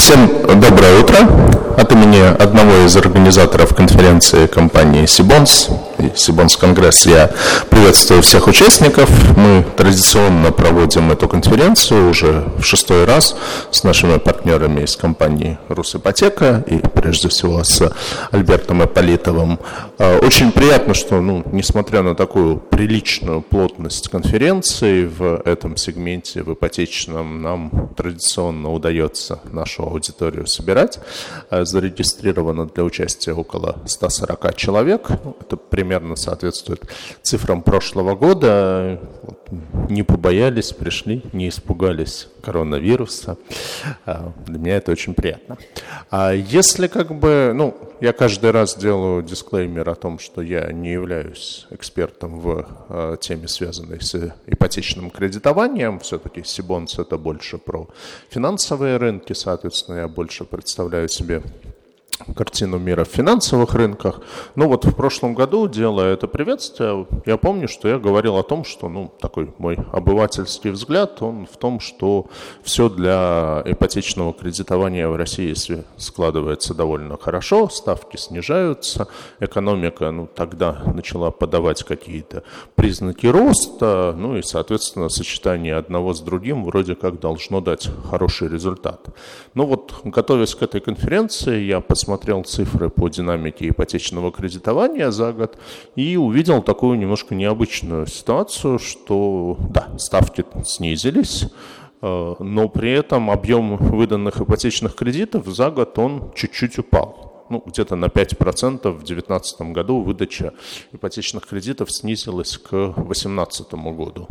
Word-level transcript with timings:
Всем 0.00 0.30
доброе 0.58 0.98
утро. 0.98 1.18
От 1.76 1.92
имени 1.92 2.22
одного 2.22 2.86
из 2.86 2.96
организаторов 2.96 3.74
конференции 3.74 4.46
компании 4.46 5.04
Сибонс 5.04 5.68
и 6.00 6.16
Сибонс 6.16 6.56
Конгресс 6.56 7.06
я 7.06 7.30
приветствую 7.68 8.22
всех 8.22 8.46
участников. 8.46 9.10
Мы 9.36 9.64
традиционно 9.76 10.50
проводим 10.50 11.10
эту 11.12 11.28
конференцию 11.28 12.10
уже 12.10 12.44
в 12.58 12.64
шестой 12.64 13.04
раз 13.04 13.36
с 13.70 13.84
нашими 13.84 14.18
партнерами 14.18 14.82
из 14.82 14.96
компании 14.96 15.58
Русипотека 15.68 16.64
и 16.66 16.78
прежде 16.78 17.28
всего 17.28 17.62
с 17.62 17.92
Альбертом 18.30 18.82
Аполитовым. 18.82 19.58
А, 19.98 20.18
очень 20.18 20.52
приятно, 20.52 20.94
что, 20.94 21.20
ну, 21.20 21.42
несмотря 21.52 22.02
на 22.02 22.14
такую 22.14 22.56
приличную 22.56 23.42
плотность 23.42 24.08
конференции 24.08 25.04
в 25.04 25.42
этом 25.44 25.76
сегменте, 25.76 26.42
в 26.42 26.54
ипотечном, 26.54 27.42
нам 27.42 27.90
традиционно 27.96 28.72
удается 28.72 29.40
нашу 29.52 29.82
аудиторию 29.82 30.46
собирать. 30.46 30.98
А, 31.50 31.64
зарегистрировано 31.64 32.66
для 32.66 32.84
участия 32.84 33.32
около 33.32 33.78
140 33.86 34.56
человек. 34.56 35.08
Это 35.40 35.56
примерно 35.56 35.89
соответствует 36.16 36.82
цифрам 37.22 37.62
прошлого 37.62 38.14
года. 38.14 39.00
Не 39.88 40.02
побоялись, 40.02 40.72
пришли, 40.72 41.22
не 41.32 41.48
испугались 41.48 42.28
коронавируса. 42.42 43.36
А, 44.06 44.32
для 44.46 44.58
меня 44.58 44.76
это 44.76 44.92
очень 44.92 45.14
приятно. 45.14 45.58
А 46.10 46.32
если 46.32 46.86
как 46.86 47.12
бы, 47.14 47.52
ну, 47.54 47.76
я 48.00 48.12
каждый 48.12 48.50
раз 48.50 48.76
делаю 48.76 49.22
дисклеймер 49.22 49.88
о 49.88 49.94
том, 49.94 50.18
что 50.18 50.40
я 50.40 50.72
не 50.72 50.92
являюсь 50.92 51.66
экспертом 51.70 52.40
в 52.40 52.66
э, 52.88 53.16
теме, 53.20 53.46
связанной 53.48 54.00
с 54.00 54.34
ипотечным 54.46 55.10
кредитованием. 55.10 55.98
Все-таки 56.00 56.42
Сибонс 56.44 56.98
это 56.98 57.18
больше 57.18 57.58
про 57.58 57.88
финансовые 58.30 58.96
рынки, 58.96 59.32
соответственно, 59.32 59.98
я 59.98 60.08
больше 60.08 60.44
представляю 60.44 61.08
себе 61.08 61.42
картину 62.34 62.78
мира 62.78 63.04
в 63.04 63.08
финансовых 63.08 63.74
рынках. 63.74 64.20
Ну 64.54 64.68
вот 64.68 64.84
в 64.84 64.94
прошлом 64.94 65.34
году, 65.34 65.68
делая 65.68 66.14
это 66.14 66.26
приветствие, 66.26 67.06
я 67.26 67.36
помню, 67.36 67.68
что 67.68 67.88
я 67.88 67.98
говорил 67.98 68.36
о 68.36 68.42
том, 68.42 68.64
что, 68.64 68.88
ну, 68.88 69.12
такой 69.20 69.52
мой 69.58 69.78
обывательский 69.92 70.70
взгляд, 70.70 71.22
он 71.22 71.46
в 71.46 71.56
том, 71.56 71.80
что 71.80 72.26
все 72.62 72.88
для 72.88 73.62
ипотечного 73.64 74.32
кредитования 74.32 75.08
в 75.08 75.16
России 75.16 75.54
складывается 75.96 76.74
довольно 76.74 77.16
хорошо, 77.16 77.68
ставки 77.68 78.16
снижаются, 78.16 79.08
экономика, 79.40 80.10
ну, 80.10 80.26
тогда 80.26 80.82
начала 80.94 81.30
подавать 81.30 81.82
какие-то 81.82 82.42
признаки 82.74 83.26
роста, 83.26 84.14
ну 84.16 84.36
и, 84.36 84.42
соответственно, 84.42 85.08
сочетание 85.08 85.76
одного 85.76 86.14
с 86.14 86.20
другим 86.20 86.64
вроде 86.64 86.94
как 86.94 87.18
должно 87.20 87.60
дать 87.60 87.88
хороший 88.10 88.48
результат. 88.48 89.08
Ну 89.54 89.64
вот, 89.64 89.94
готовясь 90.04 90.54
к 90.54 90.62
этой 90.62 90.80
конференции, 90.80 91.62
я 91.62 91.80
посмотрел 91.80 91.99
посмотрел 92.00 92.44
цифры 92.44 92.88
по 92.88 93.10
динамике 93.10 93.68
ипотечного 93.68 94.32
кредитования 94.32 95.10
за 95.10 95.34
год 95.34 95.58
и 95.96 96.16
увидел 96.16 96.62
такую 96.62 96.98
немножко 96.98 97.34
необычную 97.34 98.06
ситуацию, 98.06 98.78
что 98.78 99.58
да, 99.68 99.90
ставки 99.98 100.46
снизились, 100.64 101.44
э, 102.00 102.34
но 102.38 102.68
при 102.70 102.92
этом 102.92 103.30
объем 103.30 103.76
выданных 103.76 104.40
ипотечных 104.40 104.94
кредитов 104.94 105.46
за 105.46 105.70
год 105.70 105.98
он 105.98 106.32
чуть-чуть 106.34 106.78
упал. 106.78 107.44
Ну, 107.50 107.62
где-то 107.66 107.96
на 107.96 108.06
5% 108.06 108.90
в 108.92 109.04
2019 109.04 109.60
году 109.72 110.00
выдача 110.00 110.54
ипотечных 110.92 111.46
кредитов 111.46 111.92
снизилась 111.92 112.56
к 112.56 112.70
2018 112.70 113.74
году. 113.74 114.26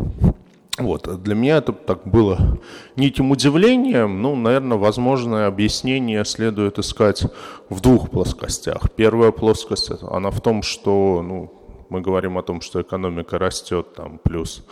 Вот. 0.80 1.22
Для 1.24 1.36
меня 1.36 1.58
это 1.58 1.74
так 1.74 2.08
было 2.08 2.60
неким 2.96 3.32
удивлением. 3.32 4.22
Ну, 4.22 4.36
наверное, 4.36 4.78
возможное 4.78 5.48
объяснение 5.48 6.26
следует 6.26 6.80
искать 6.80 7.24
в 7.70 7.82
двух 7.82 8.10
плоскостях. 8.10 8.90
Первая 8.96 9.32
плоскость, 9.32 9.92
она 10.02 10.32
в 10.32 10.42
том, 10.42 10.64
что 10.64 11.22
ну, 11.22 11.52
мы 11.89 12.02
говорим 12.02 12.38
о 12.38 12.44
том, 12.44 12.62
что 12.62 12.82
экономика 12.82 13.38
растет 13.38 13.94
там 13.94 14.20
плюс 14.20 14.64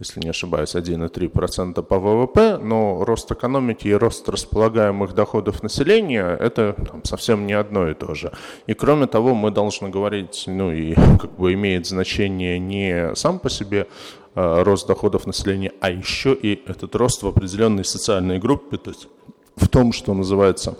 если 0.00 0.20
не 0.20 0.30
ошибаюсь, 0.30 0.74
1,3% 0.74 1.82
по 1.82 1.98
ВВП, 1.98 2.58
но 2.58 3.04
рост 3.04 3.30
экономики 3.30 3.88
и 3.88 3.92
рост 3.92 4.28
располагаемых 4.28 5.14
доходов 5.14 5.62
населения– 5.62 6.36
это 6.40 6.72
там, 6.72 7.04
совсем 7.04 7.46
не 7.46 7.52
одно 7.52 7.88
и 7.88 7.94
то 7.94 8.14
же. 8.14 8.32
И 8.66 8.74
кроме 8.74 9.06
того, 9.06 9.34
мы 9.34 9.50
должны 9.50 9.90
говорить, 9.90 10.44
ну 10.46 10.72
и 10.72 10.94
как 10.94 11.36
бы 11.36 11.52
имеет 11.54 11.86
значение 11.86 12.58
не 12.58 13.14
сам 13.14 13.38
по 13.38 13.48
себе 13.48 13.86
рост 14.34 14.86
доходов 14.86 15.26
населения, 15.26 15.72
а 15.80 15.90
еще 15.90 16.34
и 16.34 16.62
этот 16.66 16.94
рост 16.94 17.22
в 17.22 17.28
определенной 17.28 17.84
социальной 17.84 18.38
группе, 18.38 18.76
то 18.76 18.90
есть 18.90 19.08
в 19.56 19.68
том, 19.68 19.92
что 19.92 20.14
называется 20.14 20.76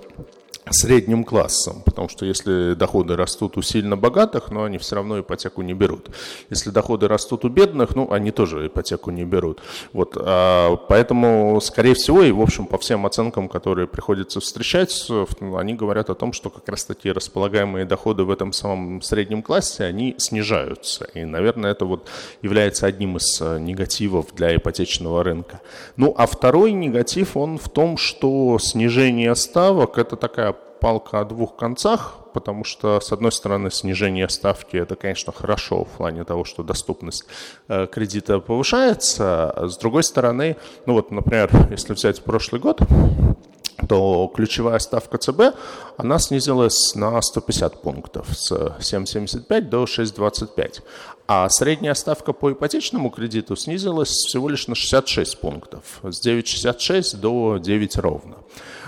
средним 0.70 1.24
классом, 1.24 1.82
потому 1.84 2.08
что 2.08 2.24
если 2.24 2.74
доходы 2.74 3.16
растут 3.16 3.56
у 3.56 3.62
сильно 3.62 3.96
богатых, 3.96 4.50
но 4.50 4.64
они 4.64 4.78
все 4.78 4.96
равно 4.96 5.20
ипотеку 5.20 5.62
не 5.62 5.74
берут. 5.74 6.08
Если 6.50 6.70
доходы 6.70 7.06
растут 7.06 7.44
у 7.44 7.48
бедных, 7.48 7.94
ну, 7.94 8.10
они 8.10 8.30
тоже 8.30 8.66
ипотеку 8.66 9.10
не 9.10 9.24
берут. 9.24 9.60
Вот, 9.92 10.16
а, 10.16 10.76
поэтому, 10.76 11.60
скорее 11.60 11.94
всего, 11.94 12.22
и, 12.22 12.32
в 12.32 12.40
общем, 12.40 12.66
по 12.66 12.78
всем 12.78 13.04
оценкам, 13.04 13.48
которые 13.48 13.86
приходится 13.86 14.40
встречать, 14.40 15.06
они 15.56 15.74
говорят 15.74 16.10
о 16.10 16.14
том, 16.14 16.32
что 16.32 16.50
как 16.50 16.68
раз 16.68 16.84
таки 16.84 17.12
располагаемые 17.12 17.84
доходы 17.84 18.24
в 18.24 18.30
этом 18.30 18.52
самом 18.52 19.02
среднем 19.02 19.42
классе, 19.42 19.84
они 19.84 20.14
снижаются. 20.18 21.04
И, 21.14 21.24
наверное, 21.24 21.72
это 21.72 21.84
вот 21.84 22.08
является 22.42 22.86
одним 22.86 23.16
из 23.16 23.40
э, 23.40 23.58
негативов 23.58 24.34
для 24.34 24.56
ипотечного 24.56 25.22
рынка. 25.22 25.60
Ну, 25.96 26.14
а 26.16 26.26
второй 26.26 26.72
негатив, 26.72 27.36
он 27.36 27.58
в 27.58 27.68
том, 27.68 27.96
что 27.96 28.58
снижение 28.58 29.34
ставок– 29.34 29.98
это 29.98 30.16
такая 30.16 30.53
палка 30.80 31.20
о 31.20 31.24
двух 31.24 31.56
концах, 31.56 32.18
потому 32.34 32.64
что, 32.64 33.00
с 33.00 33.10
одной 33.12 33.32
стороны, 33.32 33.70
снижение 33.70 34.28
ставки– 34.28 34.76
это, 34.78 34.96
конечно, 34.96 35.32
хорошо 35.32 35.84
в 35.84 35.88
плане 35.96 36.24
того, 36.24 36.44
что 36.44 36.62
доступность 36.62 37.24
э, 37.68 37.86
кредита 37.86 38.38
повышается, 38.38 39.50
а 39.50 39.68
с 39.68 39.78
другой 39.78 40.04
стороны, 40.04 40.56
ну 40.86 40.92
вот, 40.92 41.10
например, 41.10 41.50
если 41.70 41.94
взять 41.94 42.22
прошлый 42.22 42.60
год, 42.60 42.80
то 43.88 44.30
ключевая 44.34 44.78
ставка 44.78 45.18
ЦБ, 45.18 45.56
она 45.96 46.18
снизилась 46.18 46.94
на 46.94 47.20
150 47.20 47.82
пунктов 47.82 48.26
с 48.32 48.52
7,75 48.52 49.60
до 49.62 49.84
6,25. 49.84 50.82
А 51.26 51.48
средняя 51.48 51.94
ставка 51.94 52.32
по 52.32 52.52
ипотечному 52.52 53.10
кредиту 53.10 53.56
снизилась 53.56 54.10
всего 54.10 54.48
лишь 54.48 54.68
на 54.68 54.74
66 54.74 55.40
пунктов, 55.40 56.00
с 56.02 56.24
9,66 56.24 57.16
до 57.16 57.58
9 57.58 57.96
ровно. 57.96 58.36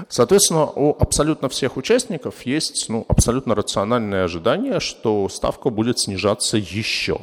Соответственно, 0.09 0.67
у 0.67 0.97
абсолютно 0.99 1.49
всех 1.49 1.77
участников 1.77 2.47
есть 2.47 2.89
ну, 2.89 3.05
абсолютно 3.09 3.55
рациональное 3.55 4.25
ожидание, 4.25 4.81
что 4.81 5.29
ставка 5.29 5.71
будет 5.71 5.99
снижаться 5.99 6.57
еще. 6.57 7.21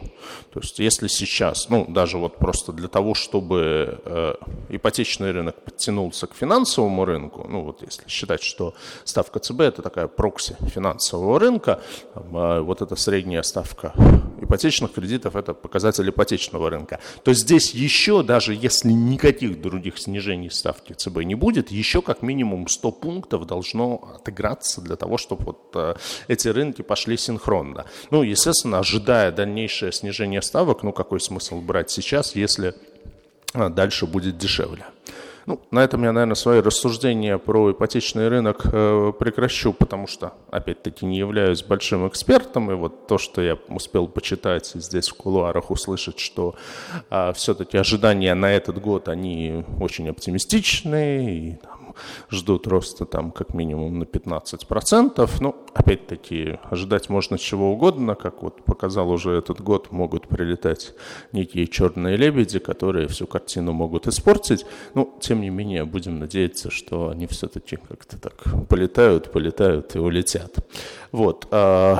То 0.51 0.59
есть 0.59 0.79
если 0.79 1.07
сейчас, 1.07 1.69
ну 1.69 1.85
даже 1.87 2.17
вот 2.17 2.37
просто 2.37 2.71
для 2.71 2.87
того, 2.87 3.13
чтобы 3.13 3.99
э, 4.05 4.35
ипотечный 4.69 5.31
рынок 5.31 5.55
подтянулся 5.63 6.27
к 6.27 6.35
финансовому 6.35 7.05
рынку, 7.05 7.47
ну 7.49 7.63
вот 7.63 7.81
если 7.81 8.07
считать, 8.07 8.43
что 8.43 8.73
ставка 9.03 9.39
ЦБ 9.39 9.61
это 9.61 9.81
такая 9.81 10.07
прокси 10.07 10.55
финансового 10.67 11.39
рынка, 11.39 11.81
там, 12.13 12.37
э, 12.37 12.61
вот 12.61 12.81
эта 12.81 12.95
средняя 12.95 13.41
ставка 13.41 13.93
ипотечных 14.41 14.93
кредитов 14.93 15.35
это 15.35 15.53
показатель 15.53 16.07
ипотечного 16.09 16.69
рынка, 16.69 16.99
то 17.23 17.33
здесь 17.33 17.73
еще, 17.73 18.23
даже 18.23 18.53
если 18.53 18.91
никаких 18.91 19.61
других 19.61 19.97
снижений 19.97 20.49
ставки 20.49 20.93
ЦБ 20.93 21.23
не 21.23 21.35
будет, 21.35 21.71
еще 21.71 22.01
как 22.01 22.21
минимум 22.21 22.62
100 22.67 22.91
пунктов 22.91 23.45
должно 23.45 24.15
отыграться 24.15 24.81
для 24.81 24.95
того, 24.95 25.17
чтобы 25.17 25.43
вот 25.45 25.71
э, 25.75 25.95
эти 26.27 26.47
рынки 26.47 26.81
пошли 26.81 27.17
синхронно. 27.17 27.85
Ну, 28.11 28.23
естественно, 28.23 28.79
ожидая 28.79 29.31
дальнейшее 29.31 29.91
снижение 29.91 30.41
ставок, 30.41 30.83
ну 30.83 30.91
какой 30.91 31.19
смысл 31.19 31.61
брать 31.61 31.89
сейчас, 31.91 32.35
если 32.35 32.75
э, 33.53 33.69
дальше 33.69 34.05
будет 34.05 34.37
дешевле. 34.37 34.85
Ну, 35.45 35.59
на 35.71 35.83
этом 35.83 36.03
я, 36.03 36.13
наверное, 36.13 36.35
свои 36.35 36.61
рассуждения 36.61 37.37
про 37.37 37.71
ипотечный 37.71 38.29
рынок 38.29 38.61
э, 38.71 39.11
прекращу, 39.19 39.73
потому 39.73 40.07
что, 40.07 40.33
опять-таки, 40.49 41.05
не 41.05 41.17
являюсь 41.17 41.63
большим 41.63 42.07
экспертом, 42.07 42.71
и 42.71 42.75
вот 42.75 43.07
то, 43.07 43.17
что 43.17 43.41
я 43.41 43.57
успел 43.67 44.07
почитать 44.07 44.71
здесь 44.73 45.09
в 45.09 45.15
кулуарах, 45.15 45.69
услышать, 45.69 46.19
что 46.19 46.55
э, 47.09 47.33
все-таки 47.33 47.77
ожидания 47.77 48.33
на 48.35 48.53
этот 48.53 48.79
год, 48.79 49.09
они 49.09 49.65
очень 49.81 50.07
оптимистичные, 50.09 51.37
и 51.37 51.57
ждут 52.29 52.67
роста 52.67 53.05
там 53.05 53.31
как 53.31 53.53
минимум 53.53 53.99
на 53.99 54.03
15%. 54.03 55.29
Ну, 55.39 55.55
опять-таки, 55.73 56.59
ожидать 56.63 57.09
можно 57.09 57.37
чего 57.37 57.71
угодно, 57.71 58.15
как 58.15 58.43
вот 58.43 58.63
показал 58.63 59.09
уже 59.09 59.31
этот 59.31 59.61
год, 59.61 59.91
могут 59.91 60.27
прилетать 60.27 60.93
некие 61.31 61.67
черные 61.67 62.17
лебеди, 62.17 62.59
которые 62.59 63.07
всю 63.07 63.27
картину 63.27 63.73
могут 63.73 64.07
испортить. 64.07 64.65
Ну, 64.93 65.17
тем 65.19 65.41
не 65.41 65.49
менее, 65.49 65.85
будем 65.85 66.19
надеяться, 66.19 66.71
что 66.71 67.09
они 67.09 67.27
все-таки 67.27 67.77
как-то 67.77 68.19
так 68.19 68.67
полетают, 68.67 69.31
полетают 69.31 69.95
и 69.95 69.99
улетят. 69.99 70.57
Вот. 71.13 71.47
А, 71.51 71.99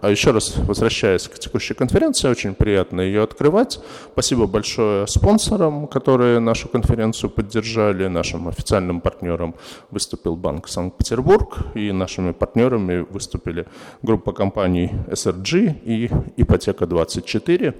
а 0.00 0.10
еще 0.10 0.30
раз 0.30 0.56
возвращаясь 0.56 1.28
к 1.28 1.38
текущей 1.38 1.74
конференции, 1.74 2.30
очень 2.30 2.54
приятно 2.54 3.02
ее 3.02 3.22
открывать. 3.22 3.78
Спасибо 4.12 4.46
большое 4.46 5.06
спонсорам, 5.06 5.86
которые 5.86 6.40
нашу 6.40 6.68
конференцию 6.68 7.28
поддержали, 7.28 8.06
нашим 8.06 8.48
официальным 8.48 9.02
партнером 9.02 9.54
выступил 9.90 10.34
Банк 10.34 10.68
Санкт-Петербург, 10.68 11.58
и 11.74 11.92
нашими 11.92 12.32
партнерами 12.32 13.06
выступили 13.10 13.66
группа 14.00 14.32
компаний 14.32 14.90
SRG 15.08 15.82
и 15.84 16.06
Ипотека24. 16.38 17.74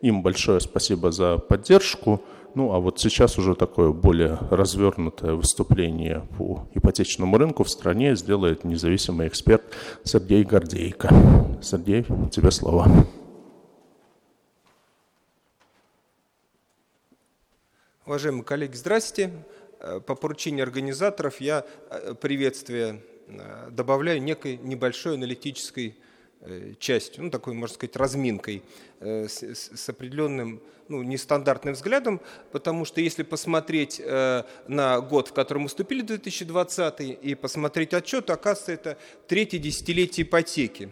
Им 0.00 0.22
большое 0.22 0.60
спасибо 0.60 1.12
за 1.12 1.36
поддержку. 1.36 2.22
Ну, 2.54 2.72
а 2.72 2.80
вот 2.80 2.98
сейчас 2.98 3.38
уже 3.38 3.54
такое 3.54 3.90
более 3.92 4.38
развернутое 4.50 5.34
выступление 5.34 6.26
по 6.36 6.68
ипотечному 6.74 7.38
рынку 7.38 7.62
в 7.62 7.70
стране 7.70 8.16
сделает 8.16 8.64
независимый 8.64 9.28
эксперт 9.28 9.62
Сергей 10.02 10.42
Гордейко. 10.42 11.08
Сергей, 11.62 12.04
тебе 12.32 12.50
слово. 12.50 12.88
Уважаемые 18.04 18.42
коллеги, 18.42 18.74
здрасте. 18.74 19.30
Э, 19.78 20.00
по 20.00 20.16
поручению 20.16 20.64
организаторов 20.64 21.40
я 21.40 21.64
э, 21.90 22.14
приветствие 22.20 23.02
э, 23.28 23.70
добавляю 23.70 24.20
некой 24.20 24.56
небольшой 24.56 25.14
аналитической 25.14 25.96
частью, 26.78 27.24
ну, 27.24 27.30
такой, 27.30 27.52
можно 27.52 27.74
сказать, 27.74 27.96
разминкой 27.96 28.62
с, 28.98 29.42
с 29.42 29.88
определенным, 29.90 30.62
ну, 30.90 31.02
нестандартным 31.02 31.74
взглядом, 31.74 32.20
потому 32.52 32.84
что 32.84 33.00
если 33.00 33.22
посмотреть 33.22 34.02
на 34.66 35.00
год, 35.00 35.28
в 35.28 35.32
котором 35.32 35.62
мы 35.62 35.68
вступили, 35.68 36.02
2020, 36.02 37.00
и 37.22 37.34
посмотреть 37.34 37.94
отчет, 37.94 38.26
то, 38.26 38.34
оказывается, 38.34 38.72
это 38.72 38.98
третье 39.26 39.58
десятилетие 39.58 40.26
ипотеки. 40.26 40.90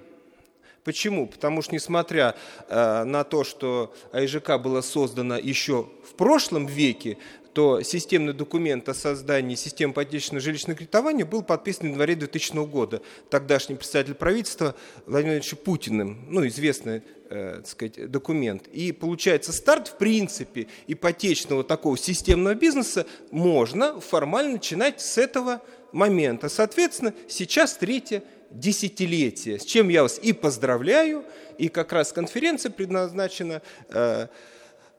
Почему? 0.89 1.27
Потому 1.27 1.61
что, 1.61 1.75
несмотря 1.75 2.35
э, 2.67 3.05
на 3.05 3.23
то, 3.23 3.45
что 3.45 3.95
АИЖК 4.13 4.59
было 4.59 4.81
создано 4.81 5.37
еще 5.37 5.87
в 6.03 6.15
прошлом 6.15 6.65
веке, 6.65 7.19
то 7.53 7.83
системный 7.83 8.33
документ 8.33 8.89
о 8.89 8.95
создании 8.95 9.55
системы 9.55 9.93
ипотечного 9.93 10.41
жилищного 10.41 10.77
кредитования 10.77 11.25
был 11.25 11.43
подписан 11.43 11.89
в 11.89 11.91
январе 11.91 12.15
2000 12.15 12.67
года 12.67 13.03
тогдашний 13.31 13.75
представитель 13.75 14.15
правительства 14.15 14.75
Владимиром 15.07 15.43
Путиным, 15.65 16.27
ну, 16.29 16.47
известный 16.47 17.03
э, 17.31 17.57
так 17.59 17.67
сказать, 17.67 18.11
документ. 18.11 18.69
И 18.69 18.93
получается, 18.93 19.53
старт, 19.53 19.89
в 19.89 19.97
принципе, 19.97 20.69
ипотечного 20.87 21.65
такого 21.65 21.97
системного 21.97 22.55
бизнеса 22.55 23.07
можно 23.31 24.01
формально 24.01 24.53
начинать 24.53 25.01
с 25.01 25.19
этого 25.19 25.63
момента. 25.93 26.49
Соответственно, 26.49 27.15
сейчас 27.29 27.75
третье 27.75 28.23
десятилетие, 28.51 29.59
с 29.59 29.65
чем 29.65 29.89
я 29.89 30.03
вас 30.03 30.19
и 30.23 30.33
поздравляю, 30.33 31.25
и 31.59 31.69
как 31.69 31.93
раз 31.93 32.13
конференция 32.13 32.71
предназначена 32.71 33.63
э, 33.89 34.29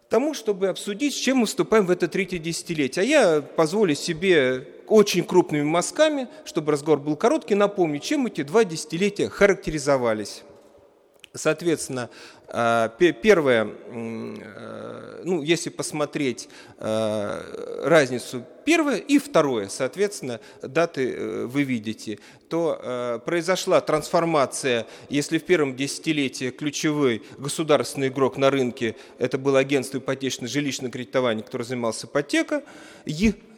тому, 0.09 0.33
чтобы 0.33 0.67
обсудить, 0.67 1.13
с 1.13 1.17
чем 1.17 1.37
мы 1.37 1.45
вступаем 1.45 1.85
в 1.85 1.91
это 1.91 2.07
третье 2.07 2.39
десятилетие. 2.39 3.03
А 3.03 3.05
я 3.05 3.41
позволю 3.41 3.95
себе 3.95 4.67
очень 4.87 5.23
крупными 5.23 5.63
мазками, 5.63 6.27
чтобы 6.45 6.71
разговор 6.71 6.99
был 6.99 7.15
короткий, 7.15 7.55
напомнить, 7.55 8.03
чем 8.03 8.25
эти 8.25 8.41
два 8.41 8.65
десятилетия 8.65 9.29
характеризовались. 9.29 10.43
Соответственно, 11.35 12.09
э, 12.47 12.89
первое, 13.21 13.67
э, 13.67 15.21
ну, 15.23 15.43
если 15.43 15.69
посмотреть 15.69 16.49
э, 16.79 17.81
разницу 17.83 18.43
первое 18.65 18.97
и 18.97 19.19
второе, 19.19 19.67
соответственно, 19.67 20.39
даты 20.63 21.45
вы 21.45 21.63
видите, 21.63 22.17
то 22.49 23.21
произошла 23.25 23.79
трансформация, 23.81 24.87
если 25.09 25.37
в 25.37 25.43
первом 25.43 25.75
десятилетии 25.75 26.49
ключевой 26.49 27.23
государственный 27.37 28.07
игрок 28.07 28.37
на 28.37 28.49
рынке, 28.49 28.95
это 29.17 29.37
было 29.37 29.59
агентство 29.59 29.97
ипотечного 29.99 30.47
жилищного 30.47 30.91
кредитования, 30.91 31.43
которое 31.43 31.63
занималось 31.63 32.03
ипотекой, 32.03 32.61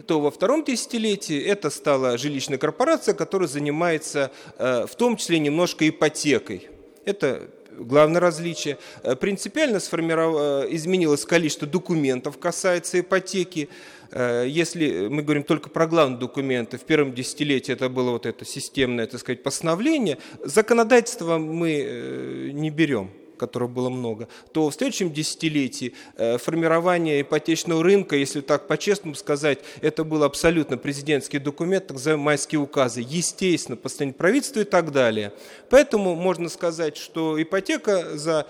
то 0.07 0.19
во 0.21 0.31
втором 0.31 0.63
десятилетии 0.63 1.41
это 1.41 1.69
стала 1.69 2.17
жилищная 2.17 2.57
корпорация, 2.57 3.13
которая 3.13 3.50
занимается 3.50 4.31
в 4.57 4.91
том 4.97 5.17
числе 5.17 5.39
немножко 5.39 5.88
ипотекой. 5.88 6.69
Это 7.03 7.50
главное 7.77 8.19
различие. 8.21 8.77
Э, 9.03 9.15
принципиально 9.15 9.79
сформиров... 9.79 10.35
Э, 10.38 10.68
изменилось 10.69 11.25
количество 11.25 11.68
документов, 11.68 12.38
касается 12.38 13.00
ипотеки. 13.00 13.69
Э, 14.12 14.45
если 14.47 15.07
мы 15.07 15.23
говорим 15.23 15.44
только 15.44 15.69
про 15.69 15.88
главные 15.88 16.19
документы, 16.19 16.77
в 16.77 16.81
первом 16.81 17.13
десятилетии 17.13 17.73
это 17.73 17.89
было 17.89 18.12
вот 18.12 18.25
это 18.25 18.45
системное, 18.45 19.07
так 19.07 19.19
сказать, 19.19 19.44
постановление, 19.44 20.18
законодательство 20.44 21.38
мы 21.38 22.51
не 22.53 22.69
берем 22.69 23.12
которого 23.41 23.67
было 23.67 23.89
много, 23.89 24.27
то 24.53 24.69
в 24.69 24.73
следующем 24.73 25.11
десятилетии 25.11 25.93
э, 26.15 26.38
формирование 26.38 27.21
ипотечного 27.21 27.83
рынка, 27.83 28.15
если 28.15 28.41
так 28.41 28.67
по-честному 28.67 29.15
сказать, 29.15 29.59
это 29.81 30.03
был 30.03 30.23
абсолютно 30.23 30.77
президентский 30.77 31.39
документ, 31.39 31.88
так 31.88 31.97
называемые 31.97 32.25
майские 32.25 32.61
указы, 32.61 33.03
естественно, 33.05 33.75
постановление 33.75 34.17
правительства 34.17 34.59
и 34.59 34.65
так 34.65 34.91
далее. 34.91 35.33
Поэтому 35.71 36.15
можно 36.15 36.49
сказать, 36.49 36.97
что 36.97 37.41
ипотека 37.41 38.15
за 38.15 38.45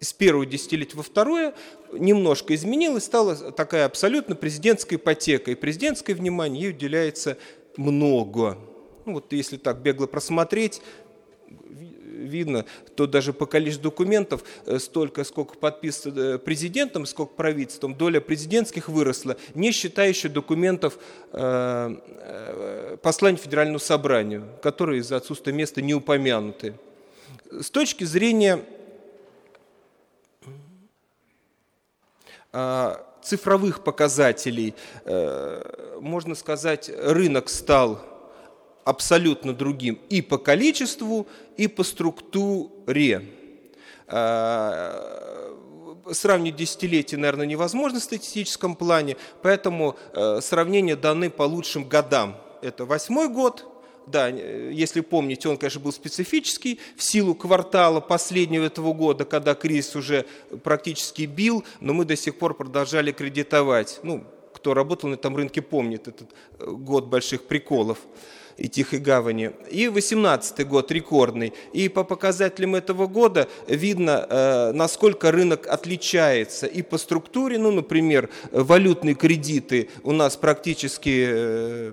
с 0.00 0.12
первого 0.12 0.46
десятилетия 0.46 0.96
во 0.96 1.02
второе 1.02 1.54
немножко 1.92 2.54
изменилась, 2.54 3.04
стала 3.04 3.34
такая 3.52 3.84
абсолютно 3.86 4.36
президентская 4.36 4.98
ипотека. 4.98 5.50
И 5.50 5.54
президентское 5.54 6.14
внимание 6.14 6.64
ей 6.64 6.70
уделяется 6.70 7.36
много. 7.76 8.58
Ну, 9.06 9.14
вот 9.14 9.32
если 9.32 9.56
так 9.56 9.78
бегло 9.78 10.06
просмотреть, 10.06 10.82
видно, 12.28 12.64
то 12.94 13.06
даже 13.06 13.32
по 13.32 13.46
количеству 13.46 13.84
документов 13.84 14.44
э, 14.66 14.78
столько, 14.78 15.24
сколько 15.24 15.56
подписано 15.56 16.18
э, 16.18 16.38
президентом, 16.38 17.06
сколько 17.06 17.34
правительством, 17.34 17.94
доля 17.94 18.20
президентских 18.20 18.88
выросла, 18.88 19.36
не 19.54 19.72
считая 19.72 20.08
еще 20.08 20.28
документов 20.28 20.98
э, 21.32 22.96
послания 23.02 23.38
Федеральному 23.38 23.78
собранию, 23.78 24.48
которые 24.62 25.00
из-за 25.00 25.16
отсутствия 25.16 25.52
места 25.52 25.82
не 25.82 25.94
упомянуты. 25.94 26.74
С 27.50 27.70
точки 27.70 28.04
зрения 28.04 28.64
цифровых 33.22 33.84
показателей, 33.84 34.74
можно 36.00 36.34
сказать, 36.34 36.90
рынок 36.96 37.50
стал 37.50 38.17
абсолютно 38.88 39.52
другим 39.52 39.98
и 40.08 40.22
по 40.22 40.38
количеству, 40.38 41.26
и 41.58 41.68
по 41.68 41.84
структуре. 41.84 43.22
А, 44.06 45.54
сравнить 46.10 46.56
десятилетия, 46.56 47.18
наверное, 47.18 47.44
невозможно 47.44 48.00
в 48.00 48.02
статистическом 48.02 48.74
плане, 48.74 49.18
поэтому 49.42 49.96
э, 50.14 50.40
сравнения 50.40 50.96
даны 50.96 51.28
по 51.28 51.42
лучшим 51.42 51.86
годам. 51.86 52.38
Это 52.62 52.86
восьмой 52.86 53.28
год, 53.28 53.66
да, 54.06 54.28
если 54.28 55.02
помните, 55.02 55.50
он, 55.50 55.58
конечно, 55.58 55.82
был 55.82 55.92
специфический 55.92 56.80
в 56.96 57.02
силу 57.02 57.34
квартала 57.34 58.00
последнего 58.00 58.64
этого 58.64 58.94
года, 58.94 59.26
когда 59.26 59.54
кризис 59.54 59.96
уже 59.96 60.24
практически 60.64 61.24
бил, 61.26 61.62
но 61.80 61.92
мы 61.92 62.06
до 62.06 62.16
сих 62.16 62.38
пор 62.38 62.54
продолжали 62.54 63.12
кредитовать. 63.12 64.00
Ну, 64.02 64.24
кто 64.54 64.72
работал 64.72 65.10
на 65.10 65.14
этом 65.14 65.36
рынке, 65.36 65.60
помнит 65.60 66.08
этот 66.08 66.30
э, 66.58 66.70
год 66.70 67.04
больших 67.08 67.44
приколов 67.44 67.98
и 68.58 68.68
Тихой 68.68 68.98
Гавани. 68.98 69.52
И 69.70 69.88
18 69.88 70.66
год 70.66 70.90
рекордный. 70.90 71.52
И 71.72 71.88
по 71.88 72.04
показателям 72.04 72.74
этого 72.74 73.06
года 73.06 73.48
видно, 73.66 74.26
э, 74.28 74.72
насколько 74.72 75.30
рынок 75.30 75.66
отличается 75.68 76.66
и 76.66 76.82
по 76.82 76.98
структуре, 76.98 77.58
ну, 77.58 77.70
например, 77.70 78.28
валютные 78.50 79.14
кредиты 79.14 79.88
у 80.02 80.12
нас 80.12 80.36
практически 80.36 81.26
э, 81.28 81.92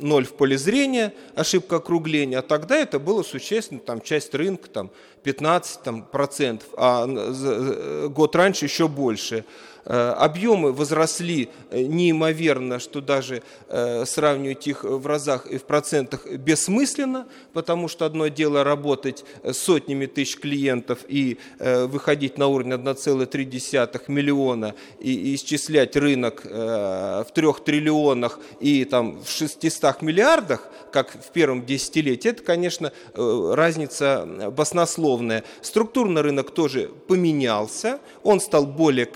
ноль 0.00 0.26
в 0.26 0.34
поле 0.34 0.58
зрения, 0.58 1.14
ошибка 1.34 1.76
округления, 1.76 2.38
а 2.38 2.42
тогда 2.42 2.76
это 2.76 2.98
было 2.98 3.22
существенно, 3.22 3.80
там 3.80 4.02
часть 4.02 4.34
рынка, 4.34 4.68
там 4.68 4.90
15 5.22 5.82
там, 5.82 6.02
процентов, 6.04 6.68
а 6.76 8.08
год 8.08 8.36
раньше 8.36 8.66
еще 8.66 8.86
больше. 8.86 9.44
Э, 9.88 10.14
объемы 10.18 10.72
возросли 10.72 11.48
э, 11.70 11.82
неимоверно, 11.82 12.80
что 12.80 13.00
даже 13.00 13.42
э, 13.68 14.04
сравнивать 14.04 14.66
их 14.66 14.82
в 14.82 15.06
разах 15.06 15.46
и 15.46 15.58
в 15.58 15.62
процентах 15.62 16.26
бессмысленно, 16.26 17.28
потому 17.52 17.86
что 17.86 18.04
одно 18.04 18.26
дело 18.26 18.64
работать 18.64 19.24
сотнями 19.52 20.06
тысяч 20.06 20.38
клиентов 20.38 21.00
и 21.08 21.38
выходить 21.58 22.36
на 22.38 22.48
уровень 22.48 22.72
1,3 22.72 24.02
миллиона 24.08 24.74
и 24.98 25.34
исчислять 25.34 25.96
рынок 25.96 26.44
в 26.44 27.26
трех 27.34 27.62
триллионах 27.64 28.40
и 28.60 28.84
там, 28.84 29.22
в 29.22 29.30
600 29.30 30.02
миллиардах, 30.02 30.68
как 30.92 31.12
в 31.12 31.30
первом 31.32 31.64
десятилетии, 31.64 32.30
это, 32.30 32.42
конечно, 32.42 32.92
разница 33.14 34.50
баснословная. 34.56 35.44
Структурный 35.62 36.22
рынок 36.22 36.50
тоже 36.50 36.90
поменялся, 37.06 38.00
он 38.22 38.40
стал 38.40 38.66
более 38.66 39.06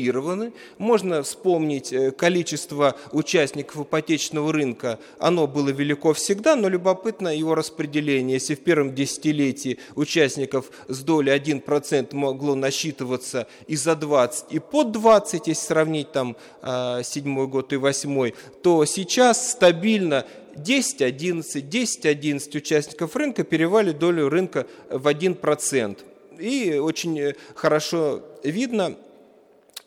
концентрированный. 0.00 0.52
Можно 0.78 1.22
вспомнить 1.22 1.92
э, 1.92 2.10
количество 2.10 2.96
участников 3.12 3.82
ипотечного 3.82 4.52
рынка. 4.52 4.98
Оно 5.18 5.46
было 5.46 5.70
велико 5.70 6.12
всегда, 6.12 6.56
но 6.56 6.68
любопытно 6.68 7.28
его 7.28 7.54
распределение. 7.54 8.34
Если 8.34 8.54
в 8.54 8.60
первом 8.60 8.94
десятилетии 8.94 9.78
участников 9.94 10.70
с 10.88 11.00
долей 11.00 11.32
1% 11.32 12.14
могло 12.14 12.54
насчитываться 12.54 13.46
и 13.66 13.76
за 13.76 13.94
20, 13.94 14.52
и 14.52 14.58
под 14.58 14.92
20, 14.92 15.46
если 15.46 15.66
сравнить 15.66 16.12
там 16.12 16.36
а, 16.62 17.02
седьмой 17.02 17.46
год 17.46 17.72
и 17.72 17.76
восьмой, 17.76 18.34
то 18.62 18.84
сейчас 18.84 19.52
стабильно 19.52 20.24
10-11, 20.56 21.68
10-11 21.68 22.56
участников 22.56 23.16
рынка 23.16 23.44
перевали 23.44 23.92
долю 23.92 24.28
рынка 24.28 24.66
в 24.90 25.06
1%. 25.06 25.98
И 26.40 26.78
очень 26.78 27.18
э, 27.20 27.34
хорошо 27.54 28.22
видно, 28.42 28.96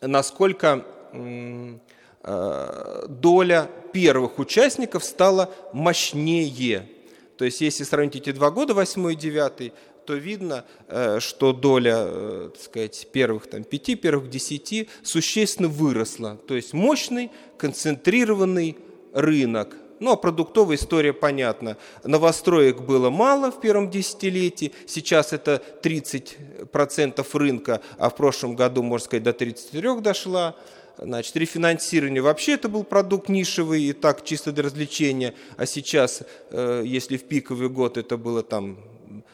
насколько 0.08 0.86
э, 1.12 3.06
доля 3.10 3.70
первых 3.92 4.40
участников 4.40 5.04
стала 5.04 5.54
мощнее. 5.74 6.90
То 7.38 7.46
есть, 7.46 7.62
если 7.62 7.84
сравнить 7.84 8.16
эти 8.16 8.32
два 8.32 8.52
года, 8.52 8.74
8 8.74 9.12
и 9.12 9.16
9, 9.16 9.74
то 10.06 10.14
видно, 10.14 10.66
э, 10.88 11.20
что 11.20 11.54
доля 11.54 12.50
так 12.50 12.62
сказать, 12.62 13.08
первых 13.12 13.48
там, 13.48 13.64
5, 13.64 14.00
первых 14.02 14.30
10 14.30 14.90
существенно 15.02 15.70
выросла. 15.70 16.38
То 16.48 16.56
есть 16.56 16.74
мощный, 16.74 17.32
концентрированный 17.58 18.78
рынок. 19.14 19.76
Ну, 20.00 20.12
а 20.12 20.16
продуктовая 20.16 20.78
история 20.78 21.14
понятна. 21.14 21.78
Новостроек 22.04 22.82
было 22.82 23.10
мало 23.10 23.52
в 23.52 23.62
первом 23.62 23.90
десятилетии, 23.90 24.74
сейчас 24.88 25.34
это 25.34 25.62
30% 25.82 27.26
рынка, 27.34 27.82
а 27.98 28.10
в 28.10 28.16
прошлом 28.16 28.56
году, 28.56 28.84
можно 28.84 29.06
сказать, 29.06 29.24
до 29.24 29.32
33% 29.32 30.02
дошла. 30.02 30.56
Значит, 30.98 31.36
рефинансирование 31.36 32.22
вообще 32.22 32.54
это 32.54 32.70
был 32.70 32.84
продукт 32.84 33.28
нишевый 33.28 33.84
и 33.84 33.94
так 33.94 34.24
чисто 34.24 34.52
для 34.52 34.64
развлечения, 34.64 35.34
а 35.58 35.66
сейчас, 35.66 36.22
э, 36.52 36.84
если 36.86 37.18
в 37.18 37.24
пиковый 37.24 37.70
год 37.70 37.98
это 37.98 38.16
было 38.16 38.44
там 38.44 38.78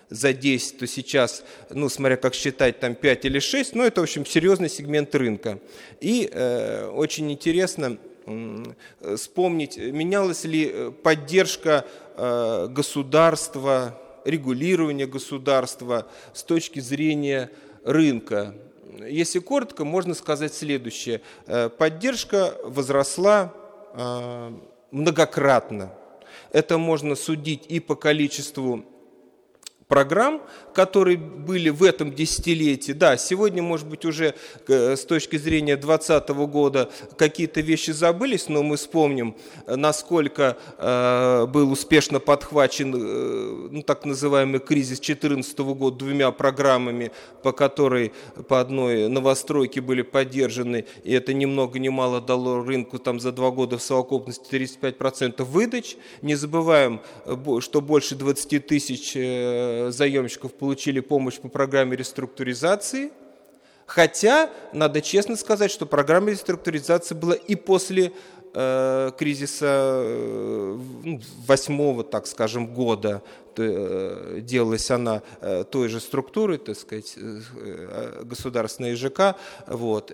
за 0.10 0.34
10, 0.34 0.80
то 0.80 0.88
сейчас, 0.88 1.44
ну, 1.70 1.89
смотря 1.89 2.18
как 2.18 2.34
считать, 2.34 2.80
там 2.80 2.96
5 2.96 3.25
или 3.25 3.39
6, 3.39 3.75
ну, 3.75 3.84
это, 3.84 4.01
в 4.01 4.04
общем, 4.04 4.25
серьезный 4.25 4.70
сегмент 4.70 5.13
рынка. 5.16 5.60
И 6.01 6.30
э, 6.32 6.88
очень 6.88 7.32
интересно, 7.32 7.98
вспомнить, 9.15 9.77
менялась 9.77 10.43
ли 10.43 10.69
э, 10.71 10.91
поддержка 10.91 11.86
э, 12.15 12.67
государства, 12.69 14.00
регулирование 14.25 15.07
государства 15.07 16.07
с 16.33 16.43
точки 16.43 16.79
зрения 16.79 17.51
рынка. 17.83 18.55
Если 19.07 19.39
коротко, 19.39 19.86
можно 19.86 20.13
сказать 20.13 20.53
следующее. 20.53 21.21
Э, 21.48 21.69
поддержка 21.69 22.53
возросла 22.63 23.53
многократно. 24.91 25.91
Это 26.51 26.77
можно 26.77 27.15
судить 27.15 27.65
и 27.67 27.79
по 27.79 27.95
количеству 27.95 28.86
программ, 29.89 30.43
которые 30.75 31.17
были 31.17 31.69
в 31.69 31.84
этом 31.84 32.13
десятилетии. 32.13 32.91
Да, 32.91 33.17
сегодня, 33.17 33.63
может 33.63 33.88
быть, 33.88 34.05
уже 34.05 34.36
э, 34.67 34.96
с 34.96 35.03
точки 35.03 35.36
зрения 35.38 35.75
2020 35.77 36.29
года 36.29 36.89
какие-то 37.17 37.62
вещи 37.62 37.89
забылись, 37.89 38.50
но 38.50 38.62
мы 38.62 38.77
вспомним, 38.77 39.36
насколько 39.65 40.58
э, 40.77 41.48
был 41.48 41.72
успешно 41.72 42.19
подхвачен 42.19 42.93
э, 42.96 43.67
ну, 43.72 43.81
так 43.81 44.05
называемый 44.05 44.60
кризис 44.60 45.00
2014 45.00 45.58
года 45.58 45.98
двумя 45.98 46.29
программами, 46.29 47.12
по 47.41 47.51
которой 47.51 48.13
по 48.48 48.62
одной 48.62 49.10
новостройке 49.10 49.81
были 49.81 50.03
поддержаны, 50.03 50.86
и 51.03 51.13
это 51.13 51.34
ни 51.34 51.46
много 51.46 51.79
ни 51.79 51.89
мало 51.89 52.22
дало 52.22 52.63
рынку 52.63 53.00
там 53.00 53.19
за 53.19 53.31
два 53.31 53.50
года 53.50 53.79
в 53.79 53.81
совокупности 53.81 54.53
35% 54.53 55.43
выдач. 55.46 55.98
Не 56.22 56.36
забываем, 56.36 57.01
что 57.60 57.81
больше 57.81 58.13
20 58.13 58.67
тысяч 58.67 59.15
заемщиков 59.88 60.53
получили 60.53 61.00
помощь 61.00 61.39
по 61.39 61.50
программе 61.50 61.95
реструктуризации, 61.95 63.12
хотя, 63.86 64.50
надо 64.74 65.01
честно 65.01 65.36
сказать, 65.36 65.71
что 65.71 65.86
программа 65.86 66.31
реструктуризации 66.31 67.15
была 67.15 67.36
и 67.36 67.55
после 67.55 68.12
э, 68.53 69.12
кризиса 69.17 69.65
э, 70.03 70.77
ну, 71.03 71.21
восьмого, 71.45 72.03
так 72.03 72.27
скажем, 72.27 72.67
года 72.74 73.21
э, 73.57 74.39
делалась 74.41 74.89
она 74.91 75.21
э, 75.41 75.63
той 75.69 75.89
же 75.89 76.00
структуры, 76.00 76.57
так 76.57 76.77
сказать, 76.77 77.17
государственной 78.24 78.95
ЖК, 78.95 79.36
вот, 79.67 80.12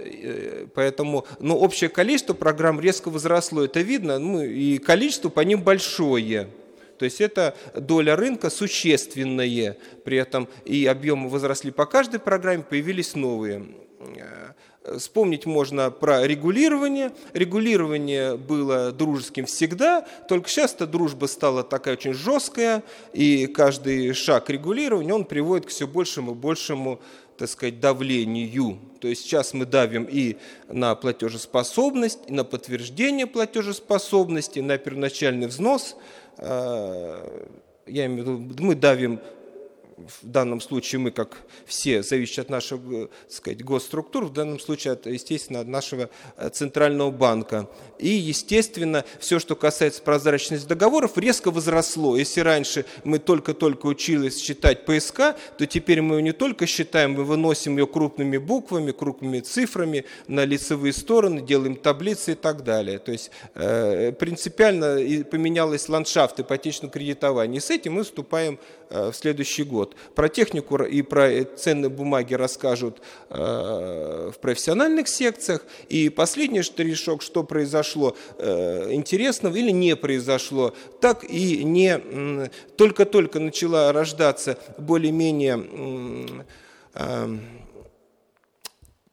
поэтому, 0.73 1.25
но 1.39 1.55
ну, 1.55 1.59
общее 1.59 1.89
количество 1.89 2.33
программ 2.33 2.79
резко 2.79 3.09
возросло, 3.09 3.63
это 3.63 3.81
видно, 3.81 4.19
ну, 4.19 4.41
и 4.41 4.77
количество 4.77 5.29
по 5.29 5.41
ним 5.41 5.61
большое, 5.61 6.49
то 6.97 7.05
есть 7.05 7.21
это 7.21 7.55
доля 7.73 8.15
рынка 8.15 8.49
существенная, 8.49 9.77
при 10.03 10.17
этом 10.17 10.47
и 10.65 10.85
объемы 10.85 11.29
возросли 11.29 11.71
по 11.71 11.85
каждой 11.85 12.19
программе, 12.19 12.63
появились 12.63 13.15
новые. 13.15 13.65
Э, 13.99 14.97
вспомнить 14.97 15.45
можно 15.45 15.89
про 15.91 16.25
регулирование. 16.25 17.11
Регулирование 17.33 18.37
было 18.37 18.91
дружеским 18.91 19.45
всегда, 19.45 20.05
только 20.27 20.49
сейчас 20.49 20.73
эта 20.73 20.87
дружба 20.87 21.25
стала 21.25 21.63
такая 21.63 21.95
очень 21.95 22.13
жесткая, 22.13 22.83
и 23.13 23.47
каждый 23.47 24.13
шаг 24.13 24.49
регулирования, 24.49 25.13
он 25.13 25.25
приводит 25.25 25.65
к 25.65 25.69
все 25.69 25.87
большему 25.87 26.31
и 26.31 26.35
большему 26.35 26.99
так 27.37 27.49
сказать, 27.49 27.81
давлению. 27.81 28.79
То 29.01 29.09
есть 29.09 29.23
сейчас 29.23 29.53
мы 29.53 29.65
давим 29.65 30.07
и 30.09 30.37
на 30.69 30.95
платежеспособность, 30.95 32.19
и 32.27 32.31
на 32.31 32.45
подтверждение 32.45 33.27
платежеспособности, 33.27 34.59
на 34.59 34.77
первоначальный 34.77 35.47
взнос– 35.47 35.97
я 36.39 38.05
имею 38.05 38.23
в 38.23 38.41
виду, 38.49 38.63
мы 38.63 38.75
давим 38.75 39.19
в 39.97 40.27
данном 40.27 40.59
случае 40.59 40.99
мы, 40.99 41.11
как 41.11 41.37
все, 41.65 42.03
зависит 42.03 42.39
от 42.39 42.49
наших 42.49 42.79
так 42.81 43.09
сказать, 43.29 43.63
госструктур, 43.63 44.25
в 44.25 44.33
данном 44.33 44.59
случае, 44.59 44.93
от, 44.93 45.05
естественно, 45.05 45.61
от 45.61 45.67
нашего 45.67 46.09
э, 46.37 46.49
центрального 46.49 47.11
банка. 47.11 47.69
И, 47.97 48.09
естественно, 48.09 49.05
все, 49.19 49.39
что 49.39 49.55
касается 49.55 50.01
прозрачности 50.01 50.67
договоров, 50.67 51.17
резко 51.17 51.49
возросло. 51.49 52.17
Если 52.17 52.41
раньше 52.41 52.85
мы 53.03 53.19
только-только 53.19 53.85
учились 53.85 54.41
считать 54.41 54.85
ПСК, 54.85 55.35
то 55.57 55.65
теперь 55.65 56.01
мы 56.01 56.17
ее 56.17 56.21
не 56.21 56.33
только 56.33 56.67
считаем, 56.67 57.13
мы 57.13 57.23
выносим 57.23 57.77
ее 57.77 57.87
крупными 57.87 58.37
буквами, 58.37 58.91
крупными 58.91 59.39
цифрами 59.39 60.05
на 60.27 60.43
лицевые 60.43 60.91
стороны, 60.91 61.41
делаем 61.41 61.75
таблицы 61.75 62.33
и 62.33 62.35
так 62.35 62.63
далее. 62.63 62.99
То 62.99 63.13
есть 63.13 63.31
э, 63.53 64.11
принципиально 64.11 65.23
поменялась 65.23 65.87
ландшафт 65.87 66.41
ипотечного 66.41 66.91
кредитования. 66.91 67.57
И 67.57 67.61
с 67.61 67.69
этим 67.69 67.93
мы 67.93 68.03
вступаем 68.03 68.59
э, 68.84 68.84
в 68.89 69.13
следующий 69.13 69.63
год. 69.63 69.95
Про 70.15 70.29
технику 70.29 70.77
и 70.83 71.01
про 71.01 71.43
ценные 71.43 71.89
бумаги 71.89 72.33
расскажут 72.33 73.01
э, 73.29 74.31
в 74.33 74.39
профессиональных 74.39 75.07
секциях. 75.07 75.61
И 75.89 76.09
последний 76.09 76.61
штришок, 76.61 77.21
что 77.21 77.43
произошло 77.43 78.15
э, 78.37 78.93
интересного 78.93 79.55
или 79.55 79.71
не 79.71 79.95
произошло, 79.95 80.73
так 81.01 81.23
и 81.23 81.63
не 81.63 82.49
только-только 82.77 83.39
начала 83.39 83.91
рождаться 83.91 84.57
более-менее 84.77 86.45
э, 86.93 87.37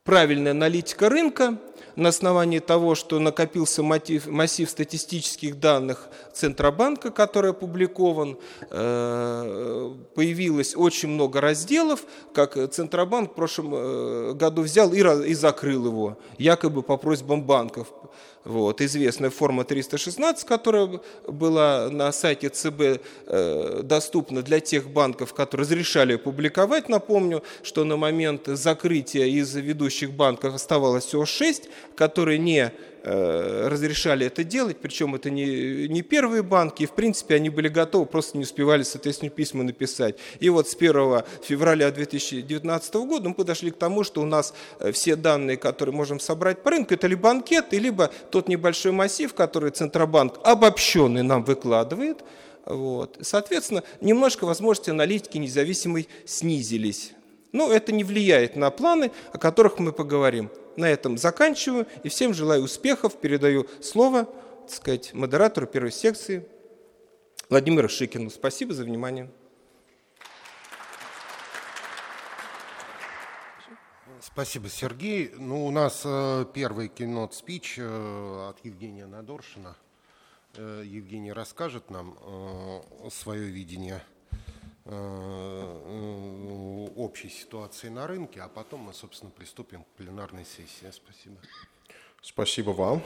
правильная 0.03 0.51
аналитика 0.51 1.09
рынка, 1.09 1.57
на 1.95 2.09
основании 2.09 2.59
того, 2.59 2.95
что 2.95 3.19
накопился 3.19 3.83
мотив, 3.83 4.27
массив 4.27 4.69
статистических 4.69 5.59
данных 5.59 6.07
Центробанка, 6.33 7.11
который 7.11 7.51
опубликован, 7.51 8.37
э, 8.69 9.93
появилось 10.15 10.75
очень 10.75 11.09
много 11.09 11.41
разделов, 11.41 12.05
как 12.33 12.57
Центробанк 12.71 13.31
в 13.31 13.35
прошлом 13.35 13.73
э, 13.75 14.33
году 14.33 14.61
взял 14.61 14.91
и 14.93 15.33
закрыл 15.33 15.85
его, 15.85 16.17
якобы 16.37 16.81
по 16.83 16.97
просьбам 16.97 17.43
банков. 17.43 17.87
Вот, 18.45 18.81
известная 18.81 19.29
форма 19.29 19.63
316, 19.63 20.45
которая 20.45 20.99
была 21.27 21.89
на 21.89 22.11
сайте 22.11 22.49
ЦБ 22.49 23.01
э, 23.27 23.81
доступна 23.83 24.41
для 24.41 24.59
тех 24.59 24.89
банков, 24.89 25.33
которые 25.33 25.63
разрешали 25.63 26.17
публиковать. 26.17 26.89
Напомню, 26.89 27.41
что 27.61 27.85
на 27.85 27.95
момент 27.95 28.47
закрытия 28.47 29.25
из 29.27 29.55
ведущих 29.55 30.11
банков 30.11 30.55
оставалось 30.55 31.05
всего 31.05 31.25
6, 31.25 31.69
которые 31.95 32.37
не 32.37 32.73
разрешали 33.03 34.25
это 34.25 34.43
делать, 34.45 34.77
причем 34.77 35.15
это 35.15 35.29
не, 35.29 35.89
не 35.89 36.01
первые 36.01 36.41
банки, 36.41 36.83
и 36.83 36.85
в 36.85 36.91
принципе 36.91 37.35
они 37.35 37.49
были 37.49 37.67
готовы, 37.67 38.05
просто 38.05 38.37
не 38.37 38.43
успевали, 38.43 38.83
соответственно, 38.83 39.29
письма 39.29 39.63
написать. 39.63 40.17
И 40.39 40.49
вот 40.49 40.69
с 40.69 40.75
1 40.75 41.23
февраля 41.43 41.91
2019 41.91 42.93
года 42.95 43.27
мы 43.29 43.35
подошли 43.35 43.71
к 43.71 43.77
тому, 43.77 44.05
что 44.05 44.21
у 44.21 44.25
нас 44.25 44.53
э, 44.79 44.93
все 44.93 45.17
данные, 45.17 45.57
которые 45.57 45.93
можем 45.93 46.19
собрать 46.19 46.63
по 46.63 46.71
рынку, 46.71 46.93
это 46.93 47.07
либо 47.07 47.29
анкеты, 47.29 47.77
либо 47.77 48.09
тот 48.31 48.47
небольшой 48.47 48.93
массив, 48.93 49.33
который 49.33 49.71
Центробанк 49.71 50.39
обобщенный 50.43 51.23
нам 51.23 51.43
выкладывает, 51.43 52.23
Вот. 52.65 53.17
Соответственно, 53.19 53.83
немножко 53.99 54.45
возможности 54.45 54.89
аналитики 54.89 55.37
независимой 55.37 56.07
снизились. 56.25 57.11
Но 57.51 57.69
это 57.71 57.91
не 57.91 58.05
влияет 58.05 58.55
на 58.55 58.71
планы, 58.71 59.11
о 59.33 59.37
которых 59.37 59.79
мы 59.79 59.91
поговорим. 59.91 60.49
На 60.75 60.89
этом 60.89 61.17
заканчиваю 61.17 61.87
и 62.03 62.09
всем 62.09 62.33
желаю 62.33 62.63
успехов. 62.63 63.19
Передаю 63.19 63.67
слово 63.81 64.27
так 64.63 64.71
сказать, 64.71 65.13
модератору 65.13 65.67
первой 65.67 65.91
секции 65.91 66.47
Владимиру 67.49 67.89
Шикину. 67.89 68.29
Спасибо 68.29 68.73
за 68.73 68.85
внимание. 68.85 69.29
Спасибо, 74.21 74.69
Сергей. 74.69 75.33
Ну, 75.37 75.65
у 75.65 75.71
нас 75.71 76.03
э, 76.05 76.45
первый 76.53 76.87
кинот-спич 76.87 77.75
э, 77.77 78.49
от 78.49 78.63
Евгения 78.63 79.05
Надоршина. 79.05 79.75
Э, 80.55 80.81
Евгений 80.85 81.33
расскажет 81.33 81.89
нам 81.89 82.17
э, 82.21 83.09
свое 83.11 83.43
видение 83.43 84.01
общей 86.95 87.29
ситуации 87.29 87.89
на 87.89 88.05
рынке, 88.07 88.41
а 88.41 88.49
потом 88.49 88.81
мы, 88.81 88.93
собственно, 88.93 89.31
приступим 89.31 89.83
к 89.83 89.87
пленарной 89.97 90.45
сессии. 90.45 90.91
Спасибо. 90.91 91.37
Спасибо 92.21 92.71
вам. 92.71 93.01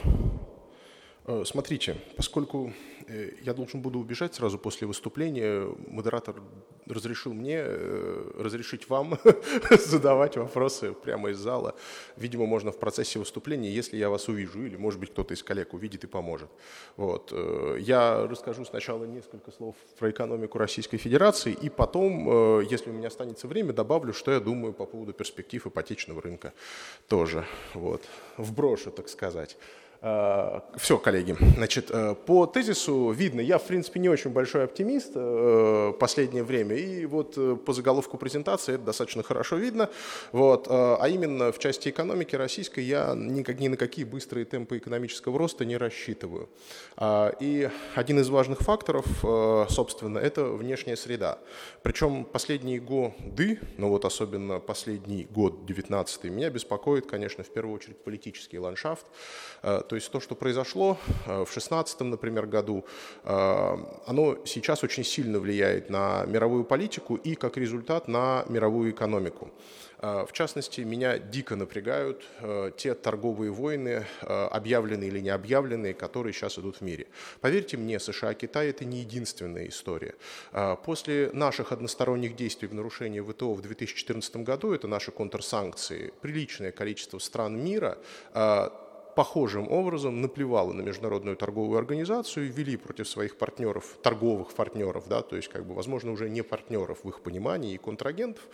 Э, 1.28 1.44
смотрите, 1.44 1.94
поскольку 2.16 2.72
э, 3.06 3.32
я 3.42 3.52
должен 3.52 3.82
буду 3.82 3.98
убежать 3.98 4.34
сразу 4.34 4.58
после 4.58 4.86
выступления, 4.86 5.68
модератор 5.86 6.36
разрешил 6.86 7.34
мне 7.34 7.58
э, 7.58 8.30
разрешить 8.38 8.88
вам 8.88 9.18
задавать 9.70 10.38
вопросы 10.38 10.94
прямо 10.94 11.28
из 11.28 11.36
зала. 11.36 11.74
Видимо, 12.16 12.46
можно 12.46 12.72
в 12.72 12.78
процессе 12.78 13.18
выступления, 13.18 13.70
если 13.70 13.98
я 13.98 14.08
вас 14.08 14.28
увижу, 14.28 14.64
или, 14.64 14.76
может 14.76 15.00
быть, 15.00 15.10
кто-то 15.10 15.34
из 15.34 15.42
коллег 15.42 15.74
увидит 15.74 16.04
и 16.04 16.06
поможет. 16.06 16.48
Вот. 16.96 17.34
Я 17.78 18.26
расскажу 18.26 18.64
сначала 18.64 19.04
несколько 19.04 19.52
слов 19.52 19.76
про 19.98 20.10
экономику 20.10 20.56
Российской 20.56 20.96
Федерации, 20.96 21.52
и 21.52 21.68
потом, 21.68 22.62
если 22.62 22.88
у 22.88 22.94
меня 22.94 23.08
останется 23.08 23.46
время, 23.48 23.74
добавлю, 23.74 24.14
что 24.14 24.32
я 24.32 24.40
думаю 24.40 24.72
по 24.72 24.86
поводу 24.86 25.12
перспектив 25.12 25.66
ипотечного 25.66 26.22
рынка 26.22 26.54
тоже. 27.06 27.44
Вот. 27.74 28.02
Вброшу, 28.38 28.90
так 28.90 29.10
сказать. 29.10 29.58
Э, 30.00 30.60
Все, 30.76 30.96
коллеги. 30.98 31.36
Значит, 31.56 31.90
э, 31.90 32.14
по 32.14 32.46
тезису 32.46 33.10
видно, 33.10 33.40
я, 33.40 33.58
в 33.58 33.64
принципе, 33.64 33.98
не 33.98 34.08
очень 34.08 34.30
большой 34.30 34.64
оптимист 34.64 35.12
э, 35.14 35.92
последнее 35.98 36.44
время, 36.44 36.76
и 36.76 37.04
вот 37.06 37.36
по 37.64 37.72
заголовку 37.72 38.16
презентации 38.16 38.74
это 38.74 38.84
достаточно 38.84 39.22
хорошо 39.22 39.56
видно. 39.56 39.90
Вот. 40.32 40.68
А 40.68 41.04
именно 41.08 41.50
в 41.50 41.58
части 41.58 41.88
экономики 41.88 42.36
российской 42.36 42.84
я 42.84 43.14
никак, 43.16 43.58
ни 43.58 43.68
на 43.68 43.76
какие 43.76 44.04
быстрые 44.04 44.44
темпы 44.44 44.78
экономического 44.78 45.38
роста 45.38 45.64
не 45.64 45.76
рассчитываю. 45.76 46.48
А, 46.96 47.34
и 47.40 47.68
один 47.94 48.20
из 48.20 48.28
важных 48.28 48.60
факторов, 48.60 49.06
собственно, 49.68 50.18
это 50.18 50.44
внешняя 50.44 50.96
среда. 50.96 51.38
Причем 51.82 52.24
последние 52.24 52.80
годы, 52.80 53.60
ну 53.76 53.88
вот 53.88 54.04
особенно 54.04 54.60
последний 54.60 55.24
год, 55.24 55.66
19 55.66 56.24
меня 56.24 56.50
беспокоит, 56.50 57.06
конечно, 57.06 57.42
в 57.42 57.50
первую 57.50 57.74
очередь 57.74 57.98
политический 57.98 58.58
ландшафт, 58.58 59.06
то 59.88 59.96
есть 59.96 60.10
то, 60.10 60.20
что 60.20 60.34
произошло 60.34 60.98
э, 61.26 61.44
в 61.44 61.50
2016, 61.52 62.00
например, 62.00 62.46
году, 62.46 62.84
э, 63.24 63.76
оно 64.06 64.38
сейчас 64.44 64.84
очень 64.84 65.04
сильно 65.04 65.40
влияет 65.40 65.90
на 65.90 66.24
мировую 66.26 66.64
политику 66.64 67.16
и, 67.16 67.34
как 67.34 67.56
результат, 67.56 68.08
на 68.08 68.44
мировую 68.48 68.90
экономику. 68.90 69.50
Э, 70.00 70.26
в 70.28 70.32
частности, 70.32 70.82
меня 70.82 71.18
дико 71.18 71.56
напрягают 71.56 72.24
те 72.76 72.94
торговые 72.94 73.50
войны, 73.50 74.04
объявленные 74.20 75.08
или 75.08 75.20
не 75.20 75.30
объявленные, 75.30 75.94
которые 75.94 76.32
сейчас 76.32 76.58
идут 76.58 76.76
в 76.76 76.80
мире. 76.82 77.06
Поверьте 77.40 77.76
мне, 77.76 77.98
США 77.98 78.34
Китай– 78.34 78.68
это 78.70 78.84
не 78.84 79.00
единственная 79.00 79.68
история. 79.68 80.14
После 80.84 81.30
наших 81.32 81.72
односторонних 81.72 82.36
действий 82.36 82.68
в 82.68 82.74
нарушении 82.74 83.20
ВТО 83.20 83.54
в 83.54 83.62
2014 83.62 84.36
году, 84.36 84.72
это 84.72 84.86
наши 84.88 85.10
контрсанкции, 85.10 86.12
приличное 86.20 86.72
количество 86.72 87.18
стран 87.18 87.58
мира 87.58 87.98
похожим 89.18 89.68
образом 89.68 90.20
наплевала 90.20 90.72
на 90.72 90.80
международную 90.80 91.36
торговую 91.36 91.76
организацию, 91.76 92.52
ввели 92.52 92.76
против 92.76 93.08
своих 93.08 93.36
партнеров, 93.36 93.96
торговых 94.00 94.52
партнеров, 94.54 95.08
да, 95.08 95.22
то 95.22 95.34
есть, 95.34 95.48
как 95.48 95.66
бы, 95.66 95.74
возможно, 95.74 96.12
уже 96.12 96.30
не 96.30 96.42
партнеров 96.42 96.98
в 97.02 97.08
их 97.08 97.20
понимании 97.20 97.74
и 97.74 97.78
контрагентов, 97.78 98.44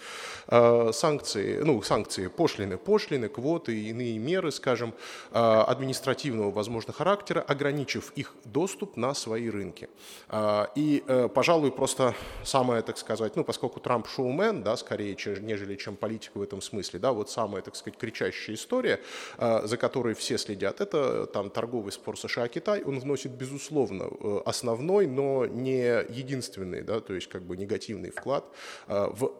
э, 0.48 0.90
санкции, 0.94 1.60
ну, 1.62 1.82
санкции, 1.82 2.28
пошлины, 2.28 2.78
пошлины, 2.78 3.28
квоты 3.28 3.78
и 3.78 3.90
иные 3.90 4.18
меры, 4.18 4.50
скажем, 4.50 4.94
э, 5.32 5.38
административного, 5.38 6.50
возможно, 6.50 6.94
характера, 6.94 7.44
ограничив 7.46 8.12
их 8.16 8.34
доступ 8.46 8.96
на 8.96 9.12
свои 9.12 9.50
рынки. 9.50 9.90
Э, 10.30 10.68
и, 10.74 11.04
э, 11.06 11.28
пожалуй, 11.28 11.72
просто 11.72 12.14
самое, 12.42 12.80
так 12.80 12.96
сказать, 12.96 13.36
ну, 13.36 13.44
поскольку 13.44 13.80
Трамп 13.80 14.06
шоумен, 14.08 14.62
да, 14.62 14.76
скорее, 14.76 15.14
нежели 15.42 15.76
чем 15.76 15.96
политик 15.96 16.30
в 16.36 16.40
этом 16.40 16.62
смысле, 16.62 17.00
да, 17.00 17.12
вот 17.12 17.28
самая, 17.28 17.60
так 17.60 17.76
сказать, 17.76 17.98
кричащая 17.98 18.56
история, 18.56 18.98
э, 19.36 19.66
за 19.66 19.76
которой 19.76 20.14
все 20.14 20.38
следят 20.38 20.53
следят. 20.54 20.80
Это 20.80 21.26
там 21.26 21.50
торговый 21.50 21.92
спор 21.92 22.18
США-Китай, 22.18 22.82
он 22.82 23.00
вносит, 23.00 23.32
безусловно, 23.32 24.04
э, 24.04 24.40
основной, 24.46 25.06
но 25.06 25.46
не 25.46 26.04
единственный, 26.12 26.82
да, 26.82 27.00
то 27.00 27.14
есть 27.14 27.28
как 27.28 27.42
бы 27.42 27.56
негативный 27.56 28.10
вклад 28.10 28.44
э, 28.88 29.08
в 29.12 29.32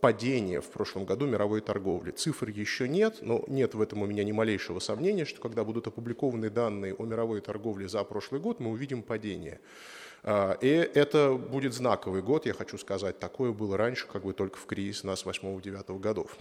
падение 0.00 0.60
в 0.60 0.66
прошлом 0.66 1.04
году 1.04 1.26
мировой 1.26 1.60
торговли. 1.60 2.10
Цифр 2.10 2.48
еще 2.48 2.88
нет, 2.88 3.18
но 3.22 3.44
нет 3.46 3.74
в 3.74 3.80
этом 3.80 4.02
у 4.02 4.06
меня 4.06 4.24
ни 4.24 4.32
малейшего 4.32 4.80
сомнения, 4.80 5.24
что 5.24 5.40
когда 5.40 5.62
будут 5.62 5.86
опубликованы 5.86 6.50
данные 6.50 6.94
о 6.94 7.04
мировой 7.04 7.40
торговле 7.40 7.88
за 7.88 8.04
прошлый 8.04 8.40
год, 8.40 8.60
мы 8.60 8.70
увидим 8.70 9.02
падение. 9.02 9.60
Э, 10.24 10.56
и 10.60 10.90
это 10.94 11.34
будет 11.34 11.72
знаковый 11.74 12.22
год, 12.22 12.46
я 12.46 12.52
хочу 12.52 12.78
сказать, 12.78 13.18
такое 13.18 13.52
было 13.52 13.76
раньше, 13.76 14.06
как 14.12 14.22
бы 14.22 14.32
только 14.32 14.56
в 14.56 14.66
кризис 14.66 15.04
нас 15.04 15.24
8-9 15.24 15.98
годов 16.00 16.36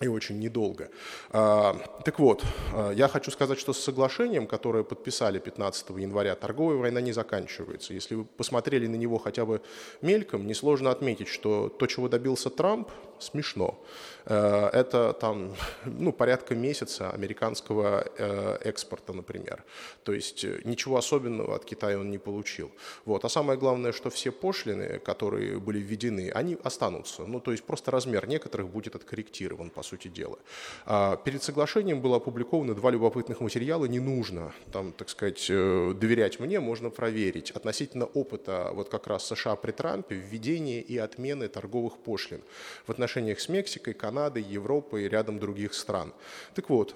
и 0.00 0.08
очень 0.08 0.38
недолго. 0.38 0.90
А, 1.30 1.74
так 2.04 2.18
вот, 2.18 2.44
а, 2.72 2.92
я 2.92 3.08
хочу 3.08 3.30
сказать, 3.30 3.58
что 3.58 3.72
с 3.72 3.78
соглашением, 3.78 4.46
которое 4.46 4.84
подписали 4.84 5.38
15 5.38 5.90
января, 5.98 6.34
торговая 6.34 6.76
война 6.76 7.00
не 7.00 7.12
заканчивается. 7.12 7.94
Если 7.94 8.14
вы 8.14 8.24
посмотрели 8.24 8.86
на 8.86 8.96
него 8.96 9.18
хотя 9.18 9.44
бы 9.44 9.60
мельком, 10.00 10.46
несложно 10.46 10.90
отметить, 10.90 11.28
что 11.28 11.68
то, 11.68 11.86
чего 11.86 12.08
добился 12.08 12.50
Трамп, 12.50 12.88
смешно. 13.22 13.78
Э, 14.26 14.70
это 14.72 15.12
там, 15.12 15.54
ну, 15.84 16.12
порядка 16.12 16.54
месяца 16.54 17.10
американского 17.10 18.04
э, 18.18 18.58
экспорта, 18.64 19.12
например. 19.12 19.64
То 20.04 20.12
есть 20.12 20.44
э, 20.44 20.60
ничего 20.64 20.96
особенного 20.96 21.56
от 21.56 21.64
Китая 21.64 21.98
он 21.98 22.10
не 22.10 22.18
получил. 22.18 22.70
Вот. 23.04 23.24
А 23.24 23.28
самое 23.28 23.58
главное, 23.58 23.92
что 23.92 24.10
все 24.10 24.30
пошлины, 24.30 24.98
которые 24.98 25.58
были 25.58 25.78
введены, 25.78 26.30
они 26.34 26.56
останутся. 26.62 27.24
Ну, 27.24 27.40
то 27.40 27.52
есть 27.52 27.64
просто 27.64 27.90
размер 27.90 28.28
некоторых 28.28 28.68
будет 28.68 28.94
откорректирован, 28.94 29.70
по 29.70 29.82
сути 29.82 30.08
дела. 30.08 30.38
А 30.86 31.16
перед 31.16 31.42
соглашением 31.42 32.00
было 32.00 32.16
опубликовано 32.16 32.74
два 32.74 32.90
любопытных 32.90 33.40
материала. 33.40 33.86
Не 33.86 34.00
нужно, 34.00 34.52
там, 34.72 34.92
так 34.92 35.08
сказать, 35.08 35.46
доверять 35.48 36.40
мне, 36.40 36.60
можно 36.60 36.90
проверить. 36.90 37.50
Относительно 37.50 38.06
опыта 38.06 38.70
вот 38.72 38.88
как 38.88 39.06
раз 39.06 39.26
США 39.26 39.56
при 39.56 39.72
Трампе 39.72 40.14
введения 40.14 40.80
и 40.80 40.98
отмены 40.98 41.48
торговых 41.48 41.98
пошлин 41.98 42.42
в 42.86 42.90
отношениях 43.12 43.40
с 43.40 43.48
Мексикой, 43.48 43.94
Канады, 43.94 44.40
Европы 44.40 45.02
и 45.02 45.08
рядом 45.08 45.38
других 45.38 45.74
стран. 45.74 46.12
Так 46.54 46.70
вот, 46.70 46.94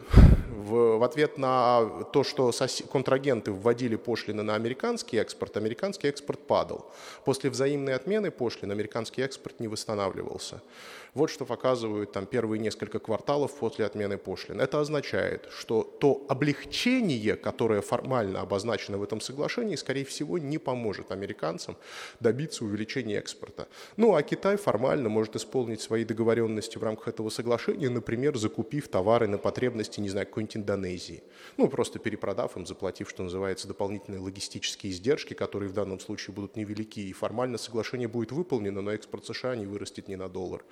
в, 0.48 0.98
в 0.98 1.02
ответ 1.02 1.38
на 1.38 2.04
то, 2.12 2.24
что 2.24 2.52
контрагенты 2.90 3.52
вводили 3.52 3.96
пошлины 3.96 4.42
на 4.42 4.54
американский 4.54 5.18
экспорт, 5.18 5.56
американский 5.56 6.08
экспорт 6.08 6.40
падал. 6.46 6.90
После 7.24 7.50
взаимной 7.50 7.94
отмены 7.94 8.30
пошлин 8.30 8.70
американский 8.72 9.24
экспорт 9.24 9.60
не 9.60 9.68
восстанавливался. 9.68 10.62
Вот 11.16 11.30
что 11.30 11.46
показывают 11.46 12.12
там 12.12 12.26
первые 12.26 12.60
несколько 12.60 12.98
кварталов 12.98 13.54
после 13.54 13.86
отмены 13.86 14.18
пошлин. 14.18 14.60
Это 14.60 14.80
означает, 14.80 15.48
что 15.50 15.82
то 15.82 16.26
облегчение, 16.28 17.36
которое 17.36 17.80
формально 17.80 18.42
обозначено 18.42 18.98
в 18.98 19.02
этом 19.02 19.22
соглашении, 19.22 19.76
скорее 19.76 20.04
всего, 20.04 20.36
не 20.36 20.58
поможет 20.58 21.12
американцам 21.12 21.78
добиться 22.20 22.66
увеличения 22.66 23.16
экспорта. 23.16 23.66
Ну 23.96 24.14
а 24.14 24.22
Китай 24.22 24.58
формально 24.58 25.08
может 25.08 25.36
исполнить 25.36 25.80
свои 25.80 26.04
договоренности 26.04 26.76
в 26.76 26.82
рамках 26.82 27.08
этого 27.08 27.30
соглашения, 27.30 27.88
например, 27.88 28.36
закупив 28.36 28.88
товары 28.88 29.26
на 29.26 29.38
потребности, 29.38 30.00
не 30.00 30.10
знаю, 30.10 30.26
какой-нибудь 30.26 30.58
Индонезии. 30.58 31.22
Ну, 31.56 31.66
просто 31.68 31.98
перепродав 31.98 32.58
им, 32.58 32.66
заплатив, 32.66 33.08
что 33.08 33.22
называется, 33.22 33.66
дополнительные 33.66 34.20
логистические 34.20 34.92
издержки, 34.92 35.32
которые 35.32 35.70
в 35.70 35.72
данном 35.72 35.98
случае 35.98 36.34
будут 36.34 36.56
невелики, 36.56 37.00
и 37.00 37.14
формально 37.14 37.56
соглашение 37.56 38.06
будет 38.06 38.32
выполнено, 38.32 38.82
но 38.82 38.92
экспорт 38.92 39.24
США 39.24 39.56
не 39.56 39.64
вырастет 39.64 40.08
ни 40.08 40.14
на 40.14 40.28
доллар. 40.28 40.62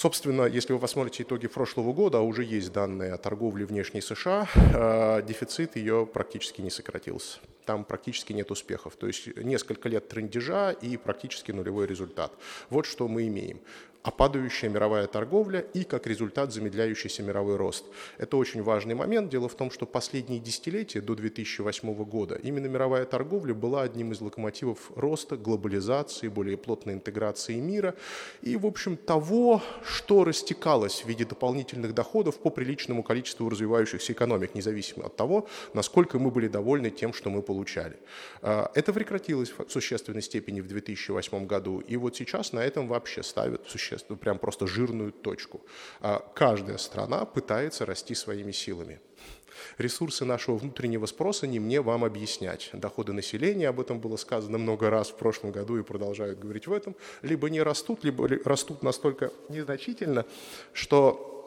Собственно, 0.00 0.44
если 0.44 0.72
вы 0.72 0.78
посмотрите 0.78 1.24
итоги 1.24 1.46
прошлого 1.46 1.92
года, 1.92 2.16
а 2.16 2.20
уже 2.22 2.42
есть 2.42 2.72
данные 2.72 3.12
о 3.12 3.18
торговле 3.18 3.66
внешней 3.66 4.00
США, 4.00 4.48
э, 4.54 5.22
дефицит 5.28 5.76
ее 5.76 6.06
практически 6.10 6.62
не 6.62 6.70
сократился. 6.70 7.38
Там 7.66 7.84
практически 7.84 8.32
нет 8.32 8.50
успехов. 8.50 8.96
То 8.96 9.06
есть 9.06 9.26
несколько 9.36 9.90
лет 9.90 10.08
трендежа 10.08 10.70
и 10.70 10.96
практически 10.96 11.52
нулевой 11.52 11.86
результат. 11.86 12.32
Вот 12.70 12.86
что 12.86 13.08
мы 13.08 13.26
имеем. 13.26 13.60
А 14.02 14.10
падающая 14.10 14.70
мировая 14.70 15.06
торговля 15.06 15.60
и, 15.60 15.84
как 15.84 16.06
результат, 16.06 16.52
замедляющийся 16.52 17.22
мировой 17.22 17.56
рост. 17.56 17.84
Это 18.18 18.36
очень 18.36 18.62
важный 18.62 18.94
момент. 18.94 19.30
Дело 19.30 19.48
в 19.48 19.54
том, 19.54 19.70
что 19.70 19.84
последние 19.86 20.40
десятилетия 20.40 21.00
до 21.00 21.14
2008 21.14 22.04
года 22.04 22.36
именно 22.36 22.66
мировая 22.66 23.04
торговля 23.04 23.54
была 23.54 23.82
одним 23.82 24.12
из 24.12 24.20
локомотивов 24.20 24.90
роста, 24.96 25.36
глобализации, 25.36 26.28
более 26.28 26.56
плотной 26.56 26.94
интеграции 26.94 27.54
мира 27.54 27.94
и, 28.42 28.56
в 28.56 28.66
общем, 28.66 28.96
того, 28.96 29.62
что 29.84 30.24
растекалось 30.24 31.02
в 31.02 31.08
виде 31.08 31.24
дополнительных 31.24 31.94
доходов 31.94 32.38
по 32.38 32.50
приличному 32.50 33.02
количеству 33.02 33.48
развивающихся 33.48 34.12
экономик, 34.12 34.54
независимо 34.54 35.06
от 35.06 35.16
того, 35.16 35.46
насколько 35.74 36.18
мы 36.18 36.30
были 36.30 36.48
довольны 36.48 36.90
тем, 36.90 37.12
что 37.12 37.30
мы 37.30 37.42
получали. 37.42 37.96
А, 38.40 38.70
это 38.74 38.92
прекратилось 38.92 39.50
в 39.50 39.68
существенной 39.68 40.22
степени 40.22 40.60
в 40.60 40.66
2008 40.66 41.46
году, 41.46 41.80
и 41.80 41.96
вот 41.96 42.16
сейчас 42.16 42.52
на 42.52 42.60
этом 42.60 42.88
вообще 42.88 43.22
ставят 43.22 43.66
существенную 43.90 44.00
существенно, 44.00 44.16
прям 44.16 44.38
просто 44.38 44.66
жирную 44.66 45.12
точку. 45.12 45.60
А 46.00 46.20
каждая 46.34 46.78
страна 46.78 47.24
пытается 47.24 47.86
расти 47.86 48.14
своими 48.14 48.52
силами. 48.52 49.00
Ресурсы 49.78 50.24
нашего 50.24 50.56
внутреннего 50.56 51.06
спроса 51.06 51.46
не 51.46 51.60
мне 51.60 51.80
вам 51.80 52.04
объяснять. 52.04 52.70
Доходы 52.72 53.12
населения, 53.12 53.68
об 53.68 53.80
этом 53.80 54.00
было 54.00 54.16
сказано 54.16 54.58
много 54.58 54.90
раз 54.90 55.10
в 55.10 55.16
прошлом 55.16 55.52
году 55.52 55.78
и 55.78 55.82
продолжают 55.82 56.38
говорить 56.38 56.66
в 56.66 56.72
этом, 56.72 56.94
либо 57.22 57.50
не 57.50 57.62
растут, 57.62 58.04
либо 58.04 58.28
растут 58.44 58.82
настолько 58.82 59.32
незначительно, 59.48 60.24
что 60.72 61.39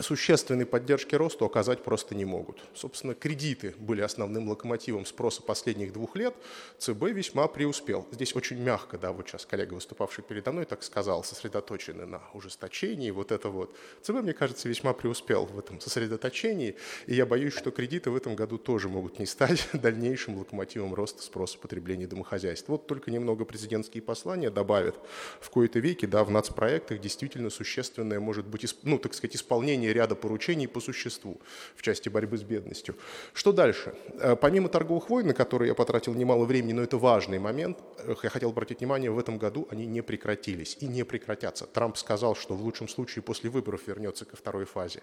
существенной 0.00 0.66
поддержки 0.66 1.14
росту 1.14 1.44
оказать 1.44 1.82
просто 1.82 2.14
не 2.14 2.24
могут. 2.24 2.62
Собственно, 2.74 3.14
кредиты 3.14 3.74
были 3.78 4.00
основным 4.00 4.48
локомотивом 4.48 5.04
спроса 5.04 5.42
последних 5.42 5.92
двух 5.92 6.16
лет. 6.16 6.34
ЦБ 6.78 7.10
весьма 7.10 7.46
преуспел. 7.46 8.06
Здесь 8.10 8.34
очень 8.34 8.58
мягко, 8.58 8.96
да, 8.98 9.12
вот 9.12 9.28
сейчас 9.28 9.44
коллега, 9.44 9.74
выступавший 9.74 10.24
передо 10.24 10.52
мной, 10.52 10.64
так 10.64 10.82
сказал, 10.82 11.22
сосредоточены 11.24 12.06
на 12.06 12.22
ужесточении, 12.32 13.10
вот 13.10 13.32
это 13.32 13.48
вот. 13.48 13.76
ЦБ, 14.02 14.22
мне 14.22 14.32
кажется, 14.32 14.68
весьма 14.68 14.94
преуспел 14.94 15.46
в 15.46 15.58
этом 15.58 15.80
сосредоточении, 15.80 16.76
и 17.06 17.14
я 17.14 17.26
боюсь, 17.26 17.54
что 17.54 17.70
кредиты 17.70 18.10
в 18.10 18.16
этом 18.16 18.34
году 18.34 18.58
тоже 18.58 18.88
могут 18.88 19.18
не 19.18 19.26
стать 19.26 19.68
дальнейшим 19.72 20.38
локомотивом 20.38 20.94
роста 20.94 21.22
спроса 21.22 21.58
потребления 21.58 22.06
домохозяйств. 22.06 22.68
Вот 22.68 22.86
только 22.86 23.10
немного 23.10 23.44
президентские 23.44 24.02
послания 24.02 24.50
добавят 24.50 24.98
в 25.40 25.50
кои-то 25.50 25.78
веки, 25.78 26.06
да, 26.06 26.24
в 26.24 26.30
нацпроектах 26.30 27.00
действительно 27.00 27.50
существенное 27.50 28.20
может 28.20 28.46
быть, 28.46 28.74
ну, 28.82 28.98
так 28.98 29.14
сказать, 29.14 29.36
исполнение 29.36 29.81
выполнение 29.82 29.92
ряда 29.92 30.14
поручений 30.14 30.68
по 30.68 30.80
существу 30.80 31.40
в 31.76 31.82
части 31.82 32.10
борьбы 32.10 32.36
с 32.36 32.42
бедностью. 32.42 32.94
Что 33.34 33.52
дальше? 33.52 33.94
Э, 34.20 34.36
помимо 34.36 34.68
торговых 34.68 35.10
войн, 35.10 35.26
на 35.26 35.34
которые 35.34 35.68
я 35.68 35.74
потратил 35.74 36.14
немало 36.14 36.44
времени, 36.44 36.72
но 36.72 36.82
это 36.82 36.98
важный 36.98 37.38
момент, 37.38 37.78
э, 37.98 38.14
я 38.22 38.30
хотел 38.30 38.50
обратить 38.50 38.80
внимание, 38.80 39.10
в 39.10 39.18
этом 39.18 39.38
году 39.38 39.66
они 39.70 39.86
не 39.86 40.02
прекратились 40.02 40.76
и 40.82 40.88
не 40.88 41.04
прекратятся. 41.04 41.66
Трамп 41.66 41.96
сказал, 41.96 42.34
что 42.34 42.54
в 42.54 42.62
лучшем 42.62 42.88
случае 42.88 43.22
после 43.22 43.50
выборов 43.50 43.80
вернется 43.86 44.24
ко 44.24 44.36
второй 44.36 44.64
фазе. 44.64 45.02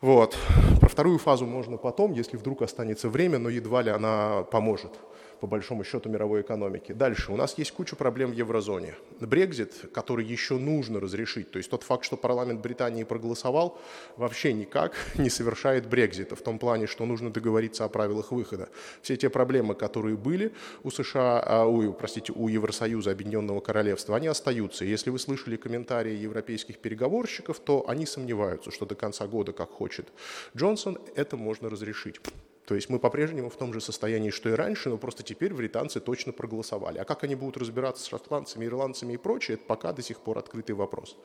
Вот. 0.00 0.36
Про 0.80 0.88
вторую 0.88 1.18
фазу 1.18 1.46
можно 1.46 1.76
потом, 1.76 2.12
если 2.12 2.38
вдруг 2.38 2.62
останется 2.62 3.08
время, 3.08 3.38
но 3.38 3.50
едва 3.50 3.82
ли 3.82 3.90
она 3.90 4.42
поможет 4.42 4.92
по 5.40 5.46
большому 5.46 5.84
счету 5.84 6.08
мировой 6.08 6.42
экономики. 6.42 6.92
Дальше. 6.92 7.32
У 7.32 7.36
нас 7.36 7.56
есть 7.58 7.72
куча 7.72 7.96
проблем 7.96 8.30
в 8.30 8.34
еврозоне. 8.34 8.94
Брекзит, 9.20 9.90
который 9.92 10.24
еще 10.24 10.58
нужно 10.58 11.00
разрешить, 11.00 11.50
то 11.50 11.58
есть 11.58 11.70
тот 11.70 11.82
факт, 11.82 12.04
что 12.04 12.16
парламент 12.16 12.60
Британии 12.60 13.04
проголосовал, 13.04 13.78
вообще 14.16 14.52
никак 14.52 14.94
не 15.18 15.30
совершает 15.30 15.88
Брекзита, 15.88 16.36
в 16.36 16.42
том 16.42 16.58
плане, 16.58 16.86
что 16.86 17.06
нужно 17.06 17.30
договориться 17.30 17.84
о 17.84 17.88
правилах 17.88 18.32
выхода. 18.32 18.68
Все 19.02 19.16
те 19.16 19.30
проблемы, 19.30 19.74
которые 19.74 20.16
были 20.16 20.52
у 20.82 20.90
США, 20.90 21.40
а, 21.40 21.66
у, 21.66 21.92
простите, 21.92 22.32
у 22.34 22.48
Евросоюза, 22.48 23.10
Объединенного 23.10 23.60
Королевства, 23.60 24.16
они 24.16 24.26
остаются. 24.26 24.84
Если 24.84 25.10
вы 25.10 25.18
слышали 25.18 25.56
комментарии 25.56 26.14
европейских 26.14 26.78
переговорщиков, 26.78 27.60
то 27.60 27.88
они 27.88 28.06
сомневаются, 28.06 28.70
что 28.70 28.86
до 28.86 28.94
конца 28.94 29.26
года, 29.26 29.52
как 29.52 29.70
хочет 29.70 30.08
Джонсон, 30.56 30.98
это 31.14 31.36
можно 31.36 31.70
разрешить. 31.70 32.20
То 32.68 32.74
есть 32.74 32.90
мы 32.90 32.98
по-прежнему 32.98 33.48
в 33.48 33.56
том 33.56 33.72
же 33.72 33.80
состоянии, 33.80 34.28
что 34.28 34.50
и 34.50 34.52
раньше, 34.52 34.90
но 34.90 34.98
просто 34.98 35.22
теперь 35.22 35.54
британцы 35.54 36.00
точно 36.00 36.34
проголосовали. 36.34 36.98
А 36.98 37.06
как 37.06 37.24
они 37.24 37.34
будут 37.34 37.56
разбираться 37.56 38.04
с 38.04 38.08
шотландцами, 38.08 38.66
ирландцами 38.66 39.14
и 39.14 39.16
прочее, 39.16 39.54
это 39.54 39.64
пока 39.64 39.94
до 39.94 40.02
сих 40.02 40.20
пор 40.20 40.36
открытый 40.36 40.74
вопрос. 40.74 41.16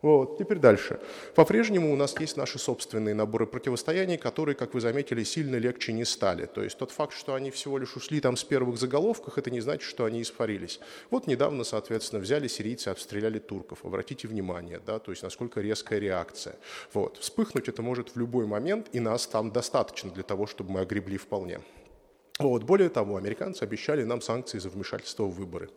Вот, 0.00 0.38
теперь 0.38 0.58
дальше. 0.58 1.00
По-прежнему 1.34 1.92
у 1.92 1.96
нас 1.96 2.18
есть 2.20 2.36
наши 2.36 2.58
собственные 2.58 3.14
наборы 3.16 3.46
противостояний, 3.46 4.16
которые, 4.16 4.54
как 4.54 4.74
вы 4.74 4.80
заметили, 4.80 5.24
сильно 5.24 5.56
легче 5.56 5.92
не 5.92 6.04
стали. 6.04 6.46
То 6.46 6.62
есть 6.62 6.78
тот 6.78 6.92
факт, 6.92 7.12
что 7.14 7.34
они 7.34 7.50
всего 7.50 7.78
лишь 7.78 7.96
ушли 7.96 8.20
там 8.20 8.36
с 8.36 8.44
первых 8.44 8.78
заголовков, 8.78 9.38
это 9.38 9.50
не 9.50 9.60
значит, 9.60 9.82
что 9.82 10.04
они 10.04 10.22
испарились. 10.22 10.78
Вот 11.10 11.26
недавно, 11.26 11.64
соответственно, 11.64 12.22
взяли 12.22 12.46
сирийцы, 12.46 12.88
обстреляли 12.88 13.40
турков. 13.40 13.84
Обратите 13.84 14.28
внимание, 14.28 14.80
да, 14.84 15.00
то 15.00 15.10
есть 15.10 15.24
насколько 15.24 15.60
резкая 15.60 15.98
реакция. 15.98 16.56
Вот. 16.92 17.16
Вспыхнуть 17.16 17.68
это 17.68 17.82
может 17.82 18.10
в 18.10 18.18
любой 18.18 18.46
момент, 18.46 18.86
и 18.92 19.00
нас 19.00 19.26
там 19.26 19.50
достаточно 19.50 20.10
для 20.12 20.22
того, 20.22 20.46
чтобы 20.46 20.70
мы 20.70 20.80
огребли 20.80 21.16
вполне. 21.16 21.60
Вот. 22.38 22.62
Более 22.62 22.88
того, 22.88 23.16
американцы 23.16 23.64
обещали 23.64 24.04
нам 24.04 24.20
санкции 24.20 24.60
за 24.60 24.68
вмешательство 24.68 25.24
в 25.24 25.34
выборы. 25.34 25.70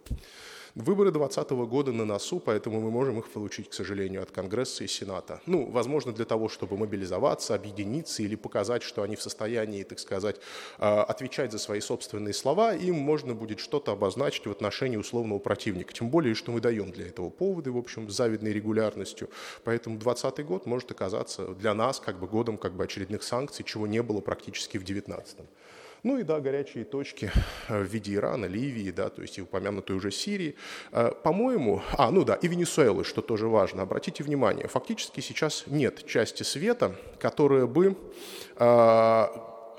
Выборы 0.75 1.11
2020 1.11 1.51
года 1.69 1.91
на 1.91 2.05
носу, 2.05 2.39
поэтому 2.39 2.79
мы 2.79 2.91
можем 2.91 3.19
их 3.19 3.29
получить, 3.29 3.69
к 3.69 3.73
сожалению, 3.73 4.23
от 4.23 4.31
Конгресса 4.31 4.85
и 4.85 4.87
Сената. 4.87 5.41
Ну, 5.45 5.69
возможно, 5.69 6.13
для 6.13 6.23
того, 6.23 6.47
чтобы 6.47 6.77
мобилизоваться, 6.77 7.55
объединиться 7.55 8.23
или 8.23 8.35
показать, 8.35 8.81
что 8.81 9.03
они 9.03 9.17
в 9.17 9.21
состоянии, 9.21 9.83
так 9.83 9.99
сказать, 9.99 10.37
а, 10.77 11.03
отвечать 11.03 11.51
за 11.51 11.59
свои 11.59 11.81
собственные 11.81 12.33
слова, 12.33 12.73
им 12.73 12.95
можно 12.95 13.35
будет 13.35 13.59
что-то 13.59 13.91
обозначить 13.91 14.47
в 14.47 14.51
отношении 14.51 14.95
условного 14.95 15.39
противника. 15.39 15.91
Тем 15.91 16.09
более, 16.09 16.35
что 16.35 16.53
мы 16.53 16.61
даем 16.61 16.91
для 16.91 17.07
этого 17.07 17.29
поводы, 17.29 17.71
в 17.71 17.77
общем, 17.77 18.09
с 18.09 18.15
завидной 18.15 18.53
регулярностью. 18.53 19.29
Поэтому 19.65 19.97
2020 19.97 20.45
год 20.45 20.65
может 20.65 20.89
оказаться 20.89 21.47
для 21.47 21.73
нас 21.73 21.99
как 21.99 22.17
бы 22.17 22.27
годом 22.27 22.57
как 22.57 22.75
бы 22.75 22.85
очередных 22.85 23.23
санкций, 23.23 23.65
чего 23.65 23.87
не 23.87 24.01
было 24.01 24.21
практически 24.21 24.77
в 24.77 24.85
2019. 24.85 25.39
Ну 26.03 26.17
и 26.17 26.23
да, 26.23 26.39
горячие 26.39 26.83
точки 26.83 27.31
э, 27.67 27.83
в 27.83 27.85
виде 27.85 28.15
Ирана, 28.15 28.45
Ливии, 28.45 28.89
да, 28.89 29.09
то 29.09 29.21
есть 29.21 29.37
и 29.37 29.41
упомянутой 29.41 29.95
уже 29.95 30.09
Сирии. 30.09 30.55
Э, 30.91 31.11
по-моему, 31.23 31.83
а, 31.97 32.09
ну 32.09 32.23
да, 32.23 32.35
и 32.35 32.47
Венесуэлы, 32.47 33.03
что 33.03 33.21
тоже 33.21 33.47
важно. 33.47 33.83
Обратите 33.83 34.23
внимание, 34.23 34.67
фактически 34.67 35.19
сейчас 35.19 35.65
нет 35.67 36.05
части 36.07 36.41
света, 36.41 36.95
которая 37.19 37.67
бы 37.67 37.95
э, 38.57 39.25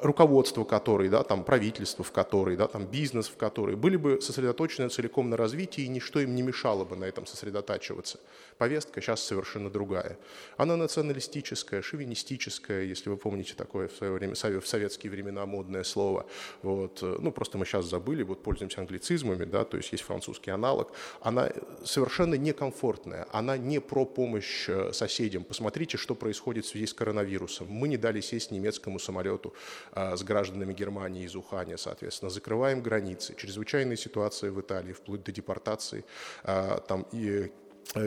руководство 0.03 0.65
которой, 0.65 1.09
да, 1.09 1.23
там, 1.23 1.45
правительство 1.45 2.05
в 2.05 2.12
которой, 2.12 2.57
да, 2.57 2.67
там, 2.67 2.87
бизнес 2.87 3.29
в 3.29 3.37
которой, 3.37 3.77
были 3.77 3.97
бы 3.97 4.21
сосредоточены 4.21 4.88
целиком 4.88 5.31
на 5.31 5.37
развитии, 5.37 5.85
и 5.85 5.88
ничто 5.88 6.21
им 6.21 6.35
не 6.35 6.43
мешало 6.43 6.85
бы 6.85 6.97
на 6.97 7.05
этом 7.05 7.27
сосредотачиваться. 7.27 8.19
Повестка 8.59 9.01
сейчас 9.01 9.23
совершенно 9.23 9.71
другая. 9.71 10.19
Она 10.57 10.77
националистическая, 10.77 11.83
шовинистическая, 11.83 12.83
если 12.83 13.11
вы 13.11 13.17
помните 13.17 13.55
такое 13.57 13.88
в 13.88 13.93
свое 13.93 14.12
время, 14.12 14.35
в 14.35 14.67
советские 14.67 15.11
времена 15.11 15.47
модное 15.47 15.85
слово. 15.85 16.27
Вот. 16.62 17.03
Ну, 17.03 17.31
просто 17.33 17.59
мы 17.59 17.65
сейчас 17.65 17.87
забыли, 17.87 18.23
вот 18.23 18.43
пользуемся 18.43 18.81
англицизмами, 18.81 19.45
да, 19.45 19.65
то 19.65 19.77
есть 19.77 19.93
есть 19.93 20.05
французский 20.05 20.51
аналог. 20.51 20.93
Она 21.21 21.51
совершенно 21.85 22.35
некомфортная, 22.35 23.27
она 23.33 23.57
не 23.57 23.81
про 23.81 24.05
помощь 24.05 24.69
э, 24.69 24.93
соседям. 24.93 25.45
Посмотрите, 25.45 25.97
что 25.97 26.15
происходит 26.15 26.65
в 26.65 26.69
связи 26.69 26.87
с 26.87 26.95
коронавирусом. 26.95 27.69
Мы 27.69 27.88
не 27.88 27.97
дали 27.97 28.21
сесть 28.21 28.51
немецкому 28.51 28.99
самолету 28.99 29.55
с 29.94 30.22
гражданами 30.22 30.72
Германии 30.72 31.24
из 31.24 31.35
Уханя, 31.37 31.76
соответственно, 31.76 32.31
закрываем 32.31 32.83
границы, 32.83 33.35
чрезвычайная 33.37 33.96
ситуация 33.96 34.50
в 34.50 34.61
Италии, 34.61 34.92
вплоть 34.92 35.22
до 35.22 35.33
депортации 35.33 36.05
а, 36.44 36.78
там, 36.81 37.07
и 37.12 37.52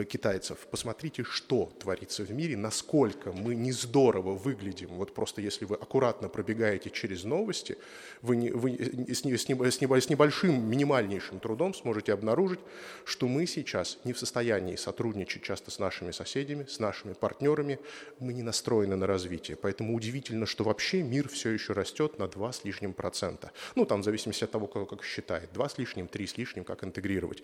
китайцев. 0.08 0.58
Посмотрите, 0.70 1.24
что 1.24 1.72
творится 1.78 2.24
в 2.24 2.30
мире, 2.30 2.56
насколько 2.56 3.32
мы 3.32 3.54
не 3.54 3.72
здорово 3.72 4.32
выглядим. 4.32 4.88
Вот 4.88 5.14
просто 5.14 5.40
если 5.40 5.64
вы 5.64 5.76
аккуратно 5.76 6.28
пробегаете 6.28 6.90
через 6.90 7.24
новости, 7.24 7.78
вы, 8.22 8.36
не, 8.36 8.50
вы 8.50 8.72
с, 8.72 9.24
не, 9.24 9.36
с, 9.36 9.48
не, 9.48 9.70
с 9.70 9.80
небольшим, 10.10 10.68
минимальнейшим 10.68 11.40
трудом 11.40 11.74
сможете 11.74 12.12
обнаружить, 12.12 12.60
что 13.04 13.28
мы 13.28 13.46
сейчас 13.46 13.98
не 14.04 14.12
в 14.12 14.18
состоянии 14.18 14.76
сотрудничать 14.76 15.42
часто 15.42 15.70
с 15.70 15.78
нашими 15.78 16.10
соседями, 16.10 16.66
с 16.68 16.80
нашими 16.80 17.12
партнерами. 17.12 17.78
Мы 18.18 18.32
не 18.32 18.42
настроены 18.42 18.96
на 18.96 19.06
развитие. 19.06 19.56
Поэтому 19.56 19.94
удивительно, 19.94 20.46
что 20.46 20.64
вообще 20.64 21.02
мир 21.02 21.28
все 21.28 21.50
еще 21.50 21.72
растет 21.72 22.18
на 22.18 22.28
2 22.28 22.52
с 22.52 22.64
лишним 22.64 22.92
процента. 22.92 23.52
Ну, 23.74 23.84
там 23.84 24.00
в 24.00 24.04
зависимости 24.04 24.44
от 24.44 24.50
того, 24.50 24.66
как, 24.66 24.88
как 24.88 25.04
считает. 25.04 25.52
2 25.52 25.68
с 25.68 25.78
лишним, 25.78 26.08
3 26.08 26.26
с 26.26 26.36
лишним, 26.36 26.64
как 26.64 26.82
интегрировать. 26.82 27.42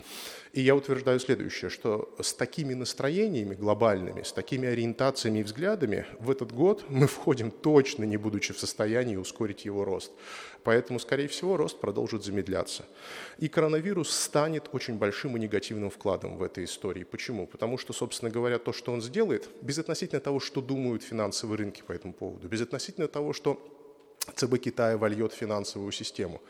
И 0.53 0.61
я 0.61 0.75
утверждаю 0.75 1.21
следующее, 1.21 1.71
что 1.71 2.14
с 2.23 2.33
такими 2.33 2.75
настроениями 2.75 3.55
глобальными, 3.55 4.23
с 4.23 4.33
такими 4.33 4.69
ориентациями 4.69 5.41
и 5.41 5.43
взглядами 5.43 6.07
в 6.19 6.31
этот 6.31 6.53
год 6.53 6.85
мы 6.89 7.07
входим 7.07 7.51
точно 7.51 8.05
не 8.05 8.17
будучи 8.17 8.53
в 8.53 8.59
состоянии 8.59 9.17
ускорить 9.17 9.65
его 9.65 9.85
рост. 9.85 10.13
Поэтому, 10.65 10.99
скорее 11.01 11.29
всего, 11.29 11.57
рост 11.57 11.81
продолжит 11.81 12.25
замедляться. 12.25 12.85
И 13.39 13.49
коронавирус 13.49 14.11
станет 14.11 14.69
очень 14.73 14.95
большим 14.95 15.37
и 15.37 15.41
негативным 15.41 15.91
вкладом 15.91 16.37
в 16.37 16.43
этой 16.43 16.65
истории. 16.65 17.05
Почему? 17.05 17.47
Потому 17.47 17.79
что, 17.79 17.93
собственно 17.93 18.31
говоря, 18.31 18.59
то, 18.59 18.73
что 18.73 18.93
он 18.93 19.03
сделает, 19.03 19.49
безотносительно 19.61 20.21
того, 20.21 20.39
что 20.41 20.61
думают 20.61 21.03
финансовые 21.03 21.59
рынки 21.59 21.83
по 21.85 21.93
этому 21.93 22.13
поводу, 22.13 22.49
безотносительно 22.49 23.09
того, 23.09 23.33
что 23.33 23.61
ЦБ 24.37 24.59
Китая 24.59 24.97
вольет 24.97 25.33
финансовую 25.33 25.93
систему. 25.93 26.41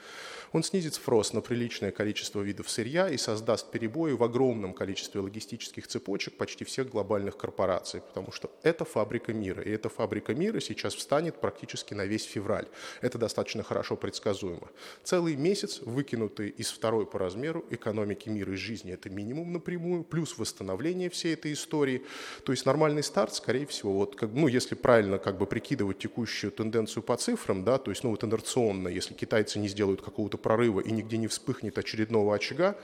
Он 0.53 0.63
снизит 0.63 0.93
спрос 0.95 1.33
на 1.33 1.41
приличное 1.41 1.93
количество 1.93 2.43
видов 2.43 2.69
сырья 2.69 3.09
и 3.09 3.17
создаст 3.17 3.71
перебои 3.71 4.13
в 4.13 4.23
огромном 4.23 4.75
количестве 4.75 5.23
логистических 5.23 5.87
цепочек 5.87 6.37
почти 6.37 6.67
всех 6.67 6.91
глобальных 6.91 7.39
корпораций, 7.39 8.03
потому 8.03 8.33
что 8.33 8.51
это 8.63 8.85
фабрика 8.85 9.33
мира. 9.33 9.63
И 9.63 9.71
эта 9.71 9.89
фабрика 9.89 10.35
мира 10.35 10.61
сейчас 10.61 10.95
встанет 10.95 11.41
практически 11.41 11.95
на 11.95 12.05
весь 12.05 12.25
февраль. 12.25 12.67
Это 13.01 13.17
достаточно 13.17 13.63
хорошо 13.63 13.97
предсказуемо. 13.97 14.69
Целый 15.03 15.37
месяц 15.37 15.81
выкинутый 15.81 16.51
из 16.51 16.71
второй 16.71 17.07
по 17.07 17.19
размеру 17.19 17.65
экономики 17.71 18.29
мира 18.29 18.53
из 18.53 18.59
жизни– 18.59 18.93
это 18.95 19.09
минимум 19.09 19.55
напрямую, 19.55 20.05
плюс 20.05 20.37
восстановление 20.37 21.09
всей 21.09 21.33
этой 21.33 21.55
истории. 21.55 22.03
То 22.45 22.53
есть 22.53 22.67
нормальный 22.67 23.03
старт, 23.03 23.35
скорее 23.35 23.65
всего, 23.65 23.95
вот, 23.95 24.17
как, 24.17 24.31
ну, 24.35 24.49
если 24.49 24.75
правильно 24.75 25.17
как 25.19 25.39
бы 25.39 25.47
прикидывать 25.47 25.99
текущую 25.99 26.53
тенденцию 26.53 27.03
по 27.03 27.17
цифрам, 27.17 27.65
да, 27.65 27.79
то 27.79 27.91
есть 27.91 28.05
ну, 28.05 28.11
вот 28.11 28.23
инерционно, 28.23 28.89
если 28.89 29.15
китайцы 29.15 29.59
не 29.59 29.69
сделают 29.69 30.03
какого-то 30.03 30.42
прорыва 30.43 30.81
и 30.81 30.91
нигде 30.91 31.17
не 31.17 31.29
вспыхнет 31.29 31.79
очередного 31.79 32.35
очага, 32.35 32.77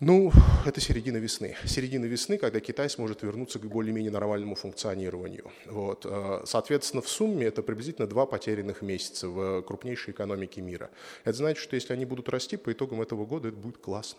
ну, 0.00 0.32
это 0.66 0.80
середина 0.80 1.18
весны. 1.18 1.56
Середина 1.64 2.06
весны, 2.06 2.36
когда 2.36 2.58
Китай 2.58 2.90
сможет 2.90 3.22
вернуться 3.22 3.60
к 3.60 3.66
более-менее 3.66 4.10
нормальному 4.10 4.56
функционированию. 4.56 5.52
Вот. 5.66 6.04
Э, 6.04 6.40
соответственно, 6.44 7.02
в 7.02 7.08
сумме 7.08 7.46
это 7.46 7.62
приблизительно 7.62 8.08
два 8.08 8.26
потерянных 8.26 8.82
месяца 8.82 9.28
в 9.28 9.62
крупнейшей 9.62 10.12
экономике 10.12 10.60
мира. 10.60 10.90
Это 11.22 11.36
значит, 11.36 11.62
что 11.62 11.76
если 11.76 11.92
они 11.92 12.04
будут 12.04 12.28
расти, 12.28 12.56
по 12.56 12.72
итогам 12.72 13.00
этого 13.00 13.24
года 13.24 13.50
это 13.50 13.56
будет 13.56 13.78
классно 13.78 14.18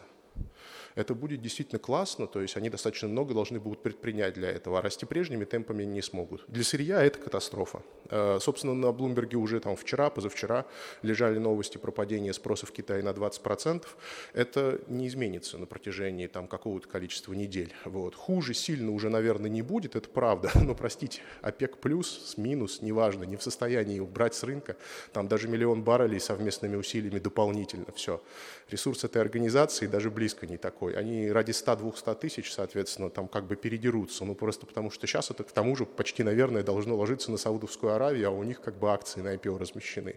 это 0.95 1.13
будет 1.15 1.41
действительно 1.41 1.79
классно, 1.79 2.27
то 2.27 2.41
есть 2.41 2.57
они 2.57 2.69
достаточно 2.69 3.07
много 3.07 3.33
должны 3.33 3.59
будут 3.59 3.81
предпринять 3.81 4.33
для 4.33 4.49
этого, 4.49 4.79
а 4.79 4.81
расти 4.81 5.05
прежними 5.05 5.45
темпами 5.45 5.83
не 5.83 6.01
смогут. 6.01 6.43
Для 6.47 6.63
сырья 6.63 7.03
это 7.03 7.19
катастрофа. 7.19 7.81
Э, 8.09 8.37
собственно, 8.39 8.73
на 8.73 8.91
Блумберге 8.91 9.37
уже 9.37 9.59
там 9.59 9.75
вчера, 9.75 10.09
позавчера 10.09 10.65
лежали 11.01 11.39
новости 11.39 11.77
про 11.77 11.91
падение 11.91 12.33
спроса 12.33 12.65
в 12.65 12.71
Китае 12.71 13.03
на 13.03 13.09
20%. 13.09 13.85
Это 14.33 14.81
не 14.87 15.07
изменится 15.07 15.57
на 15.57 15.65
протяжении 15.65 16.27
там 16.27 16.47
какого-то 16.47 16.87
количества 16.87 17.33
недель. 17.33 17.73
Вот. 17.85 18.15
Хуже 18.15 18.53
сильно 18.53 18.91
уже, 18.91 19.09
наверное, 19.09 19.49
не 19.49 19.61
будет, 19.61 19.95
это 19.95 20.09
правда, 20.09 20.51
но, 20.55 20.75
простите, 20.75 21.21
ОПЕК 21.41 21.77
плюс, 21.77 22.31
с 22.33 22.37
минус, 22.37 22.81
неважно, 22.81 23.23
не 23.23 23.37
в 23.37 23.43
состоянии 23.43 23.99
брать 23.99 24.35
с 24.35 24.43
рынка, 24.43 24.75
там 25.11 25.27
даже 25.27 25.47
миллион 25.47 25.83
баррелей 25.83 26.19
совместными 26.19 26.75
усилиями 26.75 27.19
дополнительно, 27.19 27.87
все. 27.95 28.21
Ресурс 28.69 29.03
этой 29.03 29.21
организации 29.21 29.87
даже 29.87 30.11
близко 30.11 30.45
не 30.47 30.57
такой 30.57 30.82
такой. 30.83 30.99
Они 30.99 31.31
ради 31.31 31.51
100-200 31.51 32.15
тысяч, 32.15 32.51
соответственно, 32.51 33.09
там 33.09 33.27
как 33.27 33.45
бы 33.45 33.55
передерутся. 33.55 34.25
Ну, 34.25 34.35
просто 34.35 34.65
потому 34.65 34.91
что 34.91 35.07
сейчас 35.07 35.31
это 35.31 35.43
к 35.43 35.51
тому 35.51 35.75
же 35.75 35.85
почти, 35.85 36.23
наверное, 36.23 36.63
должно 36.63 36.95
ложиться 36.95 37.31
на 37.31 37.37
Саудовскую 37.37 37.93
Аравию, 37.93 38.27
а 38.27 38.31
у 38.31 38.43
них 38.43 38.61
как 38.61 38.77
бы 38.77 38.91
акции 38.91 39.21
на 39.21 39.35
IPO 39.35 39.57
размещены. 39.57 40.15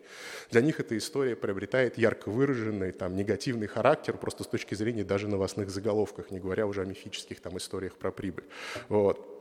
Для 0.51 0.61
них 0.61 0.81
эта 0.81 0.97
история 0.97 1.37
приобретает 1.37 1.99
ярко 1.99 2.31
выраженный 2.31 2.93
там 2.93 3.17
негативный 3.17 3.67
характер 3.67 4.17
просто 4.17 4.45
с 4.45 4.47
точки 4.47 4.75
зрения 4.75 5.05
даже 5.05 5.29
новостных 5.29 5.71
заголовков, 5.71 6.31
не 6.31 6.41
говоря 6.41 6.67
уже 6.67 6.83
о 6.83 6.85
мифических 6.85 7.41
там 7.41 7.57
историях 7.57 7.95
про 7.95 8.11
прибыль. 8.11 8.45
Вот. 8.89 9.36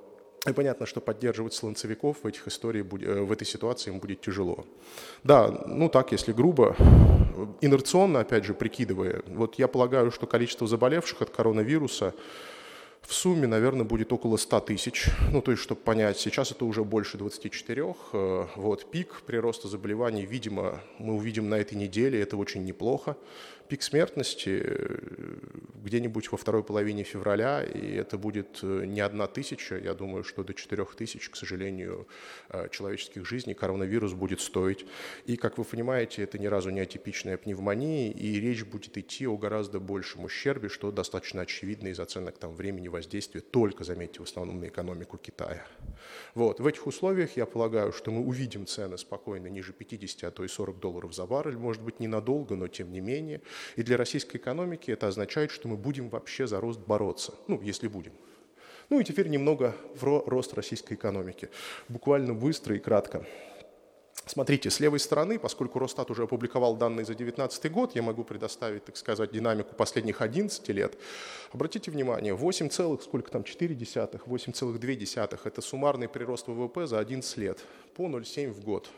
И 0.47 0.53
понятно, 0.53 0.86
что 0.86 1.01
поддерживать 1.01 1.53
слонцевиков 1.53 2.17
в, 2.23 2.27
этих 2.27 2.47
историях, 2.47 2.86
э, 3.01 3.21
в 3.21 3.31
этой 3.31 3.47
ситуации 3.47 3.91
им 3.91 3.99
будет 3.99 4.21
тяжело. 4.21 4.65
Да, 5.23 5.47
ну 5.65 5.89
так, 5.89 6.12
если 6.12 6.34
грубо, 6.34 6.75
инерционно, 7.62 8.19
опять 8.19 8.45
же, 8.45 8.53
прикидывая, 8.53 9.23
вот 9.27 9.55
я 9.55 9.67
полагаю, 9.67 10.12
что 10.12 10.27
количество 10.27 10.67
заболевших 10.67 11.23
от 11.23 11.29
коронавируса 11.31 12.13
в 13.01 13.13
сумме, 13.13 13.47
наверное, 13.47 13.86
будет 13.86 14.12
около 14.13 14.38
100 14.38 14.60
тысяч. 14.62 15.10
Ну, 15.31 15.41
то 15.41 15.51
есть, 15.51 15.63
чтобы 15.63 15.81
понять, 15.81 16.17
сейчас 16.17 16.51
это 16.51 16.65
уже 16.65 16.84
больше 16.84 17.17
24. 17.17 17.95
Э, 18.13 18.45
вот 18.55 18.91
пик 18.91 19.21
прироста 19.25 19.67
заболеваний, 19.67 20.25
видимо, 20.25 20.81
мы 20.99 21.15
увидим 21.15 21.49
на 21.49 21.55
этой 21.55 21.75
неделе, 21.75 22.21
это 22.21 22.38
очень 22.38 22.65
неплохо 22.65 23.17
пик 23.67 23.82
смертности 23.82 24.62
э, 24.63 24.97
где-нибудь 25.84 26.32
во 26.32 26.38
второй 26.38 26.63
половине 26.63 27.04
февраля, 27.04 27.63
и 27.63 27.95
это 27.95 28.17
будет 28.17 28.60
э, 28.62 28.86
не 28.86 29.01
одна 29.01 29.28
тысяча, 29.28 29.78
я 29.78 29.93
думаю, 29.93 30.23
что 30.23 30.43
до 30.43 30.54
четырех 30.54 30.95
тысяч, 30.95 31.30
к 31.30 31.36
сожалению, 31.36 32.08
э, 32.49 32.69
человеческих 32.71 33.25
жизней 33.25 33.54
коронавирус 33.54 34.13
будет 34.13 34.41
стоить. 34.41 34.86
И, 35.25 35.36
как 35.36 35.58
вы 35.58 35.63
понимаете, 35.63 36.23
это 36.23 36.38
ни 36.38 36.45
разу 36.47 36.69
не 36.69 36.80
атипичная 36.80 37.38
пневмония, 37.38 38.12
и 38.12 38.39
речь 38.39 38.63
будет 38.63 38.97
идти 38.97 39.28
о 39.28 39.38
гораздо 39.38 39.80
большем 39.80 40.25
ущербе, 40.25 40.69
что 40.69 40.91
достаточно 40.91 41.41
очевидно 41.41 41.88
из 41.88 41.99
оценок 41.99 42.38
там, 42.38 42.54
времени 42.54 42.88
воздействия, 42.88 43.41
только, 43.41 43.84
заметьте, 43.84 44.19
в 44.19 44.23
основном 44.23 44.60
на 44.60 44.67
экономику 44.67 45.17
Китая. 45.17 45.65
Вот. 46.36 46.60
В 46.60 46.67
этих 46.67 46.86
условиях 46.86 47.36
я 47.38 47.45
полагаю, 47.45 47.91
что 47.91 48.12
мы 48.12 48.21
увидим 48.21 48.67
цены 48.67 48.97
спокойно 48.97 49.47
ниже 49.47 49.73
50, 49.73 50.23
а 50.23 50.32
то 50.32 50.43
и 50.43 50.47
40 50.47 50.80
долларов 50.80 51.13
за 51.15 51.25
баррель, 51.25 51.58
может 51.58 51.82
быть, 51.82 51.99
ненадолго, 51.99 52.56
но 52.56 52.67
тем 52.67 52.91
не 52.91 53.01
менее– 53.01 53.41
и 53.76 53.84
для 53.84 53.98
российской 53.98 54.38
экономики 54.38 54.91
это 54.91 55.08
означает, 55.08 55.52
что 55.52 55.68
мы 55.68 55.78
будем 55.78 56.10
вообще 56.10 56.48
за 56.48 56.60
рост 56.60 56.80
бороться, 56.80 57.34
ну, 57.48 57.62
если 57.62 57.88
будем. 57.88 58.13
Ну 58.89 59.00
и 59.00 59.04
теперь 59.04 59.28
немного 59.28 59.76
в 59.96 60.04
рост 60.04 60.54
российской 60.54 60.94
экономики. 60.94 61.50
Буквально 61.89 62.34
быстро 62.34 62.76
и 62.76 62.80
кратко. 62.80 63.26
Смотрите, 64.26 64.72
с 64.72 64.80
левой 64.80 65.00
стороны, 65.00 65.38
поскольку 65.38 65.78
Росстат 65.78 66.10
уже 66.10 66.24
опубликовал 66.24 66.76
данные 66.76 67.06
за 67.06 67.13
2019 67.13 67.72
год, 67.72 67.96
я 67.96 68.02
могу 68.02 68.24
предоставить, 68.24 68.84
так 68.84 68.98
сказать, 68.98 69.32
динамику 69.32 69.76
последних 69.76 70.22
11 70.22 70.68
лет. 70.70 70.98
Обратите 71.52 71.91
внимание, 71.91 72.34
8, 72.34 72.72
сколько 73.02 73.30
там, 73.30 73.44
4 73.44 73.76
десятых, 73.76 74.28
8,2– 74.28 75.39
это 75.44 75.62
суммарный 75.62 76.10
прирост 76.10 76.48
ВВП 76.48 76.88
за 76.88 77.00
11 77.00 77.38
лет, 77.38 77.60
по 77.96 78.08
0,7 78.08 78.52
в 78.52 78.63
год. 78.63 78.89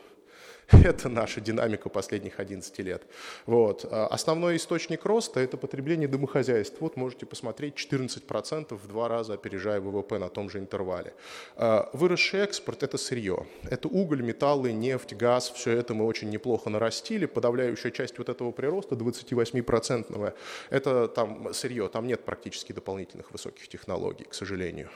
Это 0.84 1.08
наша 1.08 1.40
динамика 1.40 1.88
последних 1.88 2.40
11 2.40 2.78
лет. 2.80 3.02
Вот. 3.46 3.86
А 3.90 4.06
основной 4.06 4.56
источник 4.56 5.06
роста– 5.06 5.40
это 5.48 5.56
потребление 5.56 6.08
домохозяйств. 6.08 6.76
Вот 6.80 6.96
можете 6.96 7.24
посмотреть, 7.24 7.74
14% 7.74 8.74
в 8.74 8.86
два 8.86 9.08
раза 9.08 9.34
опережая 9.34 9.80
ВВП 9.80 10.18
на 10.18 10.28
том 10.28 10.50
же 10.50 10.58
интервале. 10.58 11.14
А 11.56 11.88
выросший 11.94 12.40
экспорт– 12.40 12.82
это 12.84 12.98
сырье. 12.98 13.46
Это 13.70 13.88
уголь, 13.88 14.20
металлы, 14.20 14.72
нефть, 14.72 15.14
газ. 15.14 15.50
Все 15.50 15.72
это 15.72 15.94
мы 15.94 16.04
очень 16.04 16.28
неплохо 16.28 16.68
нарастили. 16.68 17.24
Подавляющая 17.24 17.90
часть 17.90 18.18
вот 18.18 18.28
этого 18.28 18.50
прироста, 18.52 18.94
28-процентного, 18.94 20.34
это 20.68 21.08
там 21.08 21.54
сырье. 21.54 21.88
Там 21.88 22.06
нет 22.06 22.24
практически 22.24 22.72
дополнительных 22.72 23.32
высоких 23.32 23.68
технологий, 23.68 24.24
к 24.24 24.34
сожалению. 24.34 24.90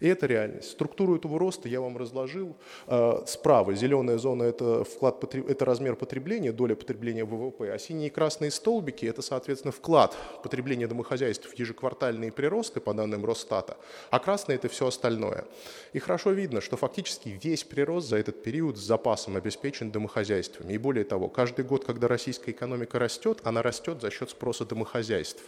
И 0.00 0.08
это 0.08 0.26
реальность. 0.26 0.70
Структуру 0.70 1.16
этого 1.16 1.38
роста 1.38 1.68
я 1.68 1.80
вам 1.80 1.96
разложил. 1.96 2.56
А, 2.86 3.24
справа 3.26 3.74
зеленая 3.74 4.18
зона– 4.18 4.42
это, 4.44 4.84
вклад, 4.84 5.22
это 5.34 5.64
размер 5.64 5.96
потребления, 5.96 6.52
доля 6.52 6.74
потребления 6.74 7.24
ВВП, 7.24 7.72
а 7.72 7.78
синие 7.78 8.08
и 8.08 8.10
красные 8.10 8.50
столбики– 8.50 9.06
это, 9.06 9.22
соответственно, 9.22 9.72
вклад 9.72 10.16
потребления 10.42 10.86
домохозяйств 10.86 11.48
в 11.48 11.54
ежеквартальные 11.58 12.32
приросты 12.32 12.80
по 12.80 12.94
данным 12.94 13.24
Росстата, 13.24 13.76
а 14.10 14.18
красные– 14.18 14.56
это 14.56 14.68
все 14.68 14.86
остальное. 14.86 15.44
И 15.92 15.98
хорошо 15.98 16.30
видно, 16.30 16.60
что 16.60 16.76
фактически 16.76 17.38
весь 17.42 17.64
прирост 17.64 18.08
за 18.08 18.16
этот 18.16 18.42
период 18.42 18.76
с 18.76 18.80
запасом 18.80 19.36
обеспечен 19.36 19.90
домохозяйствами. 19.90 20.72
И 20.72 20.78
более 20.78 21.04
того, 21.04 21.28
каждый 21.28 21.64
год, 21.64 21.84
когда 21.84 22.08
российская 22.08 22.52
экономика 22.52 22.98
растет, 22.98 23.40
она 23.44 23.62
растет 23.62 24.00
за 24.00 24.10
счет 24.10 24.30
спроса 24.30 24.64
домохозяйств. 24.64 25.42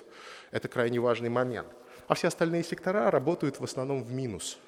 Это 0.50 0.68
крайне 0.68 0.98
важный 1.00 1.28
момент 1.28 1.68
а 2.08 2.14
все 2.14 2.28
остальные 2.28 2.64
сектора 2.64 3.10
работают 3.10 3.60
в 3.60 3.64
основном 3.64 4.02
в 4.02 4.10
минус. 4.12 4.58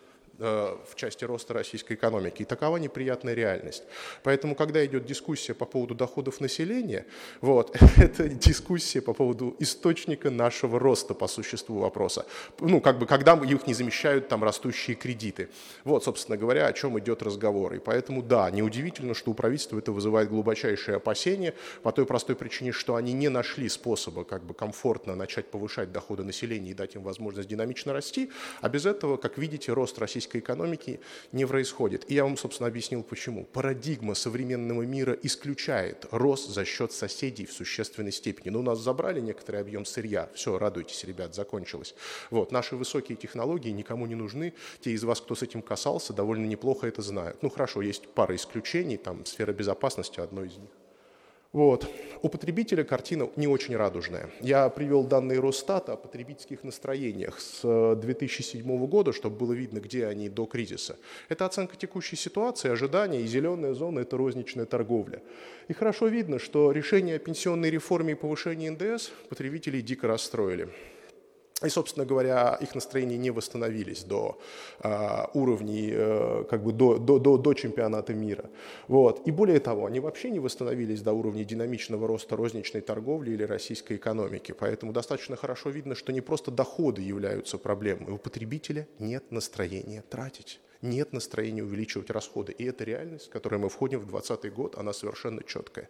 Э, 0.43 0.75
в 0.91 0.95
части 0.95 1.27
роста 1.27 1.53
российской 1.53 1.93
экономики. 1.93 2.41
И 2.43 2.45
такова 2.47 2.79
неприятная 2.79 3.35
реальность. 3.35 3.83
Поэтому, 4.23 4.55
когда 4.55 4.85
идет 4.87 5.05
дискуссия 5.05 5.53
по 5.53 5.67
поводу 5.67 5.95
доходов 5.95 6.41
населения, 6.41 7.05
вот, 7.43 7.77
это 7.99 8.27
дискуссия 8.27 9.03
по 9.03 9.13
поводу 9.13 9.55
источника 9.59 10.31
нашего 10.31 10.79
роста 10.79 11.13
по 11.13 11.29
существу 11.29 11.81
вопроса. 11.81 12.25
Ну, 12.59 12.81
как 12.81 12.99
бы, 12.99 13.05
когда 13.05 13.35
их 13.35 13.67
не 13.67 13.75
замещают 13.75 14.29
там 14.29 14.43
растущие 14.43 14.97
кредиты. 14.97 15.51
Вот, 15.85 16.05
собственно 16.05 16.39
говоря, 16.39 16.69
о 16.69 16.73
чем 16.73 16.99
идет 16.99 17.23
разговор. 17.23 17.75
И 17.75 17.79
поэтому, 17.79 18.23
да, 18.23 18.51
неудивительно, 18.51 19.13
что 19.13 19.33
у 19.33 19.35
правительства 19.35 19.79
это 19.79 19.93
вызывает 19.93 20.31
глубочайшие 20.31 20.97
опасения 20.97 21.53
по 21.83 21.93
той 21.93 22.07
простой 22.07 22.35
причине, 22.35 22.73
что 22.73 22.95
они 22.95 23.13
не 23.13 23.29
нашли 23.29 23.69
способа 23.69 24.25
как 24.25 24.45
бы 24.45 24.55
комфортно 24.55 25.15
начать 25.15 25.51
повышать 25.51 25.93
доходы 25.93 26.25
населения 26.25 26.71
и 26.71 26.75
дать 26.75 26.95
им 26.95 27.03
возможность 27.03 27.49
динамично 27.49 27.93
расти, 27.93 28.31
а 28.63 28.71
без 28.71 28.87
этого, 28.87 29.19
как 29.19 29.37
видите, 29.37 29.75
рост 29.75 29.99
российской 29.99 30.30
российской 30.31 30.39
экономики 30.39 31.01
не 31.33 31.47
происходит. 31.47 32.11
И 32.11 32.15
я 32.15 32.25
вам, 32.25 32.37
собственно, 32.37 32.69
объяснил, 32.69 33.03
почему. 33.03 33.45
Парадигма 33.45 34.15
современного 34.15 34.83
мира 34.83 35.17
исключает 35.23 36.07
рост 36.11 36.51
за 36.51 36.65
счет 36.65 36.93
соседей 36.93 37.47
в 37.47 37.53
существенной 37.53 38.13
степени. 38.13 38.51
Ну, 38.51 38.61
у 38.61 38.63
нас 38.63 38.79
забрали 38.79 39.21
некоторый 39.21 39.61
объем 39.61 39.85
сырья. 39.85 40.29
Все, 40.35 40.59
радуйтесь, 40.59 41.05
ребят, 41.05 41.35
закончилось. 41.35 41.95
Вот, 42.31 42.53
наши 42.53 42.77
высокие 42.77 43.17
технологии 43.17 43.73
никому 43.73 44.07
не 44.07 44.15
нужны. 44.15 44.53
Те 44.81 44.91
из 44.93 45.03
вас, 45.03 45.21
кто 45.21 45.35
с 45.35 45.43
этим 45.43 45.63
касался, 45.63 46.13
довольно 46.13 46.47
неплохо 46.47 46.87
это 46.87 47.03
знают. 47.03 47.43
Ну, 47.43 47.51
хорошо, 47.51 47.83
есть 47.83 48.09
пара 48.15 48.35
исключений, 48.35 48.97
там, 48.97 49.25
сфера 49.27 49.53
безопасности 49.53 50.21
одно 50.21 50.45
из 50.45 50.57
них. 50.57 50.80
Вот. 51.53 51.91
У 52.23 52.29
потребителя 52.29 52.85
картина 52.85 53.29
не 53.35 53.49
очень 53.49 53.75
радужная. 53.75 54.31
Я 54.41 54.69
привел 54.69 55.03
данные 55.03 55.41
Росстата 55.41 55.95
о 55.95 55.97
потребительских 55.97 56.63
настроениях 56.63 57.41
с 57.41 57.97
2007 57.97 58.61
э, 58.61 58.87
года, 58.87 59.13
чтобы 59.13 59.37
было 59.37 59.53
видно, 59.53 59.81
где 59.81 60.07
они 60.07 60.29
до 60.29 60.47
кризиса. 60.47 60.97
Это 61.29 61.47
оценка 61.47 61.75
текущей 61.77 62.15
ситуации, 62.15 62.71
ожидания, 62.71 63.23
и 63.23 63.27
зеленая 63.27 63.75
зона– 63.75 63.99
это 64.01 64.17
розничная 64.17 64.65
торговля. 64.65 65.23
И 65.67 65.73
хорошо 65.73 66.07
видно, 66.07 66.39
что 66.39 66.71
решение 66.71 67.17
о 67.17 67.19
пенсионной 67.19 67.71
реформе 67.71 68.13
и 68.13 68.17
повышении 68.17 68.69
НДС 68.69 69.11
потребителей 69.29 69.83
дико 69.83 70.07
расстроили. 70.07 70.69
И, 71.63 71.69
собственно 71.69 72.07
говоря, 72.07 72.57
их 72.61 72.75
настроения 72.75 73.19
не 73.19 73.31
восстановились 73.31 74.05
до 74.05 74.39
э, 74.83 75.27
уровней, 75.35 75.91
э, 75.93 76.45
как 76.49 76.63
бы 76.63 76.73
до, 76.73 76.99
до, 76.99 77.19
до, 77.19 77.37
до 77.37 77.53
чемпионата 77.53 78.15
мира. 78.15 78.49
Вот. 78.89 79.27
И 79.27 79.31
более 79.31 79.61
того, 79.61 79.85
они 79.87 80.01
вообще 80.01 80.31
не 80.31 80.41
восстановились 80.41 81.03
до 81.03 81.13
уровня 81.13 81.45
динамичного 81.45 82.09
роста 82.09 82.37
розничной 82.37 82.81
торговли 82.81 83.33
или 83.33 83.43
российской 83.43 83.97
экономики. 83.97 84.53
Поэтому 84.53 84.93
достаточно 84.93 85.37
хорошо 85.37 85.69
видно, 85.69 85.95
что 85.95 86.13
не 86.13 86.23
просто 86.23 86.51
доходы 86.51 87.03
являются 87.03 87.59
проблемой. 87.59 88.13
У 88.13 88.19
потребителя 88.19 88.89
нет 88.99 89.31
настроения 89.31 90.03
тратить 90.09 90.61
нет 90.83 91.13
настроения 91.13 91.63
увеличивать 91.63 92.11
расходы. 92.11 92.53
И 92.53 92.65
это 92.65 92.85
реальность, 92.85 93.27
в 93.27 93.31
которой 93.31 93.59
мы 93.59 93.69
входим 93.69 94.01
в 94.01 94.07
2020 94.07 94.53
год, 94.55 94.79
она 94.79 94.93
совершенно 94.93 95.43
четкая. 95.43 95.89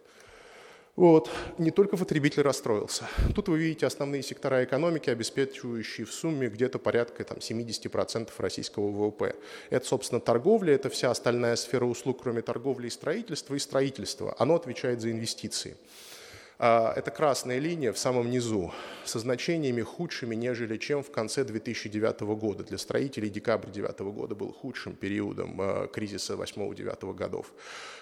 Вот. 1.00 1.30
Не 1.56 1.70
только 1.70 1.96
потребитель 1.96 2.42
расстроился. 2.42 3.08
Тут 3.34 3.48
вы 3.48 3.58
видите 3.58 3.86
основные 3.86 4.22
сектора 4.22 4.62
экономики, 4.64 5.08
обеспечивающие 5.08 6.04
в 6.04 6.12
сумме 6.12 6.50
где-то 6.50 6.78
порядка 6.78 7.24
там, 7.24 7.38
70% 7.38 8.28
российского 8.36 8.90
ВВП. 8.90 9.34
Это, 9.70 9.86
собственно, 9.86 10.20
торговля, 10.20 10.74
это 10.74 10.90
вся 10.90 11.10
остальная 11.10 11.56
сфера 11.56 11.86
услуг, 11.86 12.20
кроме 12.22 12.42
торговли 12.42 12.88
и 12.88 12.90
строительства, 12.90 13.54
и 13.54 13.58
строительство. 13.58 14.36
Оно 14.38 14.56
отвечает 14.56 15.00
за 15.00 15.10
инвестиции. 15.10 15.78
А, 16.62 16.92
это 16.94 17.10
красная 17.10 17.58
линия 17.58 17.90
в 17.90 17.98
самом 17.98 18.30
низу 18.30 18.70
со 19.06 19.18
значениями 19.18 19.80
худшими, 19.80 20.34
нежели 20.34 20.76
чем 20.76 21.02
в 21.02 21.10
конце 21.10 21.42
2009 21.42 22.20
года. 22.36 22.62
Для 22.62 22.76
строителей 22.76 23.30
декабрь 23.30 23.70
2009 23.70 24.14
года 24.14 24.34
был 24.34 24.52
худшим 24.52 24.94
периодом 24.94 25.58
а, 25.58 25.86
кризиса 25.86 26.34
8-9 26.34 27.14
годов. 27.14 27.54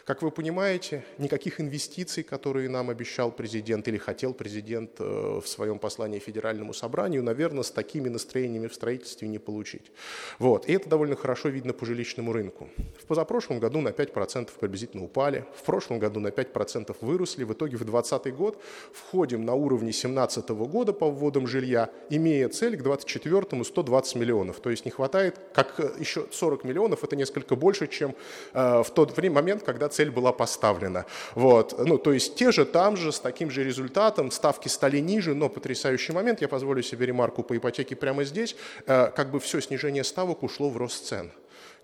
Как 0.09 0.23
вы 0.23 0.31
понимаете, 0.31 1.05
никаких 1.18 1.61
инвестиций, 1.61 2.23
которые 2.23 2.71
нам 2.71 2.88
обещал 2.88 3.31
президент 3.31 3.88
или 3.88 3.99
хотел 3.99 4.33
президент 4.33 4.92
э, 5.01 5.40
в 5.44 5.47
своем 5.47 5.79
послании 5.79 6.18
Федеральному 6.18 6.73
собранию, 6.73 7.23
наверное, 7.23 7.62
с 7.62 7.71
такими 7.71 8.09
настроениями 8.09 8.68
в 8.68 8.75
строительстве 8.75 9.29
не 9.29 9.38
получить. 9.38 9.92
Вот. 10.38 10.66
И 10.66 10.73
это 10.73 10.88
довольно 10.88 11.14
хорошо 11.14 11.51
видно 11.51 11.75
по 11.75 11.85
жилищному 11.85 12.33
рынку. 12.33 12.71
В 12.99 13.05
позапрошлом 13.05 13.59
году 13.59 13.83
на 13.83 13.90
5% 13.90 14.49
приблизительно 14.59 15.05
упали, 15.05 15.44
в 15.55 15.62
прошлом 15.62 15.99
году 15.99 16.21
на 16.21 16.29
5% 16.29 16.97
выросли, 17.03 17.44
в 17.44 17.53
итоге 17.53 17.77
в 17.77 17.85
2020 17.85 18.35
год 18.35 18.62
входим 18.94 19.44
на 19.44 19.53
уровне 19.53 19.90
2017 19.90 20.49
года 20.49 20.94
по 20.94 21.11
вводам 21.11 21.47
жилья, 21.47 21.90
имея 22.09 22.49
цель 22.49 22.79
к 22.79 22.83
2024 22.83 23.62
120 23.62 24.14
миллионов. 24.14 24.61
То 24.61 24.71
есть 24.71 24.87
не 24.87 24.90
хватает, 24.90 25.38
как 25.53 25.79
э, 25.79 25.90
еще 25.99 26.27
40 26.31 26.64
миллионов, 26.64 27.05
это 27.05 27.14
несколько 27.14 27.57
больше, 27.57 27.88
чем 27.88 28.16
э, 28.55 28.83
в 28.83 28.90
тот 28.94 29.14
время, 29.14 29.35
момент, 29.35 29.62
когда 29.62 29.90
цель 29.99 30.11
была 30.11 30.33
поставлена. 30.33 31.07
Вот. 31.35 31.75
Ну, 31.77 31.99
то 31.99 32.13
есть 32.13 32.37
те 32.37 32.53
же 32.53 32.65
там 32.65 32.97
же, 32.97 33.11
с 33.11 33.19
таким 33.19 33.51
же 33.51 33.65
результатом, 33.65 34.31
ставки 34.31 34.69
стали 34.69 35.01
ниже, 35.01 35.35
но 35.35 35.49
потрясающий 35.49 36.13
момент, 36.13 36.41
я 36.41 36.49
позволю 36.49 36.83
себе 36.83 37.07
ремарку 37.07 37.43
по 37.43 37.57
ипотеке 37.57 37.97
прямо 37.97 38.23
здесь, 38.25 38.55
э, 38.87 39.11
как 39.17 39.33
бы 39.33 39.41
все 39.41 39.61
снижение 39.61 40.05
ставок 40.05 40.45
ушло 40.45 40.71
в 40.71 40.77
рост 40.77 41.07
цен 41.07 41.33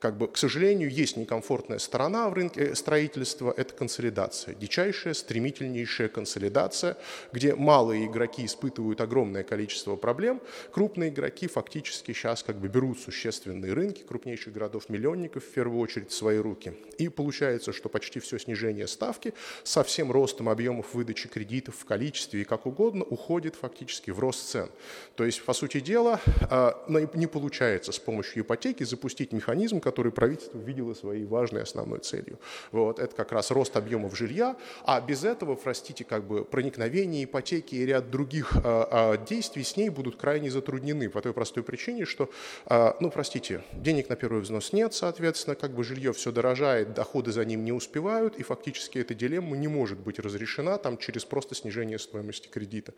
как 0.01 0.17
бы, 0.19 0.29
к 0.29 0.37
сожалению, 0.37 0.91
есть 0.91 1.17
некомфортная 1.17 1.79
сторона 1.79 2.29
в 2.29 2.35
рынке 2.35 2.75
строительства– 2.75 3.53
это 3.57 3.75
консолидация. 3.75 4.55
Дичайшая, 4.55 5.15
стремительнейшая 5.15 6.09
консолидация, 6.09 6.97
где 7.33 7.55
малые 7.55 8.07
игроки 8.07 8.45
испытывают 8.45 9.01
огромное 9.01 9.43
количество 9.43 9.97
проблем, 9.97 10.41
крупные 10.73 11.11
игроки 11.11 11.47
фактически 11.47 12.13
сейчас 12.13 12.43
как 12.43 12.57
бы 12.57 12.69
берут 12.69 12.99
существенные 12.99 13.73
рынки 13.73 14.03
крупнейших 14.03 14.53
городов-миллионников 14.53 15.45
в 15.45 15.51
первую 15.51 15.81
очередь 15.81 16.11
в 16.11 16.15
свои 16.15 16.39
руки. 16.39 16.75
И 16.99 17.09
получается, 17.09 17.73
что 17.73 17.89
почти 17.89 18.21
все 18.21 18.39
снижение 18.39 18.87
ставки 18.87 19.35
со 19.63 19.83
всем 19.85 20.13
ростом 20.13 20.49
объемов 20.49 20.95
выдачи 20.95 21.29
кредитов 21.29 21.77
в 21.77 21.85
количестве 21.85 22.43
и 22.43 22.45
как 22.45 22.67
угодно 22.67 23.05
уходит 23.05 23.55
фактически 23.57 24.11
в 24.11 24.19
рост 24.19 24.49
цен. 24.49 24.71
То 25.17 25.25
есть, 25.25 25.43
по 25.43 25.53
сути 25.53 25.81
дела, 25.81 26.21
а, 26.51 26.85
не 26.89 27.27
получается 27.27 27.93
с 27.93 27.99
помощью 27.99 28.43
ипотеки 28.43 28.85
запустить 28.85 29.33
механизм, 29.33 29.81
который 29.85 30.11
правительство 30.11 30.59
видело 30.59 30.95
своей 30.95 31.27
важной 31.27 31.63
основной 31.63 32.01
целью. 32.01 32.41
Вот, 32.73 32.99
это 32.99 33.15
как 33.15 33.33
раз 33.33 33.51
рост 33.51 33.77
объемов 33.77 34.17
жилья, 34.17 34.57
а 34.85 35.01
без 35.01 35.25
этого, 35.25 35.55
простите, 35.55 36.05
как 36.05 36.27
бы 36.27 36.45
проникновение 36.45 37.25
ипотеки 37.25 37.75
и 37.75 37.85
ряд 37.85 38.11
других 38.11 38.57
а, 38.57 38.89
а, 38.91 39.17
действий 39.19 39.63
с 39.63 39.77
ней 39.77 39.91
будут 39.91 40.17
крайне 40.17 40.51
затруднены 40.51 41.11
по 41.11 41.21
той 41.21 41.35
простой 41.35 41.63
причине, 41.63 42.07
что, 42.07 42.31
а, 42.65 42.97
ну, 43.01 43.11
простите, 43.11 43.63
денег 43.75 44.09
на 44.09 44.17
первый 44.17 44.41
взнос 44.41 44.73
нет, 44.73 44.95
соответственно, 44.95 45.55
как 45.55 45.75
бы 45.75 45.85
жилье 45.85 46.15
все 46.15 46.33
дорожает, 46.33 46.95
доходы 46.95 47.31
за 47.31 47.45
ним 47.45 47.63
не 47.63 47.73
успевают, 47.73 48.37
и 48.37 48.43
фактически 48.43 48.99
эта 48.99 49.15
дилемма 49.15 49.57
не 49.57 49.69
может 49.69 49.99
быть 49.99 50.19
разрешена 50.19 50.79
там 50.79 50.97
через 50.97 51.27
просто 51.27 51.55
снижение 51.55 51.99
стоимости 51.99 52.49
кредита. 52.49 52.95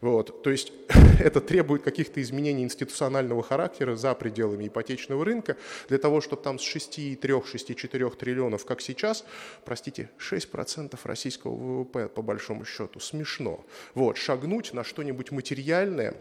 Вот, 0.00 0.42
то 0.42 0.50
есть 0.50 0.72
это 1.20 1.42
требует 1.42 1.82
каких-то 1.82 2.22
изменений 2.22 2.64
институционального 2.64 3.42
характера 3.42 3.94
за 3.94 4.14
пределами 4.14 4.68
ипотечного 4.68 5.24
рынка 5.24 5.56
для 5.88 5.98
того, 5.98 6.20
чтобы 6.20 6.29
там 6.36 6.58
с 6.58 6.62
6,3-6,4 6.62 8.16
триллионов, 8.16 8.64
как 8.64 8.80
сейчас, 8.80 9.24
простите, 9.64 10.10
6% 10.18 10.98
российского 11.04 11.54
ВВП 11.54 12.08
по 12.08 12.22
большому 12.22 12.64
счету. 12.64 13.00
Смешно. 13.00 13.64
Вот, 13.94 14.16
шагнуть 14.16 14.72
на 14.72 14.84
что-нибудь 14.84 15.30
материальное, 15.30 16.14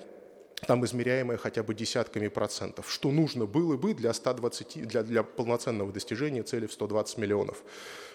там 0.67 0.83
измеряемое 0.85 1.37
хотя 1.37 1.63
бы 1.63 1.73
десятками 1.73 2.27
процентов, 2.27 2.91
что 2.91 3.11
нужно 3.11 3.45
было 3.45 3.77
бы 3.77 3.93
для, 3.93 4.13
120, 4.13 4.87
для, 4.87 5.03
для 5.03 5.23
полноценного 5.23 5.91
достижения 5.91 6.43
цели 6.43 6.67
в 6.67 6.73
120 6.73 7.17
миллионов. 7.17 7.63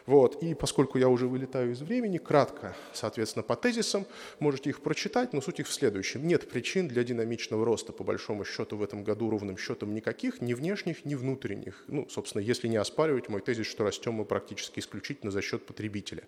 Вот. 0.07 0.43
И 0.43 0.55
поскольку 0.55 0.99
я 0.99 1.09
уже 1.09 1.27
вылетаю 1.27 1.73
из 1.73 1.81
времени, 1.81 2.19
кратко, 2.19 2.77
соответственно, 2.93 3.43
по 3.43 3.57
тезисам, 3.57 4.07
можете 4.39 4.71
их 4.71 4.83
прочитать, 4.83 5.33
но 5.33 5.41
суть 5.41 5.61
их 5.61 5.67
в 5.67 5.73
следующем. 5.73 6.27
Нет 6.27 6.49
причин 6.51 6.89
для 6.89 7.05
динамичного 7.05 7.65
роста, 7.65 7.93
по 7.93 8.05
большому 8.05 8.45
счету, 8.45 8.77
в 8.77 8.83
этом 8.83 9.03
году 9.03 9.31
ровным 9.31 9.57
счетом 9.57 9.95
никаких, 9.95 10.43
ни 10.43 10.53
внешних, 10.53 11.07
ни 11.07 11.15
внутренних. 11.15 11.85
Ну, 11.89 12.07
собственно, 12.11 12.43
если 12.43 12.69
не 12.69 12.77
оспаривать 12.77 13.31
мой 13.31 13.41
тезис, 13.41 13.67
что 13.67 13.85
растем 13.85 14.15
мы 14.15 14.27
практически 14.27 14.81
исключительно 14.81 15.31
за 15.31 15.41
счет 15.41 15.65
потребителя. 15.65 16.25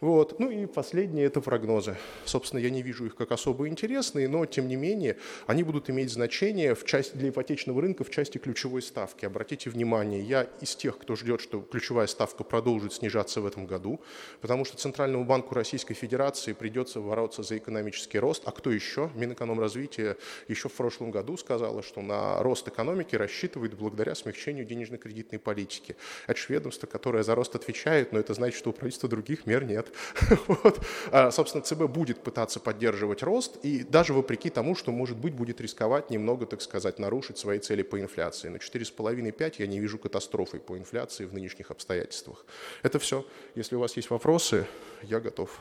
Вот. 0.00 0.40
Ну 0.40 0.50
и 0.50 0.66
последнее– 0.66 1.24
это 1.26 1.40
прогнозы. 1.40 1.96
Собственно, 2.24 2.58
я 2.58 2.70
не 2.70 2.82
вижу 2.82 3.06
их 3.06 3.14
как 3.14 3.30
особо 3.30 3.68
интересные, 3.68 4.28
но, 4.28 4.44
тем 4.44 4.66
не 4.66 4.74
менее, 4.74 5.18
они 5.46 5.62
будут 5.62 5.88
иметь 5.88 6.10
значение 6.10 6.74
в 6.74 6.84
части, 6.84 7.16
для 7.16 7.28
ипотечного 7.28 7.80
рынка 7.80 8.02
в 8.02 8.10
части 8.10 8.38
ключевой 8.38 8.82
ставки. 8.82 9.24
Обратите 9.24 9.70
внимание, 9.70 10.20
я 10.20 10.48
из 10.60 10.74
тех, 10.74 10.98
кто 10.98 11.14
ждет, 11.14 11.40
что 11.40 11.60
ключевая 11.60 12.08
ставка 12.08 12.42
продолжит 12.42 12.92
снижаться 12.92 13.03
в 13.40 13.46
этом 13.46 13.66
году, 13.66 14.00
потому 14.40 14.64
что 14.64 14.76
Центральному 14.76 15.24
банку 15.24 15.54
Российской 15.54 15.94
Федерации 15.94 16.52
придется 16.52 17.00
бороться 17.00 17.42
за 17.42 17.58
экономический 17.58 18.18
рост. 18.18 18.42
А 18.46 18.52
кто 18.52 18.70
еще? 18.70 19.10
Минэкономразвитие 19.14 20.16
еще 20.48 20.68
в 20.68 20.72
прошлом 20.72 21.10
году 21.10 21.36
сказала, 21.36 21.82
что 21.82 22.02
на 22.02 22.42
рост 22.42 22.68
экономики 22.68 23.16
рассчитывает 23.16 23.74
благодаря 23.74 24.14
смягчению 24.14 24.64
денежно-кредитной 24.64 25.38
политики. 25.38 25.96
Это 26.26 26.38
же 26.38 26.46
ведомство, 26.48 26.86
которое 26.86 27.22
за 27.22 27.34
рост 27.34 27.54
отвечает, 27.54 28.12
но 28.12 28.18
это 28.18 28.34
значит, 28.34 28.58
что 28.58 28.70
у 28.70 28.72
правительства 28.72 29.08
других 29.08 29.46
мер 29.46 29.64
нет. 29.64 29.88
Вот. 30.46 30.80
А, 31.10 31.30
собственно, 31.30 31.64
ЦБ 31.64 31.84
будет 31.84 32.22
пытаться 32.22 32.60
поддерживать 32.60 33.22
рост, 33.22 33.56
и 33.62 33.82
даже 33.82 34.12
вопреки 34.12 34.50
тому, 34.50 34.74
что, 34.74 34.92
может 34.92 35.16
быть, 35.16 35.34
будет 35.34 35.60
рисковать 35.60 36.10
немного, 36.10 36.46
так 36.46 36.60
сказать, 36.62 36.98
нарушить 36.98 37.38
свои 37.38 37.58
цели 37.58 37.82
по 37.82 38.00
инфляции. 38.00 38.48
На 38.48 38.56
4,5-5 38.56 39.54
я 39.58 39.66
не 39.66 39.80
вижу 39.80 39.98
катастрофы 39.98 40.58
по 40.58 40.76
инфляции 40.76 41.24
в 41.24 41.32
нынешних 41.32 41.70
обстоятельствах. 41.70 42.44
Это 42.82 42.93
все. 42.98 43.26
Если 43.54 43.76
у 43.76 43.80
вас 43.80 43.96
есть 43.96 44.10
вопросы, 44.10 44.66
я 45.02 45.20
готов. 45.20 45.58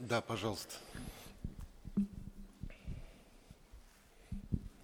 Да, 0.00 0.20
пожалуйста. 0.20 0.74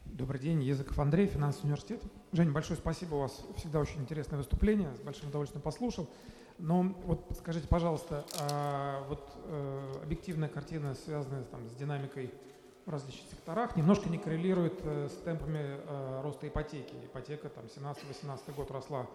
Добрый 0.07 0.40
день, 0.40 0.62
Языков 0.62 0.99
Андрей, 0.99 1.27
финансовый 1.27 1.64
университет. 1.66 2.01
Женя, 2.33 2.53
большое 2.53 2.79
спасибо, 2.79 3.16
у 3.16 3.21
вас 3.21 3.45
всегда 3.57 3.81
очень 3.81 4.01
интересное 4.01 4.37
выступление, 4.37 4.95
с 4.95 5.01
большим 5.01 5.29
удовольствием 5.29 5.62
послушал. 5.62 6.09
Но 6.59 6.95
вот 7.05 7.27
скажите, 7.38 7.66
пожалуйста, 7.66 8.25
а 8.40 9.05
вот 9.09 9.29
э, 9.47 9.95
объективная 10.05 10.49
картина, 10.49 10.95
связанная 10.95 11.42
там, 11.42 11.68
с 11.68 11.75
динамикой 11.75 12.33
в 12.87 12.90
различных 12.90 13.31
секторах, 13.31 13.75
немножко 13.77 14.09
не 14.09 14.18
коррелирует 14.18 14.79
э, 14.85 15.09
с 15.09 15.25
темпами 15.25 15.59
э, 15.59 16.21
роста 16.23 16.47
ипотеки. 16.47 16.95
Ипотека 17.05 17.49
там 17.49 17.64
17-18 17.64 18.55
год 18.55 18.71
росла 18.71 19.09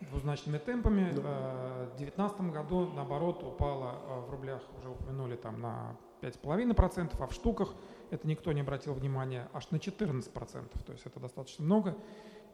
двузначными 0.00 0.58
темпами. 0.58 1.12
Да. 1.14 1.22
Э, 1.24 1.84
в 1.92 1.96
2019 1.96 2.40
году, 2.52 2.90
наоборот, 2.94 3.42
упала 3.42 3.98
э, 4.06 4.20
в 4.26 4.30
рублях, 4.30 4.62
уже 4.78 4.88
упомянули, 4.90 5.36
там 5.36 5.60
на 5.60 5.96
5,5%, 6.22 7.16
а 7.18 7.26
в 7.26 7.32
штуках, 7.32 7.74
это 8.10 8.26
никто 8.26 8.52
не 8.52 8.60
обратил 8.60 8.94
внимания, 8.94 9.48
аж 9.52 9.70
на 9.70 9.76
14%. 9.76 10.84
То 10.84 10.92
есть 10.92 11.06
это 11.06 11.20
достаточно 11.20 11.64
много. 11.64 11.96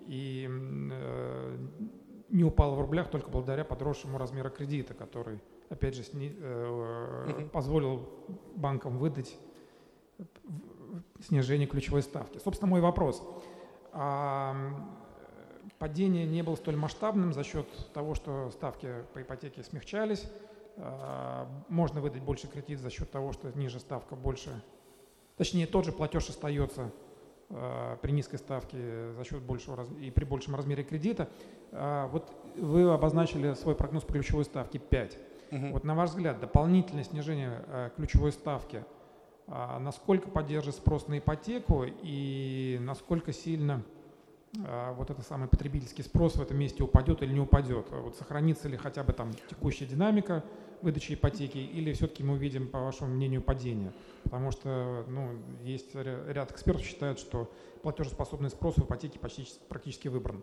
И 0.00 0.48
э, 0.48 1.66
не 2.30 2.44
упала 2.44 2.74
в 2.74 2.80
рублях 2.80 3.10
только 3.10 3.28
благодаря 3.28 3.64
подросшему 3.64 4.18
размеру 4.18 4.50
кредита, 4.50 4.94
который 4.94 5.40
опять 5.70 5.94
же, 5.94 6.02
сни, 6.02 6.34
э, 6.36 7.48
позволил 7.52 8.08
банкам 8.56 8.98
выдать 8.98 9.38
снижение 11.20 11.66
ключевой 11.66 12.02
ставки. 12.02 12.38
Собственно, 12.38 12.68
мой 12.68 12.80
вопрос. 12.80 13.22
А, 13.92 14.54
падение 15.80 16.26
не 16.26 16.42
было 16.42 16.56
столь 16.56 16.76
масштабным 16.76 17.32
за 17.32 17.42
счет 17.42 17.66
того, 17.94 18.14
что 18.14 18.50
ставки 18.50 18.88
по 19.14 19.22
ипотеке 19.22 19.62
смягчались. 19.64 20.30
А, 20.76 21.48
можно 21.68 22.02
выдать 22.02 22.22
больше 22.22 22.46
кредит 22.48 22.78
за 22.78 22.90
счет 22.90 23.10
того, 23.10 23.32
что 23.32 23.50
ниже 23.58 23.80
ставка 23.80 24.14
больше. 24.14 24.62
Точнее, 25.38 25.66
тот 25.66 25.86
же 25.86 25.92
платеж 25.92 26.28
остается 26.28 26.92
а, 27.48 27.96
при 27.96 28.12
низкой 28.12 28.36
ставке 28.36 29.12
за 29.12 29.24
счет 29.24 29.40
большего 29.42 29.86
и 29.98 30.10
при 30.10 30.24
большем 30.24 30.54
размере 30.54 30.84
кредита. 30.84 31.30
А, 31.72 32.08
вот 32.08 32.30
вы 32.56 32.92
обозначили 32.92 33.54
свой 33.54 33.74
прогноз 33.74 34.04
по 34.04 34.12
ключевой 34.12 34.44
ставке 34.44 34.78
5. 34.78 35.18
Угу. 35.50 35.66
Вот 35.72 35.84
на 35.84 35.94
ваш 35.94 36.10
взгляд, 36.10 36.40
дополнительное 36.40 37.04
снижение 37.04 37.90
ключевой 37.96 38.32
ставки– 38.32 38.84
насколько 39.80 40.28
поддержит 40.28 40.76
спрос 40.76 41.08
на 41.08 41.18
ипотеку 41.18 41.84
и 41.84 42.78
насколько 42.80 43.32
сильно 43.32 43.82
вот 44.52 45.10
этот 45.10 45.26
самый 45.26 45.48
потребительский 45.48 46.02
спрос 46.02 46.34
в 46.34 46.42
этом 46.42 46.58
месте 46.58 46.82
упадет 46.82 47.22
или 47.22 47.32
не 47.32 47.40
упадет? 47.40 47.86
Вот 47.90 48.16
сохранится 48.16 48.68
ли 48.68 48.76
хотя 48.76 49.04
бы 49.04 49.12
там 49.12 49.32
текущая 49.48 49.86
динамика 49.86 50.44
выдачи 50.82 51.14
ипотеки 51.14 51.58
или 51.58 51.92
все-таки 51.92 52.24
мы 52.24 52.34
увидим, 52.34 52.68
по 52.68 52.80
вашему 52.80 53.14
мнению, 53.14 53.42
падение? 53.42 53.92
Потому 54.24 54.50
что 54.50 55.04
ну, 55.08 55.30
есть 55.62 55.94
ряд 55.94 56.50
экспертов 56.50 56.84
считают, 56.84 57.18
что 57.18 57.50
платежеспособный 57.82 58.50
спрос 58.50 58.76
в 58.76 58.84
ипотеке 58.84 59.18
почти, 59.18 59.46
практически 59.68 60.08
выбран. 60.08 60.42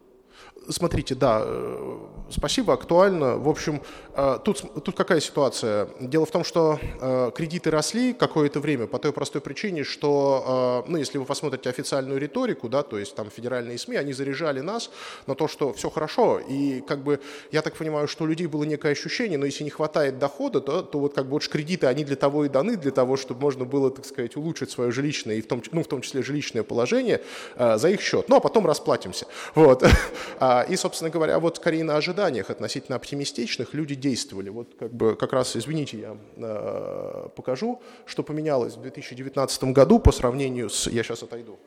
Смотрите, 0.70 1.16
да, 1.16 1.42
э, 1.46 1.98
спасибо, 2.30 2.74
актуально. 2.74 3.38
В 3.38 3.48
общем, 3.48 3.82
э, 4.14 4.40
тут, 4.44 4.64
тут 4.84 4.98
какая 4.98 5.22
ситуация? 5.22 5.88
Дело 6.02 6.26
в 6.26 6.32
том, 6.32 6.44
что 6.44 6.78
э, 6.82 7.32
кредиты 7.34 7.72
росли 7.72 8.14
какое-то 8.14 8.60
время 8.60 8.86
по 8.88 9.00
той 9.00 9.14
простой 9.14 9.42
причине, 9.42 9.84
что, 9.84 10.84
ну, 10.88 10.98
если 10.98 11.18
вы 11.18 11.26
посмотрите 11.26 11.70
официальную 11.70 12.20
риторику, 12.20 12.68
да, 12.68 12.84
то 12.84 12.98
есть 12.98 13.16
там 13.16 13.30
федеральные 13.30 13.78
СМИ, 13.78 13.96
они 13.96 14.14
заряжали 14.14 14.60
нас 14.60 14.90
на 15.26 15.36
то, 15.36 15.48
что 15.48 15.72
все 15.72 15.90
хорошо, 15.90 16.40
и 16.40 16.82
как 16.82 17.04
бы, 17.04 17.22
я 17.52 17.62
так 17.62 17.76
понимаю, 17.76 18.08
что 18.08 18.26
у 18.26 18.28
людей 18.28 18.48
было 18.48 18.64
некое 18.64 18.92
ощущение, 18.92 19.38
но 19.38 19.46
если 19.46 19.64
не 19.64 19.70
хватает 19.70 20.20
дохода, 20.20 20.60
то, 20.60 20.82
то 20.82 21.00
вот 21.00 21.14
как 21.14 21.26
бы 21.26 21.32
вот 21.32 21.48
кредиты, 21.48 21.88
они 21.88 22.04
для 22.04 22.16
того 22.16 22.46
и 22.46 22.50
даны, 22.50 22.76
для 22.76 22.92
того, 22.92 23.16
чтобы 23.16 23.42
можно 23.42 23.64
было, 23.64 23.90
так 23.90 24.06
сказать, 24.06 24.36
улучшить 24.36 24.72
свое 24.72 24.92
жилищное, 24.92 25.36
и 25.36 25.42
в 25.42 25.48
том, 25.48 25.62
ну, 25.72 25.84
в 25.84 25.88
том 25.88 26.02
числе 26.02 26.24
жилищное 26.24 26.64
положение 26.64 27.22
за 27.58 27.90
их 27.90 28.02
счет. 28.02 28.28
Ну, 28.28 28.36
а 28.36 28.40
потом 28.40 28.66
расплатимся. 28.66 29.28
Вот. 29.56 29.84
А, 30.40 30.64
и, 30.64 30.76
собственно 30.76 31.10
говоря, 31.10 31.40
вот 31.40 31.58
скорее 31.58 31.84
на 31.84 31.98
ожиданиях 31.98 32.50
относительно 32.50 32.96
оптимистичных 32.96 33.74
люди 33.74 33.96
действовали. 33.96 34.50
Вот 34.50 34.76
как 34.78 34.94
бы 34.94 35.16
как 35.16 35.34
раз, 35.34 35.56
извините, 35.56 36.00
я 36.00 36.18
а, 36.38 37.30
покажу, 37.30 37.82
что 38.06 38.24
поменялось 38.24 38.76
в 38.76 38.82
2019 38.82 39.64
году 39.66 40.00
по 40.00 40.12
сравнению 40.12 40.70
с... 40.70 40.88
Я 40.88 41.04
сейчас 41.04 41.24
отойду. 41.24 41.60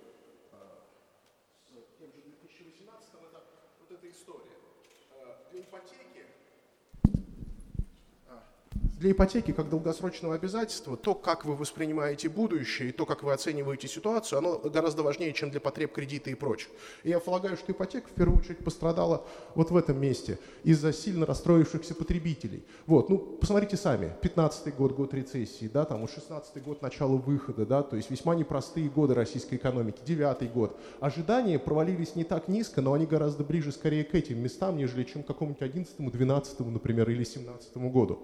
Для 9.01 9.12
ипотеки 9.12 9.53
как 9.53 9.70
долгосрочного 9.70 10.34
обязательства, 10.34 10.94
то, 10.94 11.14
как 11.14 11.46
вы 11.46 11.57
воспринимаете 11.57 12.28
будущее 12.28 12.90
и 12.90 12.92
то, 12.92 13.07
как 13.07 13.22
вы 13.22 13.32
оцениваете 13.32 13.88
ситуацию, 13.88 14.38
оно 14.38 14.59
гораздо 14.59 15.03
важнее, 15.03 15.32
чем 15.32 15.51
для 15.51 15.59
потреб 15.59 15.94
кредита 15.94 16.28
и 16.28 16.34
прочее. 16.34 16.68
И 17.03 17.09
я 17.09 17.18
полагаю, 17.18 17.57
что 17.57 17.72
ипотека 17.72 18.09
в 18.09 18.12
первую 18.12 18.38
очередь 18.38 18.59
пострадала 18.59 19.26
вот 19.55 19.70
в 19.70 19.76
этом 19.76 19.98
месте 19.98 20.38
из-за 20.64 20.92
сильно 20.92 21.24
расстроившихся 21.24 21.94
потребителей. 21.94 22.62
Вот, 22.86 23.09
ну, 23.09 23.16
посмотрите 23.16 23.78
сами, 23.78 24.12
15 24.20 24.76
год, 24.76 24.92
год 24.92 25.14
рецессии, 25.14 25.70
да, 25.72 25.86
там, 25.86 26.07
16 26.07 26.62
год, 26.62 26.82
начало 26.82 27.16
выхода, 27.16 27.64
да, 27.64 27.82
то 27.82 27.96
есть 27.96 28.11
весьма 28.11 28.34
непростые 28.34 28.90
годы 28.90 29.14
российской 29.14 29.55
экономики, 29.55 30.01
9 30.05 30.53
год. 30.53 30.78
Ожидания 31.01 31.59
провалились 31.59 32.16
не 32.16 32.24
так 32.24 32.48
низко, 32.48 32.82
но 32.82 32.92
они 32.92 33.07
гораздо 33.07 33.44
ближе 33.44 33.72
скорее 33.72 34.05
к 34.05 34.14
этим 34.14 34.42
местам, 34.42 34.76
нежели 34.76 35.05
чем 35.05 35.22
к 35.22 35.26
какому-нибудь 35.28 35.62
11, 35.62 36.12
12, 36.12 36.61
например, 36.61 37.09
или 37.09 37.24
17 37.24 37.78
году. 37.78 38.18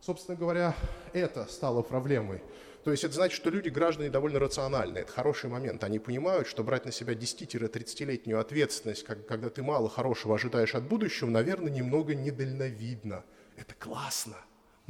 Собственно 0.00 0.36
говоря, 0.36 0.74
это 1.12 1.46
стало 1.46 1.82
проблемой. 1.82 2.42
То 2.84 2.90
есть 2.90 3.04
это 3.04 3.14
значит, 3.14 3.36
что 3.36 3.50
люди, 3.50 3.68
граждане, 3.68 4.08
довольно 4.08 4.38
рациональные. 4.38 5.02
Это 5.02 5.12
хороший 5.12 5.50
момент. 5.50 5.84
Они 5.84 5.98
понимают, 5.98 6.48
что 6.48 6.64
брать 6.64 6.86
на 6.86 6.92
себя 6.92 7.12
10-30-летнюю 7.12 8.40
ответственность, 8.40 9.04
когда 9.04 9.50
ты 9.50 9.62
мало 9.62 9.90
хорошего 9.90 10.34
ожидаешь 10.34 10.74
от 10.74 10.84
будущего, 10.84 11.28
наверное, 11.28 11.70
немного 11.70 12.14
недальновидно. 12.14 13.24
Это 13.56 13.74
классно 13.74 14.36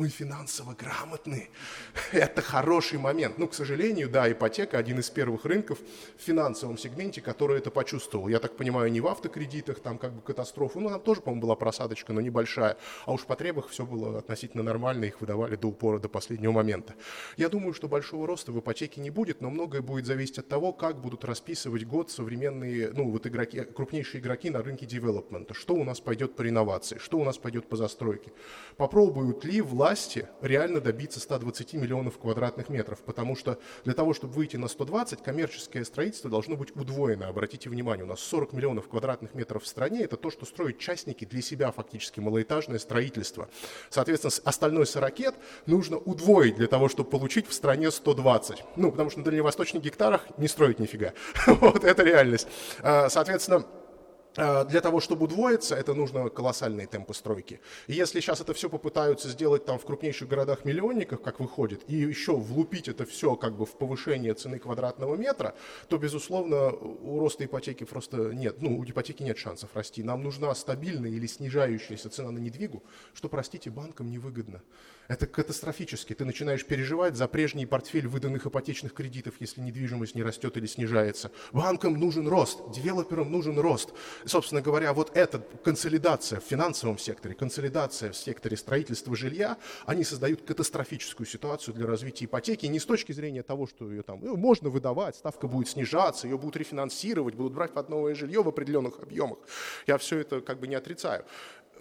мы 0.01 0.09
финансово 0.09 0.72
грамотны. 0.72 1.51
Это 2.11 2.40
хороший 2.40 2.98
момент. 2.98 3.36
Ну, 3.36 3.46
к 3.46 3.53
сожалению, 3.53 4.09
да, 4.09 4.32
ипотека 4.32 4.78
один 4.78 4.98
из 4.98 5.11
первых 5.11 5.44
рынков 5.44 5.78
в 6.16 6.22
финансовом 6.22 6.78
сегменте, 6.78 7.20
который 7.20 7.59
это 7.59 7.70
почувствовал. 7.70 8.28
Я 8.28 8.38
так 8.38 8.57
понимаю, 8.57 8.90
не 8.90 9.03
в 9.03 9.07
автокредитах, 9.07 9.80
там 9.80 9.98
как 9.98 10.14
бы 10.14 10.22
катастрофа, 10.22 10.80
ну, 10.80 10.88
там 10.88 11.03
тоже, 11.03 11.20
по-моему, 11.20 11.42
была 11.42 11.55
просадочка, 11.55 12.14
но 12.14 12.22
небольшая. 12.22 12.78
А 13.05 13.12
уж 13.12 13.26
по 13.26 13.36
требах 13.36 13.68
все 13.68 13.84
было 13.84 14.18
относительно 14.18 14.62
нормально, 14.62 15.05
их 15.05 15.20
выдавали 15.20 15.57
до 15.57 15.66
упора, 15.66 15.98
до 15.98 16.09
последнего 16.09 16.53
момента. 16.53 16.94
Я 17.36 17.51
думаю, 17.51 17.74
что 17.74 17.86
большого 17.86 18.26
роста 18.26 18.53
в 18.53 18.59
ипотеке 18.59 19.03
не 19.03 19.11
будет, 19.11 19.42
но 19.42 19.51
многое 19.51 19.82
будет 19.82 20.07
зависеть 20.07 20.38
от 20.38 20.48
того, 20.48 20.72
как 20.72 20.98
будут 20.98 21.26
расписывать 21.26 21.84
год 21.84 22.11
современные, 22.11 22.90
ну, 22.94 23.11
вот 23.11 23.26
игроки, 23.26 23.61
крупнейшие 23.64 24.22
игроки 24.22 24.48
на 24.48 24.62
рынке 24.62 24.86
девелопмента. 24.86 25.53
Что 25.53 25.74
у 25.74 25.84
нас 25.84 26.01
пойдет 26.01 26.36
по 26.36 26.40
реновации, 26.40 26.96
что 26.96 27.18
у 27.18 27.24
нас 27.24 27.36
пойдет 27.36 27.68
по 27.68 27.76
застройке. 27.76 28.32
Попробуют 28.78 29.44
ли 29.44 29.61
власть 29.61 29.89
власти 29.91 30.28
реально 30.41 30.80
добиться 30.80 31.18
120 31.18 31.72
миллионов 31.74 32.16
квадратных 32.16 32.68
метров, 32.68 33.01
потому 33.01 33.34
что 33.34 33.59
для 33.84 33.93
того, 33.93 34.14
чтобы 34.14 34.34
выйти 34.34 34.57
на 34.57 34.68
120, 34.68 35.20
коммерческое 35.20 35.82
строительство 35.82 36.30
должно 36.30 36.55
быть 36.55 36.76
удвоено. 36.76 37.26
Обратите 37.26 37.68
внимание, 37.68 38.05
у 38.05 38.07
нас 38.07 38.20
40 38.20 38.53
миллионов 38.53 38.88
квадратных 38.88 39.34
метров 39.34 39.64
в 39.64 39.66
стране, 39.66 40.03
это 40.05 40.16
то, 40.16 40.30
что 40.30 40.47
строят 40.47 40.78
частники 40.78 41.24
для 41.24 41.43
себя 41.43 41.72
фактически, 41.72 42.20
малоэтажное 42.20 42.78
строительство. 42.78 43.49
Соответственно, 43.88 44.32
остальной 44.45 44.86
40 44.86 45.34
нужно 45.66 45.97
удвоить 45.97 46.55
для 46.55 46.68
того, 46.68 46.88
чтобы 46.88 47.11
получить 47.11 47.49
в 47.49 47.53
стране 47.53 47.91
120. 47.91 48.62
Ну, 48.76 48.93
потому 48.93 49.11
что 49.11 49.18
на 49.18 49.24
дальневосточных 49.24 49.82
гектарах 49.82 50.24
не 50.38 50.47
строить 50.47 50.78
нифига. 50.78 51.14
Вот, 51.61 51.84
это 51.84 52.05
реальность. 52.05 52.47
А, 52.80 53.09
соответственно, 53.09 53.64
для 54.41 54.80
того, 54.80 55.01
чтобы 55.01 55.24
удвоиться, 55.24 55.74
это 55.76 55.95
нужно 55.95 56.28
колоссальные 56.30 56.86
темпы 56.86 57.12
стройки. 57.14 57.61
И 57.86 57.93
если 57.93 58.20
сейчас 58.20 58.41
это 58.41 58.55
все 58.55 58.70
попытаются 58.70 59.28
сделать 59.28 59.66
там 59.66 59.78
в 59.78 59.84
крупнейших 59.84 60.28
городах-миллионниках, 60.28 61.20
как 61.20 61.41
выходит, 61.41 61.82
и 61.88 61.97
еще 61.97 62.36
влупить 62.36 62.88
это 62.88 63.05
все 63.05 63.36
как 63.36 63.57
бы 63.57 63.66
в 63.66 63.76
повышение 63.76 64.34
цены 64.34 64.59
квадратного 64.59 65.16
метра, 65.16 65.55
то, 65.88 65.99
безусловно, 65.99 66.70
у 66.70 67.20
роста 67.20 67.45
ипотеки 67.45 67.84
просто 67.84 68.16
нет, 68.32 68.62
ну, 68.62 68.78
у 68.78 68.84
ипотеки 68.84 69.22
нет 69.22 69.36
шансов 69.36 69.70
расти. 69.74 70.03
Нам 70.03 70.22
нужна 70.22 70.55
стабильная 70.55 71.11
или 71.11 71.26
снижающаяся 71.26 72.09
цена 72.09 72.30
на 72.30 72.38
недвигу, 72.38 72.82
что, 73.12 73.28
простите, 73.28 73.70
банкам 73.70 74.11
невыгодно. 74.11 74.62
Это 75.09 75.26
катастрофически. 75.26 76.14
Ты 76.14 76.24
начинаешь 76.24 76.64
переживать 76.64 77.16
за 77.16 77.26
прежний 77.26 77.66
портфель 77.66 78.07
выданных 78.07 78.47
ипотечных 78.47 78.95
кредитов, 78.95 79.34
если 79.41 79.61
недвижимость 79.61 80.14
не 80.14 80.22
растет 80.22 80.57
или 80.57 80.66
снижается. 80.66 81.32
Банкам 81.53 81.95
нужен 81.95 82.28
рост, 82.28 82.61
девелоперам 82.70 83.30
нужен 83.30 83.59
рост. 83.59 83.93
Собственно 84.31 84.62
говоря, 84.62 84.93
вот 84.93 85.11
эта 85.16 85.41
консолидация 85.64 86.39
в 86.39 86.45
финансовом 86.45 86.99
секторе, 86.99 87.35
консолидация 87.35 88.12
в 88.12 88.16
секторе 88.16 88.57
строительства 88.57 89.16
жилья, 89.16 89.57
они 89.87 90.05
создают 90.05 90.43
катастрофическую 90.43 91.26
ситуацию 91.26 91.74
для 91.74 91.85
развития 91.89 92.26
ипотеки. 92.26 92.66
Не 92.66 92.78
с 92.78 92.85
точки 92.85 93.11
зрения 93.11 93.43
того, 93.43 93.66
что 93.66 93.91
ее 93.91 94.05
там 94.05 94.20
ну, 94.22 94.37
можно 94.37 94.68
выдавать, 94.70 95.16
ставка 95.16 95.49
будет 95.49 95.68
снижаться, 95.68 96.28
ее 96.28 96.39
будут 96.39 96.57
рефинансировать, 96.59 97.35
будут 97.35 97.55
брать 97.55 97.72
под 97.72 97.89
новое 97.89 98.14
жилье 98.14 98.45
в 98.45 98.47
определенных 98.47 99.01
объемах. 99.01 99.41
Я 99.89 99.99
все 99.99 100.18
это 100.18 100.41
как 100.41 100.61
бы 100.61 100.68
не 100.68 100.76
отрицаю 100.76 101.24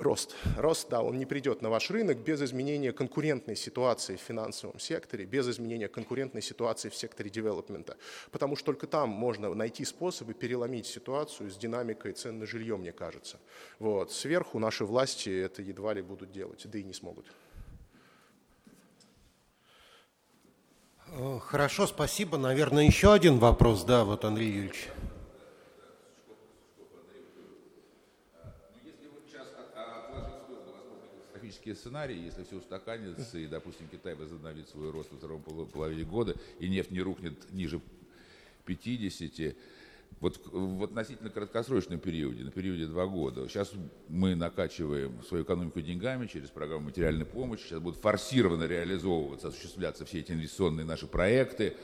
рост. 0.02 0.36
Рост, 0.58 0.90
да, 0.90 1.02
он 1.02 1.18
не 1.18 1.26
придет 1.26 1.62
на 1.62 1.70
ваш 1.70 1.90
рынок 1.92 2.18
без 2.18 2.42
изменения 2.42 2.92
конкурентной 2.92 3.56
ситуации 3.56 4.16
в 4.16 4.22
финансовом 4.22 4.80
секторе, 4.80 5.26
без 5.26 5.48
изменения 5.48 5.88
конкурентной 5.88 6.42
ситуации 6.42 6.90
в 6.90 6.96
секторе 6.96 7.30
девелопмента. 7.30 7.98
Потому 8.32 8.56
что 8.56 8.68
только 8.68 8.88
там 8.88 9.10
можно 9.10 9.54
найти 9.54 9.86
способы 9.86 10.34
переломить 10.34 10.86
ситуацию 10.86 11.50
с 11.50 11.58
динамикой 11.58 12.14
цен 12.14 12.40
на 12.40 12.46
жилье, 12.46 12.78
мне 12.78 12.92
кажется. 12.92 13.40
Вот. 13.80 14.12
Сверху 14.12 14.60
наши 14.60 14.86
власти 14.86 15.30
это 15.30 15.62
едва 15.62 15.94
ли 15.94 16.02
будут 16.02 16.32
делать, 16.32 16.62
да 16.66 16.80
и 16.80 16.84
не 16.84 16.94
смогут. 16.94 17.26
Хорошо, 21.42 21.88
спасибо. 21.88 22.38
Наверное, 22.38 22.84
еще 22.86 23.12
один 23.12 23.40
вопрос, 23.40 23.84
да, 23.84 24.04
вот 24.04 24.26
Андрей 24.26 24.52
Юрьевич. 24.52 24.90
Катастрофические 31.50 31.76
сценарии, 31.76 32.26
если 32.26 32.44
все 32.44 32.58
устаканится, 32.58 33.38
и, 33.38 33.48
допустим, 33.48 33.88
Китай 33.92 34.16
возобновит 34.16 34.70
свой 34.70 34.92
рост 34.92 35.12
во 35.12 35.18
втором 35.18 35.42
половине 35.42 36.04
года, 36.04 36.36
и 36.60 36.70
нефть 36.70 36.92
не 36.92 37.02
рухнет 37.02 37.34
ниже 37.52 37.82
50, 38.66 39.56
Вот 40.22 40.40
в 40.52 40.84
относительно 40.84 41.30
краткосрочном 41.30 42.00
периоде, 42.00 42.44
на 42.44 42.52
периоде 42.52 42.86
два 42.86 43.08
года, 43.08 43.48
сейчас 43.48 43.72
мы 44.08 44.36
накачиваем 44.36 45.24
свою 45.24 45.44
экономику 45.44 45.82
деньгами 45.82 46.28
через 46.28 46.50
программу 46.50 46.86
материальной 46.86 47.26
помощи, 47.26 47.64
сейчас 47.64 47.80
будут 47.80 48.00
форсированно 48.00 48.66
реализовываться, 48.66 49.48
осуществляться 49.48 50.06
все 50.06 50.20
эти 50.20 50.32
инвестиционные 50.32 50.86
наши 50.86 51.08
проекты. 51.08 51.76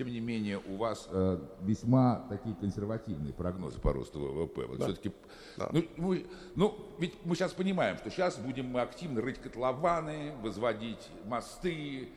Тем 0.00 0.08
не 0.08 0.20
менее, 0.20 0.62
у 0.66 0.76
вас 0.76 1.10
э, 1.12 1.38
весьма 1.60 2.24
такие 2.30 2.54
консервативные 2.54 3.34
прогнозы 3.34 3.78
по 3.78 3.92
росту 3.92 4.18
ВВП. 4.18 4.64
Вот 4.66 4.78
да. 4.78 4.86
все-таки, 4.86 5.12
да. 5.58 5.68
ну, 5.74 5.84
мы, 5.98 6.26
ну, 6.56 6.74
ведь 6.98 7.12
мы 7.26 7.34
сейчас 7.34 7.52
понимаем, 7.52 7.98
что 7.98 8.08
сейчас 8.08 8.38
будем 8.38 8.64
мы 8.64 8.80
активно 8.80 9.20
рыть 9.20 9.36
котлованы, 9.36 10.32
возводить 10.42 11.06
мосты, 11.26 12.08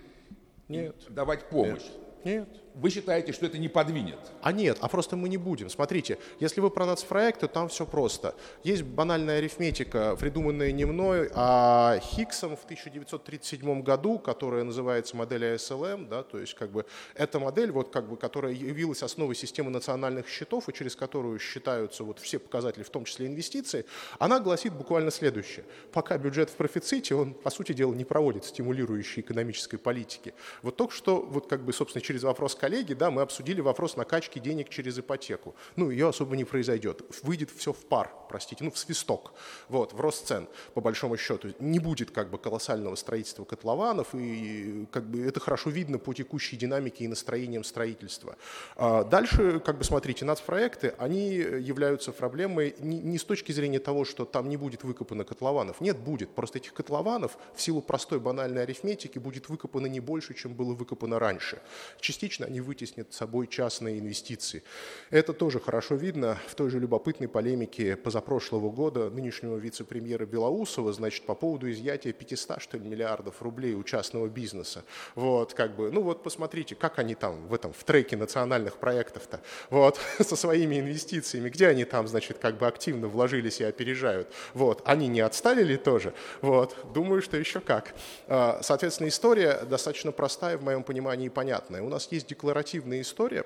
Нет. 0.70 0.96
давать 1.10 1.50
помощь. 1.50 1.84
Нет. 2.24 2.48
Нет. 2.48 2.63
Вы 2.76 2.90
считаете, 2.90 3.34
что 3.34 3.46
это 3.46 3.60
не 3.60 3.70
подвинет? 3.70 4.18
А 4.42 4.52
нет, 4.52 4.80
а 4.82 4.88
просто 4.88 5.16
мы 5.16 5.30
не 5.30 5.38
будем. 5.38 5.70
Смотрите, 5.70 6.18
если 6.40 6.60
вы 6.60 6.72
про 6.72 6.88
нацпроект, 6.88 7.42
то 7.42 7.48
там 7.48 7.70
все 7.70 7.86
просто. 7.86 8.36
Есть 8.64 8.82
банальная 8.82 9.38
арифметика, 9.38 10.16
придуманная 10.20 10.72
не 10.72 10.86
мной, 10.86 11.30
а 11.36 12.00
Хиггсом 12.00 12.56
в 12.56 12.64
1937 12.64 13.84
году, 13.84 14.18
которая 14.18 14.64
называется 14.64 15.16
модель 15.16 15.44
ASLM, 15.44 16.08
да, 16.08 16.24
то 16.24 16.40
есть 16.40 16.56
как 16.56 16.72
бы 16.72 16.86
эта 17.14 17.40
модель, 17.40 17.72
вот 17.72 17.92
как 17.92 18.10
бы, 18.10 18.18
которая 18.18 18.54
явилась 18.54 19.04
основой 19.04 19.36
системы 19.36 19.70
национальных 19.70 20.28
счетов 20.28 20.68
и 20.68 20.74
через 20.74 20.96
которую 20.96 21.38
считаются 21.38 22.04
вот 22.04 22.18
все 22.18 22.40
показатели, 22.40 22.82
в 22.82 22.90
том 22.90 23.06
числе 23.06 23.28
инвестиции, 23.28 23.86
она 24.18 24.40
гласит 24.40 24.74
буквально 24.74 25.12
следующее. 25.12 25.66
Пока 25.92 26.18
бюджет 26.18 26.50
в 26.50 26.56
профиците, 26.56 27.14
он, 27.14 27.36
по 27.36 27.52
сути 27.52 27.74
дела, 27.74 27.94
не 27.94 28.04
проводит 28.04 28.46
стимулирующей 28.46 29.22
экономической 29.22 29.78
политики. 29.78 30.34
Вот 30.64 30.76
только 30.76 30.94
что, 30.94 31.22
вот 31.22 31.48
как 31.48 31.64
бы, 31.64 31.72
собственно, 31.72 32.02
через 32.02 32.24
вопрос 32.24 32.56
коллеги, 32.64 32.94
да, 32.94 33.12
мы 33.12 33.24
обсудили 33.24 33.60
вопрос 33.60 33.98
накачки 33.98 34.40
денег 34.40 34.70
через 34.70 34.98
ипотеку. 34.98 35.54
Ну, 35.76 35.90
ее 35.90 36.08
особо 36.08 36.38
не 36.38 36.46
произойдет. 36.46 37.02
Выйдет 37.22 37.50
все 37.52 37.74
в 37.74 37.86
пар, 37.86 38.10
простите, 38.30 38.64
ну, 38.64 38.72
в 38.72 38.78
свисток, 38.78 39.34
вот, 39.68 39.92
в 39.92 40.00
рост 40.00 40.26
цен, 40.28 40.48
по 40.74 40.80
большому 40.80 41.18
счету. 41.18 41.54
Не 41.60 41.80
будет 41.80 42.12
как 42.12 42.30
бы 42.30 42.38
колоссального 42.38 42.96
строительства 42.96 43.44
котлованов, 43.44 44.16
и 44.16 44.88
как 44.94 45.04
бы 45.04 45.28
это 45.28 45.42
хорошо 45.42 45.72
видно 45.72 45.98
по 45.98 46.14
текущей 46.14 46.56
динамике 46.56 47.04
и 47.04 47.08
настроениям 47.10 47.66
строительства. 47.66 48.38
А 48.78 49.04
дальше, 49.04 49.60
как 49.60 49.78
бы 49.78 49.84
смотрите, 49.84 50.24
нацпроекты, 50.24 50.94
они 50.98 51.36
являются 51.36 52.14
проблемой 52.14 52.76
не, 52.80 53.00
не 53.00 53.18
с 53.18 53.26
точки 53.26 53.52
зрения 53.52 53.80
того, 53.80 54.06
что 54.06 54.24
там 54.24 54.48
не 54.48 54.56
будет 54.56 54.86
выкопано 54.86 55.26
котлованов. 55.26 55.82
Нет, 55.82 55.98
будет. 55.98 56.30
Просто 56.30 56.60
этих 56.60 56.74
котлованов 56.74 57.38
в 57.56 57.62
силу 57.62 57.82
простой 57.82 58.22
банальной 58.22 58.64
арифметики 58.64 59.20
будет 59.20 59.50
выкопано 59.50 59.88
не 59.88 60.00
больше, 60.00 60.34
чем 60.34 60.54
было 60.54 60.74
выкопано 60.74 61.20
раньше. 61.20 61.62
Частично 62.00 62.53
они 62.54 62.62
вытеснят 62.62 63.12
собой 63.12 63.48
частные 63.48 63.98
инвестиции. 63.98 64.62
Это 65.10 65.34
тоже 65.34 65.60
хорошо 65.60 65.96
видно 65.96 66.38
в 66.48 66.54
той 66.54 66.70
же 66.70 66.80
любопытной 66.80 67.28
полемике 67.28 67.96
позапрошлого 67.96 68.70
года 68.70 69.10
нынешнего 69.10 69.58
вице-премьера 69.58 70.28
Белоусова, 70.28 70.94
значит, 70.94 71.26
по 71.26 71.34
поводу 71.34 71.72
изъятия 71.72 72.14
500, 72.14 72.62
что 72.62 72.78
ли, 72.78 72.88
миллиардов 72.88 73.42
рублей 73.42 73.74
у 73.74 73.82
частного 73.82 74.28
бизнеса. 74.28 74.84
Вот, 75.16 75.56
как 75.56 75.76
бы, 75.76 75.92
ну 75.92 76.04
вот 76.04 76.22
посмотрите, 76.22 76.76
как 76.76 77.00
они 77.00 77.16
там 77.16 77.48
в 77.48 77.56
этом, 77.56 77.74
в 77.74 77.84
треке 77.84 78.18
национальных 78.18 78.78
проектов-то, 78.78 79.42
вот, 79.72 80.00
со 80.20 80.36
своими 80.36 80.80
инвестициями, 80.80 81.50
где 81.50 81.68
они 81.70 81.86
там, 81.86 82.08
значит, 82.08 82.38
как 82.38 82.60
бы 82.60 82.68
активно 82.68 83.08
вложились 83.08 83.62
и 83.62 83.64
опережают. 83.64 84.32
Вот, 84.54 84.84
они 84.86 85.08
не 85.08 85.22
отставили 85.22 85.76
тоже, 85.76 86.14
вот, 86.42 86.78
думаю, 86.94 87.24
что 87.24 87.36
еще 87.36 87.62
как. 87.62 87.96
А, 88.28 88.60
соответственно, 88.62 89.08
история 89.08 89.64
достаточно 89.68 90.12
простая 90.12 90.60
в 90.60 90.64
моем 90.64 90.84
понимании 90.84 91.26
и 91.26 91.30
понятная. 91.30 91.82
У 91.82 91.90
нас 91.90 92.08
есть 92.12 92.28
декларативная 92.44 93.00
история, 93.00 93.46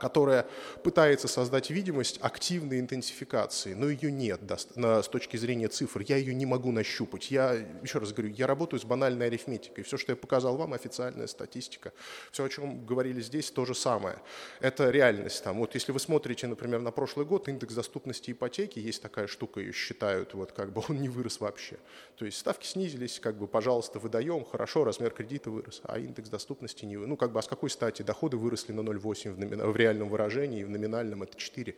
которая 0.00 0.46
пытается 0.82 1.28
создать 1.28 1.70
видимость 1.70 2.18
активной 2.22 2.80
интенсификации, 2.80 3.74
но 3.74 3.88
ее 3.88 4.10
нет 4.10 4.40
с 4.48 5.08
точки 5.08 5.36
зрения 5.36 5.68
цифр. 5.68 6.02
Я 6.06 6.16
ее 6.16 6.34
не 6.34 6.46
могу 6.46 6.72
нащупать. 6.72 7.30
Я, 7.30 7.54
еще 7.82 7.98
раз 7.98 8.12
говорю, 8.12 8.32
я 8.34 8.46
работаю 8.46 8.80
с 8.80 8.84
банальной 8.84 9.26
арифметикой. 9.26 9.84
Все, 9.84 9.96
что 9.96 10.12
я 10.12 10.16
показал 10.16 10.56
вам, 10.56 10.72
официальная 10.72 11.26
статистика. 11.26 11.92
Все, 12.30 12.44
о 12.44 12.48
чем 12.48 12.84
говорили 12.84 13.20
здесь, 13.20 13.50
то 13.50 13.64
же 13.64 13.74
самое. 13.74 14.18
Это 14.60 14.90
реальность. 14.90 15.42
Там, 15.44 15.58
вот 15.58 15.74
если 15.74 15.92
вы 15.92 16.00
смотрите, 16.00 16.46
например, 16.46 16.80
на 16.80 16.90
прошлый 16.90 17.26
год, 17.26 17.48
индекс 17.48 17.74
доступности 17.74 18.32
ипотеки, 18.32 18.78
есть 18.78 19.02
такая 19.02 19.26
штука, 19.26 19.60
ее 19.60 19.72
считают, 19.72 20.34
вот 20.34 20.52
как 20.52 20.72
бы 20.72 20.82
он 20.88 21.00
не 21.00 21.08
вырос 21.08 21.40
вообще. 21.40 21.78
То 22.16 22.24
есть 22.24 22.38
ставки 22.38 22.66
снизились, 22.66 23.20
как 23.20 23.36
бы, 23.36 23.46
пожалуйста, 23.46 23.98
выдаем, 23.98 24.44
хорошо, 24.44 24.84
размер 24.84 25.10
кредита 25.10 25.50
вырос, 25.50 25.80
а 25.84 25.98
индекс 25.98 26.28
доступности 26.28 26.84
не 26.84 26.96
вырос. 26.96 27.10
Ну, 27.10 27.16
как 27.16 27.32
бы, 27.32 27.38
а 27.38 27.42
с 27.42 27.48
какой 27.48 27.70
стати 27.70 28.02
доходы 28.02 28.36
выросли 28.36 28.72
на 28.72 28.80
0,8 28.80 29.32
в 29.32 29.38
номинальном 29.38 29.67
в 29.72 29.76
реальном 29.76 30.08
выражении, 30.08 30.64
в 30.64 30.70
номинальном 30.70 31.22
это 31.22 31.36
4. 31.36 31.74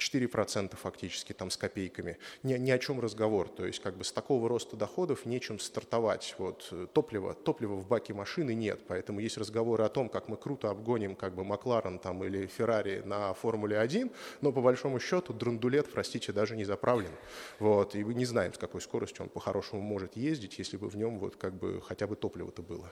4% 0.00 0.76
фактически 0.76 1.32
там 1.32 1.50
с 1.50 1.56
копейками. 1.56 2.18
Ни, 2.42 2.54
ни 2.54 2.70
о 2.70 2.78
чем 2.78 3.00
разговор. 3.00 3.48
То 3.48 3.66
есть 3.66 3.80
как 3.80 3.96
бы 3.96 4.04
с 4.04 4.12
такого 4.12 4.48
роста 4.48 4.76
доходов 4.76 5.26
нечем 5.26 5.58
стартовать. 5.58 6.34
Вот, 6.38 6.72
топлива, 6.92 7.34
топлива 7.34 7.74
в 7.74 7.86
баке 7.86 8.14
машины 8.14 8.54
нет, 8.54 8.80
поэтому 8.88 9.20
есть 9.20 9.36
разговоры 9.36 9.84
о 9.84 9.88
том, 9.88 10.08
как 10.08 10.28
мы 10.28 10.36
круто 10.36 10.70
обгоним 10.70 11.14
как 11.14 11.34
бы 11.34 11.44
Макларен 11.44 11.98
там, 11.98 12.24
или 12.24 12.46
Феррари 12.46 13.02
на 13.04 13.34
Формуле 13.34 13.78
1, 13.78 14.10
но 14.40 14.52
по 14.52 14.60
большому 14.62 14.98
счету 14.98 15.32
драндулет, 15.32 15.92
простите, 15.92 16.32
даже 16.32 16.56
не 16.56 16.64
заправлен. 16.64 17.12
Вот, 17.58 17.94
и 17.94 18.02
мы 18.02 18.14
не 18.14 18.24
знаем, 18.24 18.54
с 18.54 18.58
какой 18.58 18.80
скоростью 18.80 19.24
он 19.24 19.28
по-хорошему 19.28 19.82
может 19.82 20.16
ездить, 20.16 20.58
если 20.58 20.76
бы 20.76 20.88
в 20.88 20.96
нем 20.96 21.18
вот 21.18 21.36
как 21.36 21.54
бы 21.54 21.80
хотя 21.82 22.06
бы 22.06 22.16
топливо-то 22.16 22.62
было. 22.62 22.90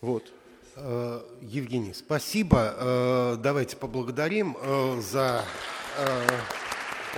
Вот. 0.00 0.32
Э, 0.78 1.22
Евгений, 1.40 1.94
спасибо. 1.94 2.74
Э, 2.76 3.36
давайте 3.38 3.76
поблагодарим 3.76 4.56
э, 4.60 5.00
за 5.00 5.42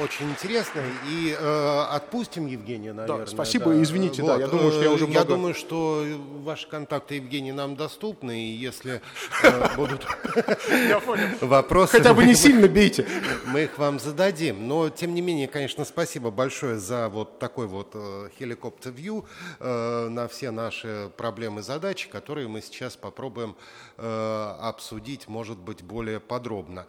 очень 0.01 0.31
интересно. 0.31 0.83
И 1.09 1.37
э, 1.39 1.81
отпустим 1.91 2.47
Евгения, 2.47 2.93
наверное. 2.93 3.27
Да, 3.27 3.31
спасибо, 3.31 3.73
да. 3.73 3.83
извините, 3.83 4.23
вот. 4.23 4.29
да, 4.29 4.39
я 4.39 4.47
думаю, 4.47 4.73
что 4.73 4.83
я 4.83 4.91
уже 4.91 5.07
много... 5.07 5.19
Я 5.19 5.25
думаю, 5.25 5.55
что 5.55 6.05
ваши 6.43 6.69
контакты, 6.69 7.17
Евгений, 7.17 7.53
нам 7.53 7.77
доступны, 7.77 8.41
и 8.41 8.51
если 8.51 9.01
э, 9.43 9.69
будут 9.77 10.07
вопросы... 11.41 11.99
Хотя 11.99 12.15
бы 12.15 12.25
не 12.25 12.35
сильно 12.35 12.69
бейте. 12.69 13.07
Мы 13.47 13.65
их 13.65 13.79
вам 13.79 13.99
зададим. 13.99 14.69
Но, 14.69 14.89
тем 14.91 15.15
не 15.15 15.21
менее, 15.21 15.49
конечно, 15.49 15.85
спасибо 15.85 16.31
большое 16.31 16.79
за 16.79 17.09
вот 17.09 17.39
такой 17.39 17.67
вот 17.67 17.95
хеликоптер-вью 18.39 19.25
э, 19.61 20.09
на 20.09 20.29
все 20.29 20.51
наши 20.51 21.11
проблемы 21.17 21.61
и 21.61 21.63
задачи, 21.63 22.09
которые 22.09 22.49
мы 22.49 22.63
сейчас 22.63 22.97
попробуем 22.97 23.57
э, 23.99 24.57
обсудить, 24.61 25.29
может 25.29 25.59
быть, 25.59 25.83
более 25.83 26.21
подробно. 26.21 26.87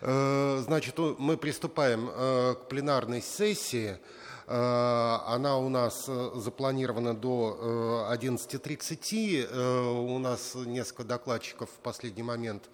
Значит, 0.00 0.98
мы 1.18 1.36
приступаем 1.36 2.06
к 2.08 2.68
пленарной 2.68 3.20
сессии. 3.20 3.98
Э, 4.46 5.18
она 5.26 5.56
у 5.58 5.68
нас 5.68 6.04
э, 6.08 6.30
запланирована 6.34 7.14
до 7.14 8.08
11.30. 8.12 9.48
Э, 9.50 9.80
у 9.92 10.18
нас 10.18 10.54
несколько 10.54 11.04
докладчиков 11.04 11.70
в 11.70 11.78
последний 11.82 12.22
момент 12.22 12.70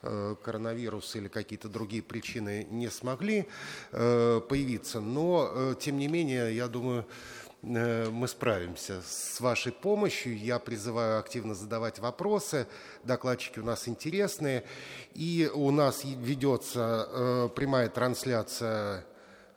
коронавирус 0.00 1.16
или 1.16 1.26
какие-то 1.26 1.68
другие 1.68 2.04
причины 2.04 2.68
не 2.70 2.88
смогли 2.88 3.48
появиться. 3.90 5.00
Но, 5.00 5.74
тем 5.80 5.98
не 5.98 6.06
менее, 6.06 6.54
я 6.54 6.68
думаю, 6.68 7.04
мы 7.62 8.28
справимся 8.28 9.02
с 9.02 9.40
вашей 9.40 9.72
помощью. 9.72 10.38
Я 10.38 10.58
призываю 10.58 11.18
активно 11.18 11.54
задавать 11.54 11.98
вопросы. 11.98 12.66
Докладчики 13.04 13.58
у 13.58 13.64
нас 13.64 13.88
интересные. 13.88 14.64
И 15.14 15.50
у 15.52 15.70
нас 15.70 16.04
ведется 16.04 17.50
прямая 17.56 17.88
трансляция 17.88 19.04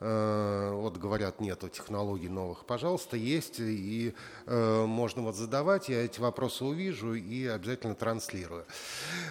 Э, 0.04 0.72
вот 0.74 0.96
говорят, 0.96 1.40
нету 1.40 1.68
технологий 1.68 2.28
новых, 2.28 2.64
пожалуйста, 2.64 3.16
есть, 3.16 3.60
и 3.60 4.14
э, 4.46 4.84
можно 4.84 5.22
вот 5.22 5.36
задавать, 5.36 5.88
я 5.88 6.04
эти 6.04 6.18
вопросы 6.18 6.64
увижу 6.64 7.14
и 7.14 7.46
обязательно 7.46 7.94
транслирую. 7.94 8.64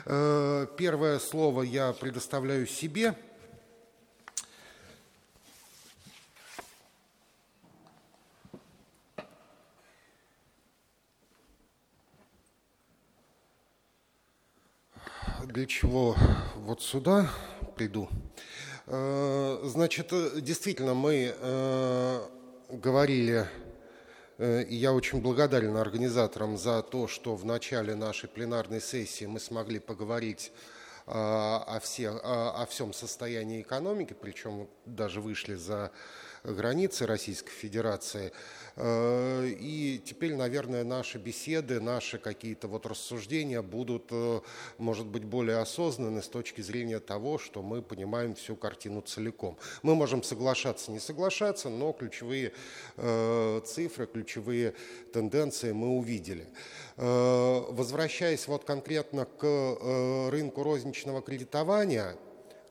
Э, 0.05 0.67
первое 0.77 1.19
слово 1.19 1.63
я 1.63 1.91
предоставляю 1.91 2.67
себе. 2.67 3.15
Для 15.51 15.65
чего 15.65 16.15
вот 16.55 16.81
сюда 16.81 17.29
приду? 17.75 18.07
Э, 18.87 19.59
значит, 19.65 20.13
э, 20.13 20.39
действительно, 20.39 20.93
мы 20.93 21.35
э, 21.35 22.21
говорили, 22.69 23.45
и 24.39 24.75
я 24.75 24.93
очень 24.93 25.19
благодарен 25.19 25.75
организаторам 25.75 26.57
за 26.57 26.81
то, 26.81 27.09
что 27.09 27.35
в 27.35 27.43
начале 27.43 27.95
нашей 27.95 28.29
пленарной 28.29 28.79
сессии 28.79 29.25
мы 29.25 29.41
смогли 29.41 29.79
поговорить 29.79 30.53
о, 31.05 31.79
всех, 31.83 32.21
о 32.23 32.65
всем 32.69 32.93
состоянии 32.93 33.61
экономики, 33.61 34.15
причем 34.19 34.69
даже 34.85 35.19
вышли 35.19 35.55
за 35.55 35.91
границы 36.43 37.05
Российской 37.05 37.51
Федерации. 37.51 38.31
Э, 38.75 39.47
и 39.47 40.01
теперь, 40.03 40.35
наверное, 40.35 40.83
наши 40.83 41.17
беседы, 41.17 41.79
наши 41.79 42.17
какие-то 42.17 42.67
вот 42.67 42.85
рассуждения 42.85 43.61
будут, 43.61 44.07
э, 44.11 44.41
может 44.77 45.07
быть, 45.07 45.23
более 45.23 45.57
осознанны 45.57 46.21
с 46.21 46.27
точки 46.27 46.61
зрения 46.61 46.99
того, 46.99 47.37
что 47.37 47.61
мы 47.61 47.81
понимаем 47.81 48.35
всю 48.35 48.55
картину 48.55 49.01
целиком. 49.01 49.57
Мы 49.83 49.95
можем 49.95 50.23
соглашаться, 50.23 50.91
не 50.91 50.99
соглашаться, 50.99 51.69
но 51.69 51.91
ключевые 51.93 52.53
э, 52.97 53.61
цифры, 53.65 54.07
ключевые 54.07 54.73
тенденции 55.13 55.71
мы 55.71 55.89
увидели. 55.89 56.47
Возвращаясь 56.97 58.47
вот 58.47 58.63
конкретно 58.63 59.25
к 59.25 60.29
рынку 60.31 60.61
розничного 60.61 61.21
кредитования, 61.21 62.15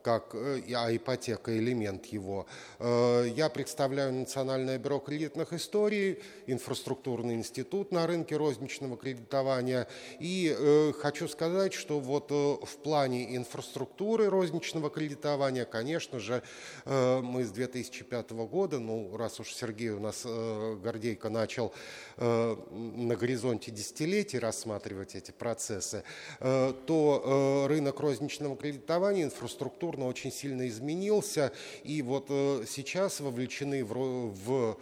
как 0.03 0.35
э, 0.35 0.63
а 0.75 0.95
ипотека 0.95 1.57
элемент 1.57 2.07
его. 2.07 2.47
Э, 2.79 3.27
я 3.35 3.49
представляю 3.49 4.13
Национальное 4.13 4.79
бюро 4.79 4.99
кредитных 4.99 5.53
историй, 5.53 6.21
инфраструктурный 6.47 7.35
институт 7.35 7.93
на 7.93 8.07
рынке 8.07 8.37
розничного 8.37 8.97
кредитования. 8.97 9.89
И 10.19 10.55
э, 10.57 10.93
хочу 10.99 11.29
сказать, 11.29 11.75
что 11.75 12.01
вот 12.01 12.31
в 12.31 12.77
плане 12.83 13.37
инфраструктуры 13.37 14.29
розничного 14.29 14.91
кредитования, 14.91 15.65
конечно 15.65 16.19
же, 16.19 16.43
мы 16.85 17.45
с 17.45 17.51
2005 17.51 18.31
года, 18.31 18.79
ну, 18.79 19.17
раз 19.17 19.41
уж 19.41 19.53
Сергей 19.53 19.91
у 19.91 20.01
нас 20.01 20.25
Гордейко 20.25 21.29
начал 21.29 21.73
на 22.17 23.17
горизонте 23.17 23.71
десятилетий 23.71 24.39
рассматривать 24.39 25.15
эти 25.15 25.31
процессы, 25.31 26.05
то 26.39 27.67
рынок 27.69 28.01
розничного 28.01 28.57
кредитования, 28.57 29.25
инфраструктура 29.25 29.90
культурно 29.91 30.09
очень 30.09 30.31
сильно 30.31 30.69
изменился, 30.69 31.53
и 31.83 32.01
вот 32.03 32.27
э, 32.29 32.65
сейчас 32.69 33.19
вовлечены 33.19 33.85
в, 33.85 33.93
в 33.93 34.79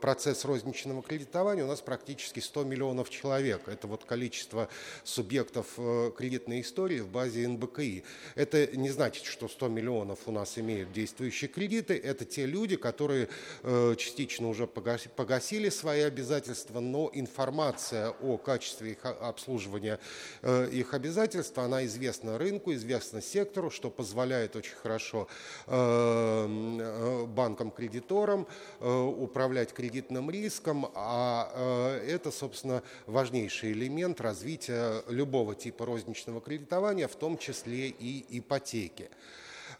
процесс 0.00 0.44
розничного 0.44 1.02
кредитования 1.02 1.64
у 1.64 1.66
нас 1.66 1.80
практически 1.80 2.38
100 2.40 2.64
миллионов 2.64 3.08
человек. 3.10 3.68
Это 3.68 3.86
вот 3.86 4.04
количество 4.04 4.68
субъектов 5.04 5.66
э, 5.76 6.10
кредитной 6.16 6.62
истории 6.62 7.00
в 7.00 7.08
базе 7.08 7.46
НБКИ. 7.46 8.02
Это 8.34 8.66
не 8.76 8.88
значит, 8.90 9.24
что 9.24 9.46
100 9.48 9.68
миллионов 9.68 10.20
у 10.26 10.32
нас 10.32 10.58
имеют 10.58 10.92
действующие 10.92 11.48
кредиты. 11.48 11.96
Это 11.98 12.24
те 12.24 12.46
люди, 12.46 12.76
которые 12.76 13.28
э, 13.62 13.94
частично 13.98 14.48
уже 14.48 14.66
погасили 14.66 15.68
свои 15.68 16.00
обязательства, 16.00 16.80
но 16.80 17.10
информация 17.12 18.08
о 18.10 18.38
качестве 18.38 18.92
их 18.92 19.04
обслуживания 19.04 19.98
их 20.42 20.94
обязательств, 20.94 21.58
она 21.58 21.84
известна 21.84 22.38
рынку, 22.38 22.72
известна 22.72 23.20
сектору, 23.20 23.70
что 23.70 23.90
позволяет 23.90 24.56
очень 24.56 24.74
хорошо 24.74 25.28
банкам-кредиторам 25.66 28.46
управлять 28.80 29.49
управлять 29.50 29.72
кредитным 29.72 30.30
риском, 30.30 30.86
а 30.94 31.50
э, 31.52 32.06
это, 32.14 32.30
собственно, 32.30 32.84
важнейший 33.06 33.72
элемент 33.72 34.20
развития 34.20 35.02
любого 35.08 35.56
типа 35.56 35.86
розничного 35.86 36.40
кредитования, 36.40 37.08
в 37.08 37.16
том 37.16 37.36
числе 37.36 37.88
и 37.88 38.24
ипотеки. 38.38 39.10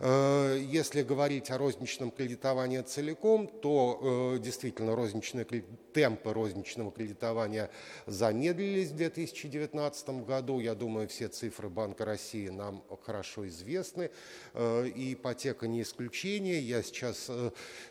Э, 0.02 0.58
если 0.58 1.02
говорить 1.02 1.50
о 1.50 1.58
розничном 1.58 2.10
кредитовании 2.10 2.80
целиком, 2.80 3.46
то 3.46 4.34
э, 4.34 4.38
действительно 4.38 4.96
розничные, 4.96 5.44
темпы 5.92 6.32
розничного 6.32 6.90
кредитования 6.90 7.70
замедлились 8.06 8.88
в 8.88 8.96
2019 8.96 10.08
году. 10.24 10.60
Я 10.60 10.74
думаю, 10.74 11.06
все 11.08 11.28
цифры 11.28 11.68
Банка 11.68 12.06
России 12.06 12.48
нам 12.48 12.82
хорошо 13.04 13.46
известны. 13.48 14.10
Э, 14.54 14.86
и 14.88 15.12
ипотека 15.12 15.68
не 15.68 15.82
исключение. 15.82 16.60
Я 16.60 16.82
сейчас 16.82 17.30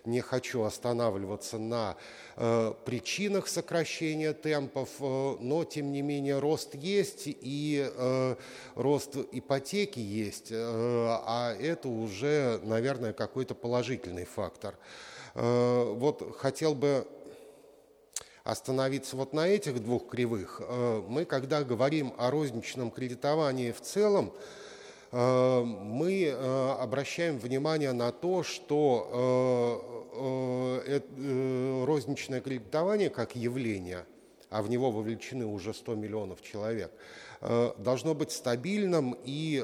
не 0.03 0.21
хочу 0.21 0.63
останавливаться 0.63 1.59
на 1.59 1.95
причинах 2.85 3.47
сокращения 3.47 4.33
темпов, 4.33 4.89
но 4.99 5.65
тем 5.65 5.91
не 5.91 6.01
менее 6.01 6.39
рост 6.39 6.73
есть 6.75 7.23
и 7.25 7.91
рост 8.75 9.17
ипотеки 9.31 9.99
есть, 9.99 10.51
а 10.51 11.55
это 11.59 11.89
уже, 11.99 12.59
наверное, 12.63 13.13
какой-то 13.13 13.55
положительный 13.55 14.25
фактор. 14.25 14.75
Э, 15.35 15.93
вот 15.95 16.35
хотел 16.37 16.75
бы 16.75 17.07
остановиться 18.43 19.15
вот 19.15 19.33
на 19.33 19.47
этих 19.47 19.81
двух 19.81 20.07
кривых. 20.09 20.61
Э, 20.63 21.03
мы, 21.07 21.25
когда 21.25 21.63
говорим 21.63 22.13
о 22.17 22.31
розничном 22.31 22.91
кредитовании 22.91 23.71
в 23.71 23.81
целом, 23.81 24.33
э, 25.11 25.61
мы 25.63 26.31
обращаем 26.79 27.37
внимание 27.37 27.93
на 27.93 28.11
то, 28.11 28.43
что 28.43 29.85
розничное 31.87 32.41
кредитование 32.41 33.09
как 33.09 33.35
явление, 33.35 34.05
а 34.49 34.61
в 34.61 34.69
него 34.69 34.91
вовлечены 34.91 35.45
уже 35.45 35.73
100 35.73 35.95
миллионов 35.95 36.41
человек, 36.41 36.91
должно 37.77 38.13
быть 38.15 38.31
стабильным 38.31 39.15
и 39.23 39.63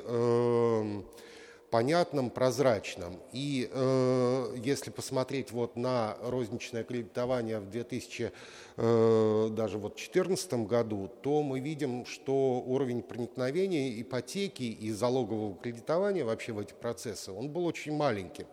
понятным, 1.70 2.30
прозрачным. 2.30 3.20
И 3.32 3.70
э, 3.72 4.56
если 4.64 4.92
посмотреть 4.92 5.52
вот 5.52 5.76
на 5.76 6.18
розничное 6.22 6.84
кредитование 6.84 7.60
в 7.60 7.70
2000 7.70 8.32
э, 8.78 9.50
даже 9.52 9.78
вот 9.78 9.96
2014 9.96 10.54
году, 10.66 11.12
то 11.22 11.44
мы 11.44 11.60
видим, 11.60 12.06
что 12.06 12.64
уровень 12.66 13.02
проникновения 13.02 14.02
ипотеки 14.02 14.64
и 14.64 14.92
залогового 14.92 15.56
кредитования 15.56 16.24
вообще 16.26 16.54
в 16.54 16.60
эти 16.60 16.74
процессы, 16.74 17.32
он 17.32 17.50
был 17.50 17.66
очень 17.66 17.96
маленьким. 17.96 18.46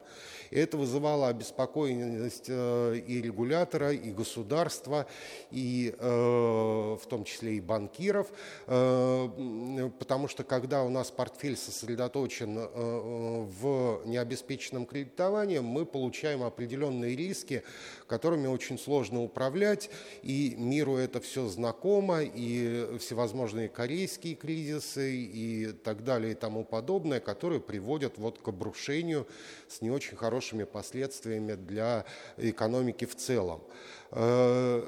И 0.53 0.59
это 0.59 0.77
вызывало 0.77 1.29
обеспокоенность 1.29 2.45
э, 2.49 3.01
и 3.07 3.23
регулятора, 3.23 3.93
и 3.93 4.11
государства, 4.13 5.07
и 5.51 5.95
э, 5.99 6.07
в 6.07 7.07
том 7.09 7.25
числе 7.25 7.55
и 7.55 7.61
банкиров, 7.61 8.31
э, 8.67 9.91
потому 9.99 10.29
что 10.29 10.45
когда 10.45 10.83
у 10.83 10.91
нас 10.91 11.11
портфель 11.11 11.57
сосредоточен 11.57 12.53
в 12.55 14.03
необеспеченном 14.05 14.85
кредитовании, 14.85 15.61
мы 15.61 15.87
получаем 15.87 16.43
определенные 16.43 17.17
риски, 17.17 17.63
которыми 18.07 18.47
очень 18.47 18.79
сложно 18.79 19.23
управлять, 19.23 19.89
и 20.23 20.55
миру 20.59 20.97
это 20.97 21.21
все 21.21 21.49
знакомо, 21.49 22.23
и 22.23 22.99
всевозможные 22.99 23.71
корейские 23.71 24.35
кризисы 24.35 25.17
и 25.17 25.73
так 25.73 26.05
далее 26.05 26.33
и 26.33 26.35
тому 26.35 26.63
подобное, 26.65 27.21
которые 27.21 27.61
приводят 27.63 28.19
вот 28.19 28.39
к 28.39 28.49
обрушению 28.49 29.27
с 29.73 29.81
не 29.81 29.91
очень 29.91 30.17
хорошими 30.17 30.65
последствиями 30.65 31.55
для 31.55 32.05
экономики 32.37 33.07
в 33.07 33.17
целом. 33.17 33.63
Э, 34.11 34.85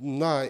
на 0.00 0.46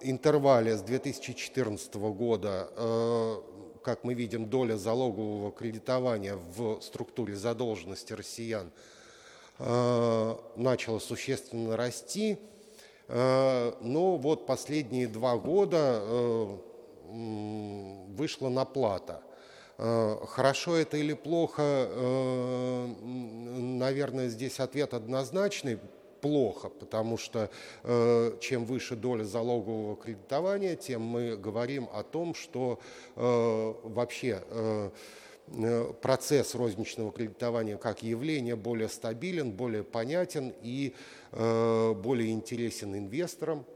интервале 0.00 0.76
с 0.76 0.82
2014 0.82 1.94
года 1.94 2.68
э, 2.76 3.36
как 3.82 4.02
мы 4.02 4.14
видим, 4.14 4.48
доля 4.48 4.76
залогового 4.76 5.52
кредитования 5.52 6.36
в 6.36 6.80
структуре 6.80 7.36
задолженности 7.36 8.14
россиян 8.14 8.70
э, 9.58 10.36
начала 10.56 10.98
существенно 10.98 11.76
расти. 11.76 12.38
Но 13.06 14.16
вот 14.16 14.46
последние 14.46 15.06
два 15.06 15.36
года 15.36 16.02
вышла 17.10 18.48
на 18.48 18.64
плата. 18.64 19.23
Хорошо 19.76 20.76
это 20.76 20.96
или 20.96 21.14
плохо, 21.14 21.88
наверное, 23.02 24.28
здесь 24.28 24.60
ответ 24.60 24.94
однозначный 24.94 25.78
плохо, 26.24 26.70
потому 26.70 27.18
что 27.18 27.50
э, 27.82 28.38
чем 28.40 28.64
выше 28.64 28.96
доля 28.96 29.24
залогового 29.24 29.94
кредитования, 29.94 30.74
тем 30.74 31.02
мы 31.02 31.36
говорим 31.36 31.86
о 31.92 32.02
том, 32.02 32.34
что 32.34 32.80
э, 33.14 33.74
вообще 33.82 34.42
э, 34.48 34.90
э 35.48 35.92
процесс 36.00 36.54
розничного 36.54 37.12
кредитования 37.12 37.76
как 37.76 38.02
явление 38.02 38.56
более 38.56 38.88
стабилен, 38.88 39.52
более 39.52 39.84
понятен 39.84 40.54
и 40.62 40.94
э, 41.32 41.92
более 41.92 42.30
интересен 42.30 42.96
инвесторам. 42.96 43.66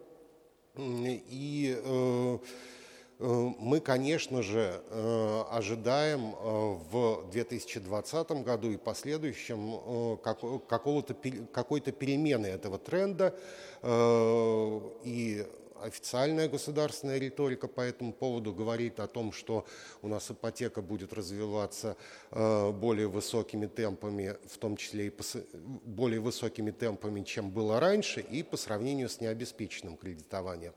И 0.79 1.79
э, 1.85 2.39
Э, 2.39 2.39
мы, 3.19 3.81
конечно 3.81 4.43
же, 4.43 4.81
э, 4.91 5.43
ожидаем 5.51 6.35
э, 6.35 6.79
в 6.91 7.29
2020 7.33 8.31
году 8.45 8.71
и 8.71 8.77
последующем 8.77 10.19
какой-то 10.19 11.93
перемены 11.93 12.47
этого 12.47 12.79
тренда. 12.79 13.35
И 15.05 15.47
официальная 15.83 16.49
государственная 16.49 17.19
риторика 17.19 17.69
по 17.69 17.81
этому 17.81 18.13
поводу 18.13 18.53
говорит 18.53 19.01
о 19.01 19.07
том, 19.07 19.33
что 19.33 19.65
у 20.03 20.09
нас 20.09 20.31
ипотека 20.31 20.83
будет 20.83 21.13
развиваться 21.13 21.97
э, 22.28 22.28
более 22.31 23.09
высокими 23.09 23.67
темпами, 23.67 24.37
в 24.47 24.59
том 24.59 24.77
числе 24.77 25.07
и 25.07 25.13
более 25.55 26.21
высокими 26.21 26.71
темпами, 26.71 27.23
чем 27.23 27.51
было 27.51 27.81
раньше, 27.81 28.21
и 28.21 28.43
по 28.43 28.57
сравнению 28.57 29.09
с 29.09 29.21
необеспеченным 29.21 29.97
кредитованием. 29.97 30.73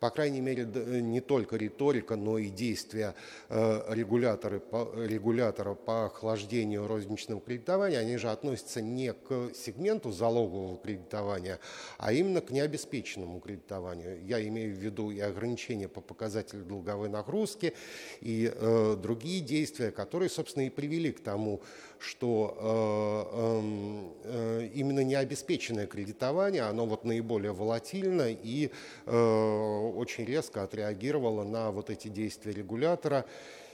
По 0.00 0.10
крайней 0.10 0.40
мере, 0.40 0.64
не 0.64 1.20
только 1.20 1.56
риторика, 1.56 2.16
но 2.16 2.38
и 2.38 2.48
действия 2.48 3.14
э, 3.48 3.82
регулятора 3.94 5.74
по 5.74 6.06
охлаждению 6.06 6.86
розничного 6.86 7.40
кредитования, 7.40 7.98
они 7.98 8.16
же 8.16 8.30
относятся 8.30 8.80
не 8.82 9.12
к 9.12 9.50
сегменту 9.54 10.10
залогового 10.10 10.76
кредитования, 10.78 11.58
а 11.98 12.12
именно 12.12 12.40
к 12.40 12.50
необеспеченному 12.50 13.40
кредитованию. 13.40 14.24
Я 14.24 14.46
имею 14.48 14.74
в 14.74 14.78
виду 14.78 15.10
и 15.10 15.20
ограничения 15.20 15.88
по 15.88 16.00
показателю 16.00 16.64
долговой 16.64 17.08
нагрузки, 17.08 17.74
и 18.20 18.52
э, 18.52 18.96
другие 19.00 19.40
действия, 19.40 19.90
которые, 19.90 20.28
собственно, 20.28 20.66
и 20.66 20.70
привели 20.70 20.91
к 21.10 21.20
тому, 21.20 21.60
что 21.98 22.56
э, 22.58 23.38
эм, 23.38 24.14
э, 24.24 24.68
именно 24.74 25.04
необеспеченное 25.04 25.86
кредитование, 25.86 26.62
оно 26.62 26.86
вот 26.86 27.04
наиболее 27.04 27.52
волатильно 27.52 28.30
и 28.30 28.70
э, 29.06 29.90
очень 29.96 30.24
резко 30.24 30.62
отреагировало 30.62 31.44
на 31.44 31.70
вот 31.70 31.90
эти 31.90 32.08
действия 32.08 32.52
регулятора. 32.52 33.24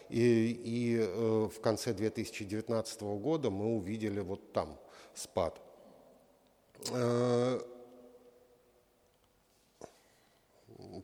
И, 0.09 0.61
и 0.65 0.99
э, 1.01 1.49
в 1.55 1.61
конце 1.61 1.93
2019 1.93 3.03
года 3.03 3.51
мы 3.51 3.77
увидели 3.77 4.21
вот 4.21 4.53
там 4.53 4.79
спад. 5.15 5.61
Э, 6.93 7.61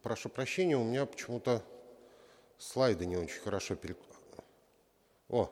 прошу 0.03 0.29
прощения, 0.29 0.77
у 0.77 0.85
меня 0.85 1.07
почему-то 1.07 1.63
слайды 2.59 3.07
не 3.07 3.17
очень 3.17 3.41
хорошо 3.41 3.75
перек... 3.75 3.99
О, 5.29 5.51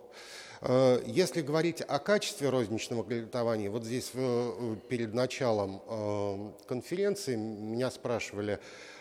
если 1.06 1.42
говорить 1.42 1.80
о 1.80 1.98
качестве 1.98 2.48
розничного 2.48 3.04
кредитования, 3.04 3.68
вот 3.68 3.84
здесь 3.84 4.10
э, 4.14 4.76
перед 4.88 5.12
началом 5.12 5.82
э, 5.88 6.52
конференции 6.66 7.36
меня 7.36 7.90
спрашивали, 7.90 8.58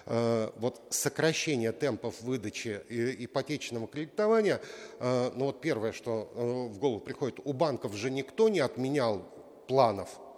вот 0.07 0.81
сокращение 0.89 1.71
темпов 1.71 2.21
выдачи 2.21 2.81
ипотечного 2.89 3.87
кредитования, 3.87 4.59
ну 4.99 5.45
вот 5.45 5.61
первое, 5.61 5.91
что 5.91 6.69
в 6.73 6.79
голову 6.79 6.99
приходит, 6.99 7.39
у 7.43 7.53
банков 7.53 7.93
же 7.93 8.09
никто 8.09 8.49
не 8.49 8.61
отменял 8.61 9.23
планов. 9.67 10.09
Э, 10.17 10.30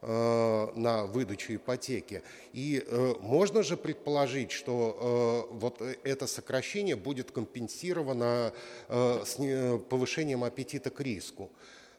на 0.00 1.06
выдачу 1.06 1.56
ипотеки. 1.56 2.22
И 2.52 2.82
э, 2.86 3.14
можно 3.20 3.62
же 3.62 3.76
предположить, 3.76 4.52
что 4.52 5.48
э, 5.50 5.54
вот 5.54 5.82
это 6.04 6.26
сокращение 6.26 6.96
будет 6.96 7.32
компенсировано 7.32 8.52
повышением 9.88 10.44
аппетита 10.44 10.90
к 10.90 11.00
риску. 11.00 11.50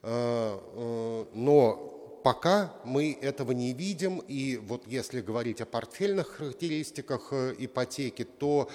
Но 0.01 1.99
пока 2.23 2.73
мы 2.85 3.17
этого 3.21 3.51
не 3.51 3.73
видим, 3.73 4.19
и 4.19 4.57
вот 4.57 4.83
если 4.87 5.21
говорить 5.21 5.61
о 5.61 5.65
портфельных 5.65 6.37
характеристиках 6.37 7.33
ипотеки, 7.33 8.23
то 8.23 8.69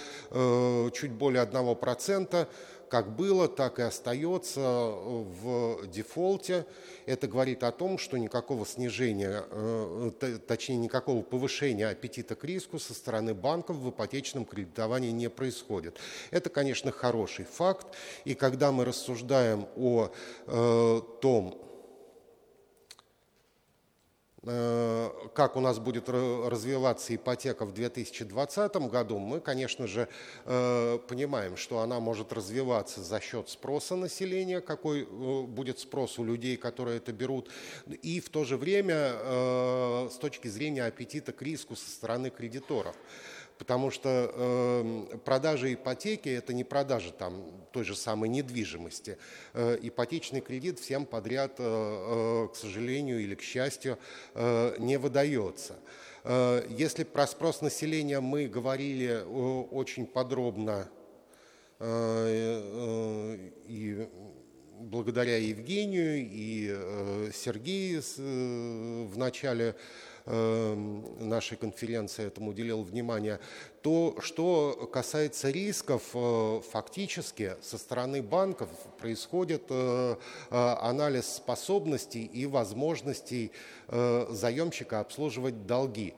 чуть 0.94 1.12
более 1.12 1.44
1% 1.44 2.46
как 2.94 3.16
было, 3.16 3.48
так 3.48 3.80
и 3.80 3.82
остается 3.82 4.60
в 4.60 5.84
дефолте. 5.88 6.64
Это 7.06 7.26
говорит 7.26 7.64
о 7.64 7.72
том, 7.72 7.98
что 7.98 8.16
никакого 8.18 8.64
снижения, 8.64 9.42
э, 9.50 10.38
точнее 10.46 10.76
никакого 10.76 11.22
повышения 11.22 11.88
аппетита 11.88 12.36
к 12.36 12.44
риску 12.44 12.78
со 12.78 12.94
стороны 12.94 13.34
банков 13.34 13.78
в 13.78 13.90
ипотечном 13.90 14.44
кредитовании 14.44 15.10
не 15.10 15.28
происходит. 15.28 15.98
Это, 16.30 16.50
конечно, 16.50 16.92
хороший 16.92 17.46
факт. 17.46 17.88
И 18.24 18.34
когда 18.34 18.70
мы 18.70 18.84
рассуждаем 18.84 19.66
о 19.74 20.12
э, 20.46 21.00
том, 21.20 21.63
как 24.44 25.56
у 25.56 25.60
нас 25.60 25.78
будет 25.78 26.08
развиваться 26.08 27.14
ипотека 27.14 27.64
в 27.64 27.72
2020 27.72 28.76
году, 28.90 29.18
мы, 29.18 29.40
конечно 29.40 29.86
же, 29.86 30.06
э, 30.44 30.98
понимаем, 31.08 31.56
что 31.56 31.78
она 31.78 31.98
может 31.98 32.30
развиваться 32.32 33.02
за 33.02 33.20
счет 33.20 33.48
спроса 33.48 33.96
населения, 33.96 34.60
какой 34.60 35.02
э, 35.02 35.42
будет 35.46 35.78
спрос 35.78 36.18
у 36.18 36.24
людей, 36.24 36.58
которые 36.58 36.98
это 36.98 37.12
берут, 37.12 37.48
и 38.02 38.20
в 38.20 38.28
то 38.28 38.44
же 38.44 38.58
время 38.58 39.14
с 40.10 40.16
точки 40.16 40.48
зрения 40.48 40.84
аппетита 40.84 41.32
к 41.32 41.40
риску 41.40 41.74
со 41.74 41.88
стороны 41.88 42.28
кредиторов 42.30 42.96
потому 43.64 43.90
что 43.90 44.30
э, 44.30 45.16
продажа 45.24 45.72
ипотеки– 45.72 46.28
это 46.38 46.52
не 46.52 46.64
продажа 46.64 47.12
там, 47.12 47.42
той 47.72 47.82
же 47.82 47.96
самой 47.96 48.28
недвижимости. 48.28 49.16
Э, 49.54 49.78
ипотечный 49.80 50.42
кредит 50.42 50.78
всем 50.78 51.06
подряд, 51.06 51.54
э, 51.56 51.62
э, 51.64 52.48
к 52.52 52.56
сожалению 52.56 53.20
или 53.20 53.34
к 53.34 53.40
счастью, 53.40 53.96
э, 54.34 54.76
не 54.78 54.98
выдается. 54.98 55.76
Э, 56.24 56.62
если 56.68 57.04
про 57.04 57.26
спрос 57.26 57.62
населения 57.62 58.20
мы 58.20 58.48
говорили 58.48 59.06
э, 59.06 59.24
очень 59.24 60.06
подробно 60.06 60.90
э, 61.78 61.86
э, 61.86 63.50
и 63.66 64.08
благодаря 64.78 65.38
Евгению 65.38 66.18
и 66.18 66.68
э, 66.70 67.30
Сергею 67.32 68.02
э, 68.02 69.04
в 69.06 69.16
начале 69.16 69.74
нашей 70.26 71.56
конференции 71.58 72.26
этому 72.26 72.50
уделил 72.50 72.82
внимание, 72.82 73.40
то, 73.82 74.16
что 74.20 74.88
касается 74.90 75.50
рисков, 75.50 76.02
э, 76.14 76.60
фактически 76.72 77.56
со 77.60 77.76
стороны 77.76 78.22
банков 78.22 78.70
происходит 78.98 79.64
э, 79.68 80.16
э, 80.50 80.74
анализ 80.80 81.26
способностей 81.26 82.24
и 82.24 82.46
возможностей 82.46 83.52
заемщика 83.90 85.00
обслуживать 85.00 85.66
долги. 85.66 86.14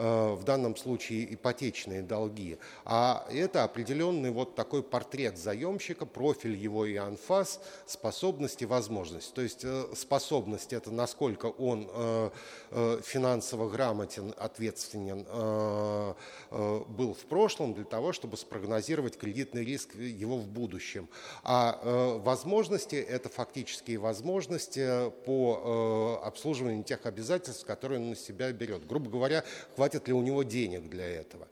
Э, 0.00 0.34
в 0.34 0.44
данном 0.44 0.76
случае 0.76 1.34
ипотечные 1.34 2.00
долги, 2.00 2.58
а 2.86 3.26
это 3.30 3.64
определенный 3.64 4.30
вот 4.30 4.54
такой 4.54 4.82
портрет 4.82 5.36
заемщика, 5.36 6.06
профиль 6.06 6.56
его 6.56 6.86
и 6.86 6.96
анфас, 6.96 7.60
способности, 7.84 8.64
возможности. 8.64 9.34
То 9.34 9.42
есть 9.42 9.60
э, 9.62 9.84
способность– 9.94 10.72
это 10.74 10.90
насколько 10.90 11.46
он 11.46 11.86
э, 11.92 12.30
финансово 13.04 13.68
грамотен, 13.68 14.32
ответственен 14.38 15.26
был 16.50 17.14
в 17.14 17.24
прошлом 17.28 17.74
для 17.74 17.84
того, 17.84 18.12
чтобы 18.12 18.36
спрогнозировать 18.36 19.18
кредитный 19.18 19.64
риск 19.64 19.96
его 19.96 20.38
в 20.38 20.46
будущем. 20.46 21.08
А 21.42 22.18
возможности– 22.22 22.94
это 22.96 23.28
фактические 23.28 23.98
возможности 23.98 25.10
по 25.24 26.20
обслуживанию 26.24 26.84
тех 26.84 27.04
обязательств, 27.06 27.66
которые 27.66 28.00
он 28.00 28.10
на 28.10 28.16
себя 28.16 28.52
берет. 28.52 28.86
Грубо 28.86 29.10
говоря, 29.10 29.44
хватит 29.74 29.89
ли 29.94 30.12
у 30.14 30.22
него 30.22 30.42
денег 30.42 30.88
для 30.88 31.06
этого. 31.06 31.48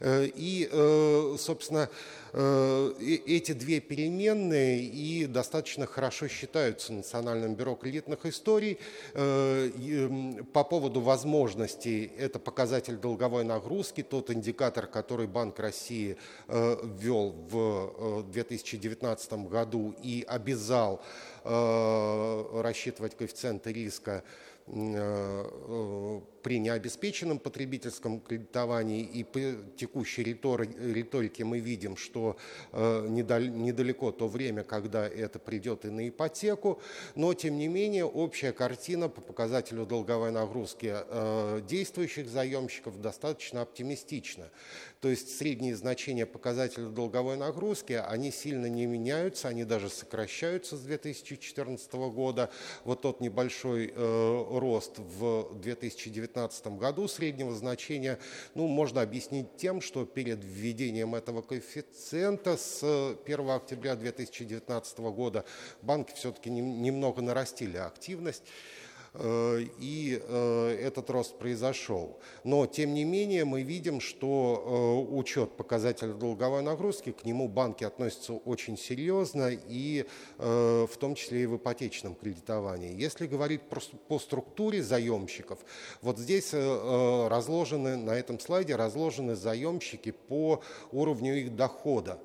Э, 0.00 0.26
и, 0.26 0.68
э, 0.70 1.36
собственно, 1.38 1.88
э, 2.32 2.92
эти 3.26 3.52
две 3.52 3.80
переменные 3.80 4.82
и 4.82 5.26
достаточно 5.26 5.86
хорошо 5.86 6.28
считаются 6.28 6.92
Национальным 6.92 7.54
бюро 7.54 7.74
кредитных 7.74 8.26
историй. 8.26 8.78
По 10.52 10.64
поводу 10.64 11.00
возможностей, 11.00 12.12
это 12.18 12.38
показатель 12.38 12.96
долговой 12.96 13.44
нагрузки, 13.44 14.02
тот 14.02 14.30
индикатор, 14.30 14.86
который 14.86 15.26
Банк 15.26 15.58
России 15.58 16.16
ввел 16.48 17.34
в 17.50 18.24
2019 18.30 19.32
году 19.48 19.94
и 20.02 20.24
обязал 20.28 21.00
рассчитывать 21.44 23.16
коэффициенты 23.16 23.72
риска 23.72 24.22
при 26.48 26.60
необеспеченном 26.60 27.38
потребительском 27.38 28.20
кредитовании 28.20 29.02
и 29.02 29.22
по 29.22 29.38
текущей 29.76 30.24
риторике 30.24 31.44
мы 31.44 31.58
видим, 31.58 31.94
что 31.98 32.38
э, 32.72 33.06
недалеко 33.06 34.12
то 34.12 34.28
время, 34.28 34.64
когда 34.64 35.06
это 35.06 35.38
придет 35.38 35.84
и 35.84 35.90
на 35.90 36.08
ипотеку, 36.08 36.80
но 37.14 37.34
тем 37.34 37.58
не 37.58 37.68
менее 37.68 38.06
общая 38.06 38.52
картина 38.52 39.10
по 39.10 39.20
показателю 39.20 39.84
долговой 39.84 40.30
нагрузки 40.30 40.90
э, 40.90 41.60
действующих 41.68 42.30
заемщиков 42.30 42.98
достаточно 42.98 43.60
оптимистична. 43.60 44.48
То 45.02 45.10
есть 45.10 45.36
средние 45.36 45.76
значения 45.76 46.24
показателя 46.24 46.86
долговой 46.86 47.36
нагрузки, 47.36 47.92
они 47.92 48.32
сильно 48.32 48.66
не 48.66 48.86
меняются, 48.86 49.48
они 49.48 49.64
даже 49.64 49.90
сокращаются 49.90 50.78
с 50.78 50.80
2014 50.80 51.92
года. 51.92 52.50
Вот 52.84 53.02
тот 53.02 53.20
небольшой 53.20 53.92
э, 53.94 54.44
рост 54.58 54.94
в 54.96 55.54
2019 55.60 56.37
году 56.76 57.08
среднего 57.08 57.54
значения, 57.54 58.18
ну, 58.54 58.66
можно 58.66 59.02
объяснить 59.02 59.56
тем, 59.56 59.80
что 59.80 60.04
перед 60.04 60.42
введением 60.42 61.14
этого 61.14 61.42
коэффициента 61.42 62.56
с 62.56 62.82
1 63.24 63.50
октября 63.50 63.96
2019 63.96 64.98
года 64.98 65.44
банки 65.82 66.12
все-таки 66.14 66.50
немного 66.50 67.22
нарастили 67.22 67.76
активность. 67.76 68.42
Э, 69.14 69.60
и 69.78 70.20
э, 70.22 70.78
этот 70.80 71.10
рост 71.10 71.38
произошел. 71.38 72.18
Но, 72.44 72.66
тем 72.66 72.94
не 72.94 73.04
менее, 73.04 73.44
мы 73.44 73.62
видим, 73.62 74.00
что 74.00 75.06
э, 75.10 75.14
учет 75.14 75.56
показателя 75.56 76.12
долговой 76.12 76.62
нагрузки, 76.62 77.12
к 77.12 77.24
нему 77.24 77.48
банки 77.48 77.84
относятся 77.84 78.34
очень 78.34 78.76
серьезно, 78.76 79.50
и 79.50 80.06
в 80.38 80.90
том 80.98 81.14
числе 81.14 81.42
и 81.42 81.46
в 81.46 81.56
ипотечном 81.56 82.14
кредитовании. 82.14 82.94
Если 82.94 83.26
говорить 83.26 83.62
по 84.08 84.18
структуре 84.18 84.82
заемщиков, 84.82 85.58
вот 86.02 86.18
здесь 86.18 86.52
разложены, 86.52 87.96
на 87.96 88.12
этом 88.12 88.38
слайде 88.38 88.76
разложены 88.76 89.34
заемщики 89.34 90.12
по 90.12 90.62
уровню 90.92 91.38
их 91.38 91.56
дохода. 91.56 92.18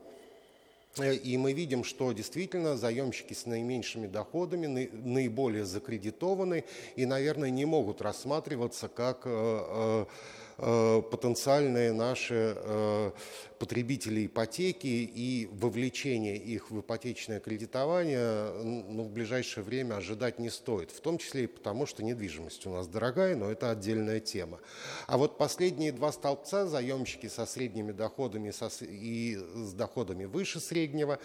Э, 0.97 1.15
и 1.15 1.37
мы 1.37 1.53
видим, 1.53 1.83
что 1.83 2.11
действительно 2.11 2.77
заемщики 2.77 3.33
с 3.33 3.45
наименьшими 3.45 4.07
доходами 4.07 4.89
наиболее 4.91 5.65
закредитованы 5.65 6.63
и, 6.95 7.05
наверное, 7.05 7.49
не 7.49 7.65
могут 7.65 8.01
рассматриваться 8.01 8.87
как 8.87 9.21
э, 9.25 9.29
э, 9.29 10.05
потенциальные 10.57 11.93
наши 11.93 13.13
потребителей 13.63 14.25
ипотеки 14.25 14.87
и 14.87 15.47
вовлечение 15.53 16.35
их 16.35 16.69
в 16.69 16.81
ипотечное 16.81 17.39
кредитование 17.39 18.51
ну, 18.61 19.03
в 19.03 19.09
ближайшее 19.09 19.63
время 19.63 19.95
ожидать 19.95 20.37
не 20.37 20.49
стоит. 20.49 20.91
В 20.91 20.99
том 20.99 21.17
числе 21.17 21.45
и 21.45 21.47
потому, 21.47 21.85
что 21.85 22.03
недвижимость 22.03 22.65
у 22.65 22.71
нас 22.71 22.87
дорогая, 22.87 23.37
но 23.37 23.49
это 23.49 23.71
отдельная 23.71 24.19
тема. 24.19 24.59
А 25.07 25.17
вот 25.17 25.37
последние 25.37 25.93
два 25.93 26.11
столбца, 26.11 26.67
заемщики 26.67 27.27
со 27.27 27.45
средними 27.45 27.93
доходами 27.93 28.51
и 28.81 29.37
с 29.55 29.71
доходами 29.71 30.25
выше 30.25 30.59
среднего, 30.59 31.19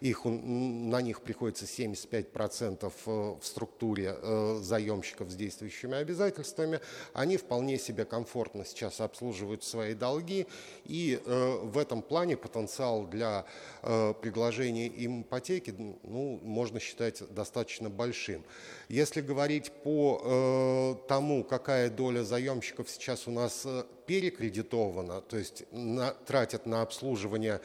их, 0.00 0.24
на 0.24 1.00
них 1.00 1.22
приходится 1.22 1.64
75% 1.64 2.84
э, 2.84 3.10
в 3.40 3.46
структуре 3.46 4.16
э, 4.20 4.58
заемщиков 4.60 5.30
с 5.30 5.36
действующими 5.36 5.96
обязательствами, 5.96 6.80
они 7.12 7.36
вполне 7.36 7.78
себе 7.78 8.04
комфортно 8.04 8.64
сейчас 8.74 9.00
обслуживают 9.00 9.64
свои 9.64 9.94
долги, 9.94 10.46
и 10.84 11.20
э, 11.24 11.58
в 11.62 11.78
этом 11.78 12.02
плане 12.02 12.36
потенциал 12.36 13.06
для 13.06 13.44
э, 13.82 14.14
предложения 14.20 14.86
им 14.86 15.22
ипотеки 15.22 15.74
ну, 16.02 16.40
можно 16.42 16.80
считать 16.80 17.22
достаточно 17.34 17.88
большим. 17.88 18.44
Если 18.88 19.20
говорить 19.20 19.72
по 19.82 20.20
э, 20.22 21.08
тому, 21.08 21.44
какая 21.44 21.90
доля 21.90 22.22
заемщиков 22.24 22.90
сейчас 22.90 23.26
у 23.28 23.30
нас 23.30 23.62
э, 23.64 23.84
перекредитована, 24.06 25.20
то 25.20 25.36
есть 25.36 25.64
на, 25.72 26.10
тратят 26.10 26.66
на 26.66 26.82
обслуживание 26.82 27.60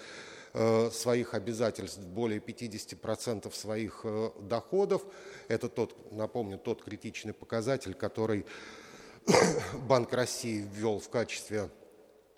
э, 0.53 0.89
своих 0.91 1.33
обязательств 1.33 1.99
более 1.99 2.39
50% 2.39 3.53
своих 3.53 4.01
э, 4.03 4.31
доходов. 4.41 5.03
Это 5.47 5.69
тот, 5.69 6.11
напомню, 6.11 6.57
тот 6.57 6.83
критичный 6.83 7.33
показатель, 7.33 7.93
который 7.93 8.45
Банк 9.87 10.13
России 10.13 10.67
ввел 10.73 10.99
в 10.99 11.09
качестве 11.09 11.69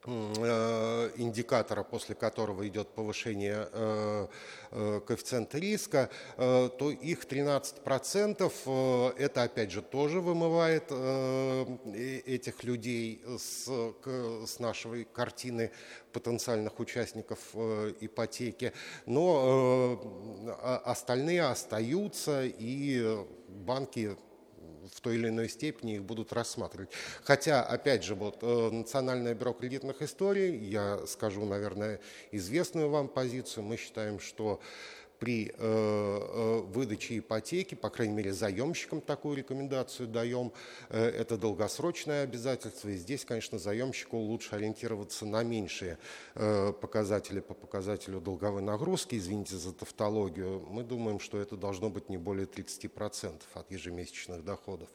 Э, 0.03 1.11
индикатора, 1.17 1.83
после 1.83 2.15
которого 2.15 2.67
идет 2.67 2.87
повышение 2.87 3.69
э, 3.71 4.27
э, 4.71 5.01
коэффициента 5.05 5.59
риска, 5.59 6.09
то 6.37 6.89
их 6.89 7.25
13% 7.25 9.15
это 9.15 9.43
опять 9.43 9.71
же 9.71 9.83
тоже 9.83 10.19
вымывает 10.21 10.91
этих 12.25 12.63
людей 12.63 13.23
с, 13.37 13.67
с 14.47 14.59
нашей 14.59 15.03
картины 15.05 15.71
потенциальных 16.13 16.79
участников 16.79 17.39
ипотеки, 17.53 18.73
но 19.05 20.01
остальные 20.83 21.43
остаются 21.43 22.43
и 22.43 23.23
банки 23.47 24.17
в 24.91 25.01
той 25.01 25.15
или 25.15 25.29
иной 25.29 25.49
степени 25.49 25.95
их 25.95 26.03
будут 26.03 26.33
рассматривать. 26.33 26.89
Хотя, 27.23 27.63
опять 27.63 28.03
же, 28.03 28.15
вот 28.15 28.39
э, 28.41 28.69
Национальное 28.71 29.33
бюро 29.33 29.53
кредитных 29.53 30.01
историй, 30.01 30.57
я 30.57 31.05
скажу, 31.07 31.45
наверное, 31.45 31.99
известную 32.31 32.89
вам 32.89 33.07
позицию, 33.07 33.63
мы 33.63 33.77
считаем, 33.77 34.19
что 34.19 34.59
при 35.21 35.49
э, 35.49 35.53
э, 35.55 36.61
выдаче 36.61 37.19
ипотеки, 37.19 37.75
по 37.75 37.91
крайней 37.91 38.15
мере, 38.15 38.33
заемщикам 38.33 39.01
такую 39.01 39.37
рекомендацию 39.37 40.07
даем. 40.07 40.51
Э, 40.89 41.09
это 41.09 41.37
долгосрочное 41.37 42.23
обязательство, 42.23 42.89
и 42.89 42.95
здесь, 42.95 43.23
конечно, 43.23 43.59
заемщику 43.59 44.17
лучше 44.17 44.55
ориентироваться 44.55 45.27
на 45.27 45.43
меньшие 45.43 45.99
показатели 46.33 47.39
по 47.39 47.53
показателю 47.53 48.19
долговой 48.19 48.63
нагрузки, 48.63 49.15
извините 49.15 49.57
за 49.57 49.73
тавтологию. 49.73 50.65
Мы 50.67 50.83
думаем, 50.83 51.19
что 51.19 51.39
это 51.39 51.55
должно 51.55 51.91
быть 51.91 52.09
не 52.09 52.17
более 52.17 52.47
30% 52.47 53.41
от 53.53 53.71
ежемесячных 53.71 54.43
доходов. 54.43 54.89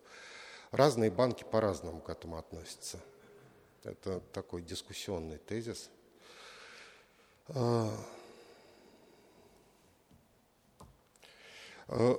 Разные 0.73 1.13
банки 1.13 1.45
по-разному 1.45 2.01
к 2.01 2.09
этому 2.11 2.37
относятся. 2.37 2.99
Это 3.85 4.19
такой 4.33 4.63
дискуссионный 4.63 5.39
тезис. 5.39 5.89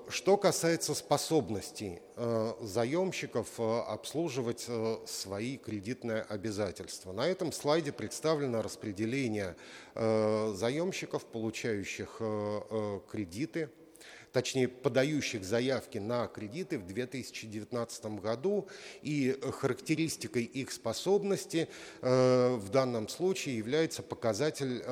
Что 0.08 0.38
касается 0.38 0.96
способностей 0.96 2.00
э, 2.16 2.54
заемщиков 2.62 3.50
э, 3.60 3.80
обслуживать 3.82 4.66
свои 5.06 5.58
кредитные 5.58 6.22
обязательства, 6.22 7.12
на 7.12 7.28
этом 7.28 7.52
слайде 7.52 7.92
представлено 7.92 8.62
распределение 8.62 9.56
заемщиков, 9.96 11.26
получающих 11.26 12.22
кредиты, 13.12 13.70
точнее 14.32 14.68
подающих 14.68 15.44
заявки 15.44 15.98
на 15.98 16.28
кредиты 16.28 16.78
в 16.78 16.86
2019 16.86 18.06
году, 18.22 18.68
и 19.02 19.38
характеристикой 19.60 20.44
их 20.44 20.72
способности 20.72 21.68
в 22.02 22.70
данном 22.72 23.08
случае 23.08 23.58
является 23.58 24.04
показатель 24.04 24.84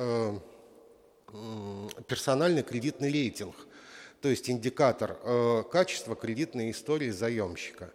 персональный 2.08 2.62
кредитный 2.62 3.12
рейтинг– 3.12 3.54
то 4.20 4.28
есть 4.28 4.50
индикатор 4.50 5.18
э, 5.22 5.62
качества 5.70 6.16
кредитной 6.16 6.70
истории 6.70 7.10
заемщика. 7.10 7.92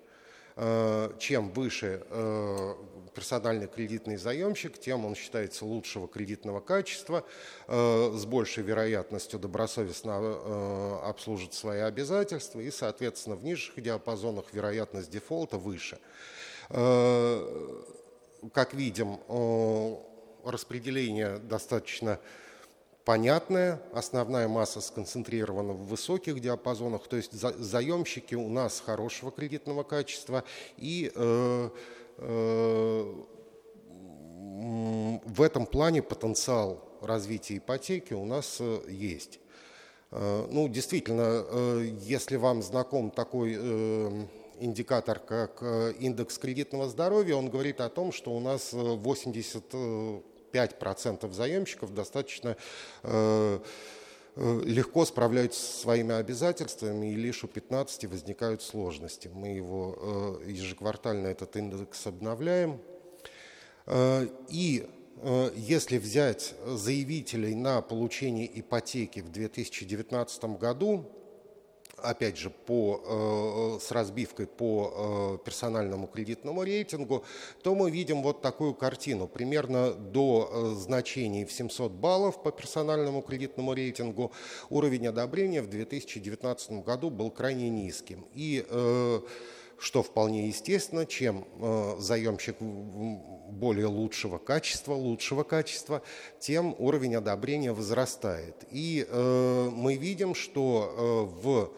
Э, 0.56 1.12
чем 1.18 1.52
выше 1.52 2.04
э, 2.10 2.76
персональный 3.16 3.68
кредитный 3.68 4.18
заемщик, 4.18 4.78
тем 4.78 5.06
он 5.06 5.16
считается 5.16 5.66
лучшего 5.66 6.08
кредитного 6.08 6.62
качества, 6.62 7.26
с 7.68 8.26
большей 8.26 8.64
вероятностью 8.64 9.38
добросовестно 9.38 11.10
обслужит 11.10 11.54
свои 11.54 11.82
обязательства 11.82 12.62
и, 12.62 12.72
соответственно, 12.72 13.36
в 13.36 13.44
нижних 13.44 13.84
диапазонах 13.84 14.54
вероятность 14.54 15.12
дефолта 15.12 15.58
выше. 15.58 16.00
Как 16.70 18.74
видим, 18.74 19.20
распределение 20.46 21.38
достаточно 21.40 22.18
понятная, 23.06 23.82
основная 23.94 24.48
масса 24.48 24.82
сконцентрирована 24.82 25.74
в 25.74 25.88
высоких 25.88 26.40
диапазонах, 26.40 27.08
то 27.08 27.18
есть 27.18 27.32
за, 27.34 27.54
заемщики 27.54 28.36
у 28.36 28.50
нас 28.50 28.82
хорошего 28.86 29.32
кредитного 29.32 29.84
качества 29.84 30.44
и 30.78 31.12
э, 31.14 31.70
э, 32.18 33.14
в 34.62 35.42
этом 35.42 35.66
плане 35.66 36.02
потенциал 36.02 36.84
развития 37.02 37.58
ипотеки 37.58 38.14
у 38.14 38.26
нас 38.26 38.58
э, 38.60 38.82
есть. 38.90 39.40
Э, 40.12 40.48
ну, 40.50 40.68
действительно, 40.68 41.44
э, 41.46 41.96
если 42.02 42.36
вам 42.36 42.62
знаком 42.62 43.12
такой 43.12 43.56
индикатор, 44.60 45.18
как 45.18 45.64
индекс 46.00 46.38
кредитного 46.38 46.88
здоровья, 46.88 47.36
он 47.36 47.50
говорит 47.50 47.82
о 47.82 47.90
том, 47.90 48.12
что 48.12 48.32
у 48.32 48.40
нас 48.40 48.70
80 48.74 49.64
5% 50.52 51.32
заемщиков 51.32 51.94
достаточно 51.94 52.58
э, 53.04 53.60
э, 54.36 54.62
легко 54.66 55.06
справляются 55.06 55.62
со 55.62 55.82
своими 55.82 56.16
обязательствами, 56.16 57.12
и 57.12 57.16
лишь 57.16 57.44
у 57.44 57.48
15 57.48 58.06
возникают 58.06 58.62
сложности. 58.62 59.30
Мы 59.34 59.50
его 59.50 60.40
э, 60.46 60.52
ежеквартально 60.52 61.28
этот 61.28 61.56
индекс 61.56 62.08
обновляем. 62.08 62.80
И 64.48 64.88
если 65.56 65.98
взять 65.98 66.54
заявителей 66.66 67.56
на 67.56 67.82
получение 67.82 68.50
ипотеки 68.60 69.20
в 69.20 69.32
2019 69.32 70.44
году, 70.60 71.06
опять 72.04 72.38
же, 72.38 72.50
по, 72.50 73.78
э, 73.78 73.80
с 73.80 73.92
разбивкой 73.92 74.48
по 74.48 75.38
э, 75.42 75.46
персональному 75.46 76.08
кредитному 76.08 76.64
рейтингу, 76.64 77.24
то 77.64 77.76
мы 77.76 77.92
видим 77.92 78.22
вот 78.22 78.42
такую 78.42 78.74
картину. 78.74 79.28
Примерно 79.28 79.94
до 79.94 80.50
э, 80.52 80.76
значений 80.76 81.46
в 81.46 81.52
700 81.52 81.92
баллов 81.92 82.42
по 82.44 82.52
персональному 82.52 83.22
кредитному 83.22 83.74
рейтингу 83.74 84.32
уровень 84.70 85.08
одобрения 85.08 85.62
в 85.62 85.70
2019 85.70 86.84
году 86.84 87.10
был 87.10 87.32
крайне 87.32 87.70
низким. 87.70 88.26
И 88.34 88.66
что 89.78 90.04
вполне 90.04 90.48
естественно, 90.48 91.06
чем 91.06 91.46
заемщик 92.00 92.56
более 93.52 93.88
лучшего 93.88 94.38
качества, 94.38 94.94
лучшего 94.94 95.44
качества, 95.44 96.02
тем 96.40 96.76
уровень 96.80 97.16
одобрения 97.16 97.74
возрастает. 97.74 98.56
И 98.72 99.06
э, 99.08 99.70
мы 99.72 99.96
видим, 99.96 100.34
что 100.34 101.30
э, 101.38 101.42
в 101.44 101.72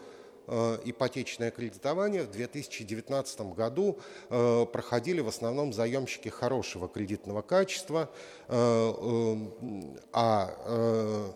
ипотечное 0.46 1.50
кредитование 1.50 2.22
в 2.22 2.30
2019 2.30 3.40
году 3.54 3.98
проходили 4.28 5.20
в 5.20 5.28
основном 5.28 5.72
заемщики 5.72 6.28
хорошего 6.28 6.88
кредитного 6.88 7.42
качества, 7.42 8.10
а 10.12 11.34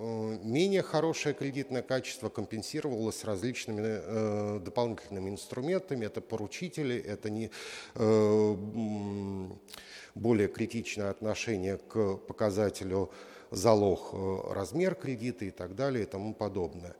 менее 0.00 0.82
хорошее 0.82 1.34
кредитное 1.34 1.82
качество 1.82 2.28
компенсировалось 2.28 3.24
различными 3.24 3.82
э, 3.84 4.60
дополнительными 4.60 5.30
инструментами. 5.30 6.06
Это 6.06 6.20
поручители, 6.20 6.96
это 6.98 7.28
не 7.28 7.50
э, 7.94 8.56
более 10.14 10.48
критичное 10.48 11.10
отношение 11.10 11.76
к 11.76 12.16
показателю 12.16 13.10
залог, 13.50 14.10
э, 14.12 14.40
размер 14.52 14.94
кредита 14.94 15.44
и 15.44 15.50
так 15.50 15.74
далее 15.74 16.04
и 16.04 16.06
тому 16.06 16.34
подобное. 16.34 16.94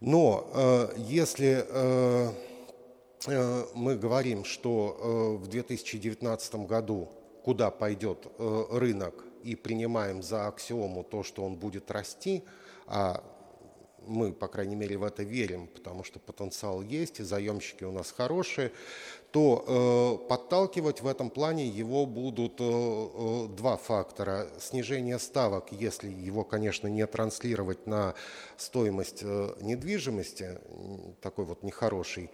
Но 0.00 0.50
э, 0.52 0.88
если 0.98 1.64
э, 1.66 2.32
э, 3.26 3.64
мы 3.74 3.96
говорим, 3.96 4.44
что 4.44 5.36
э, 5.40 5.44
в 5.44 5.48
2019 5.48 6.54
году 6.66 7.08
куда 7.42 7.70
пойдет 7.70 8.26
э, 8.38 8.64
рынок 8.72 9.24
и 9.42 9.54
принимаем 9.54 10.22
за 10.22 10.48
аксиому 10.48 11.04
то, 11.04 11.22
что 11.22 11.44
он 11.44 11.54
будет 11.54 11.90
расти, 11.90 12.44
а 12.86 13.22
мы, 14.06 14.32
по 14.32 14.48
крайней 14.48 14.76
мере, 14.76 14.96
в 14.96 15.04
это 15.04 15.22
верим, 15.22 15.66
потому 15.68 16.04
что 16.04 16.18
потенциал 16.18 16.82
есть, 16.82 17.20
и 17.20 17.22
заемщики 17.22 17.84
у 17.84 17.92
нас 17.92 18.12
хорошие, 18.12 18.72
то 19.36 19.64
э, 20.24 20.28
подталкивать 20.28 21.02
в 21.02 21.06
этом 21.06 21.28
плане 21.28 21.66
его 21.66 22.06
будут 22.06 22.54
э, 22.58 22.64
э, 22.64 23.48
два 23.48 23.76
фактора. 23.76 24.48
Снижение 24.58 25.18
ставок, 25.18 25.72
если 25.72 26.08
его, 26.08 26.42
конечно, 26.42 26.88
не 26.88 27.06
транслировать 27.06 27.86
на 27.86 28.14
стоимость 28.56 29.20
э, 29.22 29.54
недвижимости, 29.60 30.58
такой 31.20 31.44
вот 31.44 31.62
нехороший, 31.62 32.30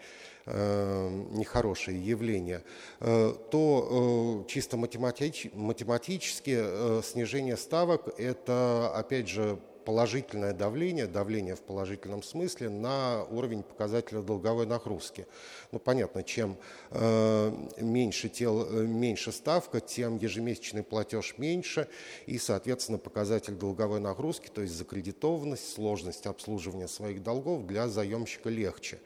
э, 0.46 1.08
нехорошее 1.32 1.98
явление, 2.00 2.62
э, 3.00 3.34
то 3.50 4.44
э, 4.46 4.48
чисто 4.48 4.76
математич, 4.76 5.48
математически 5.54 7.02
снижение 7.02 7.56
ставок– 7.56 8.14
это, 8.18 8.92
опять 8.94 9.28
же, 9.28 9.58
положительное 9.84 10.52
давление, 10.52 11.06
давление 11.06 11.54
в 11.54 11.60
положительном 11.60 12.22
смысле 12.22 12.68
на 12.68 13.24
уровень 13.24 13.62
показателя 13.62 14.20
долговой 14.20 14.66
нагрузки. 14.66 15.26
Ну, 15.70 15.78
понятно, 15.78 16.22
чем 16.22 16.56
э, 16.90 17.52
меньше, 17.78 18.28
тел, 18.28 18.66
э, 18.68 18.84
меньше 18.86 19.32
ставка, 19.32 19.80
тем 19.80 20.18
ежемесячный 20.18 20.82
платеж 20.82 21.34
меньше, 21.38 21.88
и, 22.26 22.38
соответственно, 22.38 22.98
показатель 22.98 23.54
долговой 23.54 24.00
нагрузки, 24.00 24.48
то 24.48 24.62
есть 24.62 24.74
закредитованность, 24.74 25.72
сложность 25.72 26.26
обслуживания 26.26 26.88
своих 26.88 27.22
долгов 27.22 27.66
для 27.66 27.88
заемщика 27.88 28.48
легче. 28.48 28.98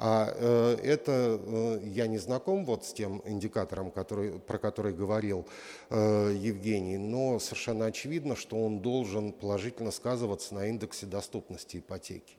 А 0.00 0.32
э, 0.32 0.76
это 0.84 1.40
э, 1.44 1.80
я 1.84 2.06
не 2.06 2.18
знаком 2.18 2.64
вот 2.64 2.84
с 2.84 2.92
тем 2.92 3.20
индикатором, 3.24 3.90
который, 3.90 4.38
про 4.38 4.58
который 4.58 4.92
говорил 4.92 5.44
э, 5.90 6.36
Евгений, 6.38 6.98
но 6.98 7.40
совершенно 7.40 7.86
очевидно, 7.86 8.36
что 8.36 8.64
он 8.64 8.78
должен 8.78 9.32
положительно 9.32 9.90
сказываться 9.90 10.54
на 10.54 10.66
индексе 10.66 11.06
доступности 11.06 11.78
ипотеки. 11.78 12.36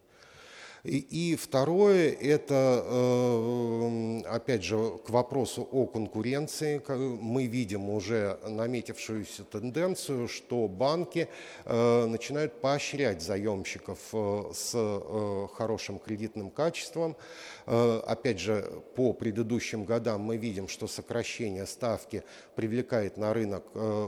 И, 0.84 0.98
и 0.98 1.36
второе, 1.36 2.12
это, 2.12 2.84
э, 2.86 4.22
опять 4.28 4.64
же, 4.64 4.98
к 5.06 5.10
вопросу 5.10 5.68
о 5.72 5.86
конкуренции. 5.86 6.82
Мы 6.88 7.48
видим 7.48 7.90
уже 7.90 8.40
наметившуюся 8.48 9.44
тенденцию, 9.44 10.30
что 10.30 10.68
банки 10.68 11.28
э, 11.66 12.06
начинают 12.06 12.62
поощрять 12.62 13.22
заемщиков 13.22 14.00
э, 14.14 14.52
с 14.54 15.50
хорошим 15.54 16.00
кредитным 16.00 16.50
качеством. 16.50 17.16
Опять 17.66 18.40
же, 18.40 18.82
по 18.96 19.14
предыдущим 19.14 19.86
годам 19.86 20.22
мы 20.22 20.38
видим, 20.38 20.68
что 20.68 20.88
сокращение 20.88 21.68
ставки 21.68 22.24
привлекает 22.56 23.18
на 23.18 23.34
рынок 23.34 23.64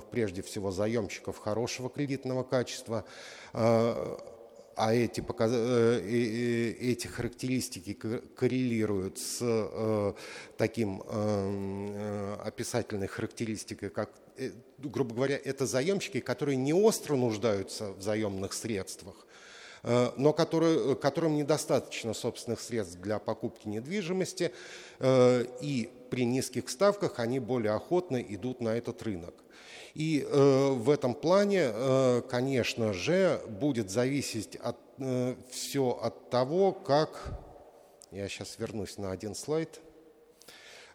прежде 0.09 0.41
всего 0.41 0.71
заемщиков 0.71 1.37
хорошего 1.37 1.89
кредитного 1.89 2.43
качества 2.43 3.05
а 4.81 4.95
эти, 4.95 5.21
показ... 5.21 5.51
Э, 5.53 6.01
эти 6.81 7.05
характеристики 7.05 7.93
коррелируют 7.93 9.19
с 9.19 9.37
э, 9.41 10.13
таким 10.57 11.03
э, 11.05 12.37
описательной 12.43 13.05
характеристикой, 13.05 13.91
как, 13.91 14.09
грубо 14.79 15.13
говоря, 15.13 15.39
это 15.43 15.67
заемщики, 15.67 16.19
которые 16.19 16.55
не 16.55 16.73
остро 16.73 17.15
нуждаются 17.15 17.91
в 17.91 18.01
заемных 18.01 18.53
средствах, 18.53 19.27
но 19.83 20.33
которые, 20.33 20.95
которым 20.95 21.35
недостаточно 21.35 22.13
собственных 22.13 22.59
средств 22.59 22.99
для 22.99 23.19
покупки 23.19 23.67
недвижимости, 23.67 24.51
и 25.03 25.89
при 26.09 26.25
низких 26.25 26.69
ставках 26.69 27.19
они 27.19 27.39
более 27.39 27.73
охотно 27.73 28.17
идут 28.17 28.61
на 28.61 28.69
этот 28.69 29.01
рынок. 29.03 29.33
И 29.93 30.25
э, 30.25 30.69
в 30.71 30.89
этом 30.89 31.13
плане, 31.13 31.71
э, 31.73 32.21
конечно 32.29 32.93
же, 32.93 33.41
будет 33.47 33.89
зависеть 33.89 34.55
от, 34.55 34.77
э, 34.99 35.35
все 35.49 35.99
от 36.01 36.29
того, 36.29 36.71
как... 36.71 37.33
Я 38.11 38.27
сейчас 38.27 38.59
вернусь 38.59 38.97
на 38.97 39.11
один 39.11 39.35
слайд 39.35 39.79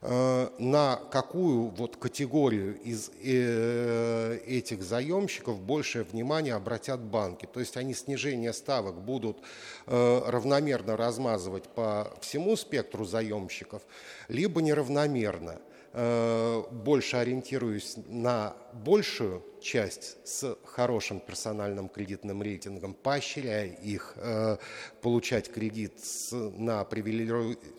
э, 0.03 0.49
на 0.59 0.97
какую 1.11 1.69
вот 1.69 1.97
категорию 1.97 2.79
из 2.79 3.11
э, 3.23 4.39
этих 4.47 4.83
заемщиков 4.83 5.61
большее 5.61 6.05
внимание 6.05 6.55
обратят 6.55 7.01
банки. 7.01 7.47
То 7.47 7.61
есть 7.61 7.77
они 7.79 7.95
снижение 7.95 8.53
ставок 8.53 9.01
будут 9.01 9.39
э, 9.87 10.23
равномерно 10.27 10.97
размазывать 10.97 11.65
по 11.65 12.13
всему 12.21 12.55
спектру 12.57 13.07
заемщиков, 13.07 13.83
либо 14.29 14.61
неравномерно. 14.61 15.59
Э, 15.99 16.63
больше 16.71 17.17
ориентируюсь 17.17 17.97
на 18.09 18.55
большую 18.75 19.43
часть 19.63 20.19
с 20.25 20.57
хорошим 20.65 21.21
персональным 21.21 21.89
кредитным 21.89 22.43
рейтингом, 22.43 22.93
поощряя 22.93 23.67
их 23.67 24.13
э, 24.17 24.59
получать 25.01 25.51
кредит 25.51 25.95
на, 26.33 26.87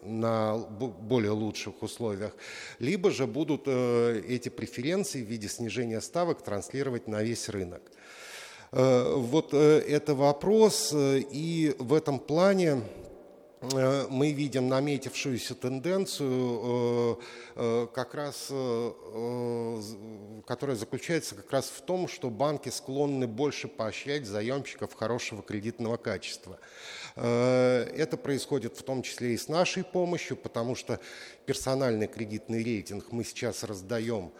на 0.02 0.58
более 0.58 1.32
лучших 1.32 1.84
условиях, 1.84 2.36
либо 2.80 3.12
же 3.12 3.28
будут 3.28 3.64
э, 3.68 4.24
эти 4.28 4.50
преференции 4.50 5.22
в 5.24 5.28
виде 5.28 5.48
снижения 5.48 6.02
ставок 6.02 6.42
транслировать 6.42 7.08
на 7.08 7.22
весь 7.22 7.50
рынок. 7.50 7.84
Вот 8.72 9.54
это 9.54 10.14
вопрос, 10.14 10.94
и 10.94 11.74
в 11.80 11.94
этом 11.94 12.20
плане 12.20 12.82
мы 13.74 14.32
видим 14.32 14.68
наметившуюся 14.70 15.56
тенденцию, 15.56 16.30
э, 16.30 17.16
э, 17.56 17.88
как 17.94 18.14
раз, 18.14 18.48
которая 20.46 20.76
заключается 20.76 21.36
как 21.36 21.52
раз 21.52 21.66
в 21.66 21.82
том, 21.82 22.08
что 22.08 22.30
банки 22.30 22.70
склонны 22.70 23.28
больше 23.28 23.68
поощрять 23.68 24.26
заемщиков 24.26 24.94
хорошего 24.94 25.42
кредитного 25.42 25.98
качества. 25.98 26.60
Это 27.16 28.18
происходит 28.22 28.78
в 28.78 28.84
том 28.84 29.02
числе 29.02 29.34
и 29.34 29.38
с 29.38 29.48
нашей 29.48 29.84
помощью, 29.84 30.38
потому 30.38 30.76
что 30.76 31.00
персональный 31.46 32.08
кредитный 32.08 32.64
рейтинг 32.64 33.12
мы 33.12 33.24
сейчас 33.24 33.64
раздаем 33.64 34.32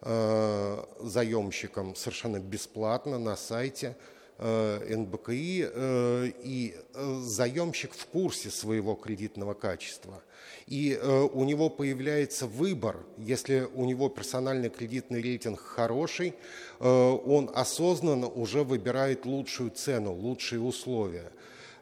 заемщикам 0.00 1.94
совершенно 1.94 2.38
бесплатно 2.38 3.18
на 3.18 3.36
сайте– 3.36 3.96
Э, 4.06 4.19
НБКИ, 4.40 5.68
э, 5.70 6.32
и 6.42 6.74
э, 6.94 7.20
заемщик 7.22 7.92
в 7.92 8.06
курсе 8.06 8.50
своего 8.50 8.94
кредитного 8.94 9.54
качества. 9.54 10.22
И 10.66 10.98
у 11.32 11.44
него 11.44 11.68
появляется 11.68 12.46
выбор, 12.46 12.98
если 13.18 13.68
у 13.74 13.84
него 13.86 14.08
персональный 14.08 14.70
кредитный 14.70 15.20
рейтинг 15.20 15.58
хороший, 15.58 16.34
он 16.78 17.50
осознанно 17.52 18.28
уже 18.28 18.62
выбирает 18.62 19.26
лучшую 19.26 19.70
цену, 19.70 20.12
лучшие 20.12 20.60
условия. 20.60 21.32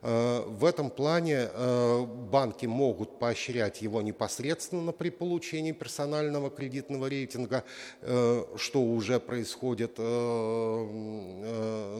Э, 0.03 0.45
в 0.47 0.65
этом 0.65 0.91
плане 0.91 1.49
э, 1.53 2.07
банки 2.31 2.67
могут 2.67 3.19
поощрять 3.19 3.83
его 3.83 4.03
непосредственно 4.03 4.93
при 4.93 5.11
получении 5.11 5.73
персонального 5.73 6.51
кредитного 6.51 7.07
рейтинга, 7.09 7.65
э, 8.03 8.45
что 8.57 8.83
уже 8.83 9.19
происходит 9.21 9.99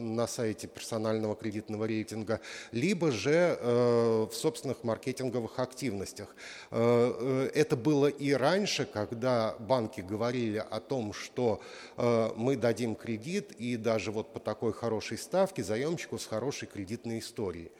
на 0.09 0.27
сайте 0.27 0.67
персонального 0.67 1.35
кредитного 1.35 1.85
рейтинга, 1.85 2.39
либо 2.71 3.11
же 3.11 3.57
в 3.61 4.31
собственных 4.31 4.83
маркетинговых 4.83 5.59
активностях. 5.59 6.35
Это 6.71 7.75
было 7.75 8.07
и 8.07 8.31
раньше, 8.31 8.85
когда 8.85 9.55
банки 9.59 10.01
говорили 10.01 10.63
о 10.69 10.79
том, 10.79 11.13
что 11.13 11.61
мы 11.97 12.55
дадим 12.55 12.95
кредит 12.95 13.51
и 13.53 13.75
даже 13.77 14.11
вот 14.11 14.33
по 14.33 14.39
такой 14.39 14.73
хорошей 14.73 15.17
ставке 15.17 15.63
заемщику 15.63 16.17
с 16.17 16.25
хорошей 16.25 16.67
кредитной 16.67 17.19
историей 17.19 17.71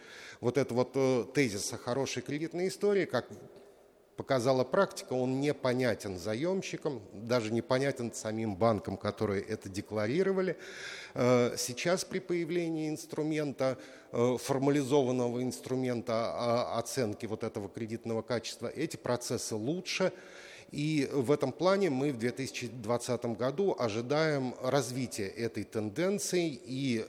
вот 0.41 0.57
это 0.57 0.73
вот 0.73 0.91
э, 0.95 1.25
тезис 1.33 1.73
о 1.73 1.77
хорошей 1.77 2.21
кредитной 2.21 2.69
истории, 2.69 3.05
как 3.05 3.27
показала 4.15 4.65
практика, 4.65 5.13
он 5.13 5.39
непонятен 5.39 6.17
заемщикам, 6.17 7.01
даже 7.13 7.53
непонятен 7.53 8.13
самим 8.13 8.55
банкам, 8.57 8.97
которые 8.97 9.41
это 9.41 9.69
декларировали. 9.69 10.57
Э, 11.13 11.55
сейчас 11.57 12.05
при 12.05 12.19
появлении 12.19 12.89
инструмента, 12.89 13.77
э, 14.11 14.37
формализованного 14.37 15.41
инструмента 15.41 16.13
а, 16.13 16.79
оценки 16.79 17.25
вот 17.25 17.43
этого 17.43 17.69
кредитного 17.69 18.21
качества, 18.21 18.67
эти 18.67 18.97
процессы 18.97 19.55
лучше. 19.55 20.11
И 20.71 21.09
в 21.11 21.31
этом 21.31 21.51
плане 21.51 21.89
мы 21.89 22.11
в 22.11 22.17
2020 22.19 23.25
году 23.37 23.75
ожидаем 23.79 24.53
развития 24.61 25.27
этой 25.27 25.63
тенденции 25.63 26.59
и 26.63 27.05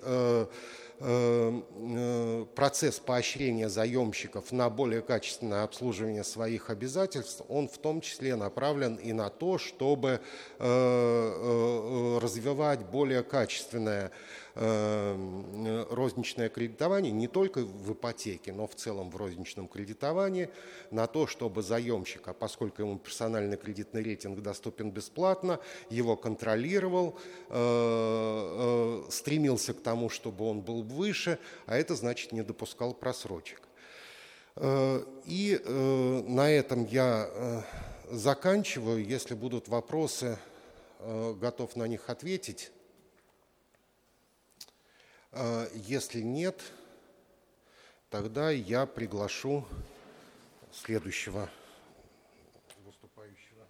процесс 2.55 2.98
поощрения 2.98 3.70
заемщиков 3.70 4.53
на 4.53 4.68
более 4.68 5.01
качественное 5.01 5.62
обслуживание 5.62 6.24
своих 6.24 6.68
обязательств, 6.68 7.42
он 7.48 7.68
в 7.68 7.78
том 7.78 8.03
числе 8.03 8.36
направлен 8.36 8.96
и 8.96 9.14
на 9.14 9.30
то, 9.30 9.57
чтобы 9.57 10.20
э, 10.59 12.18
развивать 12.20 12.80
более 12.80 13.22
качественное 13.22 14.11
Эм, 14.11 14.11
розничное 14.55 16.48
кредитование 16.48 17.12
не 17.12 17.28
только 17.28 17.61
в 17.61 17.92
ипотеке, 17.92 18.53
но 18.53 18.66
в 18.66 18.74
целом 18.74 19.11
в 19.11 19.16
розничном 19.16 19.68
кредитовании 19.68 20.51
на 20.90 21.07
то, 21.07 21.26
чтобы 21.26 21.62
заемщик, 21.62 22.28
а 22.28 22.32
поскольку 22.32 22.82
ему 22.82 22.98
персональный 22.98 23.57
кредитный 23.57 24.03
рейтинг 24.03 24.40
доступен 24.40 24.90
бесплатно, 24.90 25.61
его 25.88 26.16
контролировал, 26.16 27.18
э, 27.48 29.05
э, 29.07 29.11
стремился 29.11 29.74
к 29.74 29.80
тому, 29.82 30.09
чтобы 30.09 30.44
он 30.48 30.61
был 30.61 30.82
выше, 30.82 31.38
а 31.66 31.76
это 31.76 31.94
значит 31.94 32.32
не 32.32 32.42
допускал 32.42 32.94
просрочек. 32.94 33.62
Э, 34.57 35.05
и 35.26 35.61
на 36.26 36.51
этом 36.51 36.86
я 36.86 37.64
заканчиваю. 38.11 39.05
Если 39.05 39.34
будут 39.34 39.68
вопросы, 39.68 40.38
готов 41.40 41.76
на 41.76 41.84
них 41.84 42.11
ответить. 42.11 42.72
А, 45.32 45.68
если 45.74 46.20
нет, 46.20 46.60
тогда 48.08 48.50
я 48.50 48.84
приглашу 48.84 49.64
следующего 50.72 51.48
выступающего. 52.84 53.64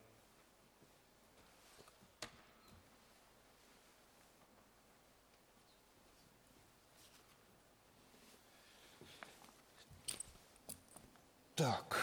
Так, 11.55 11.99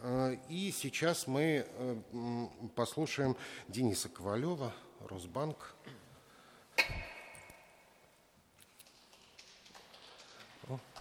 а, 0.00 0.32
и 0.48 0.72
сейчас 0.72 1.26
мы 1.26 1.66
э, 1.68 1.96
послушаем 2.74 3.36
Дениса 3.68 4.08
Ковалева, 4.08 4.72
Росбанк. 5.00 5.74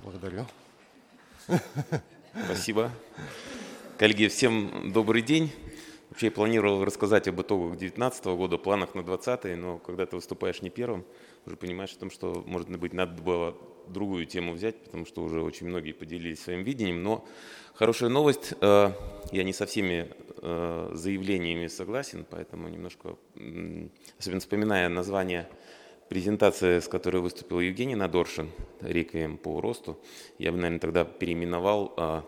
Благодарю. 0.01 0.45
Спасибо. 2.45 2.91
Коллеги, 3.97 4.27
всем 4.27 4.91
добрый 4.93 5.21
день. 5.21 5.51
Вообще 6.09 6.27
я 6.27 6.31
планировал 6.31 6.85
рассказать 6.85 7.27
об 7.27 7.41
итогах 7.41 7.71
2019 7.71 8.25
года, 8.25 8.57
планах 8.57 8.95
на 8.95 9.03
2020, 9.03 9.57
но 9.57 9.77
когда 9.79 10.05
ты 10.05 10.15
выступаешь 10.15 10.61
не 10.61 10.69
первым, 10.69 11.05
уже 11.45 11.57
понимаешь 11.57 11.91
о 11.93 11.99
том, 11.99 12.11
что, 12.11 12.43
может 12.45 12.69
быть, 12.69 12.93
надо 12.93 13.21
было 13.21 13.57
другую 13.87 14.25
тему 14.25 14.53
взять, 14.53 14.81
потому 14.83 15.05
что 15.05 15.23
уже 15.23 15.41
очень 15.41 15.67
многие 15.67 15.91
поделились 15.91 16.41
своим 16.41 16.63
видением. 16.63 17.03
Но 17.03 17.25
хорошая 17.73 18.09
новость, 18.09 18.53
э, 18.61 18.91
я 19.31 19.43
не 19.43 19.53
со 19.53 19.65
всеми 19.65 20.09
э, 20.41 20.89
заявлениями 20.93 21.67
согласен, 21.67 22.25
поэтому 22.29 22.69
немножко, 22.69 23.17
особенно 24.17 24.39
вспоминая 24.39 24.89
название 24.89 25.49
презентация, 26.09 26.81
с 26.81 26.87
которой 26.87 27.17
выступил 27.17 27.59
Евгений 27.59 27.95
Надоршин, 27.95 28.49
«Реквием 28.81 29.37
по 29.37 29.61
росту», 29.61 29.97
я 30.37 30.51
бы, 30.51 30.57
наверное, 30.57 30.79
тогда 30.79 31.05
переименовал, 31.05 31.93
а, 31.97 32.23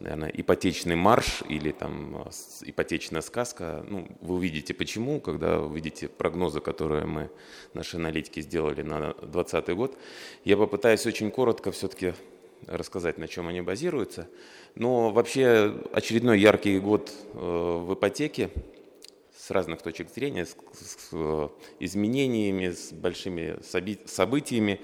наверное, 0.00 0.30
«Ипотечный 0.30 0.96
марш» 0.96 1.42
или 1.48 1.72
там 1.72 2.16
а, 2.16 2.30
«Ипотечная 2.62 3.22
сказка». 3.22 3.84
Ну, 3.88 4.08
вы 4.20 4.34
увидите 4.34 4.74
почему, 4.74 5.20
когда 5.20 5.60
увидите 5.60 6.08
прогнозы, 6.08 6.60
которые 6.60 7.06
мы, 7.06 7.30
наши 7.72 7.96
аналитики, 7.96 8.40
сделали 8.40 8.82
на 8.82 9.14
2020 9.22 9.68
год. 9.76 9.98
Я 10.44 10.56
попытаюсь 10.56 11.06
очень 11.06 11.30
коротко 11.30 11.72
все-таки 11.72 12.14
рассказать, 12.66 13.18
на 13.18 13.28
чем 13.28 13.48
они 13.48 13.60
базируются. 13.60 14.28
Но 14.74 15.10
вообще 15.10 15.74
очередной 15.92 16.40
яркий 16.40 16.78
год 16.78 17.12
э, 17.34 17.38
в 17.38 17.94
ипотеке– 17.94 18.50
с 19.44 19.50
разных 19.50 19.82
точек 19.82 20.08
зрения, 20.10 20.46
с, 20.46 20.56
с 20.72 21.08
э, 21.12 21.48
изменениями, 21.78 22.70
с 22.70 22.92
большими 22.92 23.58
событиями. 24.06 24.80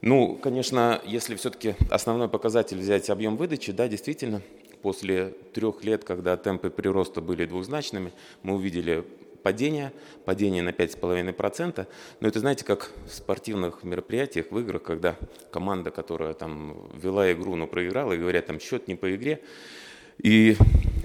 Ну, 0.00 0.36
конечно, 0.36 1.00
если 1.04 1.34
все-таки 1.34 1.74
основной 1.90 2.28
показатель 2.28 2.78
взять 2.78 3.10
объем 3.10 3.36
выдачи, 3.36 3.72
да, 3.72 3.88
действительно, 3.88 4.42
после 4.82 5.30
трех 5.54 5.82
лет, 5.82 6.04
когда 6.04 6.36
темпы 6.36 6.70
прироста 6.70 7.20
были 7.20 7.44
двузначными, 7.46 8.12
мы 8.44 8.54
увидели 8.54 9.04
падение, 9.42 9.92
падение 10.24 10.62
на 10.62 10.70
5,5%. 10.70 11.86
Но 12.20 12.28
это, 12.28 12.38
знаете, 12.38 12.64
как 12.64 12.92
в 13.08 13.12
спортивных 13.12 13.82
мероприятиях, 13.82 14.52
в 14.52 14.58
играх, 14.60 14.84
когда 14.84 15.16
команда, 15.50 15.90
которая 15.90 16.34
там 16.34 16.88
вела 16.94 17.32
игру, 17.32 17.56
но 17.56 17.66
проиграла, 17.66 18.12
и 18.12 18.18
говорят, 18.18 18.46
там 18.46 18.60
счет 18.60 18.86
не 18.86 18.94
по 18.94 19.12
игре, 19.16 19.42
и 20.18 20.56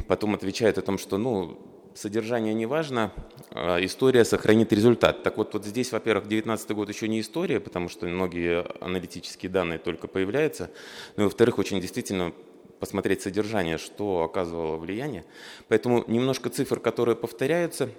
потом 0.07 0.35
отвечает 0.35 0.77
о 0.77 0.83
том, 0.83 0.99
что, 0.99 1.17
ну, 1.17 1.59
содержание 1.95 2.53
не 2.53 2.65
важно, 2.65 3.11
а 3.51 3.83
история 3.83 4.25
сохранит 4.25 4.71
результат. 4.73 5.23
Так 5.23 5.37
вот, 5.37 5.53
вот 5.53 5.65
здесь, 5.65 5.91
во-первых, 5.91 6.27
2019 6.27 6.71
год 6.71 6.89
еще 6.89 7.07
не 7.07 7.21
история, 7.21 7.59
потому 7.59 7.89
что 7.89 8.05
многие 8.05 8.65
аналитические 8.81 9.49
данные 9.49 9.79
только 9.79 10.07
появляются. 10.07 10.69
Ну 11.15 11.23
и, 11.23 11.25
во-вторых, 11.25 11.57
очень 11.57 11.79
действительно 11.79 12.33
посмотреть 12.79 13.21
содержание, 13.21 13.77
что 13.77 14.23
оказывало 14.23 14.75
влияние. 14.75 15.25
Поэтому 15.69 16.03
немножко 16.07 16.49
цифр, 16.49 16.79
которые 16.79 17.15
повторяются, 17.15 17.89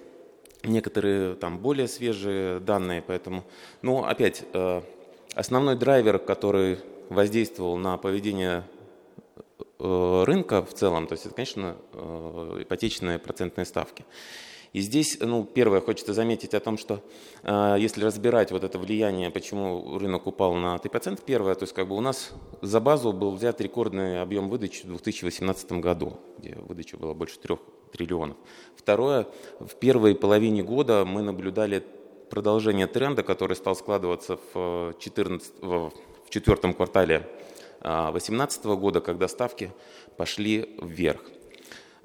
некоторые 0.63 1.35
там 1.35 1.57
более 1.57 1.87
свежие 1.87 2.59
данные, 2.59 3.01
поэтому, 3.01 3.43
ну, 3.81 4.03
опять, 4.05 4.43
э, 4.53 4.81
основной 5.33 5.75
драйвер, 5.75 6.19
который 6.19 6.77
воздействовал 7.09 7.77
на 7.77 7.97
поведение 7.97 8.63
рынка 9.79 10.63
в 10.63 10.73
целом, 10.73 11.07
то 11.07 11.13
есть 11.13 11.25
это, 11.25 11.35
конечно, 11.35 11.75
э, 11.93 12.59
ипотечные 12.61 13.19
процентные 13.19 13.65
ставки. 13.65 14.05
И 14.73 14.81
здесь, 14.81 15.17
ну, 15.21 15.43
первое, 15.43 15.81
хочется 15.81 16.13
заметить 16.13 16.53
о 16.53 16.59
том, 16.59 16.77
что 16.77 17.01
э, 17.43 17.77
если 17.79 18.03
разбирать 18.03 18.51
вот 18.51 18.63
это 18.63 18.77
влияние, 18.77 19.31
почему 19.31 19.97
рынок 19.97 20.27
упал 20.27 20.53
на 20.55 20.75
3%, 20.75 21.21
первое, 21.25 21.55
то 21.55 21.63
есть 21.63 21.73
как 21.73 21.87
бы 21.87 21.95
у 21.95 22.01
нас 22.01 22.31
за 22.61 22.79
базу 22.79 23.13
был 23.13 23.31
взят 23.31 23.61
рекордный 23.61 24.21
объем 24.21 24.49
выдачи 24.49 24.83
в 24.83 24.87
2018 24.87 25.71
году, 25.73 26.19
где 26.37 26.55
выдача 26.55 26.97
была 26.97 27.13
больше 27.13 27.39
3 27.39 27.57
триллионов. 27.91 28.37
Второе, 28.75 29.27
в 29.59 29.75
первой 29.75 30.15
половине 30.15 30.63
года 30.63 31.05
мы 31.05 31.21
наблюдали 31.21 31.83
продолжение 32.29 32.87
тренда, 32.87 33.23
который 33.23 33.55
стал 33.55 33.75
складываться 33.75 34.37
в, 34.53 34.93
14, 34.99 35.53
в 35.61 35.91
четвертом 36.29 36.73
квартале 36.73 37.25
2018 37.81 38.65
года, 38.65 39.01
когда 39.01 39.27
ставки 39.27 39.71
пошли 40.17 40.77
вверх. 40.81 41.21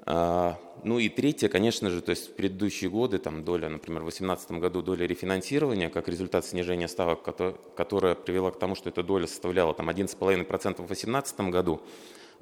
А, 0.05 0.59
ну 0.83 0.99
и 0.99 1.07
третье, 1.07 1.47
конечно 1.47 1.89
же, 1.89 2.01
то 2.01 2.09
есть 2.09 2.31
в 2.31 2.33
предыдущие 2.33 2.89
годы, 2.89 3.17
там 3.17 3.43
доля, 3.45 3.69
например, 3.69 4.01
в 4.01 4.05
2018 4.05 4.51
году 4.51 4.81
доля 4.81 5.07
рефинансирования, 5.07 5.89
как 5.89 6.09
результат 6.09 6.45
снижения 6.45 6.87
ставок, 6.87 7.23
которая 7.75 8.15
привела 8.15 8.51
к 8.51 8.59
тому, 8.59 8.75
что 8.75 8.89
эта 8.89 9.01
доля 9.01 9.27
составляла 9.27 9.73
там 9.73 9.89
11,5% 9.89 10.73
в 10.73 10.87
2018 10.87 11.39
году, 11.51 11.81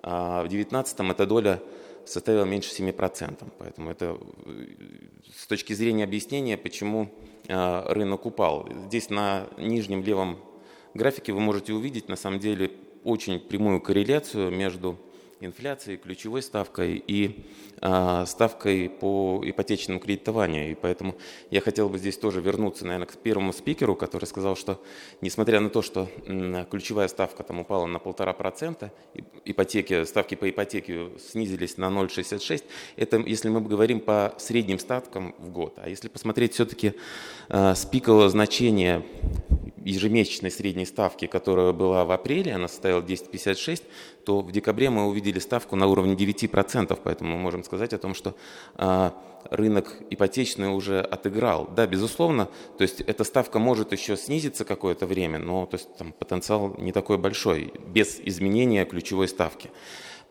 а 0.02 0.40
в 0.44 0.48
2019 0.48 1.00
эта 1.12 1.26
доля 1.28 1.62
составила 2.06 2.46
меньше 2.46 2.72
7%. 2.72 3.44
Поэтому 3.60 3.92
это 3.92 4.18
э, 4.46 4.66
с 5.36 5.46
точки 5.46 5.74
зрения 5.74 6.04
объяснения, 6.04 6.58
почему 6.58 7.12
а, 7.48 7.94
рынок 7.94 8.26
упал. 8.26 8.68
Здесь 8.88 9.12
на 9.12 9.48
нижнем 9.58 10.04
левом 10.04 10.40
графике 10.96 11.32
вы 11.32 11.40
можете 11.40 11.74
увидеть, 11.74 12.10
на 12.10 12.16
самом 12.16 12.40
деле, 12.40 12.72
очень 13.04 13.40
прямую 13.40 13.82
корреляцию 13.82 14.52
между 14.52 14.98
инфляцией, 15.42 15.98
ключевой 15.98 16.42
ставкой 16.42 17.04
и 17.06 17.46
э, 17.82 18.24
ставкой 18.28 18.90
по 18.90 19.42
ипотечному 19.44 20.00
кредитованию. 20.00 20.72
И 20.72 20.76
поэтому 20.76 21.16
я 21.50 21.62
хотел 21.62 21.90
бы 21.90 21.98
здесь 21.98 22.18
тоже 22.18 22.42
вернуться, 22.42 22.86
наверное, 22.86 23.08
к 23.08 23.18
первому 23.18 23.52
спикеру, 23.54 23.96
который 23.96 24.26
сказал, 24.26 24.56
что 24.56 24.82
несмотря 25.22 25.60
на 25.60 25.70
то, 25.70 25.82
что 25.82 26.08
ключевая 26.70 27.08
ставка 27.08 27.44
там 27.44 27.60
упала 27.60 27.86
на 27.86 28.00
полтора 28.00 28.34
процента, 28.34 28.92
ипотеки, 29.46 30.06
ставки 30.06 30.36
по 30.36 30.50
ипотеке 30.50 31.10
снизились 31.20 31.78
на 31.78 31.86
0,66, 31.86 32.64
это 32.96 33.18
если 33.18 33.50
мы 33.50 33.62
говорим 33.62 34.00
по 34.00 34.34
средним 34.38 34.80
ставкам 34.80 35.36
в 35.40 35.50
год. 35.52 35.74
А 35.78 35.90
если 35.90 36.08
посмотреть 36.08 36.54
все-таки 36.54 36.94
э, 37.50 37.76
с 37.76 37.86
пикового 37.86 38.30
значения 38.30 39.04
ежемесячной 39.84 40.52
средней 40.52 40.86
ставки, 40.86 41.28
которая 41.28 41.72
была 41.72 42.06
в 42.06 42.12
апреле, 42.12 42.54
она 42.54 42.68
составила 42.68 43.02
10,56, 43.02 43.84
то 44.26 44.42
в 44.42 44.52
декабре 44.52 44.90
мы 44.90 45.08
увидели 45.08 45.40
ставку 45.40 45.76
на 45.76 45.88
уровне 45.88 46.14
9%, 46.14 47.00
поэтому 47.04 47.36
мы 47.36 47.42
можем 47.42 47.64
сказать 47.64 47.94
о 47.94 47.98
том, 47.98 48.14
что 48.14 48.36
а, 48.76 49.14
рынок 49.50 49.98
ипотечный 50.10 50.74
уже 50.74 51.02
отыграл. 51.02 51.68
Да, 51.76 51.88
безусловно, 51.88 52.48
то 52.78 52.84
есть 52.84 53.02
эта 53.02 53.24
ставка 53.24 53.60
может 53.60 53.92
еще 53.92 54.18
снизиться 54.18 54.66
какое-то 54.66 55.06
время, 55.06 55.40
но 55.40 55.66
то 55.66 55.78
есть, 55.78 55.96
там, 55.98 56.14
потенциал 56.14 56.76
не 56.78 56.92
такой 56.92 57.18
большой, 57.18 57.74
без 57.88 58.20
изменения 58.20 58.86
ключевой 58.86 59.28
ставки. 59.28 59.70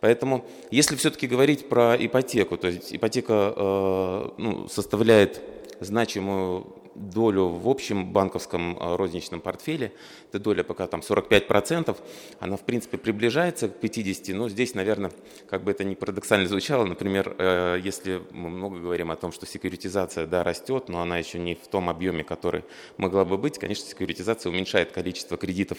Поэтому, 0.01 0.47
если 0.71 0.97
все-таки 0.97 1.27
говорить 1.27 1.69
про 1.69 1.95
ипотеку, 1.95 2.57
то 2.57 2.69
есть 2.69 2.95
ипотека 2.95 3.53
э, 3.55 4.29
ну, 4.39 4.69
составляет 4.69 5.43
значимую 5.81 6.75
долю 6.95 7.49
в 7.49 7.69
общем 7.69 8.13
банковском 8.13 8.77
э, 8.79 8.97
розничном 8.97 9.41
портфеле, 9.41 9.93
эта 10.29 10.39
доля 10.39 10.63
пока 10.65 10.87
там 10.87 11.01
45%, 11.01 11.97
она 12.41 12.57
в 12.57 12.63
принципе 12.63 12.99
приближается 12.99 13.69
к 13.69 13.83
50%, 13.83 14.35
но 14.35 14.49
здесь, 14.49 14.75
наверное, 14.75 15.13
как 15.49 15.65
бы 15.65 15.71
это 15.71 15.85
ни 15.85 15.95
парадоксально 15.95 16.49
звучало, 16.49 16.85
например, 16.85 17.35
э, 17.39 17.81
если 17.83 18.23
мы 18.31 18.49
много 18.49 18.79
говорим 18.79 19.11
о 19.11 19.17
том, 19.17 19.33
что 19.33 19.47
секьюритизация, 19.47 20.27
да, 20.27 20.43
растет, 20.43 20.89
но 20.89 21.01
она 21.01 21.19
еще 21.19 21.39
не 21.39 21.55
в 21.55 21.67
том 21.69 21.89
объеме, 21.89 22.25
который 22.25 22.65
могла 22.97 23.25
бы 23.25 23.39
быть, 23.39 23.59
конечно, 23.59 23.87
секьюритизация 23.87 24.51
уменьшает 24.51 24.93
количество 24.93 25.37
кредитов, 25.37 25.79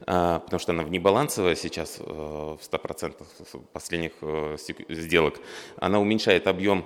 э, 0.00 0.40
потому 0.44 0.60
что 0.60 0.72
она 0.72 0.82
внебалансовая 0.82 1.54
сейчас 1.54 1.98
в 1.98 2.58
100% 2.60 3.14
последних 3.72 4.12
сделок, 4.88 5.40
она 5.76 6.00
уменьшает 6.00 6.46
объем 6.46 6.84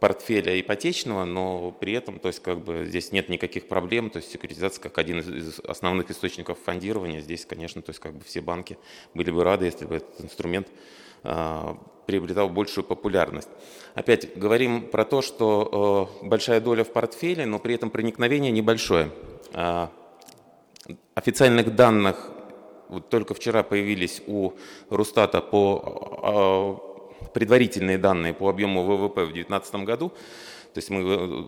портфеля 0.00 0.58
ипотечного, 0.58 1.24
но 1.24 1.70
при 1.72 1.92
этом, 1.92 2.18
то 2.18 2.28
есть 2.28 2.40
как 2.40 2.64
бы 2.64 2.86
здесь 2.86 3.12
нет 3.12 3.28
никаких 3.28 3.68
проблем, 3.68 4.10
то 4.10 4.16
есть 4.16 4.32
секуритизация 4.32 4.82
как 4.82 4.96
один 4.98 5.20
из 5.20 5.60
основных 5.60 6.10
источников 6.10 6.58
фондирования, 6.64 7.20
здесь, 7.20 7.44
конечно, 7.44 7.82
то 7.82 7.90
есть 7.90 8.00
как 8.00 8.14
бы 8.14 8.24
все 8.24 8.40
банки 8.40 8.78
были 9.14 9.30
бы 9.30 9.44
рады, 9.44 9.66
если 9.66 9.84
бы 9.84 9.96
этот 9.96 10.20
инструмент 10.22 10.68
э, 11.22 11.74
приобретал 12.06 12.48
большую 12.48 12.84
популярность. 12.84 13.50
Опять 13.94 14.36
говорим 14.36 14.88
про 14.88 15.04
то, 15.04 15.20
что 15.20 16.10
э, 16.22 16.26
большая 16.26 16.60
доля 16.60 16.82
в 16.82 16.92
портфеле, 16.92 17.44
но 17.44 17.58
при 17.58 17.74
этом 17.74 17.90
проникновение 17.90 18.50
небольшое. 18.50 19.10
Э, 19.52 19.88
официальных 21.14 21.76
данных 21.76 22.30
вот 22.88 23.08
только 23.08 23.34
вчера 23.34 23.62
появились 23.62 24.22
у 24.26 24.52
Рустата 24.88 25.40
по 25.40 26.89
предварительные 27.32 27.98
данные 27.98 28.34
по 28.34 28.48
объему 28.48 28.82
ВВП 28.84 29.24
в 29.24 29.32
2019 29.32 29.74
году. 29.84 30.08
То 30.74 30.78
есть 30.78 30.90
мы, 30.90 31.02
э, 31.02 31.44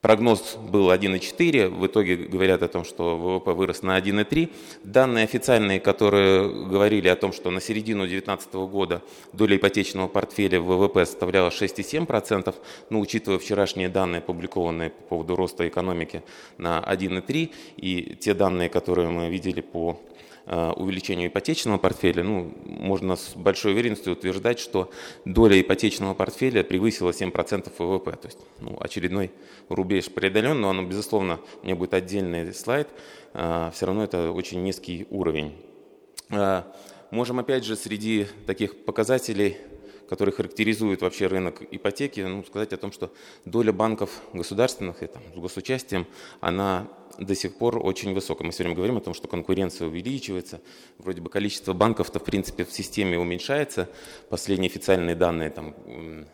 прогноз 0.00 0.56
был 0.56 0.90
1,4, 0.90 1.68
в 1.68 1.86
итоге 1.86 2.16
говорят 2.16 2.62
о 2.62 2.68
том, 2.68 2.84
что 2.84 3.16
ВВП 3.16 3.52
вырос 3.52 3.82
на 3.82 3.96
1,3. 3.96 4.50
Данные 4.84 5.24
официальные, 5.24 5.80
которые 5.80 6.48
говорили 6.66 7.08
о 7.08 7.16
том, 7.16 7.32
что 7.32 7.50
на 7.50 7.60
середину 7.60 8.06
2019 8.06 8.66
года 8.66 9.02
доля 9.32 9.56
ипотечного 9.56 10.08
портфеля 10.08 10.60
в 10.60 10.66
ВВП 10.66 11.06
составляла 11.06 11.50
6,7%, 11.50 12.54
но 12.90 13.00
учитывая 13.00 13.38
вчерашние 13.38 13.88
данные, 13.88 14.18
опубликованные 14.18 14.90
по 14.90 15.02
поводу 15.04 15.36
роста 15.36 15.66
экономики 15.66 16.22
на 16.58 16.80
1,3, 16.80 17.50
и 17.76 18.16
те 18.20 18.34
данные, 18.34 18.68
которые 18.68 19.08
мы 19.08 19.30
видели 19.30 19.62
по 19.62 19.98
увеличению 20.46 21.28
ипотечного 21.28 21.78
портфеля, 21.78 22.22
ну, 22.22 22.52
можно 22.64 23.16
с 23.16 23.34
большой 23.34 23.72
уверенностью 23.72 24.12
утверждать, 24.12 24.58
что 24.58 24.90
доля 25.24 25.60
ипотечного 25.60 26.14
портфеля 26.14 26.62
превысила 26.62 27.10
7% 27.10 27.72
ВВП. 27.78 28.12
То 28.12 28.28
есть 28.28 28.38
ну, 28.60 28.76
очередной 28.78 29.30
рубеж 29.68 30.10
преодолен, 30.10 30.60
но 30.60 30.70
оно, 30.70 30.82
безусловно, 30.82 31.40
у 31.62 31.64
меня 31.64 31.76
будет 31.76 31.94
отдельный 31.94 32.52
слайд, 32.52 32.88
э, 33.32 33.70
все 33.72 33.86
равно 33.86 34.04
это 34.04 34.32
очень 34.32 34.62
низкий 34.62 35.06
уровень. 35.10 35.54
Э, 36.30 36.62
можем 37.10 37.38
опять 37.38 37.64
же 37.64 37.76
среди 37.76 38.26
таких 38.46 38.84
показателей 38.84 39.56
которые 40.08 40.34
характеризуют 40.34 41.02
вообще 41.02 41.26
рынок 41.26 41.62
ипотеки, 41.70 42.20
ну, 42.20 42.44
сказать 42.44 42.72
о 42.72 42.76
том, 42.76 42.92
что 42.92 43.12
доля 43.44 43.72
банков 43.72 44.22
государственных 44.32 45.02
и 45.02 45.06
там, 45.06 45.22
с 45.34 45.38
госучастием, 45.38 46.06
она 46.40 46.88
до 47.18 47.34
сих 47.34 47.56
пор 47.56 47.78
очень 47.84 48.12
высокая. 48.12 48.44
Мы 48.46 48.52
все 48.52 48.64
время 48.64 48.76
говорим 48.76 48.96
о 48.96 49.00
том, 49.00 49.14
что 49.14 49.28
конкуренция 49.28 49.88
увеличивается. 49.88 50.60
Вроде 50.98 51.20
бы 51.20 51.30
количество 51.30 51.72
банков-то, 51.72 52.18
в 52.18 52.24
принципе, 52.24 52.64
в 52.64 52.72
системе 52.72 53.18
уменьшается. 53.18 53.88
Последние 54.28 54.68
официальные 54.68 55.14
данные 55.14 55.50
там, 55.50 55.74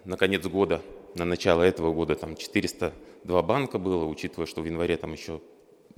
на 0.05 0.17
конец 0.17 0.47
года, 0.47 0.83
на 1.15 1.25
начало 1.25 1.63
этого 1.63 1.93
года 1.93 2.15
там 2.15 2.37
402 2.37 3.43
банка 3.43 3.79
было, 3.79 4.05
учитывая, 4.05 4.47
что 4.47 4.63
в 4.63 4.65
январе 4.65 4.97
там 4.97 5.13
еще 5.13 5.41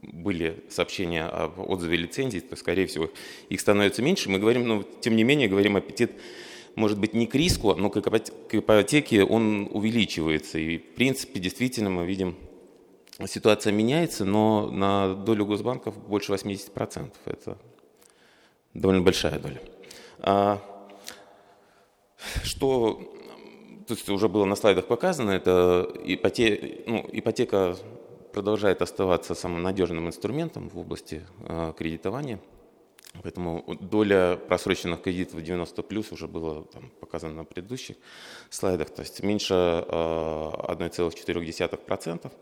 были 0.03 0.65
сообщения 0.69 1.25
об 1.25 1.61
отзыве 1.61 1.97
лицензий, 1.97 2.41
то, 2.41 2.57
скорее 2.57 2.87
всего, 2.87 3.09
их 3.49 3.61
становится 3.61 4.03
меньше. 4.03 4.31
Мы 4.31 4.39
говорим, 4.39 4.67
но 4.67 4.83
тем 5.01 5.15
не 5.15 5.23
менее, 5.23 5.49
говорим 5.49 5.77
аппетит 5.77 6.13
может 6.75 6.99
быть, 6.99 7.15
не 7.15 7.27
к 7.27 7.35
риску, 7.35 7.75
но 7.75 7.91
к 7.91 7.97
ипотеке 7.99 9.25
он 9.25 9.69
увеличивается. 9.71 10.59
И, 10.59 10.79
в 10.79 10.95
принципе, 10.95 11.41
действительно 11.41 11.91
мы 11.91 12.07
видим 12.07 12.37
ситуация 13.27 13.73
меняется, 13.73 14.25
но 14.25 14.71
на 14.71 15.15
долю 15.15 15.47
госбанков 15.47 15.97
больше 15.99 16.33
80%. 16.33 17.13
Это 17.27 17.59
довольно 18.75 19.03
большая 19.03 19.39
доля. 19.39 19.61
А, 20.19 20.61
что 22.43 23.01
то 23.87 24.15
уже 24.15 24.29
было 24.29 24.45
на 24.45 24.55
слайдах 24.55 24.87
показано, 24.87 25.33
это 25.33 25.91
ипотека, 26.05 26.67
ну, 26.87 27.09
ипотека 27.13 27.77
продолжает 28.33 28.81
оставаться 28.81 29.35
самым 29.35 29.63
надежным 29.63 30.07
инструментом 30.07 30.71
в 30.71 30.79
области 30.79 31.23
э, 31.41 31.73
кредитования. 31.77 32.41
Поэтому 33.23 33.77
доля 33.81 34.39
просроченных 34.49 35.03
кредитов 35.03 35.43
90 35.43 35.83
плюс 35.83 36.13
уже 36.13 36.27
было 36.27 36.65
там, 36.65 36.91
показано 37.01 37.35
на 37.35 37.45
предыдущих 37.45 37.97
слайдах, 38.49 38.89
то 38.91 39.03
есть 39.03 39.23
меньше 39.23 39.55
э, 39.55 39.91
1,4%. 39.91 42.33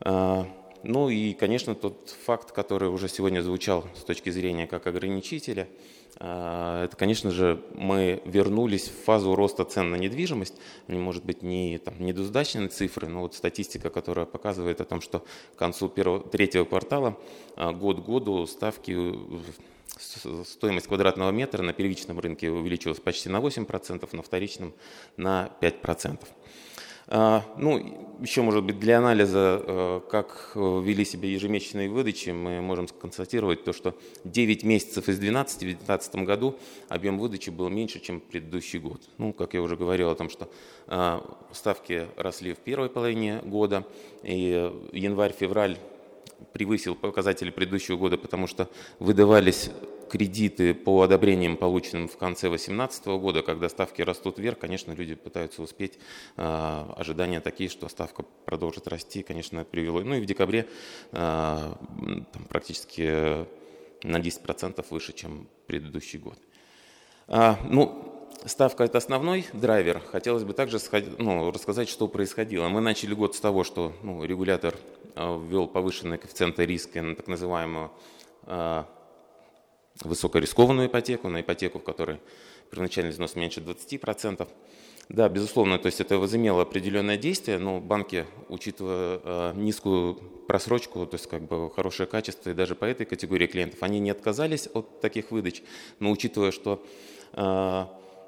А, 0.00 0.46
ну 0.84 1.08
и, 1.08 1.32
конечно, 1.32 1.74
тот 1.74 2.14
факт, 2.26 2.52
который 2.52 2.90
уже 2.90 3.08
сегодня 3.08 3.40
звучал 3.40 3.86
с 3.96 4.04
точки 4.04 4.30
зрения 4.30 4.66
как 4.66 4.86
ограничителя, 4.86 5.66
а, 6.18 6.84
это, 6.84 6.96
конечно 6.96 7.30
же, 7.30 7.62
мы 7.74 8.22
вернулись 8.24 8.88
в 8.88 9.04
фазу 9.04 9.34
роста 9.34 9.64
цен 9.64 9.90
на 9.90 9.96
недвижимость. 9.96 10.54
Может 10.86 11.24
быть, 11.24 11.42
не 11.42 11.78
там, 11.78 11.94
недоздачные 11.98 12.68
цифры, 12.68 13.08
но 13.08 13.22
вот 13.22 13.34
статистика, 13.34 13.90
которая 13.90 14.26
показывает 14.26 14.80
о 14.80 14.84
том, 14.84 15.00
что 15.00 15.24
к 15.54 15.58
концу 15.58 15.88
первого, 15.88 16.20
третьего 16.20 16.64
квартала 16.64 17.18
а, 17.56 17.72
год 17.72 18.02
к 18.02 18.04
году 18.04 18.46
ставки 18.46 18.92
стоимость 19.96 20.86
квадратного 20.86 21.30
метра 21.30 21.62
на 21.62 21.72
первичном 21.72 22.20
рынке 22.20 22.50
увеличилась 22.50 23.00
почти 23.00 23.28
на 23.28 23.38
8%, 23.38 24.08
на 24.16 24.22
вторичном 24.22 24.74
на 25.16 25.50
5%. 25.60 26.18
А, 27.06 27.44
ну, 27.58 28.16
еще, 28.20 28.40
может 28.40 28.64
быть, 28.64 28.78
для 28.78 28.98
анализа, 28.98 29.62
э, 29.62 30.00
как 30.10 30.52
э, 30.54 30.82
вели 30.82 31.04
себя 31.04 31.28
ежемесячные 31.28 31.90
выдачи, 31.90 32.30
мы 32.30 32.62
можем 32.62 32.86
констатировать 32.88 33.62
то, 33.62 33.74
что 33.74 33.94
9 34.24 34.64
месяцев 34.64 35.08
из 35.08 35.18
12 35.18 35.56
в 35.56 35.60
2019 35.60 36.14
году 36.16 36.58
объем 36.88 37.18
выдачи 37.18 37.50
был 37.50 37.68
меньше, 37.68 38.00
чем 38.00 38.20
предыдущий 38.20 38.78
год. 38.78 39.02
Ну, 39.18 39.34
как 39.34 39.52
я 39.52 39.60
уже 39.60 39.76
говорил 39.76 40.08
о 40.08 40.14
том, 40.14 40.30
что 40.30 40.48
а, 40.86 41.22
ставки 41.52 42.08
росли 42.16 42.54
в 42.54 42.58
первой 42.58 42.88
половине 42.88 43.40
года, 43.44 43.86
и 44.22 44.72
январь-февраль 44.92 45.76
превысил 46.52 46.94
показатели 46.94 47.50
предыдущего 47.50 47.96
года, 47.96 48.16
потому 48.16 48.46
что 48.46 48.68
выдавались 48.98 49.70
кредиты 50.10 50.74
по 50.74 51.02
одобрениям, 51.02 51.56
полученным 51.56 52.08
в 52.08 52.16
конце 52.16 52.48
2018 52.48 53.06
года, 53.06 53.42
когда 53.42 53.68
ставки 53.68 54.02
растут 54.02 54.38
вверх, 54.38 54.58
конечно, 54.58 54.92
люди 54.92 55.14
пытаются 55.14 55.62
успеть. 55.62 55.98
Э, 56.36 56.84
ожидания 56.96 57.40
такие, 57.40 57.68
что 57.68 57.88
ставка 57.88 58.24
продолжит 58.44 58.86
расти, 58.86 59.22
конечно, 59.22 59.60
это 59.60 59.70
привело. 59.70 60.00
Ну 60.02 60.14
и 60.14 60.20
в 60.20 60.26
декабре 60.26 60.68
э, 61.12 61.16
там, 61.16 62.44
практически 62.48 63.46
на 64.04 64.18
10% 64.18 64.84
выше, 64.90 65.12
чем 65.12 65.48
предыдущий 65.66 66.18
год. 66.18 66.38
А, 67.26 67.58
ну, 67.68 68.13
ставка– 68.46 68.84
это 68.84 68.98
основной 68.98 69.46
драйвер. 69.52 70.00
Хотелось 70.12 70.44
бы 70.44 70.52
также 70.52 70.78
ну, 71.18 71.50
рассказать, 71.50 71.88
что 71.88 72.08
происходило. 72.08 72.68
Мы 72.68 72.80
начали 72.80 73.14
год 73.14 73.34
с 73.34 73.40
того, 73.40 73.64
что 73.64 73.92
ну, 74.02 74.24
регулятор 74.24 74.74
ввел 75.16 75.68
повышенные 75.68 76.18
коэффициенты 76.18 76.66
риска 76.66 77.02
на 77.02 77.14
так 77.14 77.28
называемую 77.28 77.90
высокорискованную 80.02 80.88
ипотеку, 80.88 81.28
на 81.28 81.40
ипотеку, 81.40 81.78
в 81.78 81.84
которой 81.84 82.20
первоначальный 82.70 83.12
взнос 83.12 83.36
меньше 83.36 83.60
20%. 83.60 84.48
Да, 85.10 85.28
безусловно, 85.28 85.78
то 85.78 85.86
есть 85.86 86.00
это 86.00 86.18
возымело 86.18 86.62
определенное 86.62 87.18
действие, 87.18 87.58
но 87.58 87.78
банки, 87.78 88.26
учитывая 88.48 89.20
э, 89.22 89.52
низкую 89.54 90.14
просрочку, 90.48 91.06
то 91.06 91.16
есть 91.16 91.26
как 91.26 91.42
бы 91.42 91.70
хорошее 91.70 92.06
качество, 92.06 92.50
и 92.50 92.54
даже 92.54 92.74
по 92.74 92.86
этой 92.86 93.04
категории 93.04 93.46
клиентов, 93.46 93.82
они 93.82 94.00
не 94.00 94.10
отказались 94.10 94.66
от 94.72 95.00
таких 95.02 95.30
выдач, 95.30 95.62
но 95.98 96.10
учитывая, 96.10 96.52
что 96.52 96.82
э, 97.34 97.84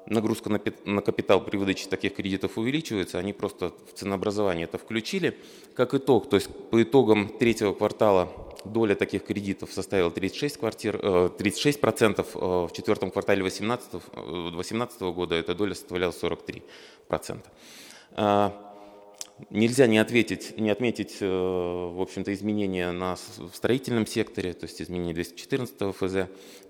нагрузка 0.09 0.49
на 0.85 1.01
капитал 1.01 1.43
при 1.43 1.57
выдаче 1.57 1.87
таких 1.87 2.15
кредитов 2.15 2.57
увеличивается, 2.57 3.19
они 3.19 3.33
просто 3.33 3.73
в 3.91 3.93
ценообразование 3.93 4.65
это 4.65 4.77
включили. 4.77 5.37
Как 5.75 5.93
итог, 5.93 6.29
то 6.29 6.35
есть 6.37 6.49
по 6.69 6.81
итогам 6.81 7.29
третьего 7.29 7.73
квартала 7.73 8.29
доля 8.65 8.95
таких 8.95 9.23
кредитов 9.25 9.71
составила 9.71 10.11
36, 10.11 10.57
квартир, 10.57 10.97
36%, 10.97 12.25
э, 12.33 12.67
в 12.67 12.71
четвертом 12.73 13.11
квартале 13.11 13.41
2018, 13.41 15.01
года 15.13 15.35
эта 15.35 15.53
доля 15.53 15.73
составляла 15.73 16.11
43%. 16.11 17.43
Нельзя 19.51 19.85
не, 19.85 19.99
ответить, 19.99 20.57
не 20.57 20.71
отметить, 20.71 21.17
э, 21.21 21.27
в 21.27 22.01
общем-то, 22.01 22.33
изменения 22.33 22.91
на, 22.91 23.15
в 23.15 23.53
строительном 23.53 24.07
секторе, 24.07 24.53
то 24.53 24.65
есть 24.65 24.81
изменение 24.81 25.13
214 25.13 25.95
ФЗ, 25.95 26.27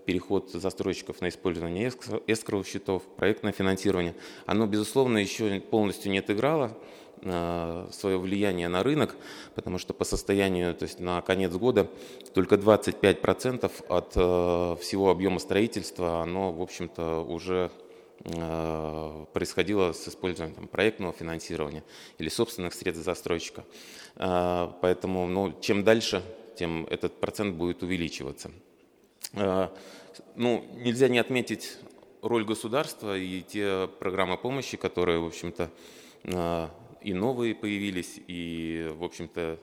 переход 0.08 0.50
застройщиков 0.50 1.22
на 1.22 1.30
использование 1.30 1.92
эскровых 2.26 2.66
счетов, 2.66 3.04
проектное 3.16 3.52
финансирование. 3.52 4.16
Оно, 4.48 4.66
безусловно, 4.66 5.20
еще 5.20 5.60
полностью 5.60 6.12
не 6.12 6.18
отыграло 6.18 6.76
э, 7.22 7.88
свое 7.92 8.18
влияние 8.18 8.70
на 8.70 8.82
рынок, 8.82 9.16
потому 9.54 9.78
что 9.78 9.94
по 9.94 10.06
состоянию, 10.06 10.74
то 10.74 10.84
есть 10.84 11.00
на 11.00 11.22
конец 11.22 11.52
года, 11.52 11.88
только 12.34 12.56
25% 12.56 13.72
от 13.90 14.14
э, 14.16 14.82
всего 14.82 15.12
объема 15.12 15.38
строительства, 15.38 16.24
оно, 16.24 16.52
в 16.52 16.62
общем-то, 16.64 17.22
уже 17.22 17.70
Э, 18.26 19.26
происходило 19.32 19.92
с 19.92 20.08
использованием 20.08 20.56
там, 20.56 20.68
проектного 20.68 21.14
финансирования 21.14 21.84
или 22.18 22.30
собственных 22.30 22.74
средств 22.74 23.06
застройщика. 23.06 23.64
Поэтому 24.16 25.28
ну, 25.28 25.54
чем 25.62 25.84
дальше, 25.84 26.24
тем 26.58 26.88
этот 26.90 27.20
процент 27.20 27.56
будет 27.56 27.84
увеличиваться. 27.84 28.52
Ну, 30.36 30.66
нельзя 30.76 31.08
не 31.08 31.20
отметить 31.20 31.78
роль 32.22 32.46
государства 32.46 33.18
и 33.18 33.42
те 33.42 33.88
программы 34.00 34.38
помощи, 34.38 34.78
которые, 34.78 35.20
в 35.20 35.26
общем-то, 35.26 35.72
и 37.02 37.14
новые 37.14 37.56
появились, 37.56 38.20
и, 38.28 38.92
в 38.98 39.04
общем-то, 39.04 39.60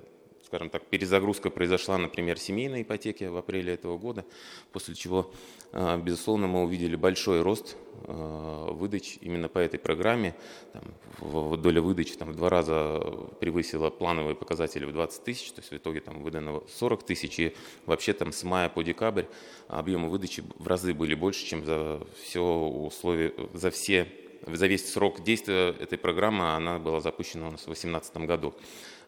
скажем 0.47 0.71
так, 0.71 0.85
перезагрузка 0.87 1.51
произошла, 1.51 1.99
например, 1.99 2.39
семейной 2.39 2.83
ипотеки 2.83 3.25
в 3.25 3.37
апреле 3.37 3.75
этого 3.75 3.99
года, 3.99 4.25
после 4.73 4.95
чего, 4.95 5.33
а, 5.33 5.64
безусловно, 5.99 6.47
мы 6.47 6.63
увидели 6.63 6.95
большой 6.95 7.43
рост 7.43 7.77
а, 8.07 8.71
выдач 8.73 9.19
именно 9.21 9.49
по 9.49 9.59
этой 9.59 9.79
программе. 9.79 10.35
Там, 10.73 11.61
доля 11.61 11.81
выдачи 11.81 12.15
там, 12.17 12.31
в 12.31 12.37
два 12.37 12.49
раза 12.49 13.01
превысила 13.41 13.91
плановые 13.91 14.37
показатели 14.37 14.85
в 14.85 14.93
20 14.93 15.25
тысяч, 15.25 15.51
то 15.53 15.61
есть 15.61 15.73
в 15.73 15.77
итоге 15.77 16.01
там 16.01 16.23
выдано 16.23 16.63
40 16.79 17.03
тысяч, 17.05 17.41
и 17.41 17.57
вообще 17.87 18.13
там 18.13 18.33
с 18.33 18.45
мая 18.45 18.69
по 18.69 18.83
декабрь 18.83 19.25
объемы 19.69 20.11
выдачи 20.11 20.45
в 20.59 20.67
разы 20.69 20.95
были 20.95 21.15
больше, 21.15 21.45
чем 21.45 21.65
за 21.65 22.07
все 22.23 22.41
условия, 22.41 23.33
за 23.53 23.71
все 23.71 24.07
за 24.47 24.67
весь 24.67 24.93
срок 24.93 25.23
действия 25.23 25.71
этой 25.71 25.97
программы 25.97 26.55
она 26.55 26.79
была 26.79 27.01
запущена 27.01 27.49
у 27.49 27.51
нас 27.53 27.63
в 27.63 27.67
2018 27.67 28.17
году. 28.19 28.55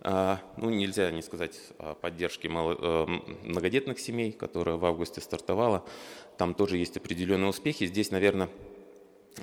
А, 0.08 0.38
ну, 0.56 0.70
нельзя 0.70 1.10
не 1.10 1.20
сказать 1.20 1.58
о 1.78 1.94
поддержке 1.94 2.46
э, 2.48 3.06
многодетных 3.42 3.98
семей, 3.98 4.30
которая 4.30 4.76
в 4.76 4.84
августе 4.84 5.20
стартовала. 5.20 5.84
Там 6.38 6.54
тоже 6.54 6.76
есть 6.76 6.96
определенные 6.96 7.48
успехи. 7.48 7.86
Здесь, 7.86 8.12
наверное, 8.12 8.48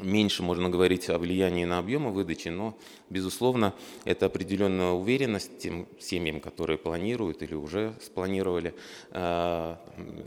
меньше 0.01 0.41
можно 0.41 0.69
говорить 0.69 1.09
о 1.09 1.17
влиянии 1.17 1.65
на 1.65 1.79
объемы 1.79 2.11
выдачи, 2.11 2.47
но, 2.47 2.77
безусловно, 3.09 3.73
это 4.05 4.27
определенная 4.27 4.91
уверенность 4.91 5.57
тем 5.57 5.85
семьям, 5.99 6.39
которые 6.39 6.77
планируют 6.77 7.43
или 7.43 7.55
уже 7.55 7.93
спланировали 8.01 8.73
а, 9.11 9.77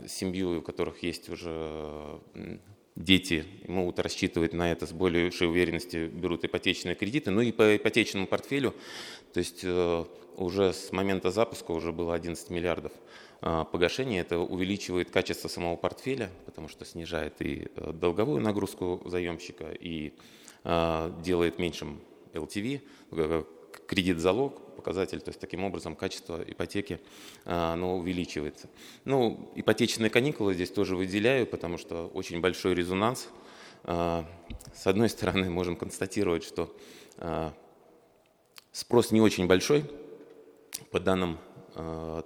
семью, 0.07 0.59
у 0.59 0.61
которых 0.61 1.01
есть 1.01 1.29
уже 1.29 2.19
дети 2.97 3.45
могут 3.67 3.99
рассчитывать 3.99 4.53
на 4.53 4.71
это 4.71 4.87
с 4.87 4.91
большей 4.91 5.47
уверенностью, 5.47 6.09
берут 6.09 6.43
ипотечные 6.43 6.95
кредиты. 6.95 7.31
Ну 7.31 7.41
и 7.41 7.51
по 7.51 7.75
ипотечному 7.75 8.27
портфелю, 8.27 8.73
то 9.33 9.39
есть 9.39 9.61
э, 9.63 10.05
уже 10.35 10.73
с 10.73 10.91
момента 10.91 11.31
запуска 11.31 11.71
уже 11.71 11.91
было 11.91 12.15
11 12.15 12.49
миллиардов 12.49 12.91
а, 13.41 13.65
погашения. 13.65 14.21
Это 14.21 14.39
увеличивает 14.39 15.11
качество 15.11 15.47
самого 15.47 15.75
портфеля, 15.75 16.29
потому 16.45 16.67
что 16.67 16.85
снижает 16.85 17.35
и 17.39 17.67
э, 17.75 17.91
долговую 17.93 18.41
нагрузку 18.41 19.01
заемщика, 19.05 19.71
и 19.71 20.13
а, 20.63 21.15
делает 21.21 21.59
меньшим 21.59 22.01
LTV, 22.33 22.81
кредит-залог, 23.85 24.75
показатель, 24.75 25.19
то 25.19 25.29
есть 25.29 25.39
таким 25.39 25.63
образом 25.63 25.95
качество 25.95 26.41
ипотеки 26.45 26.99
а, 27.45 27.73
оно 27.73 27.97
увеличивается. 27.97 28.69
Ну, 29.05 29.51
ипотечные 29.55 30.09
каникулы 30.09 30.53
здесь 30.53 30.71
тоже 30.71 30.95
выделяю, 30.95 31.45
потому 31.45 31.77
что 31.77 32.07
очень 32.13 32.39
большой 32.39 32.73
резонанс. 32.73 33.27
А, 33.83 34.25
с 34.73 34.87
одной 34.87 35.09
стороны, 35.15 35.49
можем 35.49 35.75
констатировать, 35.75 36.43
что 36.43 36.73
а, 37.17 37.53
спрос 38.71 39.11
не 39.11 39.21
очень 39.21 39.47
большой, 39.47 39.83
по 40.91 40.99
данным 40.99 41.37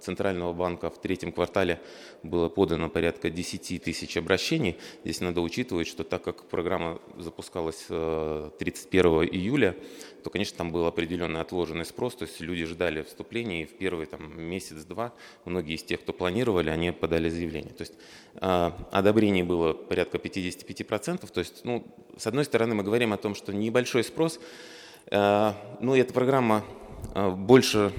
Центрального 0.00 0.52
банка 0.52 0.90
в 0.90 1.00
третьем 1.00 1.32
квартале 1.32 1.80
было 2.22 2.48
подано 2.48 2.88
порядка 2.88 3.30
10 3.30 3.82
тысяч 3.82 4.16
обращений. 4.16 4.78
Здесь 5.04 5.20
надо 5.20 5.40
учитывать, 5.40 5.86
что 5.86 6.04
так 6.04 6.22
как 6.22 6.44
программа 6.44 7.00
запускалась 7.18 7.86
31 7.86 9.06
э, 9.06 9.26
июля, 9.26 9.76
то, 10.24 10.30
конечно, 10.30 10.56
там 10.56 10.70
был 10.70 10.86
определенный 10.86 11.40
отложенный 11.40 11.84
спрос, 11.84 12.14
то 12.14 12.24
есть 12.24 12.40
люди 12.40 12.64
ждали 12.64 13.02
вступления, 13.02 13.62
и 13.62 13.66
в 13.66 13.76
первый 13.76 14.06
там, 14.06 14.40
месяц-два 14.40 15.12
многие 15.44 15.74
из 15.74 15.82
тех, 15.82 16.00
кто 16.00 16.12
планировали, 16.12 16.70
они 16.70 16.92
подали 16.92 17.28
заявление. 17.28 17.72
То 17.72 17.82
есть 17.82 17.94
э, 18.34 18.70
одобрений 18.90 19.42
было 19.42 19.72
порядка 19.72 20.18
55%, 20.18 21.30
то 21.30 21.40
есть, 21.40 21.64
ну, 21.64 21.86
с 22.16 22.26
одной 22.26 22.44
стороны, 22.44 22.74
мы 22.74 22.84
говорим 22.84 23.12
о 23.12 23.16
том, 23.16 23.34
что 23.34 23.52
небольшой 23.52 24.04
спрос, 24.04 24.40
и 25.10 25.14
эта 25.14 26.14
программа 26.14 26.64
больше 27.14 27.92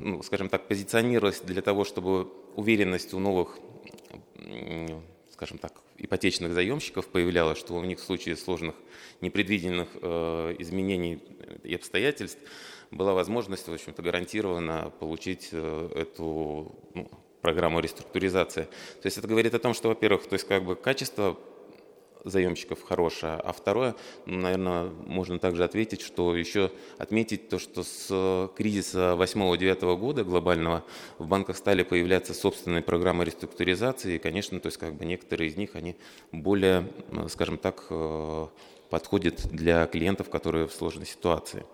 ну, 0.00 0.22
скажем 0.22 0.48
так, 0.48 0.68
позиционировалась 0.68 1.40
для 1.40 1.62
того, 1.62 1.84
чтобы 1.84 2.28
уверенность 2.54 3.14
у 3.14 3.18
новых, 3.18 3.58
скажем 5.32 5.58
так, 5.58 5.72
ипотечных 5.96 6.52
заемщиков 6.52 7.06
появлялась, 7.08 7.58
что 7.58 7.74
у 7.74 7.84
них 7.84 7.98
в 7.98 8.02
случае 8.02 8.36
сложных 8.36 8.74
непредвиденных 9.20 9.88
э, 10.00 10.56
изменений 10.60 11.22
и 11.64 11.74
обстоятельств 11.74 12.38
была 12.90 13.14
возможность, 13.14 13.66
в 13.66 13.72
общем-то, 13.72 14.00
гарантированно 14.02 14.92
получить 15.00 15.48
э, 15.52 15.90
эту 15.94 16.74
ну, 16.94 17.10
программу 17.42 17.80
реструктуризации. 17.80 18.64
То 19.02 19.06
есть 19.06 19.18
это 19.18 19.26
говорит 19.26 19.54
о 19.54 19.58
том, 19.58 19.74
что, 19.74 19.88
во-первых, 19.88 20.26
то 20.28 20.34
есть 20.34 20.46
как 20.46 20.64
бы 20.64 20.76
качество 20.76 21.38
заемщиков 22.24 22.82
хорошая. 22.82 23.38
А 23.38 23.52
второе, 23.52 23.94
наверное, 24.26 24.90
можно 25.06 25.38
также 25.38 25.64
ответить, 25.64 26.00
что 26.00 26.34
еще 26.34 26.70
отметить 26.98 27.48
то, 27.48 27.58
что 27.58 27.82
с 27.82 28.50
кризиса 28.56 29.16
8-9 29.18 29.96
года 29.96 30.24
глобального 30.24 30.84
в 31.18 31.26
банках 31.26 31.56
стали 31.56 31.82
появляться 31.82 32.34
собственные 32.34 32.82
программы 32.82 33.24
реструктуризации. 33.24 34.16
И, 34.16 34.18
конечно, 34.18 34.60
то 34.60 34.66
есть 34.66 34.78
как 34.78 34.94
бы 34.94 35.04
некоторые 35.04 35.50
из 35.50 35.56
них, 35.56 35.76
они 35.76 35.96
более, 36.32 36.88
скажем 37.28 37.58
так, 37.58 37.86
э, 37.90 38.46
подходят 38.90 39.46
для 39.52 39.86
клиентов, 39.86 40.30
которые 40.30 40.66
в 40.66 40.72
сложной 40.72 41.06
ситуации. 41.06 41.64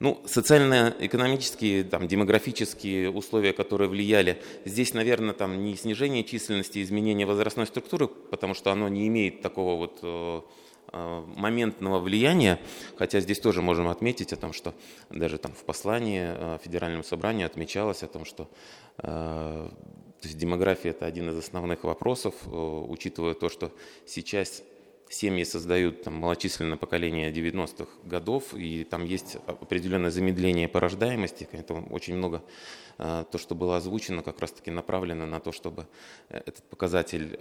Ну, 0.00 0.22
социально-экономические, 0.24 1.84
там, 1.84 2.08
демографические 2.08 3.10
условия, 3.10 3.52
которые 3.52 3.90
влияли, 3.90 4.40
здесь, 4.64 4.94
наверное, 4.94 5.34
там 5.34 5.62
не 5.62 5.76
снижение 5.76 6.24
численности, 6.24 6.82
изменение 6.82 7.26
возрастной 7.26 7.66
структуры, 7.66 8.08
потому 8.08 8.54
что 8.54 8.72
оно 8.72 8.88
не 8.88 9.06
имеет 9.08 9.42
такого 9.42 9.76
вот 9.76 9.98
э, 10.02 10.40
э, 10.92 11.24
моментного 11.36 11.98
влияния, 12.00 12.58
хотя 12.96 13.20
здесь 13.20 13.40
тоже 13.40 13.60
можем 13.60 13.88
отметить 13.88 14.32
о 14.32 14.36
том, 14.36 14.54
что 14.54 14.74
даже 15.10 15.36
там 15.36 15.52
в 15.52 15.64
послании 15.64 16.22
э, 16.32 16.58
Федеральному 16.64 17.04
собранию 17.04 17.44
отмечалось 17.44 18.02
о 18.02 18.06
том, 18.06 18.24
что 18.24 18.48
то 18.96 20.26
есть 20.28 20.36
демография– 20.36 20.90
это 20.92 21.06
один 21.06 21.30
из 21.30 21.38
основных 21.38 21.84
вопросов, 21.84 22.34
учитывая 22.46 23.32
то, 23.32 23.48
что 23.48 23.72
сейчас 24.04 24.62
семьи 25.10 25.42
создают 25.44 26.04
там, 26.04 26.14
малочисленное 26.14 26.78
поколение 26.78 27.32
90-х 27.32 27.90
годов, 28.04 28.54
и 28.54 28.84
там 28.84 29.04
есть 29.04 29.36
определенное 29.46 30.10
замедление 30.10 30.68
по 30.68 30.80
поэтому 31.50 31.86
очень 31.90 32.16
много 32.16 32.42
то, 32.96 33.38
что 33.38 33.54
было 33.54 33.76
озвучено, 33.76 34.22
как 34.22 34.40
раз-таки 34.40 34.70
направлено 34.70 35.26
на 35.26 35.40
то, 35.40 35.52
чтобы 35.52 35.86
э, 36.28 36.38
этот 36.46 36.62
показатель, 36.64 37.38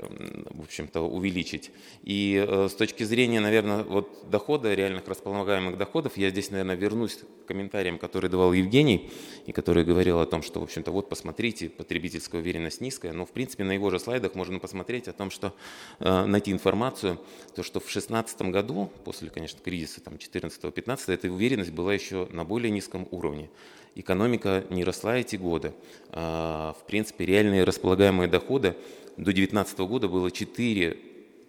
в 0.49 0.61
общем-то, 0.61 1.01
увеличить. 1.01 1.71
И 2.03 2.45
э, 2.47 2.67
с 2.69 2.73
точки 2.73 3.03
зрения, 3.03 3.39
наверное, 3.39 3.83
вот 3.83 4.29
дохода, 4.29 4.73
реальных 4.73 5.07
располагаемых 5.07 5.77
доходов, 5.77 6.17
я 6.17 6.29
здесь, 6.29 6.51
наверное, 6.51 6.75
вернусь 6.75 7.17
к 7.17 7.47
комментариям, 7.47 7.97
которые 7.97 8.29
давал 8.29 8.53
Евгений, 8.53 9.11
и 9.45 9.51
который 9.51 9.83
говорил 9.83 10.19
о 10.19 10.25
том, 10.25 10.41
что, 10.41 10.59
в 10.59 10.63
общем-то, 10.63 10.91
вот 10.91 11.09
посмотрите, 11.09 11.69
потребительская 11.69 12.41
уверенность 12.41 12.81
низкая, 12.81 13.13
но, 13.13 13.25
в 13.25 13.31
принципе, 13.31 13.63
на 13.63 13.71
его 13.71 13.89
же 13.89 13.99
слайдах 13.99 14.35
можно 14.35 14.59
посмотреть 14.59 15.07
о 15.07 15.13
том, 15.13 15.31
что 15.31 15.53
э, 15.99 16.25
найти 16.25 16.51
информацию, 16.51 17.19
то, 17.55 17.63
что 17.63 17.79
в 17.79 17.83
2016 17.83 18.41
году, 18.43 18.91
после, 19.03 19.29
конечно, 19.29 19.59
кризиса 19.63 20.01
там 20.01 20.15
14-15, 20.15 21.13
эта 21.13 21.31
уверенность 21.31 21.71
была 21.71 21.93
еще 21.93 22.27
на 22.31 22.45
более 22.45 22.71
низком 22.71 23.07
уровне 23.11 23.49
экономика 23.95 24.65
не 24.69 24.83
росла 24.83 25.17
эти 25.17 25.35
годы. 25.35 25.73
А, 26.11 26.75
в 26.79 26.85
принципе, 26.85 27.25
реальные 27.25 27.63
располагаемые 27.63 28.27
доходы 28.27 28.75
до 29.17 29.25
2019 29.25 29.79
года 29.79 30.07
было 30.07 30.31
4 30.31 30.97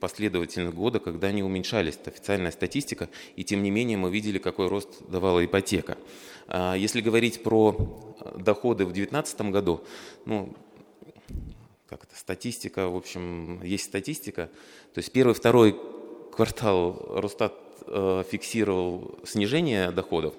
последовательных 0.00 0.74
года, 0.74 0.98
когда 0.98 1.28
они 1.28 1.42
уменьшались. 1.42 1.94
Это 1.94 2.10
официальная 2.10 2.50
статистика, 2.50 3.08
и 3.36 3.44
тем 3.44 3.62
не 3.62 3.70
менее 3.70 3.98
мы 3.98 4.10
видели, 4.10 4.38
какой 4.38 4.68
рост 4.68 4.88
давала 5.08 5.44
ипотека. 5.44 5.98
А, 6.48 6.74
если 6.74 7.00
говорить 7.00 7.42
про 7.42 7.76
доходы 8.36 8.84
в 8.84 8.92
2019 8.92 9.40
году, 9.52 9.84
ну, 10.24 10.54
как 11.88 12.04
это, 12.04 12.16
статистика, 12.16 12.88
в 12.88 12.96
общем, 12.96 13.62
есть 13.62 13.84
статистика. 13.84 14.48
То 14.94 14.98
есть 14.98 15.10
первый, 15.12 15.34
второй 15.34 15.76
квартал 16.32 17.20
Росстат 17.20 17.54
э, 17.86 18.22
фиксировал 18.30 19.18
снижение 19.24 19.90
доходов 19.90 20.34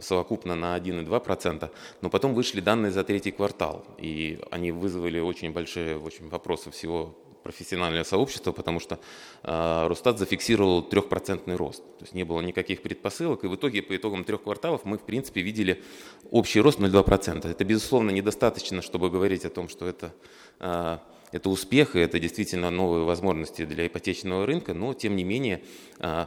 совокупно 0.00 0.54
на 0.54 0.76
1,2%, 0.78 1.70
но 2.00 2.10
потом 2.10 2.34
вышли 2.34 2.60
данные 2.60 2.92
за 2.92 3.04
третий 3.04 3.32
квартал, 3.32 3.84
и 3.98 4.38
они 4.50 4.72
вызвали 4.72 5.18
очень 5.18 5.52
большие 5.52 5.98
очень 5.98 6.28
вопросы 6.28 6.70
всего 6.70 7.16
профессиональное 7.44 8.04
сообщество, 8.04 8.52
потому 8.52 8.80
что 8.80 8.98
э, 9.42 9.86
Росстат 9.86 10.18
зафиксировал 10.18 10.82
трехпроцентный 10.82 11.56
рост. 11.56 11.82
То 11.98 12.04
есть 12.04 12.14
не 12.14 12.24
было 12.24 12.40
никаких 12.40 12.82
предпосылок, 12.82 13.44
и 13.44 13.46
в 13.46 13.54
итоге 13.54 13.82
по 13.82 13.94
итогам 13.94 14.24
трех 14.24 14.42
кварталов 14.42 14.80
мы, 14.84 14.96
в 14.96 15.02
принципе, 15.02 15.42
видели 15.42 15.82
общий 16.30 16.60
рост 16.60 16.80
0,2%. 16.80 17.46
Это, 17.46 17.64
безусловно, 17.64 18.10
недостаточно, 18.10 18.80
чтобы 18.82 19.10
говорить 19.10 19.44
о 19.44 19.50
том, 19.50 19.68
что 19.68 19.86
это, 19.86 20.14
э, 20.58 20.98
это 21.32 21.50
успех, 21.50 21.94
и 21.94 22.00
это 22.00 22.18
действительно 22.18 22.70
новые 22.70 23.04
возможности 23.04 23.66
для 23.66 23.86
ипотечного 23.86 24.46
рынка, 24.46 24.72
но, 24.72 24.94
тем 24.94 25.14
не 25.14 25.24
менее, 25.24 25.62
э, 26.00 26.26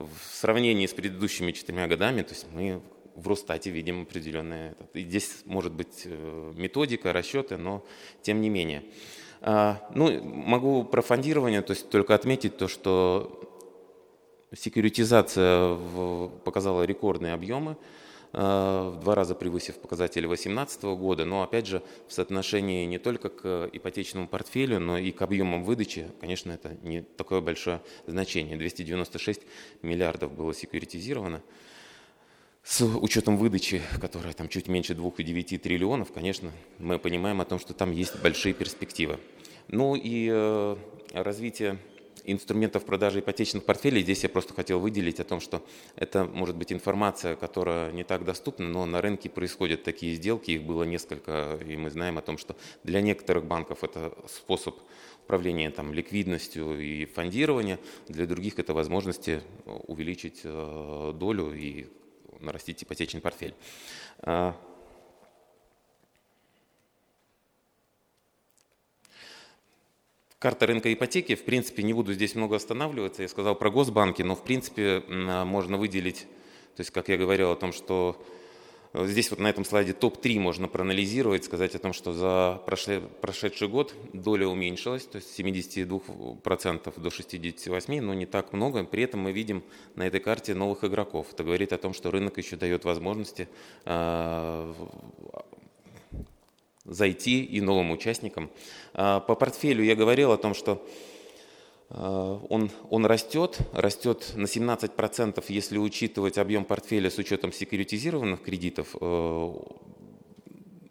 в 0.00 0.34
сравнении 0.34 0.86
с 0.86 0.92
предыдущими 0.92 1.52
четырьмя 1.52 1.86
годами, 1.86 2.22
то 2.22 2.34
есть 2.34 2.46
мы 2.52 2.80
в 3.14 3.28
Росстате 3.28 3.70
видим 3.70 4.02
определенные... 4.02 4.76
И 4.94 5.02
здесь 5.02 5.42
может 5.44 5.72
быть 5.72 6.02
э, 6.04 6.52
методика, 6.56 7.12
расчеты, 7.12 7.56
но 7.56 7.84
тем 8.22 8.40
не 8.40 8.48
менее. 8.48 8.84
А, 9.40 9.88
ну, 9.94 10.22
могу 10.22 10.84
про 10.84 11.02
фондирование, 11.02 11.62
то 11.62 11.72
есть 11.72 11.90
только 11.90 12.14
отметить 12.14 12.56
то, 12.56 12.68
что 12.68 13.40
секьюритизация 14.56 15.76
показала 16.44 16.84
рекордные 16.84 17.34
объемы, 17.34 17.76
в 18.32 18.98
два 19.00 19.14
раза 19.14 19.34
превысив 19.34 19.76
показатели 19.76 20.26
2018 20.26 20.82
года, 20.82 21.24
но 21.24 21.42
опять 21.42 21.66
же 21.66 21.82
в 22.06 22.12
соотношении 22.12 22.84
не 22.84 22.98
только 22.98 23.30
к 23.30 23.70
ипотечному 23.72 24.28
портфелю, 24.28 24.80
но 24.80 24.98
и 24.98 25.12
к 25.12 25.22
объемам 25.22 25.64
выдачи, 25.64 26.08
конечно, 26.20 26.52
это 26.52 26.76
не 26.82 27.02
такое 27.02 27.40
большое 27.40 27.80
значение. 28.06 28.56
296 28.56 29.40
миллиардов 29.82 30.32
было 30.32 30.52
секьюритизировано 30.52 31.42
с 32.68 32.84
учетом 32.84 33.38
выдачи, 33.38 33.80
которая 33.98 34.34
там 34.34 34.48
чуть 34.48 34.68
меньше 34.68 34.92
2,9 34.92 35.56
триллионов, 35.56 36.12
конечно, 36.12 36.52
мы 36.78 36.98
понимаем 36.98 37.40
о 37.40 37.46
том, 37.46 37.58
что 37.58 37.72
там 37.72 37.92
есть 37.92 38.20
большие 38.20 38.52
перспективы. 38.52 39.18
Ну 39.68 39.96
и 39.96 40.28
э, 40.30 40.76
развитие 41.14 41.78
инструментов 42.32 42.84
продажи 42.84 43.20
ипотечных 43.20 43.64
портфелей, 43.64 44.02
здесь 44.02 44.22
я 44.22 44.28
просто 44.28 44.54
хотел 44.54 44.80
выделить 44.80 45.20
о 45.20 45.24
том, 45.24 45.40
что 45.40 45.64
это 45.96 46.24
может 46.24 46.56
быть 46.56 46.72
информация, 46.72 47.36
которая 47.36 47.92
не 47.92 48.04
так 48.04 48.24
доступна, 48.24 48.68
но 48.68 48.86
на 48.86 49.00
рынке 49.00 49.28
происходят 49.28 49.82
такие 49.82 50.14
сделки, 50.14 50.52
их 50.52 50.62
было 50.62 50.84
несколько, 50.84 51.58
и 51.66 51.76
мы 51.76 51.90
знаем 51.90 52.18
о 52.18 52.22
том, 52.22 52.38
что 52.38 52.56
для 52.84 53.00
некоторых 53.00 53.44
банков 53.44 53.84
это 53.84 54.12
способ 54.28 54.76
управления 55.24 55.70
там, 55.70 55.92
ликвидностью 55.92 56.80
и 56.80 57.04
фондирования, 57.04 57.78
для 58.08 58.26
других 58.26 58.58
это 58.58 58.72
возможности 58.72 59.42
увеличить 59.86 60.40
э, 60.44 61.12
долю 61.14 61.52
и 61.52 61.86
нарастить 62.40 62.82
ипотечный 62.82 63.20
портфель. 63.20 63.54
Карта 70.38 70.66
рынка 70.66 70.92
ипотеки, 70.92 71.34
в 71.34 71.44
принципе, 71.44 71.82
не 71.82 71.92
буду 71.92 72.12
здесь 72.12 72.34
много 72.36 72.56
останавливаться, 72.56 73.22
я 73.22 73.28
сказал 73.28 73.56
про 73.56 73.70
госбанки, 73.70 74.22
но 74.22 74.36
в 74.36 74.44
принципе 74.44 75.02
можно 75.08 75.76
выделить, 75.76 76.26
то 76.76 76.80
есть 76.80 76.92
как 76.92 77.08
я 77.08 77.16
говорил 77.16 77.50
о 77.50 77.56
том, 77.56 77.72
что 77.72 78.22
Здесь 78.94 79.30
вот 79.30 79.38
на 79.38 79.48
этом 79.48 79.64
слайде 79.66 79.92
топ-3 79.92 80.40
можно 80.40 80.66
проанализировать, 80.66 81.44
сказать 81.44 81.74
о 81.74 81.78
том, 81.78 81.92
что 81.92 82.14
за 82.14 82.62
прошедший 82.64 83.68
год 83.68 83.94
доля 84.14 84.48
уменьшилась, 84.48 85.04
то 85.04 85.16
есть 85.16 85.34
с 85.34 85.38
72% 85.38 87.00
до 87.00 87.08
68%, 87.08 88.00
но 88.00 88.14
не 88.14 88.24
так 88.24 88.54
много. 88.54 88.84
При 88.84 89.02
этом 89.02 89.20
мы 89.20 89.32
видим 89.32 89.62
на 89.94 90.06
этой 90.06 90.20
карте 90.20 90.54
новых 90.54 90.84
игроков. 90.84 91.26
Это 91.32 91.44
говорит 91.44 91.74
о 91.74 91.78
том, 91.78 91.92
что 91.92 92.10
рынок 92.10 92.38
еще 92.38 92.56
дает 92.56 92.84
возможности 92.84 93.48
а, 93.84 94.74
зайти 96.88 97.44
и 97.44 97.60
новым 97.60 97.90
участникам. 97.90 98.50
А, 98.94 99.20
по 99.20 99.34
портфелю 99.34 99.84
я 99.84 99.94
говорил 99.94 100.32
о 100.32 100.36
том, 100.36 100.54
что 100.54 100.84
Э, 101.90 102.38
он, 102.48 102.70
он 102.90 103.06
растет, 103.06 103.58
растет 103.72 104.32
на 104.36 104.44
17%, 104.44 105.44
если 105.48 105.78
учитывать 105.78 106.38
объем 106.38 106.64
портфеля 106.64 107.10
с 107.10 107.18
учетом 107.18 107.52
секьюритизированных 107.52 108.42
кредитов. 108.42 108.94
Э, 109.00 109.54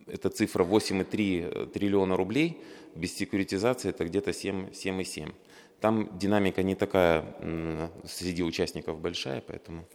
это 0.07 0.30
цифра 0.30 0.64
8,3 0.64 1.68
триллиона 1.68 2.15
рублей, 2.15 2.61
без 2.95 3.15
секьюритизации 3.15 3.90
это 3.90 4.06
где-то 4.06 4.32
7,7. 4.32 5.34
Там 5.82 6.18
динамика 6.18 6.64
не 6.64 6.76
такая 6.76 7.91
среди 8.06 8.41
участников 8.41 8.99
большая, 8.99 9.41
поэтому... 9.41 9.86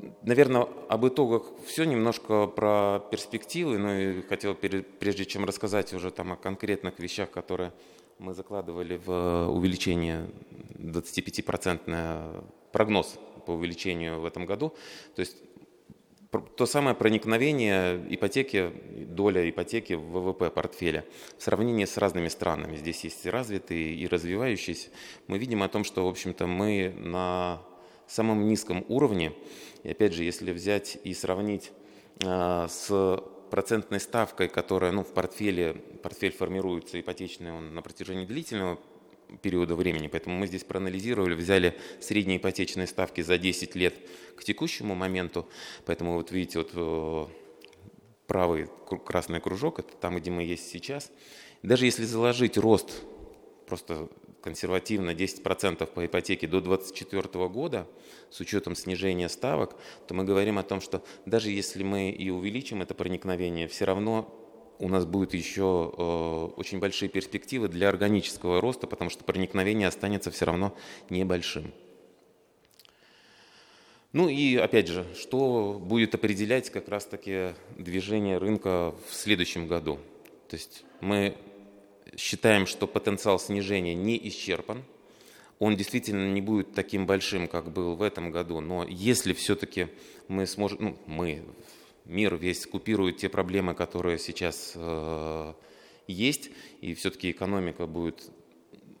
Э, 0.00 0.06
наверное, 0.22 0.66
об 0.88 1.06
итогах 1.06 1.44
все, 1.66 1.84
немножко 1.84 2.46
про 2.46 3.00
перспективы, 3.10 3.78
ну 3.78 3.92
и 3.92 4.22
хотел, 4.22 4.54
прежде 4.54 5.24
чем 5.24 5.44
рассказать 5.44 5.92
уже 5.94 6.10
там 6.10 6.32
о 6.32 6.36
конкретных 6.36 6.98
вещах, 6.98 7.30
которые 7.30 7.72
мы 8.18 8.34
закладывали 8.34 9.00
в 9.04 9.48
увеличение 9.48 10.28
25% 10.78 12.44
прогноз 12.72 13.18
по 13.46 13.52
увеличению 13.52 14.20
в 14.20 14.24
этом 14.24 14.44
году. 14.46 14.74
То 15.14 15.20
есть 15.20 15.36
то 16.56 16.66
самое 16.66 16.94
проникновение 16.94 18.04
ипотеки, 18.10 18.70
доля 19.08 19.48
ипотеки 19.48 19.94
в 19.94 20.10
ВВП 20.10 20.50
портфеля 20.50 21.04
в 21.38 21.42
сравнении 21.42 21.86
с 21.86 21.96
разными 21.96 22.28
странами. 22.28 22.76
Здесь 22.76 23.02
есть 23.04 23.24
и 23.24 23.30
развитые, 23.30 23.94
и 23.94 24.06
развивающиеся. 24.06 24.90
Мы 25.26 25.38
видим 25.38 25.62
о 25.62 25.68
том, 25.68 25.84
что, 25.84 26.04
в 26.04 26.08
общем-то, 26.08 26.46
мы 26.46 26.92
на 26.98 27.62
самом 28.06 28.46
низком 28.46 28.84
уровне. 28.88 29.32
И 29.82 29.90
опять 29.90 30.12
же, 30.12 30.24
если 30.24 30.52
взять 30.52 30.98
и 31.04 31.14
сравнить 31.14 31.72
а, 32.24 32.68
с 32.68 33.22
процентной 33.50 34.00
ставкой, 34.00 34.48
которая 34.48 34.92
ну, 34.92 35.04
в 35.04 35.12
портфеле, 35.12 35.74
портфель 36.02 36.32
формируется 36.32 37.00
ипотечный 37.00 37.52
он 37.52 37.74
на 37.74 37.82
протяжении 37.82 38.26
длительного 38.26 38.78
периода 39.42 39.74
времени, 39.74 40.08
поэтому 40.08 40.38
мы 40.38 40.46
здесь 40.46 40.64
проанализировали, 40.64 41.34
взяли 41.34 41.76
средние 42.00 42.38
ипотечные 42.38 42.86
ставки 42.86 43.20
за 43.20 43.38
10 43.38 43.74
лет 43.74 43.94
к 44.36 44.44
текущему 44.44 44.94
моменту, 44.94 45.46
поэтому 45.84 46.14
вот 46.14 46.32
видите, 46.32 46.58
вот 46.58 46.70
э, 46.74 47.26
правый 48.26 48.68
красный 49.04 49.40
кружок, 49.40 49.80
это 49.80 49.94
там, 49.96 50.16
где 50.16 50.30
мы 50.30 50.44
есть 50.44 50.70
сейчас. 50.70 51.10
Даже 51.62 51.84
если 51.84 52.04
заложить 52.04 52.56
рост 52.56 53.02
просто 53.66 54.08
консервативно 54.42 55.10
10% 55.10 55.86
по 55.86 56.06
ипотеке 56.06 56.46
до 56.46 56.60
2024 56.60 57.48
года, 57.48 57.86
с 58.30 58.40
учетом 58.40 58.74
снижения 58.74 59.28
ставок, 59.28 59.76
то 60.06 60.14
мы 60.14 60.24
говорим 60.24 60.58
о 60.58 60.62
том, 60.62 60.80
что 60.80 61.02
даже 61.26 61.50
если 61.50 61.82
мы 61.82 62.10
и 62.10 62.30
увеличим 62.30 62.82
это 62.82 62.94
проникновение, 62.94 63.68
все 63.68 63.84
равно 63.84 64.34
у 64.78 64.88
нас 64.88 65.06
будут 65.06 65.34
еще 65.34 65.92
э, 65.96 66.48
очень 66.56 66.78
большие 66.78 67.08
перспективы 67.08 67.68
для 67.68 67.88
органического 67.88 68.60
роста, 68.60 68.86
потому 68.86 69.10
что 69.10 69.24
проникновение 69.24 69.88
останется 69.88 70.30
все 70.30 70.44
равно 70.44 70.76
небольшим. 71.10 71.72
Ну 74.12 74.28
и 74.28 74.56
опять 74.56 74.88
же, 74.88 75.04
что 75.18 75.78
будет 75.78 76.14
определять 76.14 76.70
как 76.70 76.88
раз-таки 76.88 77.54
движение 77.76 78.38
рынка 78.38 78.94
в 79.08 79.14
следующем 79.14 79.66
году? 79.66 79.98
То 80.48 80.56
есть 80.56 80.84
мы 81.00 81.36
считаем, 82.18 82.66
что 82.66 82.86
потенциал 82.86 83.38
снижения 83.38 83.94
не 83.94 84.18
исчерпан. 84.28 84.84
Он 85.58 85.76
действительно 85.76 86.30
не 86.32 86.40
будет 86.40 86.74
таким 86.74 87.06
большим, 87.06 87.48
как 87.48 87.72
был 87.72 87.94
в 87.94 88.02
этом 88.02 88.30
году. 88.30 88.60
Но 88.60 88.84
если 88.84 89.32
все-таки 89.32 89.88
мы 90.28 90.46
сможем, 90.46 90.78
ну, 90.80 90.98
мы, 91.06 91.44
мир 92.04 92.36
весь 92.36 92.66
купирует 92.66 93.18
те 93.18 93.28
проблемы, 93.28 93.74
которые 93.74 94.18
сейчас 94.18 94.72
э, 94.74 95.54
есть, 96.06 96.50
и 96.80 96.94
все-таки 96.94 97.30
экономика 97.30 97.86
будет, 97.86 98.30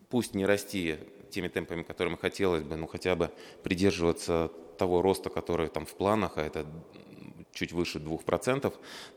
пусть 0.08 0.34
не 0.34 0.46
расти 0.46 0.96
теми 1.30 1.48
темпами, 1.48 1.82
которыми 1.82 2.16
хотелось 2.16 2.62
бы, 2.62 2.76
но 2.76 2.86
хотя 2.86 3.14
бы 3.14 3.30
придерживаться 3.62 4.50
того 4.78 5.02
роста, 5.02 5.30
который 5.30 5.68
там 5.68 5.86
в 5.86 5.94
планах, 5.94 6.38
а 6.38 6.42
это 6.42 6.66
чуть 7.58 7.72
выше 7.72 7.98
2%, 7.98 8.72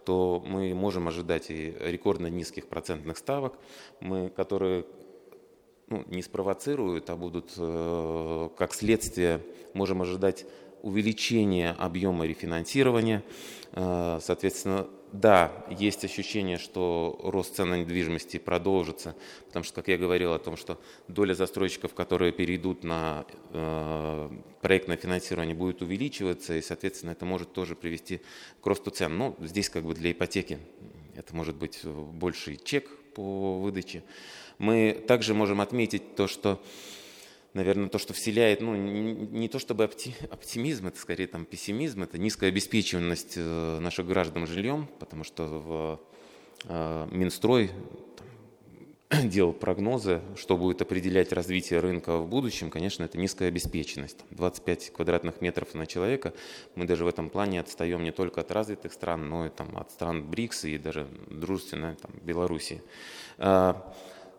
то 0.05 0.43
мы 0.45 0.73
можем 0.73 1.07
ожидать 1.07 1.49
и 1.49 1.75
рекордно 1.79 2.27
низких 2.27 2.67
процентных 2.67 3.17
ставок, 3.17 3.53
мы, 3.99 4.29
которые 4.29 4.85
ну, 5.87 6.03
не 6.07 6.21
спровоцируют, 6.21 7.09
а 7.09 7.15
будут 7.15 7.51
э, 7.57 8.49
как 8.57 8.73
следствие, 8.73 9.41
можем 9.73 10.01
ожидать 10.01 10.45
увеличения 10.81 11.75
объема 11.77 12.25
рефинансирования. 12.25 13.23
Э, 13.73 14.19
соответственно, 14.21 14.87
да, 15.11 15.51
есть 15.69 16.05
ощущение, 16.05 16.57
что 16.57 17.19
рост 17.23 17.55
цен 17.55 17.69
на 17.69 17.79
недвижимости 17.79 18.37
продолжится, 18.37 19.15
потому 19.47 19.63
что, 19.63 19.75
как 19.75 19.89
я 19.89 19.97
говорил 19.97 20.33
о 20.33 20.39
том, 20.39 20.55
что 20.55 20.79
доля 21.09 21.33
застройщиков, 21.33 21.93
которые 21.93 22.31
перейдут 22.31 22.83
на 22.83 23.25
э, 23.49 24.29
проектное 24.61 24.95
финансирование, 24.95 25.53
будет 25.53 25.81
увеличиваться, 25.81 26.55
и, 26.55 26.61
соответственно, 26.61 27.11
это 27.11 27.25
может 27.25 27.51
тоже 27.51 27.75
привести 27.75 28.21
к 28.61 28.65
росту 28.65 28.89
цен. 28.89 29.17
Но 29.17 29.35
здесь 29.41 29.69
как 29.69 29.83
бы 29.83 29.93
для 29.93 30.11
ипотеки 30.11 30.59
это 31.15 31.35
может 31.35 31.57
быть 31.57 31.83
больший 31.83 32.55
чек 32.55 32.89
по 33.13 33.59
выдаче. 33.59 34.03
Мы 34.59 35.03
также 35.07 35.33
можем 35.33 35.59
отметить 35.59 36.15
то, 36.15 36.27
что 36.27 36.61
наверное, 37.53 37.89
то, 37.89 37.97
что 37.97 38.13
вселяет, 38.13 38.61
ну, 38.61 38.75
не, 38.75 39.47
то 39.47 39.59
чтобы 39.59 39.83
оптимизм, 39.83 40.87
это 40.87 40.99
скорее 40.99 41.27
там 41.27 41.45
пессимизм, 41.45 42.03
это 42.03 42.17
низкая 42.17 42.49
обеспеченность 42.49 43.33
э, 43.35 43.79
наших 43.79 44.07
граждан 44.07 44.47
жильем, 44.47 44.87
потому 44.99 45.23
что 45.23 45.43
в 45.43 45.99
э, 46.65 47.07
Минстрой 47.11 47.71
там, 49.09 49.29
делал 49.29 49.53
прогнозы, 49.53 50.21
что 50.37 50.55
будет 50.55 50.81
определять 50.81 51.33
развитие 51.33 51.79
рынка 51.79 52.17
в 52.17 52.27
будущем, 52.27 52.69
конечно, 52.69 53.03
это 53.03 53.17
низкая 53.17 53.49
обеспеченность. 53.49 54.19
25 54.31 54.93
квадратных 54.93 55.41
метров 55.41 55.73
на 55.73 55.85
человека. 55.85 56.33
Мы 56.75 56.85
даже 56.85 57.03
в 57.03 57.07
этом 57.07 57.29
плане 57.29 57.59
отстаем 57.59 58.03
не 58.03 58.11
только 58.11 58.41
от 58.41 58.51
развитых 58.51 58.93
стран, 58.93 59.27
но 59.27 59.47
и 59.47 59.49
там, 59.49 59.77
от 59.77 59.91
стран 59.91 60.23
БРИКС 60.23 60.65
и 60.65 60.77
даже 60.77 61.07
дружественной 61.29 61.95
там, 61.95 62.11
Белоруссии. 62.23 62.81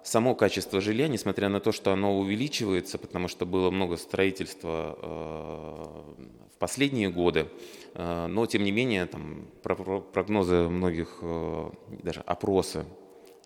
Само 0.02 0.34
качество 0.34 0.80
жилья, 0.80 1.06
несмотря 1.06 1.48
на 1.48 1.60
то, 1.60 1.70
что 1.70 1.92
оно 1.92 2.18
увеличивается, 2.18 2.98
потому 2.98 3.28
что 3.28 3.46
было 3.46 3.70
много 3.70 3.96
строительства 3.96 4.98
э, 5.00 6.46
в 6.54 6.58
последние 6.58 7.08
годы, 7.08 7.46
э, 7.94 8.26
но 8.26 8.46
тем 8.46 8.64
не 8.64 8.72
менее 8.72 9.06
там, 9.06 9.46
прогнозы 9.62 10.68
многих, 10.68 11.18
э, 11.22 11.70
даже 12.02 12.20
опросы 12.20 12.84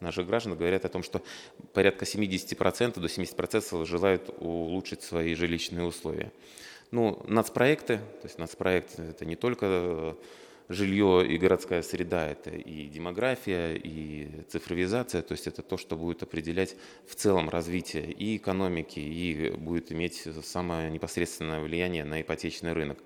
наших 0.01 0.27
граждан 0.27 0.57
говорят 0.57 0.87
о 0.87 0.89
том, 0.89 1.03
что 1.03 1.21
порядка 1.75 2.07
70% 2.07 3.01
до 3.01 3.07
70% 3.07 3.85
желают 3.85 4.31
улучшить 4.39 5.03
свои 5.03 5.35
жилищные 5.35 5.85
условия. 5.85 6.33
Ну, 6.91 7.23
нацпроекты, 7.27 7.99
то 7.99 8.25
есть 8.25 8.39
нацпроект 8.39 8.99
это 8.99 9.27
не 9.27 9.37
только 9.37 10.17
жилье 10.69 11.27
и 11.27 11.39
городская 11.39 11.83
среда– 11.83 12.29
это 12.31 12.51
и 12.51 12.87
демография, 12.87 13.75
и 13.75 14.29
цифровизация, 14.49 15.23
то 15.23 15.33
есть 15.33 15.47
это 15.47 15.63
то, 15.63 15.77
что 15.77 15.97
будет 15.97 16.23
определять 16.23 16.77
в 17.07 17.15
целом 17.15 17.49
развитие 17.49 18.11
и 18.11 18.37
экономики, 18.37 18.99
и 18.99 19.51
будет 19.51 19.93
иметь 19.93 20.27
самое 20.45 20.91
непосредственное 20.91 21.61
влияние 21.61 22.05
на 22.05 22.21
ипотечный 22.21 22.73
рынок. 22.73 22.99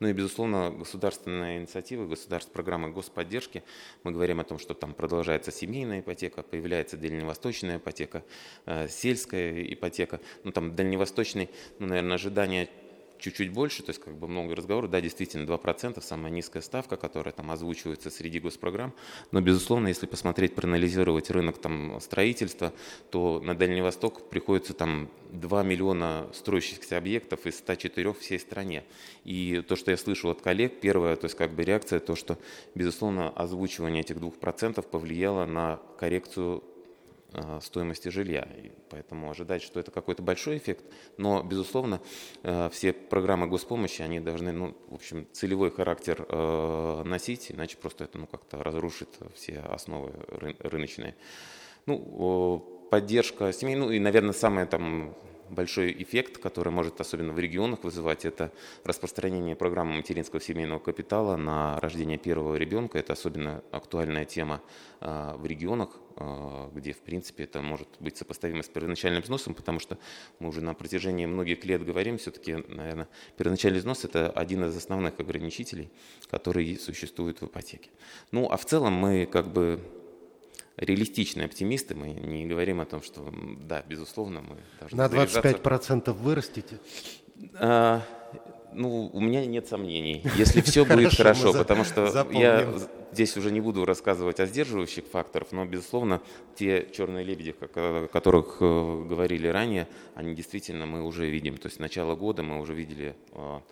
Ну 0.00 0.08
и, 0.08 0.12
безусловно, 0.12 0.70
государственные 0.70 1.58
инициативы, 1.58 2.06
государственные 2.06 2.54
программы 2.54 2.90
господдержки. 2.90 3.62
Мы 4.02 4.12
говорим 4.12 4.40
о 4.40 4.44
том, 4.44 4.58
что 4.58 4.74
там 4.74 4.92
продолжается 4.92 5.50
семейная 5.50 6.00
ипотека, 6.00 6.42
появляется 6.42 6.98
дальневосточная 6.98 7.78
ипотека, 7.78 8.22
э, 8.66 8.88
сельская 8.88 9.62
ипотека. 9.62 10.20
Ну 10.44 10.52
там 10.52 10.76
дальневосточный, 10.76 11.48
ну, 11.78 11.86
наверное, 11.86 12.16
ожидание 12.16 12.68
чуть-чуть 13.18 13.52
больше, 13.52 13.82
то 13.82 13.90
есть 13.90 14.00
как 14.00 14.16
бы 14.16 14.28
много 14.28 14.54
разговоров, 14.54 14.90
да, 14.90 15.00
действительно 15.00 15.44
2%, 15.44 16.02
самая 16.02 16.30
низкая 16.30 16.62
ставка, 16.62 16.96
которая 16.96 17.32
там 17.32 17.50
озвучивается 17.50 18.10
среди 18.10 18.40
госпрограмм, 18.40 18.94
но, 19.30 19.40
безусловно, 19.40 19.88
если 19.88 20.06
посмотреть, 20.06 20.54
проанализировать 20.54 21.30
рынок 21.30 21.58
там 21.58 22.00
строительства, 22.00 22.72
то 23.10 23.40
на 23.40 23.56
Дальний 23.56 23.82
Восток 23.82 24.28
приходится 24.28 24.74
там 24.74 25.10
2 25.32 25.62
миллиона 25.62 26.28
строящихся 26.32 26.96
объектов 26.96 27.46
из 27.46 27.58
104 27.58 28.12
всей 28.14 28.38
стране. 28.38 28.84
И 29.24 29.62
то, 29.66 29.76
что 29.76 29.90
я 29.90 29.96
слышу 29.96 30.28
от 30.30 30.42
коллег, 30.42 30.80
первое, 30.80 31.16
то 31.16 31.26
есть 31.26 31.36
как 31.36 31.52
бы 31.52 31.64
реакция, 31.64 32.00
то, 32.00 32.14
что, 32.14 32.38
безусловно, 32.74 33.30
озвучивание 33.30 34.02
этих 34.02 34.16
2% 34.16 34.82
повлияло 34.82 35.46
на 35.46 35.80
коррекцию 35.98 36.62
стоимости 37.60 38.08
жилья. 38.08 38.48
И 38.56 38.72
поэтому 38.90 39.30
ожидать, 39.30 39.62
что 39.62 39.80
это 39.80 39.90
какой-то 39.90 40.22
большой 40.22 40.58
эффект. 40.58 40.84
Но, 41.16 41.42
безусловно, 41.42 42.00
э, 42.42 42.68
все 42.72 42.92
программы 42.92 43.46
госпомощи, 43.46 44.02
они 44.02 44.20
должны, 44.20 44.52
ну, 44.52 44.76
в 44.88 44.94
общем, 44.94 45.26
целевой 45.32 45.70
характер 45.70 46.26
э, 46.28 47.02
носить, 47.04 47.50
иначе 47.50 47.76
просто 47.76 48.04
это 48.04 48.18
ну, 48.18 48.26
как-то 48.26 48.62
разрушит 48.62 49.08
все 49.34 49.60
основы 49.60 50.12
рыночные. 50.60 51.14
Ну, 51.86 52.88
поддержка 52.90 53.52
семей, 53.52 53.76
ну 53.76 53.90
и, 53.90 53.98
наверное, 53.98 54.32
самое 54.32 54.66
там 54.66 55.14
большой 55.50 55.92
эффект, 56.02 56.38
который 56.38 56.72
может 56.72 57.00
особенно 57.00 57.32
в 57.32 57.38
регионах 57.38 57.84
вызывать, 57.84 58.24
это 58.24 58.52
распространение 58.84 59.56
программы 59.56 59.96
материнского 59.96 60.40
семейного 60.40 60.78
капитала 60.78 61.36
на 61.36 61.78
рождение 61.80 62.18
первого 62.18 62.56
ребенка. 62.56 62.98
Это 62.98 63.12
особенно 63.12 63.62
актуальная 63.70 64.24
тема 64.24 64.62
в 65.00 65.44
регионах, 65.44 65.90
а, 66.18 66.70
где, 66.74 66.92
в 66.92 67.00
принципе, 67.00 67.44
это 67.44 67.60
может 67.60 67.88
быть 68.00 68.16
сопоставимо 68.16 68.62
с 68.62 68.68
первоначальным 68.68 69.22
взносом, 69.22 69.52
потому 69.54 69.78
что 69.78 69.98
мы 70.38 70.48
уже 70.48 70.62
на 70.62 70.72
протяжении 70.72 71.26
многих 71.26 71.64
лет 71.66 71.84
говорим, 71.84 72.16
все-таки, 72.16 72.54
наверное, 72.68 73.08
первоначальный 73.36 73.80
взнос– 73.80 74.04
это 74.04 74.30
один 74.30 74.64
из 74.64 74.74
основных 74.74 75.20
ограничителей, 75.20 75.90
который 76.30 76.78
существует 76.78 77.42
в 77.42 77.46
ипотеке. 77.46 77.90
Ну, 78.30 78.48
а 78.50 78.56
в 78.56 78.64
целом 78.64 78.94
мы 78.94 79.26
как 79.26 79.48
бы 79.48 79.78
реалистичные 80.76 81.46
оптимисты, 81.46 81.94
мы 81.94 82.08
не 82.08 82.46
говорим 82.46 82.80
о 82.80 82.86
том, 82.86 83.02
что, 83.02 83.32
да, 83.60 83.82
безусловно, 83.88 84.42
мы 84.42 84.56
должны 84.80 84.96
На 84.98 85.06
25% 85.06 86.12
вырастите? 86.12 86.78
А, 87.54 88.02
ну, 88.72 89.10
у 89.12 89.20
меня 89.20 89.46
нет 89.46 89.68
сомнений, 89.68 90.22
если 90.36 90.60
все 90.60 90.84
будет 90.86 91.14
хорошо, 91.14 91.52
потому 91.52 91.84
что 91.84 92.26
я 92.30 92.68
здесь 93.12 93.36
уже 93.36 93.50
не 93.50 93.60
буду 93.60 93.84
рассказывать 93.86 94.40
о 94.40 94.46
сдерживающих 94.46 95.06
факторах, 95.06 95.48
но, 95.52 95.64
безусловно, 95.64 96.20
те 96.54 96.86
черные 96.92 97.24
лебеди, 97.24 97.54
о 97.58 98.08
которых 98.08 98.58
э, 98.60 99.04
говорили 99.08 99.48
ранее, 99.48 99.88
они 100.14 100.34
действительно 100.34 100.84
мы 100.84 101.02
уже 101.02 101.26
видим. 101.26 101.56
То 101.56 101.68
есть 101.68 101.76
с 101.76 101.78
начала 101.78 102.14
года 102.14 102.42
мы 102.42 102.60
уже 102.60 102.74
видели 102.74 103.16
э, 103.32 103.36
ну, 103.36 103.62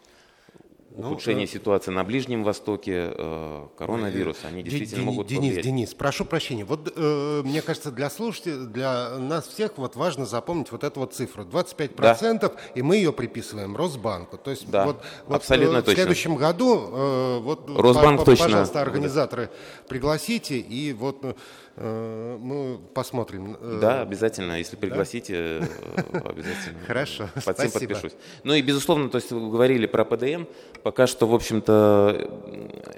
ухудшение 0.95 1.47
ну, 1.47 1.53
ситуации 1.53 1.91
на 1.91 2.05
Ближнем 2.05 2.45
Востоке, 2.45 3.13
э, 3.17 3.67
коронавирус, 3.77 4.39
они 4.45 4.63
действительно 4.63 5.01
Дени, 5.01 5.11
могут 5.11 5.27
Денис, 5.27 5.41
повлиять. 5.43 5.65
Денис, 5.65 5.95
прошу 5.95 6.25
прощения. 6.25 6.65
Вот 6.65 6.93
э, 6.95 7.43
мне 7.45 7.63
кажется, 7.63 7.91
для 7.91 8.09
слушателей, 8.11 8.67
для 8.67 9.19
нас 9.19 9.47
всех 9.47 9.73
вот 9.77 9.97
важно 9.97 10.25
запомнить 10.25 10.71
вот 10.71 10.85
эту 10.85 11.01
вот 11.01 11.13
цифру. 11.13 11.45
25%, 11.45 12.39
да. 12.41 12.53
и 12.75 12.83
мы 12.83 12.97
ее 12.97 13.13
приписываем 13.13 13.77
Росбанку. 13.77 14.39
То 14.39 14.51
есть 14.51 14.71
да, 14.71 14.87
вот, 14.87 15.03
вот 15.27 15.37
абсолютно 15.37 15.79
э, 15.79 15.83
в 15.83 15.91
следующем 15.93 16.37
году 16.37 16.89
э, 16.93 17.39
вот, 17.41 17.69
Росбанк 17.77 18.21
по, 18.21 18.27
точно. 18.27 18.45
пожалуйста, 18.45 18.81
организаторы 18.81 19.51
пригласите, 19.89 20.59
и 20.59 20.93
вот 20.93 21.25
Э, 21.25 21.35
мы 21.77 22.79
посмотрим. 22.95 23.57
Э, 23.61 23.79
да, 23.81 24.03
обязательно. 24.03 24.59
Если 24.59 24.77
пригласите, 24.77 25.61
да? 26.13 26.21
обязательно. 26.31 26.79
Хорошо, 26.87 27.29
Под 27.45 27.59
всем 27.59 27.71
подпишусь. 27.73 28.13
Ну 28.45 28.55
и, 28.55 28.63
безусловно, 28.63 29.09
то 29.09 29.17
есть 29.17 29.33
вы 29.33 29.51
говорили 29.51 29.87
про 29.87 30.05
ПДМ. 30.05 30.45
Пока 30.85 31.09
что, 31.09 31.27
в 31.27 31.35
общем-то, 31.35 32.31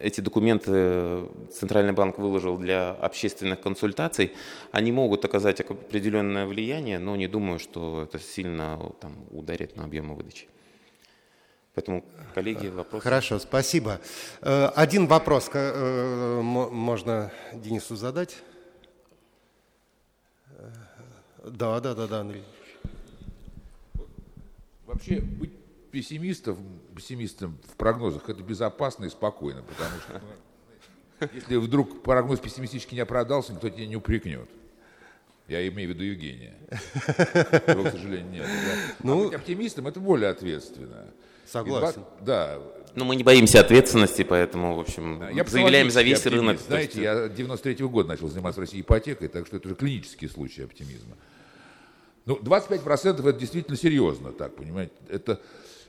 эти 0.00 0.20
документы 0.20 1.22
Центральный 1.58 1.92
банк 1.92 2.18
выложил 2.18 2.58
для 2.58 2.90
общественных 2.90 3.60
консультаций. 3.60 4.34
Они 4.72 4.92
могут 4.92 5.24
оказать 5.24 5.60
определенное 5.60 6.46
влияние, 6.46 6.98
но 6.98 7.16
не 7.16 7.28
думаю, 7.28 7.58
что 7.58 8.02
это 8.02 8.18
сильно 8.18 8.92
там, 9.00 9.16
ударит 9.30 9.76
на 9.76 9.84
объемы 9.84 10.14
выдачи. 10.14 10.48
Поэтому, 11.74 12.04
коллеги, 12.34 12.68
вопрос. 12.68 13.02
Хорошо, 13.02 13.38
спасибо. 13.38 14.00
Э, 14.42 14.66
один 14.74 15.06
вопрос 15.06 15.50
можно 15.54 17.32
Денису 17.54 17.96
задать. 17.96 18.36
Да, 21.46 21.80
да, 21.80 21.94
да, 21.94 22.06
да, 22.06 22.20
Андрей. 22.20 22.42
Вообще 24.86 25.20
быть 25.20 25.52
пессимистом, 25.90 26.58
пессимистом 26.94 27.58
в 27.72 27.76
прогнозах 27.76 28.28
это 28.28 28.42
безопасно 28.42 29.04
и 29.04 29.08
спокойно, 29.08 29.62
потому 29.62 30.00
что 30.00 30.22
ну, 31.20 31.28
если 31.32 31.56
вдруг 31.56 32.02
прогноз 32.02 32.40
пессимистически 32.40 32.94
не 32.94 33.00
оправдался, 33.00 33.52
никто 33.52 33.70
тебя 33.70 33.86
не 33.86 33.96
упрекнет. 33.96 34.48
Я 35.48 35.66
имею 35.68 35.90
в 35.90 35.94
виду 35.94 36.02
Евгения. 36.02 36.54
Его, 37.68 37.84
к 37.84 37.92
сожалению, 37.92 38.32
нет. 38.32 38.46
Да? 38.46 38.94
Ну, 39.04 39.20
а 39.20 39.24
быть 39.26 39.34
оптимистом 39.34 39.86
это 39.86 40.00
более 40.00 40.30
ответственно. 40.30 41.06
Согласен. 41.46 42.02
Два, 42.02 42.26
да. 42.26 42.58
Ну, 42.96 43.04
мы 43.04 43.14
не 43.14 43.22
боимся 43.22 43.60
ответственности, 43.60 44.22
поэтому, 44.24 44.74
в 44.74 44.80
общем, 44.80 45.22
я 45.32 45.44
заявляем 45.44 45.90
за 45.90 46.02
весь 46.02 46.18
оптимист. 46.18 46.36
рынок. 46.36 46.60
Знаете, 46.60 47.00
есть... 47.00 47.04
я 47.04 47.28
93 47.28 47.74
-го 47.74 47.88
года 47.88 48.08
начал 48.08 48.28
заниматься 48.28 48.60
в 48.60 48.64
России 48.64 48.80
ипотекой, 48.80 49.28
так 49.28 49.46
что 49.46 49.58
это 49.58 49.68
уже 49.68 49.76
клинический 49.76 50.28
случай 50.28 50.62
оптимизма. 50.62 51.16
Ну, 52.26 52.36
25% 52.36 53.20
это 53.20 53.32
действительно 53.32 53.76
серьезно, 53.76 54.32
так, 54.32 54.54
понимаете. 54.54 54.92
Это... 55.08 55.40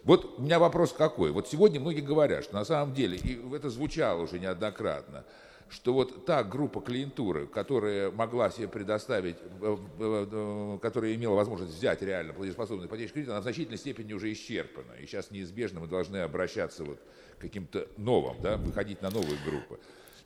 Вот 0.04 0.40
у 0.40 0.42
меня 0.44 0.58
вопрос 0.60 0.94
какой. 0.94 1.32
Вот 1.32 1.50
сегодня 1.50 1.82
многие 1.82 2.00
говорят, 2.00 2.46
что 2.46 2.54
на 2.54 2.64
самом 2.64 2.94
деле, 2.94 3.18
и 3.18 3.42
это 3.54 3.70
звучало 3.70 4.22
уже 4.22 4.40
неоднократно, 4.40 5.26
что 5.70 5.94
вот 5.94 6.26
та 6.26 6.44
группа 6.44 6.80
клиентуры, 6.80 7.46
которая 7.48 8.12
могла 8.12 8.50
себе 8.50 8.70
предоставить, 8.70 9.36
э, 9.62 9.78
э, 10.00 10.28
э, 10.32 10.80
которая 10.82 11.14
имела 11.16 11.36
возможность 11.36 11.76
взять 11.76 12.02
реально 12.02 12.34
платежеспособный 12.34 12.86
ипотечный 12.86 13.14
кредит, 13.16 13.30
она 13.30 13.40
в 13.42 13.44
значительной 13.44 13.78
степени 13.78 14.14
уже 14.14 14.32
исчерпана. 14.32 14.94
И 15.02 15.08
сейчас 15.08 15.32
неизбежно 15.32 15.82
мы 15.82 15.88
должны 15.88 16.18
обращаться 16.18 16.86
вот 16.86 17.00
к 17.38 17.42
каким-то 17.42 17.88
новым, 17.98 18.42
да, 18.42 18.56
выходить 18.58 19.02
на 19.02 19.10
новые 19.10 19.38
группы. 19.46 19.78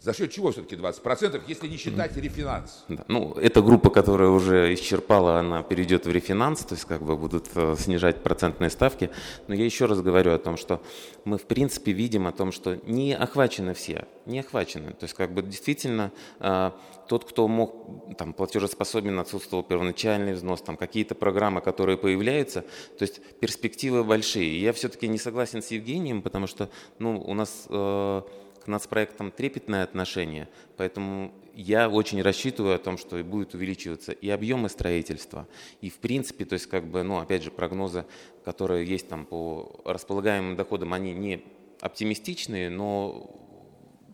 За 0.01 0.15
счет 0.15 0.31
чего 0.31 0.51
все-таки 0.51 0.75
20%, 0.75 1.43
если 1.47 1.67
не 1.67 1.77
считать 1.77 2.17
рефинанс? 2.17 2.85
Да. 2.87 3.05
Ну, 3.07 3.33
эта 3.33 3.61
группа, 3.61 3.91
которая 3.91 4.29
уже 4.29 4.73
исчерпала, 4.73 5.37
она 5.37 5.61
перейдет 5.61 6.07
в 6.07 6.11
рефинанс, 6.11 6.65
то 6.65 6.73
есть 6.73 6.85
как 6.85 7.03
бы 7.03 7.15
будут 7.15 7.49
э, 7.53 7.75
снижать 7.77 8.23
процентные 8.23 8.71
ставки. 8.71 9.11
Но 9.47 9.53
я 9.53 9.63
еще 9.63 9.85
раз 9.85 10.01
говорю 10.01 10.33
о 10.33 10.39
том, 10.39 10.57
что 10.57 10.81
мы 11.23 11.37
в 11.37 11.43
принципе 11.43 11.91
видим 11.91 12.25
о 12.25 12.31
том, 12.31 12.51
что 12.51 12.79
не 12.87 13.13
охвачены 13.13 13.75
все, 13.75 14.07
не 14.25 14.39
охвачены. 14.39 14.93
То 14.93 15.03
есть 15.03 15.13
как 15.13 15.35
бы 15.35 15.43
действительно 15.43 16.11
э, 16.39 16.71
тот, 17.07 17.25
кто 17.25 17.47
мог, 17.47 18.15
там, 18.17 18.33
платежеспособен, 18.33 19.19
отсутствовал 19.19 19.63
первоначальный 19.63 20.33
взнос, 20.33 20.63
там 20.63 20.77
какие-то 20.77 21.13
программы, 21.13 21.61
которые 21.61 21.99
появляются, 21.99 22.61
то 22.97 23.03
есть 23.03 23.21
перспективы 23.39 24.03
большие. 24.03 24.59
Я 24.59 24.73
все-таки 24.73 25.07
не 25.07 25.19
согласен 25.19 25.61
с 25.61 25.67
Евгением, 25.67 26.23
потому 26.23 26.47
что 26.47 26.71
ну, 26.97 27.21
у 27.21 27.35
нас... 27.35 27.67
Э, 27.69 28.23
к 28.63 28.67
нацпроектам 28.67 29.31
трепетное 29.31 29.83
отношение, 29.83 30.47
поэтому 30.77 31.33
я 31.53 31.89
очень 31.89 32.21
рассчитываю 32.21 32.75
о 32.75 32.79
том, 32.79 32.97
что 32.97 33.21
будет 33.23 33.53
увеличиваться 33.53 34.11
и 34.11 34.29
объемы 34.29 34.69
строительства, 34.69 35.47
и 35.81 35.89
в 35.89 35.97
принципе, 35.97 36.45
то 36.45 36.53
есть 36.53 36.67
как 36.67 36.85
бы, 36.85 37.03
ну 37.03 37.19
опять 37.19 37.43
же, 37.43 37.51
прогнозы, 37.51 38.05
которые 38.45 38.85
есть 38.85 39.07
там 39.07 39.25
по 39.25 39.81
располагаемым 39.85 40.55
доходам, 40.55 40.93
они 40.93 41.13
не 41.13 41.43
оптимистичные, 41.81 42.69
но 42.69 43.35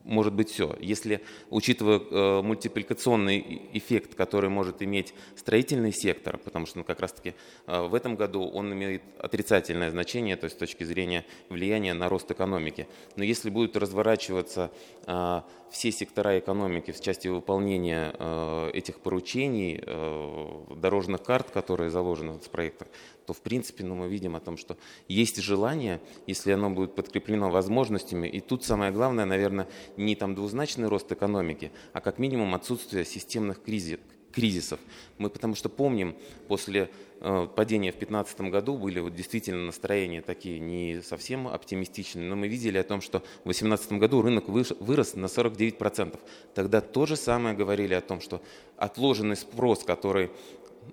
может 0.07 0.33
быть 0.33 0.49
все. 0.49 0.75
Если, 0.79 1.21
учитывая 1.49 1.99
э, 1.99 2.41
мультипликационный 2.41 3.69
эффект, 3.73 4.15
который 4.15 4.49
может 4.49 4.81
иметь 4.81 5.13
строительный 5.35 5.91
сектор, 5.91 6.37
потому 6.37 6.65
что 6.65 6.79
ну, 6.79 6.83
как 6.83 6.99
раз-таки 6.99 7.35
э, 7.67 7.87
в 7.87 7.93
этом 7.93 8.15
году 8.15 8.47
он 8.47 8.73
имеет 8.73 9.03
отрицательное 9.19 9.91
значение, 9.91 10.37
то 10.37 10.45
есть 10.45 10.55
с 10.55 10.59
точки 10.59 10.83
зрения 10.83 11.25
влияния 11.49 11.93
на 11.93 12.09
рост 12.09 12.31
экономики. 12.31 12.87
Но 13.15 13.23
если 13.23 13.49
будет 13.49 13.75
разворачиваться 13.75 14.71
э, 15.05 15.41
все 15.69 15.91
сектора 15.91 16.39
экономики 16.39 16.91
в 16.91 17.01
части 17.01 17.27
выполнения 17.27 18.13
э, 18.17 18.71
этих 18.73 18.99
поручений, 18.99 19.81
э, 19.85 20.75
дорожных 20.75 21.23
карт, 21.23 21.51
которые 21.51 21.89
заложены 21.89 22.33
в 22.33 22.49
проектах, 22.49 22.87
то 23.27 23.33
в 23.33 23.41
принципе 23.41 23.83
ну, 23.83 23.93
мы 23.93 24.07
видим 24.07 24.37
о 24.37 24.39
том, 24.39 24.55
что 24.55 24.77
есть 25.09 25.41
желание, 25.41 25.99
если 26.27 26.53
оно 26.53 26.69
будет 26.69 26.95
подкреплено 26.95 27.49
возможностями. 27.49 28.25
И 28.25 28.39
тут 28.39 28.63
самое 28.63 28.93
главное, 28.93 29.25
наверное, 29.25 29.67
не 29.97 30.15
там 30.15 30.33
двузначный 30.33 30.87
рост 30.87 31.11
экономики, 31.11 31.73
а 31.91 31.99
как 31.99 32.19
минимум 32.19 32.55
отсутствие 32.55 33.03
системных 33.03 33.61
кризисов. 33.61 34.79
Мы 35.17 35.29
потому 35.29 35.55
что 35.55 35.67
помним, 35.67 36.15
после 36.47 36.89
э, 37.19 37.47
падения 37.53 37.91
в 37.91 37.99
2015 37.99 38.41
году 38.41 38.77
были 38.77 39.01
вот 39.01 39.13
действительно 39.13 39.65
настроения 39.65 40.21
такие 40.21 40.59
не 40.59 41.01
совсем 41.01 41.49
оптимистичные, 41.49 42.29
но 42.29 42.37
мы 42.37 42.47
видели 42.47 42.77
о 42.77 42.83
том, 42.83 43.01
что 43.01 43.19
в 43.19 43.49
2018 43.49 43.91
году 43.93 44.21
рынок 44.21 44.47
вырос 44.47 45.15
на 45.15 45.25
49%. 45.25 46.17
Тогда 46.53 46.79
то 46.79 47.05
же 47.05 47.17
самое 47.17 47.57
говорили 47.57 47.93
о 47.93 48.01
том, 48.01 48.21
что 48.21 48.41
отложенный 48.77 49.35
спрос, 49.35 49.83
который 49.83 50.31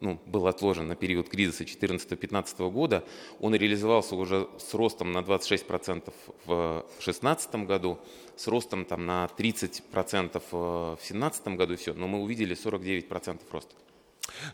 ну, 0.00 0.20
был 0.26 0.46
отложен 0.46 0.88
на 0.88 0.96
период 0.96 1.28
кризиса 1.28 1.64
2014-2015 1.64 2.70
года, 2.70 3.04
он 3.40 3.54
реализовался 3.54 4.14
уже 4.16 4.48
с 4.58 4.74
ростом 4.74 5.12
на 5.12 5.18
26% 5.18 6.12
в 6.46 6.84
2016 7.04 7.54
году, 7.66 7.98
с 8.36 8.46
ростом 8.48 8.84
там, 8.84 9.06
на 9.06 9.28
30% 9.36 10.42
в 10.50 10.96
2017 10.96 11.48
году, 11.48 11.76
все, 11.76 11.94
но 11.94 12.08
мы 12.08 12.20
увидели 12.20 12.56
49% 12.56 13.40
роста. 13.50 13.74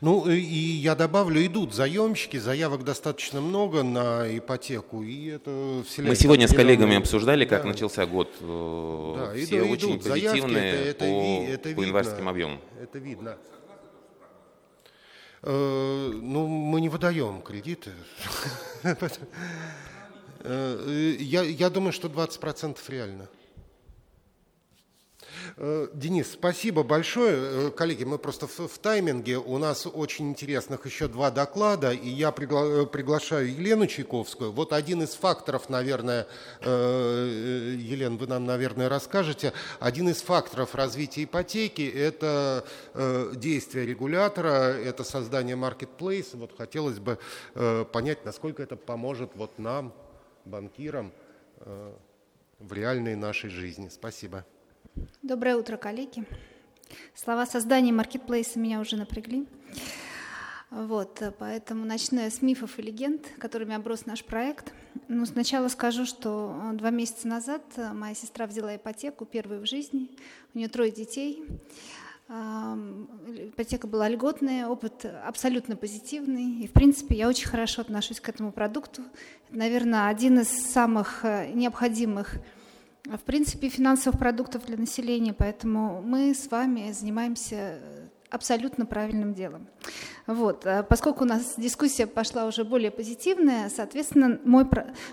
Ну 0.00 0.28
и 0.28 0.40
я 0.40 0.94
добавлю, 0.94 1.44
идут 1.44 1.74
заемщики, 1.74 2.36
заявок 2.36 2.84
достаточно 2.84 3.40
много 3.40 3.82
на 3.82 4.26
ипотеку, 4.36 5.02
и 5.02 5.26
это 5.26 5.50
Мы 5.98 6.14
сегодня 6.16 6.48
с 6.48 6.54
коллегами 6.54 6.96
обсуждали, 6.96 7.44
как 7.44 7.62
да. 7.62 7.68
начался 7.68 8.06
год. 8.06 8.28
Э, 8.40 9.14
да, 9.16 9.34
Все 9.34 9.58
идут, 9.58 9.70
очень 9.70 9.90
идут. 9.92 10.04
позитивные 10.04 10.72
заявки, 10.72 10.88
это, 10.88 11.04
это, 11.04 11.68
это 11.68 11.76
по, 11.76 11.80
видно, 11.80 12.02
по 12.02 12.30
объемам. 12.30 12.60
Это 12.80 12.98
видно. 12.98 13.38
Э, 15.42 16.10
ну, 16.12 16.46
мы 16.46 16.80
не 16.80 16.88
выдаем 16.88 17.42
кредиты. 17.42 17.92
Э, 20.42 21.16
я, 21.18 21.42
я 21.42 21.68
думаю, 21.68 21.92
что 21.92 22.08
20% 22.08 22.78
реально. 22.88 23.28
Э, 25.62 25.88
Денис, 25.92 26.32
спасибо 26.32 26.82
большое. 26.82 27.68
Э, 27.68 27.70
коллеги, 27.70 28.04
мы 28.04 28.16
просто 28.16 28.46
в, 28.46 28.58
в 28.60 28.78
тайминге. 28.78 29.36
У 29.36 29.58
нас 29.58 29.86
очень 29.86 30.30
интересных 30.30 30.86
еще 30.86 31.06
два 31.06 31.30
доклада, 31.30 31.92
и 31.92 32.08
я 32.08 32.30
пригла- 32.30 32.84
э, 32.84 32.86
приглашаю 32.86 33.52
Елену 33.52 33.86
Чайковскую. 33.86 34.52
Вот 34.52 34.72
один 34.72 35.02
из 35.02 35.10
факторов, 35.10 35.68
наверное, 35.68 36.26
э, 36.62 37.76
Елена, 37.78 38.16
вы 38.16 38.26
нам, 38.26 38.46
наверное, 38.46 38.88
расскажете, 38.88 39.52
один 39.80 40.08
из 40.08 40.22
факторов 40.22 40.74
развития 40.74 41.24
ипотеки– 41.24 41.86
это 41.94 42.64
э, 42.94 43.32
действие 43.36 43.84
регулятора, 43.84 44.72
это 44.72 45.04
создание 45.04 45.56
маркетплейса. 45.56 46.38
Вот 46.38 46.56
хотелось 46.56 47.00
бы 47.00 47.18
э, 47.54 47.84
понять, 47.84 48.24
насколько 48.24 48.62
это 48.62 48.76
поможет 48.76 49.32
вот 49.34 49.58
нам, 49.58 49.92
банкирам, 50.46 51.12
э, 51.58 51.92
в 52.60 52.72
реальной 52.72 53.14
нашей 53.14 53.50
жизни. 53.50 53.90
Спасибо. 53.90 54.46
Доброе 55.22 55.56
утро, 55.56 55.76
коллеги. 55.76 56.24
Слова 57.14 57.46
создания 57.46 57.92
маркетплейса 57.92 58.58
меня 58.58 58.80
уже 58.80 58.96
напрягли. 58.96 59.46
Вот, 60.70 61.22
поэтому 61.38 61.84
начну 61.84 62.20
я 62.20 62.30
с 62.30 62.42
мифов 62.42 62.78
и 62.78 62.82
легенд, 62.82 63.26
которыми 63.38 63.74
оброс 63.74 64.06
наш 64.06 64.24
проект. 64.24 64.72
Ну, 65.08 65.26
сначала 65.26 65.68
скажу, 65.68 66.06
что 66.06 66.54
э, 66.72 66.76
два 66.76 66.90
месяца 66.90 67.26
назад 67.26 67.62
э, 67.76 67.92
моя 67.92 68.14
сестра 68.14 68.46
взяла 68.46 68.76
ипотеку, 68.76 69.24
первую 69.24 69.60
в 69.60 69.66
жизни. 69.66 70.08
У 70.54 70.58
нее 70.58 70.68
трое 70.68 70.90
детей. 70.92 71.44
Ипотека 72.28 73.88
была 73.88 74.08
льготная, 74.08 74.68
опыт 74.68 75.04
абсолютно 75.04 75.74
позитивный. 75.74 76.62
И, 76.62 76.68
в 76.68 76.72
принципе, 76.72 77.16
я 77.16 77.28
очень 77.28 77.48
хорошо 77.48 77.82
отношусь 77.82 78.20
к 78.20 78.28
этому 78.28 78.52
продукту. 78.52 79.02
Это, 79.48 79.58
наверное, 79.58 80.06
один 80.06 80.38
из 80.38 80.48
самых 80.48 81.24
э, 81.24 81.50
необходимых 81.52 82.36
в 83.04 83.20
принципе, 83.20 83.68
финансовых 83.68 84.18
продуктов 84.18 84.66
для 84.66 84.76
населения, 84.76 85.32
поэтому 85.32 86.02
мы 86.02 86.34
с 86.34 86.50
вами 86.50 86.92
занимаемся 86.92 87.78
абсолютно 88.30 88.86
правильным 88.86 89.34
делом. 89.34 89.66
Вот. 90.26 90.64
А 90.64 90.82
поскольку 90.84 91.24
у 91.24 91.26
нас 91.26 91.54
дискуссия 91.56 92.06
пошла 92.06 92.46
уже 92.46 92.64
более 92.64 92.90
позитивная, 92.90 93.68
соответственно, 93.68 94.38
мой, 94.44 94.64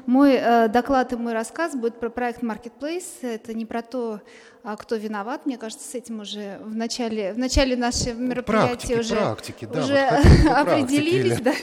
мой 0.06 0.36
э, 0.36 0.68
доклад 0.68 1.14
и 1.14 1.16
мой 1.16 1.34
рассказ 1.34 1.76
будет 1.76 2.00
про 2.00 2.10
проект 2.10 2.44
Marketplace. 2.44 3.06
Это 3.22 3.54
не 3.56 3.66
про 3.66 3.82
то, 3.82 4.22
а 4.64 4.76
кто 4.78 4.96
виноват. 4.96 5.46
Мне 5.46 5.58
кажется, 5.58 5.90
с 5.90 5.96
этим 5.96 6.20
уже 6.20 6.60
в 6.64 6.76
начале, 6.76 7.34
в 7.34 7.40
начале 7.40 7.76
нашего 7.76 8.14
мероприятия 8.20 8.96
практики, 8.96 9.00
уже, 9.00 9.16
практики, 9.16 9.66
да, 9.66 9.80
уже 9.84 10.10
вот 10.44 10.52
определились. 10.56 11.42
Да. 11.42 11.54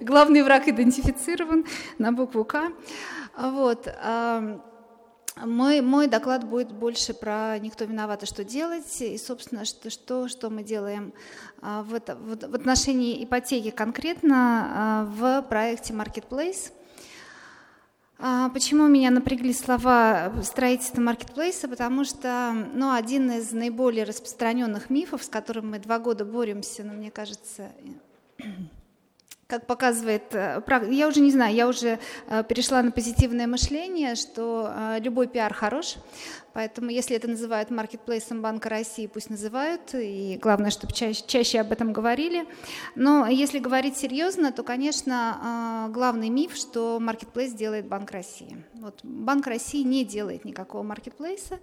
Главный 0.00 0.42
враг 0.42 0.68
идентифицирован 0.68 1.64
на 1.98 2.12
букву 2.12 2.44
К. 2.44 2.70
Вот. 3.36 3.88
Мой, 5.44 5.80
мой 5.80 6.06
доклад 6.06 6.44
будет 6.44 6.72
больше 6.72 7.14
про 7.14 7.58
«Никто 7.58 7.84
виноват, 7.84 8.22
а 8.22 8.26
что 8.26 8.44
делать?» 8.44 9.00
и, 9.00 9.16
собственно, 9.16 9.64
что, 9.64 9.88
что, 9.88 10.28
что 10.28 10.50
мы 10.50 10.62
делаем 10.62 11.12
а, 11.62 11.82
в, 11.82 11.94
это, 11.94 12.14
в, 12.14 12.36
в 12.36 12.54
отношении 12.54 13.24
ипотеки 13.24 13.70
конкретно 13.70 14.34
а, 14.34 15.04
в 15.04 15.42
проекте 15.48 15.94
Marketplace. 15.94 16.72
А, 18.18 18.50
почему 18.50 18.86
меня 18.86 19.10
напрягли 19.10 19.54
слова 19.54 20.30
строительства 20.42 21.00
маркетплейса? 21.00 21.68
Потому 21.68 22.04
что 22.04 22.52
ну, 22.74 22.92
один 22.92 23.30
из 23.30 23.50
наиболее 23.52 24.04
распространенных 24.04 24.90
мифов, 24.90 25.24
с 25.24 25.28
которым 25.28 25.70
мы 25.70 25.78
два 25.78 25.98
года 25.98 26.26
боремся, 26.26 26.84
но 26.84 26.92
ну, 26.92 26.98
мне 26.98 27.10
кажется, 27.10 27.70
как 29.50 29.66
показывает, 29.66 30.32
э, 30.32 30.62
я 30.90 31.08
уже 31.08 31.20
не 31.20 31.32
знаю, 31.32 31.54
я 31.54 31.66
уже 31.66 31.98
э, 32.28 32.44
перешла 32.48 32.82
на 32.82 32.92
позитивное 32.92 33.48
мышление, 33.48 34.14
что 34.14 34.70
э, 34.72 35.00
любой 35.00 35.26
пиар 35.26 35.52
хорош, 35.52 35.96
поэтому 36.52 36.90
если 36.90 37.16
это 37.16 37.26
называют 37.28 37.70
маркетплейсом 37.70 38.42
Банка 38.42 38.68
России, 38.68 39.08
пусть 39.08 39.28
называют, 39.28 39.92
и 39.92 40.38
главное, 40.40 40.70
чтобы 40.70 40.92
чаще, 40.92 41.24
чаще 41.26 41.60
об 41.60 41.72
этом 41.72 41.92
говорили. 41.92 42.46
Но 42.94 43.26
если 43.26 43.58
говорить 43.58 43.96
серьезно, 43.96 44.52
то, 44.52 44.62
конечно, 44.62 45.88
главный 45.92 46.28
миф, 46.28 46.54
что 46.54 46.98
маркетплейс 47.00 47.52
делает 47.52 47.86
Банк 47.86 48.10
России. 48.12 48.64
Вот 48.74 49.00
Банк 49.02 49.46
России 49.46 49.82
не 49.82 50.04
делает 50.04 50.44
никакого 50.44 50.82
маркетплейса, 50.82 51.58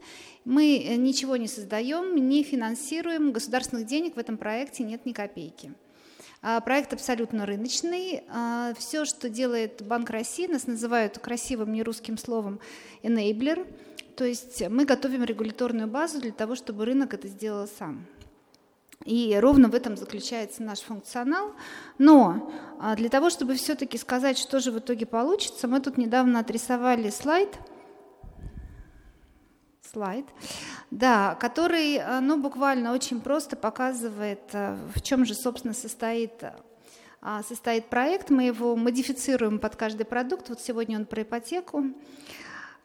мы 0.45 0.95
ничего 0.97 1.37
не 1.37 1.47
создаем, 1.47 2.15
не 2.15 2.43
финансируем, 2.43 3.31
государственных 3.31 3.85
денег 3.85 4.15
в 4.15 4.19
этом 4.19 4.37
проекте 4.37 4.83
нет 4.83 5.05
ни 5.05 5.13
копейки. 5.13 5.73
А, 6.49 6.61
проект 6.61 6.93
абсолютно 6.93 7.45
рыночный. 7.45 8.23
А, 8.29 8.73
Все, 8.77 9.03
что 9.03 9.27
делает 9.27 9.81
Банк 9.85 10.09
России, 10.09 10.47
нас 10.47 10.65
называют 10.65 11.19
красивым 11.19 11.73
нерусским 11.73 12.17
словом 12.17 12.61
enabler. 13.03 13.67
То 14.15 14.23
есть 14.23 14.65
мы 14.69 14.85
готовим 14.85 15.25
регуляторную 15.25 15.89
базу 15.89 16.21
для 16.21 16.31
того, 16.31 16.55
чтобы 16.55 16.85
рынок 16.85 17.13
это 17.13 17.27
сделал 17.27 17.67
сам. 17.67 18.05
И 19.03 19.37
ровно 19.37 19.67
в 19.67 19.75
этом 19.75 19.97
заключается 19.97 20.63
наш 20.63 20.79
функционал. 20.79 21.51
Но 21.97 22.49
а, 22.79 22.95
для 22.95 23.09
того, 23.09 23.29
чтобы 23.29 23.55
все-таки 23.55 23.97
сказать, 23.97 24.37
что 24.37 24.61
же 24.61 24.71
в 24.71 24.79
итоге 24.79 25.05
получится, 25.05 25.67
мы 25.67 25.81
тут 25.81 25.97
недавно 25.97 26.39
отрисовали 26.39 27.09
слайд. 27.09 27.49
Слайд, 29.91 30.25
да, 30.91 31.35
который, 31.35 32.01
ну, 32.21 32.41
буквально 32.41 32.93
очень 32.93 33.21
просто 33.21 33.55
показывает, 33.55 34.41
в 34.53 35.01
чем 35.01 35.25
же, 35.25 35.33
собственно, 35.33 35.73
состоит 35.73 36.31
состоит 37.47 37.87
проект, 37.87 38.29
мы 38.29 38.43
его 38.43 38.75
модифицируем 38.75 39.59
под 39.59 39.75
каждый 39.75 40.05
продукт. 40.05 40.49
Вот 40.49 40.61
сегодня 40.61 40.97
он 40.99 41.05
про 41.05 41.23
ипотеку. 41.23 41.85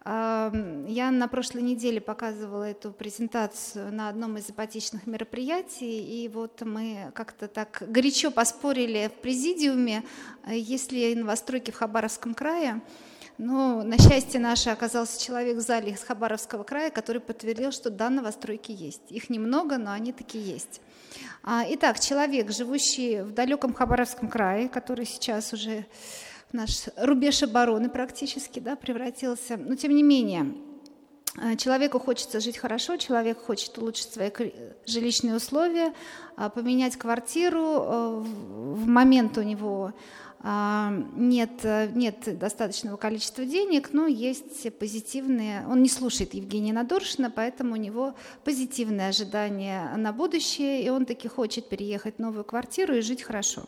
Я 0.04 1.10
на 1.12 1.28
прошлой 1.28 1.62
неделе 1.62 2.00
показывала 2.00 2.64
эту 2.64 2.90
презентацию 2.90 3.92
на 3.92 4.08
одном 4.08 4.36
из 4.36 4.50
ипотечных 4.50 5.06
мероприятий, 5.06 6.24
и 6.24 6.28
вот 6.28 6.60
мы 6.62 7.12
как-то 7.14 7.46
так 7.46 7.84
горячо 7.86 8.32
поспорили 8.32 9.08
в 9.16 9.20
президиуме, 9.20 10.02
э, 10.44 10.58
есть 10.58 10.90
ли 10.90 11.14
новостройки 11.14 11.70
в 11.70 11.76
Хабаровском 11.76 12.34
крае. 12.34 12.80
Но 13.38 13.82
на 13.82 13.98
счастье 13.98 14.38
наше 14.38 14.70
оказался 14.70 15.20
человек 15.20 15.56
в 15.56 15.60
зале 15.60 15.92
из 15.92 16.02
Хабаровского 16.02 16.64
края, 16.64 16.90
который 16.90 17.20
подтвердил, 17.20 17.72
что 17.72 17.90
да, 17.90 18.10
новостройки 18.10 18.72
есть. 18.72 19.02
Их 19.10 19.30
немного, 19.30 19.78
но 19.78 19.92
они 19.92 20.12
такие 20.12 20.44
есть. 20.44 20.80
А, 21.42 21.64
итак, 21.68 21.98
человек, 21.98 22.50
живущий 22.50 23.22
в 23.22 23.32
далеком 23.32 23.72
Хабаровском 23.74 24.28
крае, 24.28 24.68
который 24.68 25.06
сейчас 25.06 25.52
уже 25.52 25.86
наш 26.52 26.88
рубеж 26.96 27.42
обороны 27.42 27.88
практически 27.88 28.60
да, 28.60 28.76
превратился. 28.76 29.56
Но 29.56 29.74
тем 29.74 29.94
не 29.94 30.02
менее, 30.02 30.54
э, 31.42 31.56
человеку 31.56 31.98
хочется 31.98 32.38
жить 32.40 32.58
хорошо, 32.58 32.96
человек 32.96 33.38
хочет 33.38 33.76
улучшить 33.78 34.12
свои 34.12 34.30
жилищные 34.86 35.34
условия, 35.34 35.94
а, 36.36 36.50
поменять 36.50 36.96
квартиру. 36.96 38.22
В 38.22 38.86
момент 38.86 39.38
у 39.38 39.42
него 39.42 39.86
а, 39.86 39.92
нет, 40.44 41.50
нет 41.94 42.38
достаточного 42.38 42.96
количества 42.96 43.44
денег, 43.44 43.92
но 43.92 44.06
есть 44.06 44.76
позитивные... 44.76 45.64
Он 45.68 45.82
не 45.82 45.88
слушает 45.88 46.34
Евгения 46.34 46.72
Надоршина, 46.72 47.30
поэтому 47.30 47.74
у 47.74 47.76
него 47.76 48.14
позитивные 48.42 49.08
ожидания 49.08 49.94
на 49.96 50.12
будущее, 50.12 50.82
и 50.82 50.88
он 50.90 51.06
таки 51.06 51.28
хочет 51.28 51.68
переехать 51.68 52.16
в 52.16 52.18
новую 52.18 52.44
квартиру 52.44 52.96
и 52.96 53.02
жить 53.02 53.22
хорошо. 53.22 53.62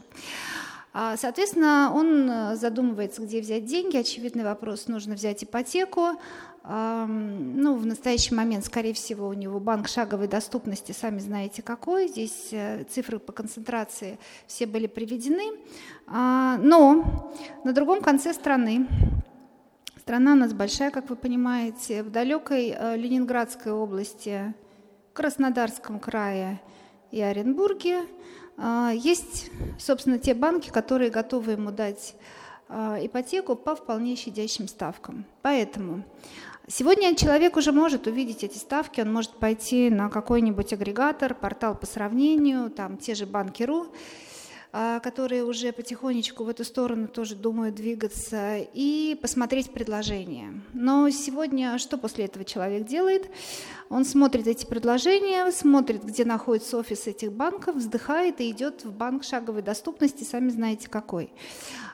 А, 0.96 1.16
соответственно, 1.16 1.90
он 1.92 2.30
э, 2.30 2.56
задумывается, 2.56 3.20
где 3.20 3.40
взять 3.40 3.64
деньги. 3.64 3.96
Очевидный 3.96 4.44
вопрос, 4.44 4.86
нужно 4.86 5.16
взять 5.16 5.42
ипотеку. 5.42 6.20
Ну, 6.66 7.76
в 7.76 7.84
настоящий 7.84 8.34
момент, 8.34 8.64
скорее 8.64 8.94
всего, 8.94 9.28
у 9.28 9.34
него 9.34 9.60
банк 9.60 9.86
шаговой 9.86 10.28
доступности, 10.28 10.92
сами 10.92 11.18
знаете 11.18 11.60
какой. 11.60 12.08
Здесь 12.08 12.48
э, 12.52 12.84
цифры 12.84 13.18
по 13.18 13.32
концентрации 13.32 14.18
все 14.46 14.64
были 14.64 14.86
приведены. 14.86 15.58
А, 16.06 16.56
но 16.56 17.30
на 17.64 17.74
другом 17.74 18.00
конце 18.00 18.32
страны, 18.32 18.88
страна 20.00 20.32
у 20.32 20.36
нас 20.36 20.54
большая, 20.54 20.90
как 20.90 21.10
вы 21.10 21.16
понимаете, 21.16 22.02
в 22.02 22.10
далекой 22.10 22.74
э, 22.74 22.96
Ленинградской 22.96 23.70
области, 23.70 24.54
Краснодарском 25.12 26.00
крае 26.00 26.62
и 27.10 27.20
Оренбурге– 27.20 28.06
а, 28.56 28.92
есть, 28.94 29.50
собственно, 29.78 30.18
те 30.18 30.34
банки, 30.34 30.70
которые 30.70 31.10
готовы 31.10 31.52
ему 31.52 31.70
дать 31.70 32.14
а, 32.68 32.98
ипотеку 33.00 33.56
по 33.56 33.74
вполне 33.74 34.16
щадящим 34.16 34.68
ставкам. 34.68 35.24
Поэтому 35.42 36.04
сегодня 36.68 37.14
человек 37.14 37.56
уже 37.56 37.72
может 37.72 38.06
увидеть 38.06 38.44
эти 38.44 38.56
ставки, 38.58 39.00
он 39.00 39.12
может 39.12 39.32
пойти 39.32 39.90
на 39.90 40.08
какой-нибудь 40.08 40.72
агрегатор, 40.72 41.34
портал 41.34 41.74
по 41.74 41.86
сравнению, 41.86 42.70
там 42.70 42.96
те 42.96 43.14
же 43.14 43.26
банки.ру, 43.26 43.86
которые 45.02 45.44
уже 45.44 45.72
потихонечку 45.72 46.42
в 46.42 46.48
эту 46.48 46.64
сторону 46.64 47.06
тоже 47.06 47.36
думают 47.36 47.76
двигаться, 47.76 48.58
и 48.58 49.16
посмотреть 49.22 49.70
предложения. 49.70 50.60
Но 50.72 51.08
сегодня 51.10 51.78
что 51.78 51.96
после 51.96 52.24
этого 52.24 52.44
человек 52.44 52.84
делает? 52.84 53.30
Он 53.88 54.04
смотрит 54.04 54.48
эти 54.48 54.66
предложения, 54.66 55.50
смотрит, 55.52 56.02
где 56.02 56.24
находится 56.24 56.78
офис 56.78 57.06
этих 57.06 57.32
банков, 57.32 57.76
вздыхает 57.76 58.40
и 58.40 58.50
идет 58.50 58.84
в 58.84 58.90
банк 58.90 59.22
шаговой 59.22 59.62
доступности, 59.62 60.24
сами 60.24 60.48
знаете 60.48 60.88
какой. 60.88 61.30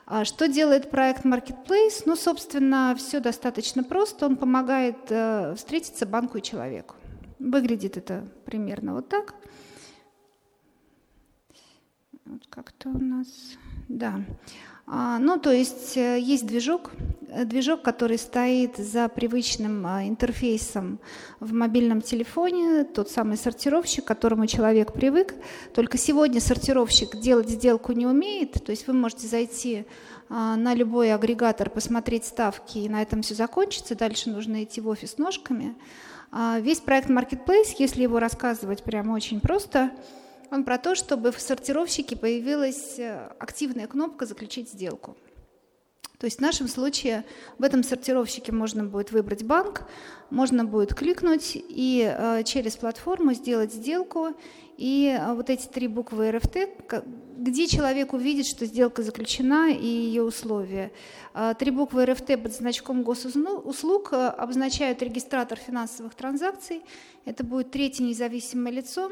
А 0.07 0.25
что 0.25 0.47
делает 0.47 0.89
проект 0.89 1.23
Marketplace? 1.23 2.03
Ну, 2.05 2.15
собственно, 2.15 2.95
все 2.97 3.19
достаточно 3.19 3.83
просто. 3.83 4.25
Он 4.25 4.37
помогает 4.37 4.97
э, 5.09 5.53
встретиться 5.55 6.05
банку 6.05 6.39
и 6.39 6.41
человеку. 6.41 6.95
Выглядит 7.37 7.97
это 7.97 8.27
примерно 8.45 8.95
вот 8.95 9.07
так. 9.07 9.35
Вот 12.31 12.47
как-то 12.49 12.87
у 12.87 12.97
нас, 12.97 13.27
да. 13.89 14.21
А, 14.87 15.19
ну, 15.19 15.37
то 15.37 15.51
есть 15.51 15.97
э, 15.97 16.17
есть 16.17 16.47
движок, 16.47 16.91
э, 17.27 17.43
движок, 17.43 17.81
который 17.81 18.17
стоит 18.17 18.77
за 18.77 19.09
привычным 19.09 19.85
а, 19.85 20.07
интерфейсом 20.07 21.01
в 21.41 21.51
мобильном 21.51 21.99
телефоне, 21.99 22.85
тот 22.85 23.09
самый 23.09 23.35
сортировщик, 23.35 24.05
к 24.05 24.07
которому 24.07 24.47
человек 24.47 24.93
привык. 24.93 25.35
Только 25.73 25.97
сегодня 25.97 26.39
сортировщик 26.39 27.17
делать 27.17 27.49
сделку 27.49 27.91
не 27.91 28.05
умеет, 28.07 28.63
то 28.63 28.69
есть 28.69 28.87
вы 28.87 28.93
можете 28.93 29.27
зайти 29.27 29.85
а, 30.29 30.55
на 30.55 30.73
любой 30.73 31.13
агрегатор, 31.13 31.69
посмотреть 31.69 32.23
ставки, 32.23 32.77
и 32.77 32.87
на 32.87 33.01
этом 33.01 33.23
все 33.23 33.35
закончится. 33.35 33.97
Дальше 33.97 34.29
нужно 34.29 34.63
идти 34.63 34.79
в 34.79 34.87
офис 34.87 35.17
ножками. 35.17 35.75
Весь 36.61 36.79
проект 36.79 37.09
Marketplace, 37.09 37.75
если 37.77 38.03
его 38.03 38.19
рассказывать 38.19 38.83
прямо 38.83 39.11
очень 39.11 39.41
просто– 39.41 39.91
он 40.51 40.65
про 40.65 40.77
то, 40.77 40.95
чтобы 40.95 41.31
в 41.31 41.39
сортировщике 41.39 42.17
появилась 42.17 42.99
э, 42.99 43.29
активная 43.39 43.87
кнопка 43.87 44.25
«Заключить 44.25 44.69
сделку». 44.69 45.15
То 46.19 46.25
есть 46.25 46.37
в 46.37 46.41
нашем 46.41 46.67
случае 46.67 47.23
в 47.57 47.63
этом 47.63 47.83
сортировщике 47.83 48.51
можно 48.51 48.83
будет 48.83 49.11
выбрать 49.11 49.43
банк, 49.43 49.87
можно 50.29 50.65
будет 50.65 50.93
кликнуть 50.93 51.53
и 51.55 52.05
э, 52.05 52.43
через 52.43 52.75
платформу 52.75 53.33
сделать 53.33 53.73
сделку. 53.73 54.35
И 54.77 55.17
э, 55.17 55.33
вот 55.33 55.49
эти 55.49 55.67
три 55.67 55.87
буквы 55.87 56.31
РФТ, 56.31 56.57
где 57.37 57.65
человек 57.65 58.11
увидит, 58.11 58.45
что 58.45 58.65
сделка 58.65 59.03
заключена 59.03 59.71
и 59.71 59.85
ее 59.85 60.21
условия. 60.21 60.91
Три 61.57 61.71
буквы 61.71 62.05
РФТ 62.05 62.43
под 62.43 62.53
значком 62.53 63.03
госуслуг 63.03 64.11
обозначают 64.13 65.01
регистратор 65.01 65.57
финансовых 65.57 66.13
транзакций. 66.13 66.83
Это 67.25 67.43
будет 67.43 67.71
третье 67.71 68.03
независимое 68.03 68.73
лицо, 68.73 69.09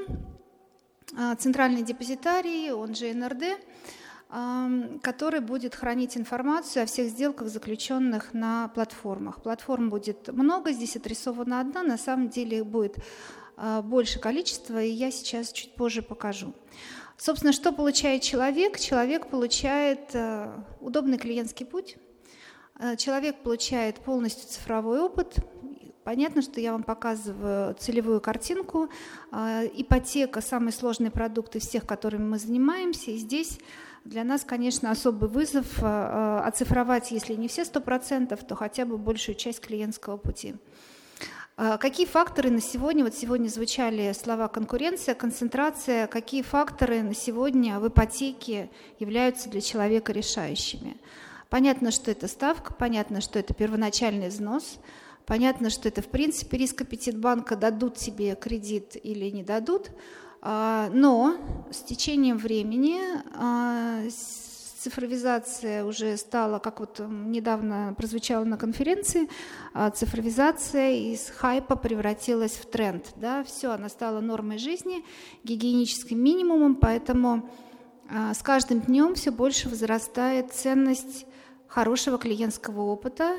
центральный 1.39 1.81
депозитарий, 1.83 2.71
он 2.71 2.95
же 2.95 3.13
НРД, 3.13 3.59
который 5.01 5.39
будет 5.39 5.73
хранить 5.73 6.15
информацию 6.15 6.83
о 6.83 6.85
всех 6.85 7.09
сделках, 7.09 7.47
заключенных 7.47 8.33
на 8.33 8.67
платформах. 8.69 9.41
Платформ 9.41 9.89
будет 9.89 10.27
много, 10.27 10.71
здесь 10.71 10.95
отрисована 10.95 11.61
одна, 11.61 11.81
на 11.81 11.97
самом 11.97 12.29
деле 12.29 12.59
их 12.59 12.65
будет 12.67 12.97
а, 13.57 13.81
больше 13.81 14.19
количества, 14.19 14.81
и 14.83 14.91
я 14.91 15.09
сейчас 15.09 15.51
чуть 15.51 15.73
позже 15.73 16.03
покажу. 16.03 16.53
Собственно, 17.17 17.51
что 17.51 17.73
получает 17.73 18.21
человек? 18.21 18.79
Человек 18.79 19.27
получает 19.27 20.11
а, 20.13 20.63
удобный 20.79 21.17
клиентский 21.17 21.65
путь, 21.65 21.97
человек 22.97 23.41
получает 23.43 23.97
полностью 23.97 24.47
цифровой 24.47 25.01
опыт, 25.01 25.35
Понятно, 26.09 26.41
что 26.41 26.59
я 26.59 26.71
вам 26.71 26.81
показываю 26.81 27.75
целевую 27.75 28.19
картинку. 28.19 28.89
А, 29.29 29.61
ипотека– 29.63 30.41
самый 30.41 30.71
сложный 30.71 31.11
продукт 31.11 31.55
из 31.55 31.67
всех, 31.67 31.85
которыми 31.85 32.23
мы 32.23 32.39
занимаемся. 32.39 33.11
И 33.11 33.17
здесь 33.17 33.59
для 34.05 34.23
нас, 34.23 34.43
конечно, 34.43 34.89
особый 34.89 35.29
вызов 35.29 35.67
а, 35.83 36.41
а, 36.41 36.47
оцифровать, 36.47 37.11
если 37.11 37.35
не 37.35 37.47
все 37.47 37.61
100%, 37.61 38.43
то 38.43 38.55
хотя 38.55 38.85
бы 38.85 38.97
большую 38.97 39.35
часть 39.35 39.59
клиентского 39.59 40.17
пути. 40.17 40.55
Какие 41.55 42.07
факторы 42.07 42.49
на 42.49 42.61
сегодня, 42.61 43.03
вот 43.03 43.13
сегодня 43.13 43.47
звучали 43.47 44.11
слова 44.13 44.47
конкуренция, 44.47 45.13
концентрация, 45.13 46.07
какие 46.07 46.41
факторы 46.41 47.03
на 47.03 47.13
сегодня 47.13 47.79
в 47.79 47.87
ипотеке 47.87 48.71
являются 48.97 49.47
для 49.47 49.61
человека 49.61 50.11
решающими? 50.11 50.97
Понятно, 51.49 51.91
что 51.91 52.09
это 52.09 52.27
ставка, 52.27 52.73
понятно, 52.73 53.21
что 53.21 53.37
это 53.37 53.53
первоначальный 53.53 54.29
взнос– 54.29 54.79
Понятно, 55.29 55.69
что 55.69 55.87
это 55.87 56.01
в 56.01 56.07
принципе 56.07 56.57
риск 56.57 56.81
аппетит 56.81 57.15
банка, 57.15 57.55
дадут 57.55 57.97
тебе 57.97 58.33
кредит 58.33 58.97
или 59.03 59.29
не 59.29 59.43
дадут, 59.43 59.91
а, 60.41 60.89
но 60.91 61.37
с 61.69 61.83
течением 61.83 62.39
времени 62.39 62.99
а, 63.35 64.01
цифровизация 64.09 65.85
уже 65.85 66.17
стала, 66.17 66.57
как 66.57 66.79
вот 66.79 66.99
недавно 67.07 67.93
прозвучало 67.95 68.43
на 68.43 68.57
конференции, 68.57 69.29
а, 69.75 69.91
цифровизация 69.91 70.93
из 70.93 71.29
хайпа 71.29 71.75
превратилась 71.75 72.53
в 72.53 72.65
тренд. 72.65 73.05
Да? 73.15 73.43
Все, 73.43 73.69
она 73.69 73.87
стала 73.87 74.21
нормой 74.21 74.57
жизни, 74.57 75.05
гигиеническим 75.43 76.19
минимумом, 76.19 76.75
поэтому 76.75 77.47
с 78.09 78.41
каждым 78.41 78.81
днем 78.81 79.13
все 79.13 79.29
больше 79.29 79.69
возрастает 79.69 80.51
ценность 80.51 81.27
хорошего 81.67 82.17
клиентского 82.17 82.81
опыта, 82.81 83.37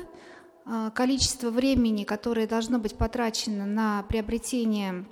количество 0.93 1.49
времени, 1.49 2.03
которое 2.03 2.47
должно 2.47 2.79
быть 2.79 2.95
потрачено 2.95 3.65
на 3.65 4.03
приобретение 4.03 5.05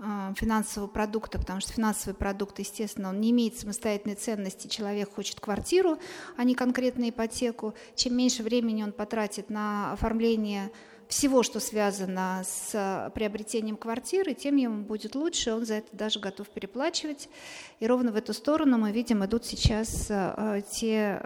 а, 0.00 0.32
финансового 0.36 0.88
продукта, 0.88 1.40
потому 1.40 1.60
что 1.60 1.72
финансовый 1.72 2.14
продукт, 2.14 2.60
естественно, 2.60 3.08
он 3.08 3.20
не 3.20 3.32
имеет 3.32 3.58
самостоятельной 3.58 4.14
ценности, 4.14 4.68
человек 4.68 5.12
хочет 5.12 5.40
квартиру, 5.40 5.98
а 6.36 6.44
не 6.44 6.54
конкретно 6.54 7.10
ипотеку. 7.10 7.74
Чем 7.96 8.16
меньше 8.16 8.44
времени 8.44 8.84
он 8.84 8.92
потратит 8.92 9.50
на 9.50 9.92
оформление 9.92 10.70
всего, 11.08 11.42
что 11.42 11.58
связано 11.58 12.42
с 12.44 13.10
приобретением 13.12 13.76
квартиры, 13.76 14.34
тем 14.34 14.54
ему 14.54 14.84
будет 14.84 15.16
лучше, 15.16 15.52
он 15.52 15.66
за 15.66 15.74
это 15.74 15.88
даже 15.96 16.20
готов 16.20 16.48
переплачивать. 16.48 17.28
И 17.80 17.86
ровно 17.86 18.12
в 18.12 18.16
эту 18.16 18.32
сторону 18.32 18.78
мы 18.78 18.92
видим, 18.92 19.24
идут 19.24 19.46
сейчас 19.46 20.12
те 20.70 21.20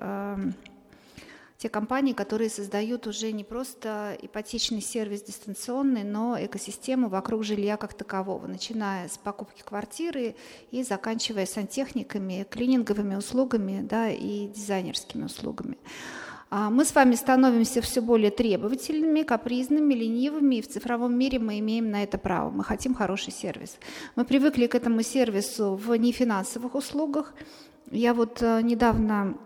те 1.62 1.68
компании, 1.68 2.12
которые 2.12 2.50
создают 2.50 3.06
уже 3.06 3.30
не 3.30 3.44
просто 3.44 4.18
ипотечный 4.20 4.80
сервис 4.80 5.22
дистанционный, 5.22 6.02
но 6.02 6.36
экосистему 6.36 7.08
вокруг 7.08 7.44
жилья 7.44 7.76
как 7.76 7.94
такового, 7.94 8.48
начиная 8.48 9.08
с 9.08 9.16
покупки 9.16 9.62
квартиры 9.62 10.34
и 10.72 10.82
заканчивая 10.82 11.46
сантехниками, 11.46 12.44
клининговыми 12.50 13.14
услугами 13.14 13.80
да, 13.80 14.10
и 14.10 14.48
дизайнерскими 14.48 15.22
услугами. 15.22 15.78
А 16.50 16.68
мы 16.68 16.84
с 16.84 16.92
вами 16.96 17.14
становимся 17.14 17.80
все 17.80 18.00
более 18.00 18.32
требовательными, 18.32 19.22
капризными, 19.22 19.94
ленивыми, 19.94 20.56
и 20.56 20.62
в 20.62 20.68
цифровом 20.68 21.16
мире 21.16 21.38
мы 21.38 21.60
имеем 21.60 21.92
на 21.92 22.02
это 22.02 22.18
право. 22.18 22.50
Мы 22.50 22.64
хотим 22.64 22.96
хороший 22.96 23.32
сервис. 23.32 23.78
Мы 24.16 24.24
привыкли 24.24 24.66
к 24.66 24.74
этому 24.74 25.02
сервису 25.02 25.76
в 25.76 25.94
нефинансовых 25.94 26.74
услугах. 26.74 27.34
Я 27.92 28.14
вот 28.14 28.42
э, 28.42 28.62
недавно 28.62 29.38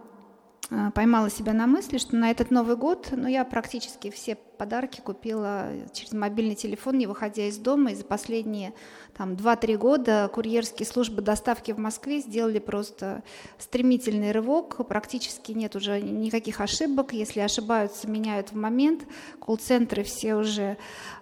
поймала 0.94 1.30
себя 1.30 1.52
на 1.52 1.66
мысли, 1.66 1.98
что 1.98 2.16
на 2.16 2.30
этот 2.30 2.51
Новый 2.51 2.76
год, 2.76 3.09
ну, 3.12 3.28
я 3.28 3.44
практически 3.44 4.10
все 4.10 4.36
подарки 4.57 5.01
купила 5.01 5.70
через 5.93 6.12
мобильный 6.12 6.55
телефон, 6.55 6.99
не 6.99 7.07
выходя 7.07 7.47
из 7.47 7.59
дома, 7.59 7.93
и 7.93 7.95
за 7.95 8.05
последние 8.05 8.73
там 9.16 9.33
2-3 9.33 9.77
года 9.77 10.31
курьерские 10.33 10.87
службы 10.87 11.23
доставки 11.23 11.73
в 11.73 11.78
Москве 11.78 12.20
сделали 12.20 12.59
просто 12.59 13.23
стремительный 13.59 14.33
рывок, 14.33 14.87
практически 14.87 15.53
нет 15.53 15.74
уже 15.74 16.01
никаких 16.01 16.61
ошибок, 16.61 17.12
если 17.12 17.41
ошибаются, 17.41 18.09
меняют 18.09 18.53
в 18.53 18.57
момент, 18.57 19.05
колл-центры 19.41 20.03
все 20.03 20.35
уже 20.35 20.77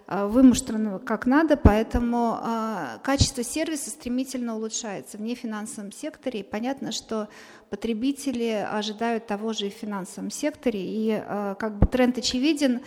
э, 0.07 0.25
вымуштраны 0.25 0.99
как 0.99 1.25
надо, 1.25 1.55
поэтому 1.55 2.37
э, 2.41 2.97
качество 3.01 3.43
сервиса 3.43 3.89
стремительно 3.89 4.55
улучшается 4.57 5.17
в 5.17 5.21
нефинансовом 5.21 5.91
секторе, 5.91 6.41
и 6.41 6.43
понятно, 6.43 6.91
что 6.91 7.29
потребители 7.69 8.67
ожидают 8.69 9.27
того 9.27 9.53
же 9.53 9.67
и 9.67 9.69
в 9.69 9.73
финансовом 9.73 10.31
секторе, 10.31 10.81
и 10.81 11.11
э, 11.11 11.55
как 11.57 11.77
бы 11.77 11.87
тренд 11.87 12.17
очевиден, 12.17 12.81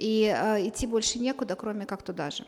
и 0.00 0.24
идти 0.68 0.86
больше 0.86 1.18
некуда, 1.18 1.56
кроме 1.56 1.86
как 1.86 2.02
туда 2.02 2.30
же. 2.30 2.44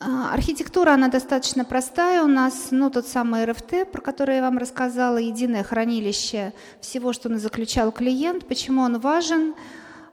А, 0.00 0.32
архитектура, 0.32 0.92
она 0.92 1.08
достаточно 1.08 1.64
простая 1.64 2.22
у 2.22 2.28
нас, 2.28 2.68
ну, 2.70 2.88
тот 2.88 3.08
самый 3.08 3.44
РФТ, 3.44 3.90
про 3.90 4.00
который 4.00 4.36
я 4.36 4.42
вам 4.42 4.58
рассказала, 4.58 5.16
единое 5.16 5.64
хранилище 5.64 6.52
всего, 6.80 7.12
что 7.12 7.36
заключал 7.38 7.90
клиент. 7.90 8.46
Почему 8.46 8.82
он 8.82 9.00
важен? 9.00 9.54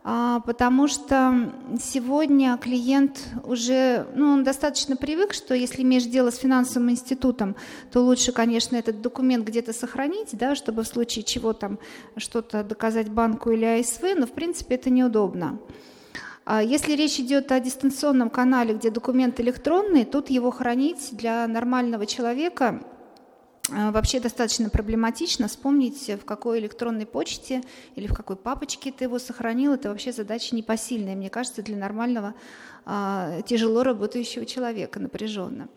А, 0.08 0.40
потому 0.42 0.88
что 0.88 1.52
сегодня 1.82 2.60
клиент 2.62 3.28
уже, 3.44 4.06
ну, 4.14 4.34
он 4.34 4.44
достаточно 4.44 4.96
привык, 4.96 5.34
что 5.34 5.56
если 5.56 5.82
имеешь 5.82 6.04
дело 6.04 6.30
с 6.30 6.38
финансовым 6.38 6.92
институтом, 6.92 7.56
то 7.92 8.02
лучше, 8.02 8.32
конечно, 8.32 8.76
этот 8.76 9.02
документ 9.02 9.48
где-то 9.48 9.74
сохранить, 9.74 10.30
да, 10.34 10.54
чтобы 10.54 10.84
в 10.84 10.88
случае 10.88 11.24
чего 11.24 11.54
там 11.54 11.80
что-то 12.18 12.64
доказать 12.64 13.10
банку 13.10 13.50
или 13.50 13.66
АСВ, 13.66 14.04
но, 14.16 14.28
в 14.28 14.32
принципе, 14.32 14.76
это 14.76 14.92
неудобно. 14.92 15.58
А 16.46 16.62
если 16.62 16.94
речь 16.94 17.20
идет 17.20 17.52
о 17.52 17.60
дистанционном 17.60 18.30
канале, 18.30 18.76
где 18.76 18.92
документ 18.92 19.40
электронный, 19.40 20.06
тут 20.06 20.30
его 20.30 20.52
хранить 20.52 21.10
для 21.14 21.48
нормального 21.48 22.06
человека 22.06 22.84
вообще 23.70 24.20
достаточно 24.20 24.70
проблематично. 24.70 25.48
Вспомнить, 25.48 26.10
в 26.10 26.26
какой 26.26 26.60
электронной 26.60 27.06
почте 27.06 27.64
или 27.96 28.08
в 28.08 28.14
какой 28.14 28.36
папочке 28.36 28.92
ты 28.92 29.06
его 29.06 29.20
сохранил, 29.20 29.74
это 29.74 29.90
вообще 29.90 30.12
задача 30.12 30.56
непосильная, 30.56 31.16
мне 31.16 31.30
кажется, 31.30 31.62
для 31.62 31.78
нормального 31.78 32.36
а, 32.86 33.42
тяжело 33.42 33.84
работающего 33.84 34.46
человека, 34.46 35.00
напряженно. 35.00 35.68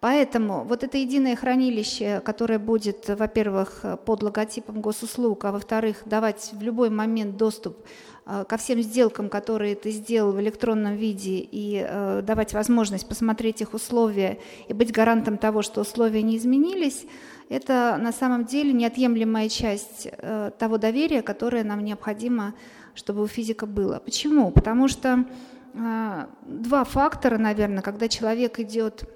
Поэтому 0.00 0.64
вот 0.64 0.84
это 0.84 0.98
единое 0.98 1.34
хранилище, 1.34 2.20
которое 2.20 2.58
будет, 2.58 3.08
во-первых, 3.08 3.84
под 4.04 4.22
логотипом 4.22 4.80
госуслуг, 4.80 5.44
а 5.46 5.52
во-вторых, 5.52 6.02
давать 6.04 6.50
в 6.52 6.62
любой 6.62 6.90
момент 6.90 7.36
доступ 7.36 7.78
ко 8.24 8.56
всем 8.56 8.80
сделкам, 8.80 9.28
которые 9.28 9.74
ты 9.74 9.90
сделал 9.90 10.32
в 10.32 10.40
электронном 10.40 10.96
виде, 10.96 11.38
и 11.38 11.84
э, 11.86 12.22
давать 12.22 12.54
возможность 12.54 13.06
посмотреть 13.06 13.60
их 13.60 13.74
условия 13.74 14.38
и 14.68 14.72
быть 14.72 14.92
гарантом 14.92 15.36
того, 15.36 15.62
что 15.62 15.82
условия 15.82 16.22
не 16.22 16.38
изменились, 16.38 17.06
это 17.50 17.98
на 18.00 18.12
самом 18.12 18.46
деле 18.46 18.72
неотъемлемая 18.72 19.48
часть 19.48 20.08
э, 20.10 20.50
того 20.58 20.78
доверия, 20.78 21.20
которое 21.20 21.64
нам 21.64 21.84
необходимо, 21.84 22.54
чтобы 22.94 23.22
у 23.22 23.26
физика 23.26 23.66
было. 23.66 23.98
Почему? 23.98 24.50
Потому 24.50 24.88
что 24.88 25.24
два 25.74 26.84
фактора, 26.84 27.36
наверное, 27.36 27.82
когда 27.82 28.06
человек 28.06 28.60
идет 28.60 29.08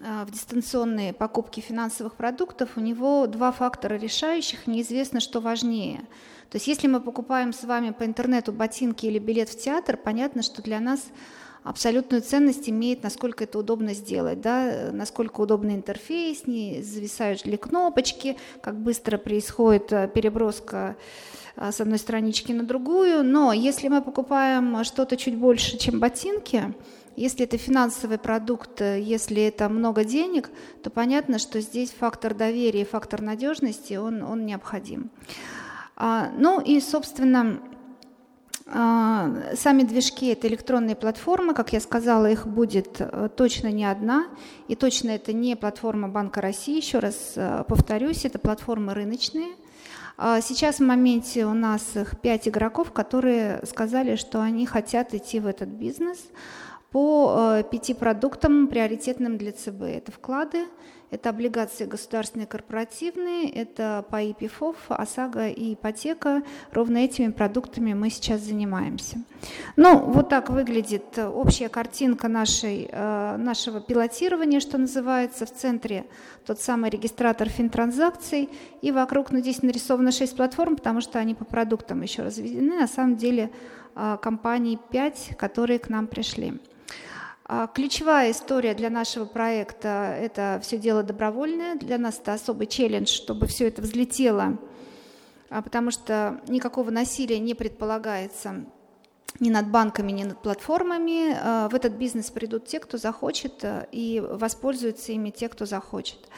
в 0.00 0.30
дистанционные 0.30 1.12
покупки 1.12 1.60
финансовых 1.60 2.14
продуктов, 2.14 2.70
у 2.76 2.80
него 2.80 3.26
два 3.26 3.52
фактора 3.52 3.94
решающих, 3.94 4.66
неизвестно, 4.66 5.20
что 5.20 5.40
важнее– 5.40 6.00
то 6.50 6.56
есть 6.56 6.66
если 6.66 6.88
мы 6.88 7.00
покупаем 7.00 7.52
с 7.52 7.62
вами 7.62 7.90
по 7.90 8.04
интернету 8.04 8.52
ботинки 8.52 9.06
или 9.06 9.20
билет 9.20 9.48
в 9.48 9.56
театр, 9.56 9.96
понятно, 9.96 10.42
что 10.42 10.62
для 10.62 10.80
нас 10.80 11.00
абсолютную 11.62 12.22
ценность 12.22 12.68
имеет, 12.68 13.04
насколько 13.04 13.44
это 13.44 13.60
удобно 13.60 13.94
сделать, 13.94 14.40
да, 14.40 14.90
насколько 14.92 15.42
удобный 15.42 15.76
интерфейс, 15.76 16.48
не 16.48 16.82
зависают 16.82 17.46
ли 17.46 17.56
кнопочки, 17.56 18.36
как 18.62 18.76
быстро 18.80 19.16
происходит 19.16 19.92
э, 19.92 20.10
переброска 20.12 20.96
э, 21.54 21.70
с 21.70 21.80
одной 21.80 21.98
странички 21.98 22.50
на 22.50 22.64
другую. 22.64 23.22
Но 23.22 23.52
если 23.52 23.86
мы 23.86 24.02
покупаем 24.02 24.82
что-то 24.82 25.16
чуть 25.16 25.36
больше, 25.36 25.78
чем 25.78 26.00
ботинки, 26.00 26.74
если 27.16 27.44
это 27.44 27.58
финансовый 27.58 28.18
продукт, 28.18 28.80
э, 28.80 29.00
если 29.00 29.42
это 29.42 29.68
много 29.68 30.04
денег, 30.04 30.50
то 30.82 30.90
понятно, 30.90 31.38
что 31.38 31.60
здесь 31.60 31.90
фактор 31.90 32.34
доверия, 32.34 32.84
фактор 32.84 33.22
надежности, 33.22 33.94
он, 33.94 34.22
он 34.22 34.46
необходим. 34.46 35.10
А, 35.96 36.30
ну 36.38 36.60
и, 36.60 36.80
собственно, 36.80 37.60
а, 38.72 39.28
Сами 39.56 39.82
движки– 39.82 40.26
это 40.28 40.46
электронные 40.46 40.94
платформы, 40.94 41.54
как 41.54 41.72
я 41.72 41.80
сказала, 41.80 42.30
их 42.30 42.46
будет 42.46 43.00
э, 43.00 43.28
точно 43.36 43.72
не 43.72 43.84
одна, 43.84 44.26
и 44.68 44.76
точно 44.76 45.10
это 45.10 45.32
не 45.32 45.56
платформа 45.56 46.08
Банка 46.08 46.40
России, 46.40 46.76
еще 46.76 47.00
раз 47.00 47.32
э, 47.34 47.64
повторюсь, 47.66 48.24
это 48.24 48.38
платформы 48.38 48.94
рыночные. 48.94 49.56
А 50.16 50.40
сейчас 50.40 50.76
в 50.76 50.84
моменте 50.84 51.46
у 51.46 51.54
нас 51.54 51.96
их 51.96 52.20
пять 52.20 52.46
игроков, 52.46 52.92
которые 52.92 53.60
сказали, 53.66 54.14
что 54.14 54.40
они 54.40 54.66
хотят 54.66 55.14
идти 55.14 55.40
в 55.40 55.46
этот 55.46 55.70
бизнес 55.70 56.18
по 56.90 57.54
э, 57.58 57.62
пяти 57.70 57.94
продуктам, 57.94 58.66
приоритетным 58.66 59.38
для 59.38 59.52
ЦБ. 59.52 59.82
Это 59.82 60.10
вклады, 60.10 60.66
это 61.10 61.30
облигации 61.30 61.86
государственные 61.86 62.46
корпоративные, 62.46 63.50
это 63.50 64.04
ПАИ 64.10 64.32
ПИФОВ, 64.32 64.76
ОСАГО 64.88 65.48
и 65.48 65.74
ипотека. 65.74 66.42
Ровно 66.72 66.98
этими 66.98 67.30
продуктами 67.32 67.94
мы 67.94 68.10
сейчас 68.10 68.42
занимаемся. 68.42 69.18
Ну, 69.76 69.98
вот 69.98 70.28
так 70.28 70.50
выглядит 70.50 71.18
общая 71.18 71.68
картинка 71.68 72.28
нашей, 72.28 72.88
э, 72.90 73.36
нашего 73.38 73.80
пилотирования, 73.80 74.60
что 74.60 74.78
называется. 74.78 75.46
В 75.46 75.52
центре 75.52 76.06
тот 76.46 76.60
самый 76.60 76.90
регистратор 76.90 77.48
финтранзакций, 77.48 78.48
и 78.82 78.92
вокруг, 78.92 79.32
ну, 79.32 79.40
здесь 79.40 79.62
нарисовано 79.62 80.12
6 80.12 80.36
платформ, 80.36 80.76
потому 80.76 81.00
что 81.00 81.18
они 81.18 81.34
по 81.34 81.44
продуктам 81.44 82.02
еще 82.02 82.22
разведены. 82.22 82.78
На 82.78 82.88
самом 82.88 83.16
деле 83.16 83.50
э, 83.96 84.16
компаний 84.22 84.78
5, 84.90 85.36
которые 85.36 85.80
к 85.80 85.88
нам 85.88 86.06
пришли. 86.06 86.60
А, 87.52 87.66
ключевая 87.66 88.30
история 88.30 88.74
для 88.74 88.90
нашего 88.90 89.24
проекта– 89.24 90.16
это 90.20 90.60
все 90.62 90.78
дело 90.78 91.02
добровольное. 91.02 91.74
Для 91.74 91.98
нас 91.98 92.20
это 92.20 92.32
особый 92.34 92.68
челлендж, 92.68 93.08
чтобы 93.08 93.48
все 93.48 93.66
это 93.66 93.82
взлетело, 93.82 94.56
а, 95.48 95.60
потому 95.60 95.90
что 95.90 96.40
никакого 96.46 96.92
насилия 96.92 97.40
не 97.40 97.54
предполагается 97.54 98.66
ни 99.40 99.50
над 99.50 99.68
банками, 99.68 100.12
ни 100.12 100.22
над 100.22 100.40
платформами. 100.40 101.36
А, 101.42 101.68
в 101.68 101.74
этот 101.74 101.94
бизнес 101.94 102.30
придут 102.30 102.66
те, 102.66 102.78
кто 102.78 102.98
захочет, 102.98 103.64
и 103.90 104.22
воспользуются 104.24 105.10
ими 105.10 105.30
те, 105.30 105.48
кто 105.48 105.66
захочет. 105.66 106.28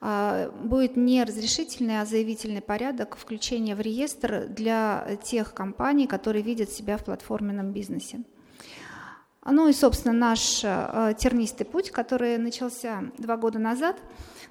Будет 0.00 0.96
не 0.96 1.22
разрешительный, 1.24 2.00
а 2.00 2.06
заявительный 2.06 2.62
порядок 2.62 3.16
включения 3.16 3.74
в 3.74 3.80
реестр 3.80 4.46
для 4.48 5.18
тех 5.22 5.52
компаний, 5.52 6.06
которые 6.06 6.42
видят 6.42 6.70
себя 6.70 6.96
в 6.96 7.04
платформенном 7.04 7.72
бизнесе. 7.72 8.20
Ну 9.48 9.68
и, 9.68 9.72
собственно, 9.72 10.12
наш 10.12 10.62
э, 10.64 11.14
тернистый 11.18 11.66
путь, 11.66 11.90
который 11.90 12.36
начался 12.36 13.04
два 13.16 13.36
года 13.36 13.58
назад. 13.58 13.96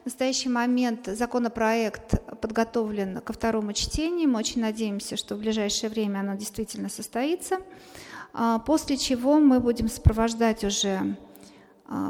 В 0.04 0.06
настоящий 0.06 0.50
момент 0.50 1.08
законопроект 1.08 2.22
подготовлен 2.40 3.20
ко 3.20 3.34
второму 3.34 3.74
чтению. 3.74 4.30
Мы 4.30 4.40
очень 4.40 4.62
надеемся, 4.62 5.18
что 5.18 5.36
в 5.36 5.40
ближайшее 5.40 5.90
время 5.90 6.20
оно 6.20 6.36
действительно 6.36 6.90
состоится. 6.90 7.58
А 8.34 8.60
после 8.60 8.98
чего 8.98 9.40
мы 9.40 9.60
будем 9.60 9.90
сопровождать 9.90 10.64
уже 10.64 11.00
а, 11.00 11.16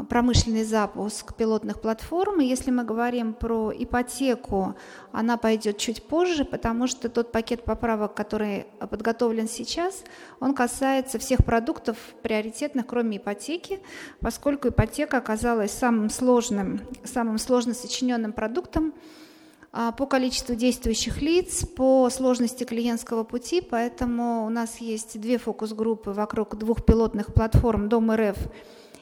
промышленный 0.10 0.64
запуск 0.64 1.36
пилотных 1.36 1.82
платформ. 1.82 2.40
И 2.40 2.46
если 2.46 2.72
мы 2.72 2.84
говорим 2.84 3.34
про 3.34 3.74
ипотеку, 3.76 4.76
она 5.12 5.38
пойдет 5.38 5.78
чуть 5.78 6.04
позже, 6.04 6.46
потому 6.46 6.88
что 6.88 7.10
тот 7.10 7.32
пакет 7.32 7.64
поправок, 7.64 8.14
который 8.14 8.68
подготовлен 8.80 9.50
сейчас, 9.50 10.04
он 10.40 10.54
касается 10.54 11.20
всех 11.20 11.44
продуктов 11.44 11.98
приоритетных, 12.22 12.88
кроме 12.88 13.18
ипотеки, 13.18 13.80
поскольку 14.22 14.70
ипотека 14.70 15.18
оказалась 15.18 15.72
самым 15.72 16.10
сложным, 16.10 16.80
самым 17.04 17.38
сложно 17.38 17.74
сочиненным 17.74 18.32
продуктом 18.32 18.94
а, 19.74 19.92
по 19.92 20.06
количеству 20.06 20.56
действующих 20.56 21.22
лиц, 21.22 21.66
по 21.66 22.10
сложности 22.10 22.64
клиентского 22.64 23.26
пути, 23.26 23.60
поэтому 23.60 24.46
у 24.46 24.50
нас 24.50 24.78
есть 24.78 25.20
две 25.20 25.38
фокус-группы 25.38 26.12
вокруг 26.12 26.58
двух 26.58 26.86
пилотных 26.86 27.34
платформ 27.34 27.90
Дом 27.90 28.10
РФ 28.10 28.38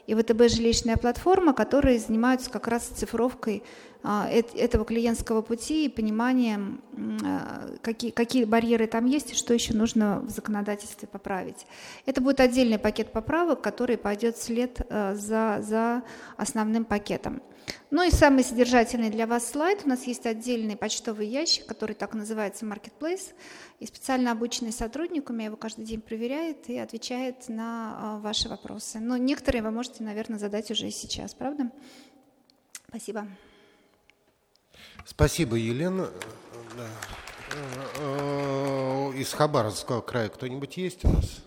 и 0.07 0.15
ВТБ 0.15 0.49
жилищная 0.49 0.97
платформа, 0.97 1.53
которые 1.53 1.99
занимаются 1.99 2.49
как 2.49 2.67
раз 2.67 2.83
цифровкой 2.83 3.63
а, 4.03 4.27
этого 4.29 4.83
клиентского 4.83 5.41
пути 5.41 5.85
и 5.85 5.89
пониманием, 5.89 6.81
а, 7.23 7.69
какие, 7.81 8.11
какие 8.11 8.43
барьеры 8.43 8.85
там 8.87 9.05
есть 9.05 9.31
и 9.31 9.35
что 9.35 9.53
еще 9.53 9.73
нужно 9.73 10.19
в 10.19 10.29
законодательстве 10.29 11.07
поправить. 11.07 11.65
Это 12.05 12.19
будет 12.19 12.41
отдельный 12.41 12.79
пакет 12.79 13.13
поправок, 13.13 13.61
который 13.61 13.97
пойдет 13.97 14.35
вслед 14.35 14.81
а, 14.89 15.15
за, 15.15 15.59
за 15.61 16.03
основным 16.35 16.83
пакетом. 16.83 17.41
Ну 17.91 18.01
и 18.01 18.09
самый 18.09 18.43
содержательный 18.43 19.09
для 19.09 19.27
вас 19.27 19.51
слайд. 19.51 19.81
У 19.85 19.89
нас 19.89 20.05
есть 20.05 20.25
отдельный 20.25 20.75
почтовый 20.75 21.27
ящик, 21.27 21.65
который 21.67 21.93
так 21.93 22.15
называется 22.15 22.65
Marketplace. 22.65 23.33
И 23.79 23.85
специально 23.85 24.31
обученный 24.31 24.71
сотрудник 24.71 25.29
у 25.29 25.33
меня 25.33 25.45
его 25.45 25.57
каждый 25.57 25.85
день 25.85 26.01
проверяет 26.01 26.69
и 26.69 26.77
отвечает 26.79 27.49
на 27.49 28.19
ваши 28.23 28.49
вопросы. 28.49 28.99
Но 28.99 29.17
некоторые 29.17 29.61
вы 29.61 29.71
можете, 29.71 30.03
наверное, 30.03 30.39
задать 30.39 30.71
уже 30.71 30.89
сейчас, 30.89 31.35
правда? 31.35 31.69
Спасибо. 32.89 33.27
Спасибо, 35.05 35.55
Елена. 35.55 36.09
Э, 37.99 39.11
из 39.15 39.31
Хабаровского 39.33 40.01
края 40.01 40.29
кто-нибудь 40.29 40.77
есть 40.77 41.05
у 41.05 41.09
нас? 41.09 41.43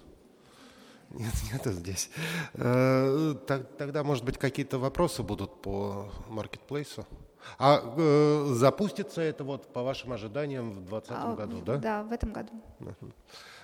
Нет, 1.19 1.33
нету 1.53 1.73
здесь. 1.73 2.11
Э, 2.55 3.35
тогда, 3.79 4.05
может 4.05 4.25
быть, 4.25 4.39
какие-то 4.39 4.79
вопросы 4.79 5.23
будут 5.23 5.63
по 5.63 6.11
маркетплейсу? 6.29 7.07
А 7.59 7.81
э, 7.97 8.47
запустится 8.55 9.21
это 9.21 9.45
вот 9.45 9.73
по 9.73 9.83
вашим 9.83 10.13
ожиданиям 10.13 10.73
в 10.73 10.85
2020 10.87 11.11
а, 11.11 11.35
году, 11.35 11.61
да? 11.63 11.77
Да, 11.77 12.03
в 12.03 12.13
этом 12.13 12.33
году. 12.33 12.53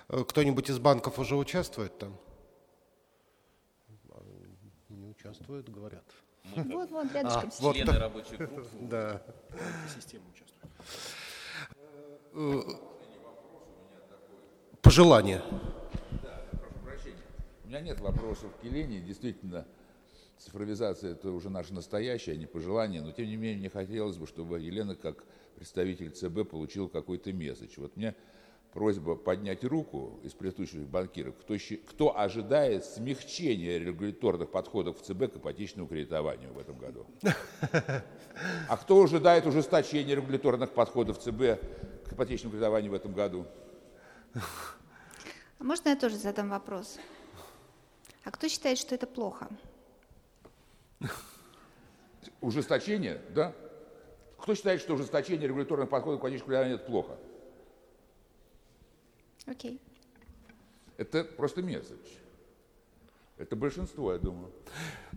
Кто-нибудь 0.07 0.69
из 0.69 0.79
банков 0.79 1.19
уже 1.19 1.35
участвует 1.35 1.97
там? 1.97 2.17
Не 4.89 5.07
участвуют, 5.07 5.69
говорят. 5.69 6.05
Вот, 6.55 6.91
вот, 6.91 7.13
рядышком. 7.13 7.49
А, 7.49 7.61
вот 7.61 7.75
Члены 7.75 7.99
рабочих 7.99 8.37
групп 8.37 8.67
да. 8.81 9.21
системы 9.95 10.25
участвуют. 10.31 10.53
Пожелания. 14.81 15.41
Да, 16.21 16.41
прошу 16.51 16.79
прощения. 16.83 17.23
У 17.57 17.61
меня 17.73 17.81
нет 17.81 18.01
вопросов 18.01 18.51
к 18.61 18.63
Елене. 18.63 18.99
Действительно, 18.99 19.65
цифровизация– 20.37 21.11
это 21.13 21.31
уже 21.31 21.49
наше 21.49 21.73
настоящее, 21.73 22.35
а 22.35 22.37
не 22.37 22.45
пожелание. 22.45 23.01
Но, 23.01 23.11
тем 23.11 23.25
не 23.25 23.35
менее, 23.35 23.57
мне 23.57 23.69
хотелось 23.71 24.15
бы, 24.15 24.27
чтобы 24.27 24.59
Елена, 24.59 24.93
как 24.95 25.23
представитель 25.55 26.11
ЦБ, 26.11 26.47
получила 26.47 26.87
какой-то 26.87 27.33
месседж. 27.33 27.71
Вот 27.77 27.97
мне 27.97 28.13
просьба 28.73 29.15
поднять 29.15 29.63
руку 29.63 30.19
из 30.21 30.33
присутствующих 30.33 30.87
банкиров, 30.87 31.33
кто, 31.35 31.55
кто 31.87 32.19
ожидает 32.19 32.85
смягчения 32.85 33.79
регуляторных 33.79 34.51
подходов 34.51 35.01
в 35.01 35.03
ЦБ 35.03 35.33
к 35.33 35.37
ипотечному 35.37 35.87
кредитованию 35.87 36.53
в 36.53 36.59
этом 36.59 36.77
году. 36.77 37.07
А 38.69 38.77
кто 38.77 39.01
ожидает 39.01 39.47
ужесточения 39.47 40.15
регуляторных 40.15 40.73
подходов 40.73 41.17
ЦБ 41.17 41.59
к 42.07 42.13
ипотечному 42.13 42.51
кредитованию 42.51 42.91
в 42.91 42.93
этом 42.93 43.13
году? 43.13 43.47
Можно 45.57 45.89
я 45.89 45.95
тоже 45.95 46.17
задам 46.17 46.49
вопрос? 46.49 46.99
А 48.23 48.31
кто 48.31 48.47
считает, 48.47 48.77
что 48.77 48.95
это 48.95 49.05
плохо? 49.07 49.49
Ужесточение, 52.41 53.21
да? 53.29 53.53
Кто 54.37 54.55
считает, 54.55 54.81
что 54.81 54.93
ужесточение 54.93 55.47
регуляторных 55.47 55.89
подходов 55.89 56.21
к 56.21 56.25
кредитованию 56.25 56.75
это 56.75 56.85
плохо? 56.85 57.17
Окей. 59.45 59.79
Это 60.97 61.23
просто 61.23 61.61
месседж. 61.61 62.22
Это 63.37 63.55
большинство, 63.55 64.13
я 64.13 64.19
думаю. 64.19 64.51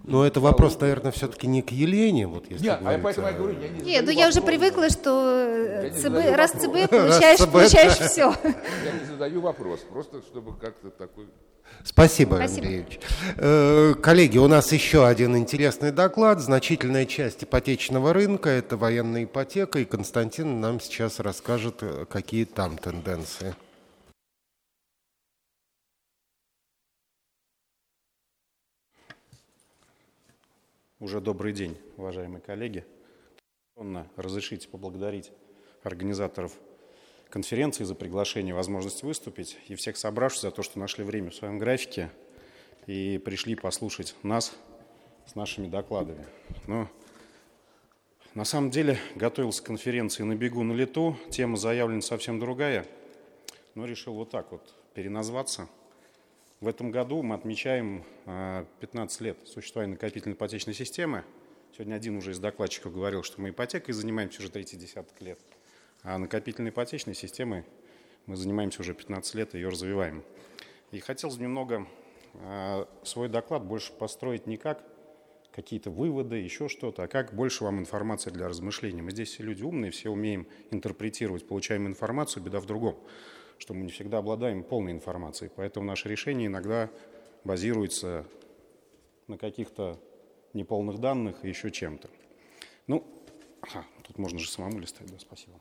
Но 0.05 0.27
это 0.27 0.41
вопрос, 0.41 0.81
наверное, 0.81 1.13
все-таки 1.13 1.47
не 1.47 1.63
к 1.63 1.71
Елене, 1.71 2.27
вот 2.27 2.51
если 2.51 2.65
Нет, 2.65 2.81
а 2.83 2.99
поэтому 2.99 3.27
я 3.27 3.33
говорю, 3.35 3.61
я 3.61 3.69
не 3.69 3.81
Нет, 3.81 4.05
ну 4.07 4.11
я 4.11 4.29
уже 4.29 4.41
привыкла, 4.41 4.89
что 4.89 5.91
ЦБ, 6.01 6.35
раз 6.35 6.53
ЦБ 6.53 6.89
получаешь, 6.91 7.39
получаешь 7.39 7.99
все. 7.99 8.33
Я 8.43 8.93
не 8.99 9.05
задаю 9.07 9.41
вопрос, 9.41 9.81
просто 9.81 10.23
чтобы 10.23 10.57
как-то 10.57 10.91
такой... 10.91 11.27
Спасибо, 11.85 12.37
Спасибо. 12.37 12.67
Андреевич. 12.67 13.01
Э, 13.37 13.95
коллеги, 14.01 14.39
у 14.39 14.47
нас 14.49 14.73
еще 14.73 15.07
один 15.07 15.37
интересный 15.37 15.93
доклад. 15.93 16.41
Значительная 16.41 17.07
часть 17.07 17.45
ипотечного 17.45 18.13
рынка– 18.13 18.49
это 18.51 18.77
военная 18.77 19.25
ипотека, 19.25 19.81
и 19.81 19.85
Константин 19.85 20.61
нам 20.61 20.81
сейчас 20.81 21.21
расскажет, 21.21 21.83
э, 21.83 22.07
какие 22.09 22.45
там 22.45 22.79
тенденции. 22.79 23.55
Уже 30.99 31.21
добрый 31.21 31.53
день, 31.53 31.77
уважаемые 31.99 32.41
коллеги. 32.41 32.83
Разрешите 34.17 34.67
поблагодарить 34.67 35.31
организаторов 35.83 36.53
конференции 37.29 37.85
за 37.85 37.95
приглашение 37.95 38.55
возможность 38.55 39.03
выступить, 39.03 39.59
и 39.69 39.75
всех 39.75 39.99
собравшихся 39.99 40.49
за 40.49 40.57
то, 40.57 40.63
что 40.63 40.79
нашли 40.79 41.05
время 41.05 41.29
в 41.29 41.35
своем 41.35 41.59
графике 41.59 42.11
и 42.87 43.21
пришли 43.23 43.57
послушать 43.57 44.15
нас 44.23 44.57
с 45.27 45.35
нашими 45.35 45.69
докладами. 45.69 46.25
Но 46.67 46.89
на 48.33 48.47
самом 48.47 48.71
деле 48.71 48.99
готовился 49.17 49.63
к 49.63 49.67
конференции 49.67 50.23
на 50.23 50.35
бегу, 50.35 50.63
на 50.63 50.73
лету. 50.73 51.15
Тема 51.29 51.59
заявлена 51.59 52.01
совсем 52.01 52.41
другая, 52.41 52.87
но 53.75 53.85
решил 53.85 54.15
вот 54.15 54.31
так 54.31 54.51
вот 54.51 54.75
переназваться– 54.95 55.69
в 56.61 56.69
этом 56.69 56.91
году 56.91 57.23
мы 57.23 57.35
отмечаем 57.35 58.05
15 58.25 59.21
а, 59.21 59.25
лет 59.25 59.39
существования 59.45 59.93
накопительной 59.93 60.35
ипотечной 60.35 60.75
системы. 60.75 61.25
Сегодня 61.73 61.95
один 61.95 62.17
уже 62.17 62.31
из 62.31 62.39
докладчиков 62.39 62.95
говорил, 62.95 63.23
что 63.23 63.41
мы 63.41 63.51
ипотекой 63.51 63.93
занимаемся 63.93 64.41
уже 64.41 64.51
третий 64.51 64.77
десяток 64.77 65.21
лет, 65.21 65.39
а 66.03 66.17
накопительной 66.17 66.71
ипотечной 66.71 67.15
системой 67.15 67.65
мы 68.25 68.37
занимаемся 68.37 68.81
уже 68.81 68.95
15 68.95 69.35
лет 69.35 69.55
и 69.55 69.59
ее 69.59 69.69
развиваем. 69.69 70.25
И 70.93 71.01
хотелось 71.01 71.37
немного 71.37 71.87
а, 72.35 72.89
свой 73.03 73.29
доклад 73.29 73.63
больше 73.63 73.93
построить 73.93 74.47
не 74.47 74.57
как 74.57 74.83
какие-то 75.53 75.91
выводы, 75.91 76.37
еще 76.37 76.69
что-то, 76.69 77.03
а 77.03 77.09
как 77.09 77.35
больше 77.35 77.65
вам 77.65 77.81
информации 77.81 78.31
для 78.31 78.49
размышлений. 78.49 79.03
Мы 79.03 79.11
здесь 79.11 79.31
все 79.31 79.43
люди 79.43 79.63
умные, 79.63 79.91
все 79.91 80.11
умеем 80.11 80.47
интерпретировать 80.71 81.47
получаемую 81.47 81.91
информацию, 81.91 82.43
беда 82.43 82.61
в 82.61 82.67
другом 82.67 82.99
что 83.59 83.75
мы 83.75 83.83
не 83.83 83.91
всегда 83.91 84.19
обладаем 84.19 84.63
полной 84.63 84.93
информацией. 84.93 85.51
Поэтому 85.55 85.87
наше 85.87 86.09
решение 86.09 86.47
иногда 86.47 86.91
базируется 87.45 88.27
на 89.27 89.39
каких-то 89.39 89.99
неполных 90.53 90.99
данных 90.99 91.45
и 91.45 91.49
еще 91.49 91.71
чем-то. 91.71 92.09
Ну, 92.87 93.05
ага, 93.61 93.85
тут 94.05 94.19
можно 94.19 94.39
же 94.39 94.51
самому 94.51 94.79
листать, 94.79 95.07
да, 95.11 95.19
спасибо. 95.19 95.61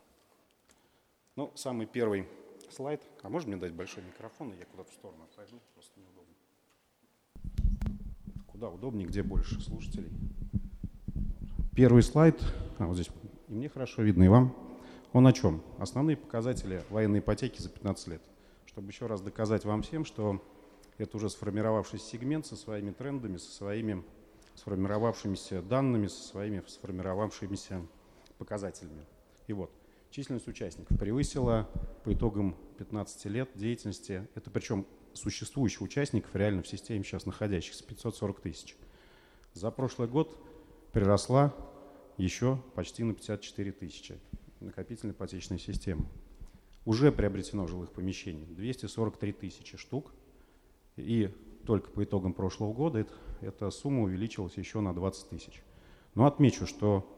Ну, 1.36 1.52
самый 1.54 1.86
первый 1.86 2.26
слайд. 2.70 3.02
А 3.22 3.28
можно 3.28 3.50
мне 3.50 3.60
дать 3.60 3.72
большой 3.72 4.02
микрофон, 4.04 4.52
и 4.52 4.58
я 4.58 4.64
куда-то 4.64 4.90
в 4.90 4.94
сторону 4.94 5.24
отойду, 5.32 5.60
просто 5.74 5.92
неудобно. 6.00 6.34
Куда 8.46 8.70
удобнее, 8.70 9.06
где 9.06 9.22
больше 9.22 9.60
слушателей. 9.60 10.10
Первый 11.74 12.02
слайд, 12.02 12.40
а 12.78 12.86
вот 12.86 12.94
здесь 12.94 13.10
и 13.48 13.52
мне 13.52 13.68
хорошо 13.68 14.02
видно, 14.02 14.24
и 14.24 14.28
вам. 14.28 14.65
Он 15.12 15.26
о 15.26 15.32
чем? 15.32 15.62
Основные 15.78 16.16
показатели 16.16 16.82
военной 16.90 17.20
ипотеки 17.20 17.60
за 17.60 17.68
15 17.68 18.08
лет. 18.08 18.22
Чтобы 18.66 18.90
еще 18.90 19.06
раз 19.06 19.20
доказать 19.20 19.64
вам 19.64 19.82
всем, 19.82 20.04
что 20.04 20.42
это 20.98 21.16
уже 21.16 21.30
сформировавшийся 21.30 22.06
сегмент 22.06 22.46
со 22.46 22.56
своими 22.56 22.90
трендами, 22.90 23.36
со 23.36 23.50
своими 23.50 24.04
сформировавшимися 24.54 25.62
данными, 25.62 26.06
со 26.06 26.22
своими 26.22 26.62
сформировавшимися 26.66 27.82
показателями. 28.38 29.04
И 29.46 29.52
вот, 29.52 29.70
численность 30.10 30.48
участников 30.48 30.98
превысила 30.98 31.68
по 32.04 32.12
итогам 32.12 32.56
15 32.78 33.24
лет 33.26 33.50
деятельности, 33.54 34.26
это 34.34 34.50
причем 34.50 34.86
существующих 35.14 35.82
участников 35.82 36.34
реально 36.34 36.62
в 36.62 36.68
системе 36.68 37.04
сейчас 37.04 37.26
находящихся, 37.26 37.84
540 37.84 38.40
тысяч. 38.40 38.76
За 39.52 39.70
прошлый 39.70 40.08
год 40.08 40.36
приросла 40.92 41.54
еще 42.18 42.62
почти 42.74 43.04
на 43.04 43.14
54 43.14 43.72
тысячи 43.72 44.18
накопительной 44.66 45.12
ипотечной 45.12 45.58
системы. 45.58 46.06
Уже 46.84 47.10
приобретено 47.10 47.66
жилых 47.66 47.92
помещений 47.92 48.46
243 48.46 49.32
тысячи 49.32 49.76
штук. 49.76 50.12
И 50.96 51.30
только 51.66 51.90
по 51.90 52.04
итогам 52.04 52.32
прошлого 52.32 52.72
года 52.72 53.00
это 53.00 53.12
эта 53.40 53.70
сумма 53.70 54.02
увеличилась 54.02 54.56
еще 54.56 54.80
на 54.80 54.94
20 54.94 55.28
тысяч. 55.30 55.62
Но 56.14 56.26
отмечу, 56.26 56.66
что 56.66 57.12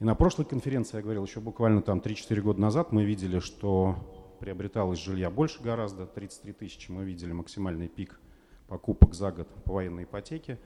и 0.00 0.04
на 0.04 0.14
прошлой 0.14 0.46
конференции, 0.46 0.96
я 0.96 1.02
говорил, 1.02 1.24
еще 1.24 1.40
буквально 1.40 1.82
там 1.82 1.98
3-4 1.98 2.40
года 2.40 2.60
назад 2.60 2.90
мы 2.90 3.04
видели, 3.04 3.38
что 3.38 3.96
приобреталось 4.40 4.98
жилья 4.98 5.30
больше 5.30 5.62
гораздо, 5.62 6.06
33 6.06 6.52
тысячи 6.54 6.90
мы 6.90 7.04
видели 7.04 7.32
максимальный 7.32 7.88
пик 7.88 8.18
покупок 8.66 9.14
за 9.14 9.30
год 9.30 9.48
по 9.64 9.74
военной 9.74 10.04
ипотеке. 10.04 10.58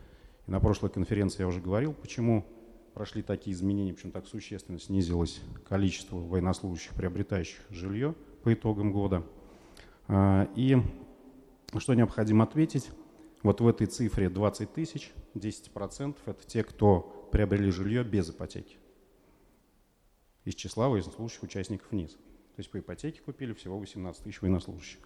И 0.47 0.51
на 0.51 0.61
прошлой 0.61 0.91
конференции 0.91 1.41
я 1.41 1.49
уже 1.49 1.61
говорил, 1.61 1.95
почему 1.95 2.47
прошли 2.95 3.23
такие 3.23 3.55
изменения, 3.55 3.93
почему 3.93 4.13
так 4.13 4.27
существенно 4.27 4.79
снизилось 4.79 5.41
количество 5.69 6.17
военнослужащих, 6.17 6.95
приобретающих 6.95 7.61
жилье 7.71 8.15
по 8.43 8.55
итогам 8.55 8.93
года. 8.93 9.25
А, 10.07 10.49
и 10.55 10.77
что 11.79 11.95
необходимо 11.95 12.45
ответить, 12.45 12.91
вот 13.43 13.61
в 13.61 13.67
этой 13.67 13.87
цифре 13.87 14.31
20 14.31 14.73
тысяч, 14.73 15.13
10% 15.35 16.17
это 16.25 16.47
те, 16.47 16.63
кто 16.63 17.29
приобрели 17.33 17.71
жилье 17.71 18.05
без 18.05 18.31
ипотеки 18.31 18.77
из 20.45 20.55
числа 20.55 20.89
военнослужащих 20.89 21.43
участников 21.43 21.91
НИС. 21.91 22.13
То 22.13 22.59
есть 22.59 22.71
по 22.71 22.79
ипотеке 22.79 23.21
купили 23.23 23.53
всего 23.55 23.79
18 23.79 24.23
тысяч 24.23 24.41
военнослужащих. 24.41 25.01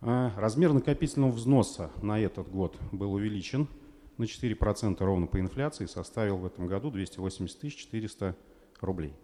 А 0.00 0.32
размер 0.36 0.72
накопительного 0.72 1.30
взноса 1.30 1.90
на 2.02 2.18
этот 2.18 2.48
год 2.48 2.76
был 2.92 3.12
увеличен 3.12 3.68
на 4.18 4.24
4% 4.24 4.96
ровно 5.02 5.26
по 5.26 5.40
инфляции, 5.40 5.86
составил 5.86 6.38
в 6.38 6.46
этом 6.46 6.66
году 6.66 6.90
280 6.90 7.74
400 7.74 8.36
рублей. 8.80 9.14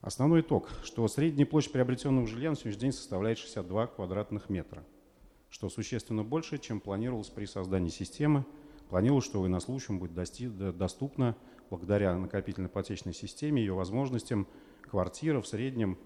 Основной 0.00 0.40
итог, 0.40 0.70
что 0.82 1.06
средняя 1.08 1.46
площадь 1.46 1.72
приобретенного 1.72 2.26
жилья 2.26 2.50
на 2.50 2.56
сегодняшний 2.56 2.80
день 2.80 2.92
составляет 2.92 3.38
62 3.38 3.88
квадратных 3.88 4.48
метра, 4.48 4.82
что 5.50 5.68
существенно 5.68 6.24
больше, 6.24 6.56
чем 6.56 6.80
планировалось 6.80 7.28
при 7.28 7.44
создании 7.44 7.90
системы. 7.90 8.46
Планировалось, 8.88 9.26
что 9.26 9.40
военнослужащим 9.40 9.98
будет 9.98 10.14
доступно 10.76 11.36
благодаря 11.68 12.16
накопительно-ипотечной 12.16 13.12
системе, 13.12 13.60
ее 13.60 13.74
возможностям, 13.74 14.48
квартира 14.80 15.40
в 15.40 15.46
среднем 15.46 15.98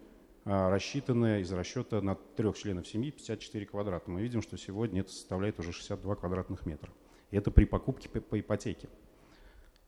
а, 0.45 0.69
рассчитанная 0.69 1.41
из 1.41 1.51
расчета 1.53 2.03
на 2.03 2.17
трех 2.17 2.59
членов 2.59 2.87
семьи 2.87 3.11
54 3.11 3.67
квадрата. 3.67 4.11
Мы 4.11 4.21
видим, 4.21 4.43
что 4.43 4.59
сегодня 4.59 5.01
это 5.01 5.11
составляет 5.11 5.59
уже 5.59 5.73
62 5.73 6.17
квадратных 6.17 6.67
метра. 6.67 6.93
Это 7.37 7.51
при 7.51 7.65
покупке 7.65 8.09
по 8.09 8.39
ипотеке. 8.39 8.89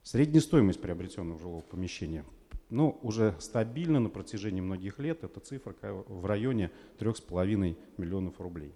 Средняя 0.02 0.40
стоимость 0.40 0.80
приобретенного 0.80 1.38
жилого 1.38 1.60
помещения 1.62 2.24
ну, 2.68 2.98
уже 3.02 3.36
стабильно 3.38 4.00
на 4.00 4.08
протяжении 4.08 4.60
многих 4.60 4.98
лет 4.98 5.22
эта 5.22 5.40
цифра 5.40 5.74
в 5.82 6.26
районе 6.26 6.70
3,5 6.98 7.76
миллионов 7.96 8.40
рублей. 8.40 8.72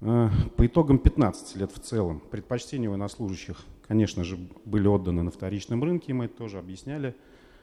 А, 0.00 0.30
по 0.56 0.66
итогам 0.66 0.98
15 0.98 1.56
лет 1.56 1.72
в 1.72 1.80
целом 1.80 2.20
предпочтения 2.20 2.88
военнослужащих 2.88 3.64
конечно 3.86 4.24
же, 4.24 4.36
были 4.64 4.86
отданы 4.86 5.22
на 5.22 5.30
вторичном 5.30 5.82
рынке, 5.82 6.12
мы 6.12 6.26
это 6.26 6.36
тоже 6.36 6.58
объясняли. 6.58 7.14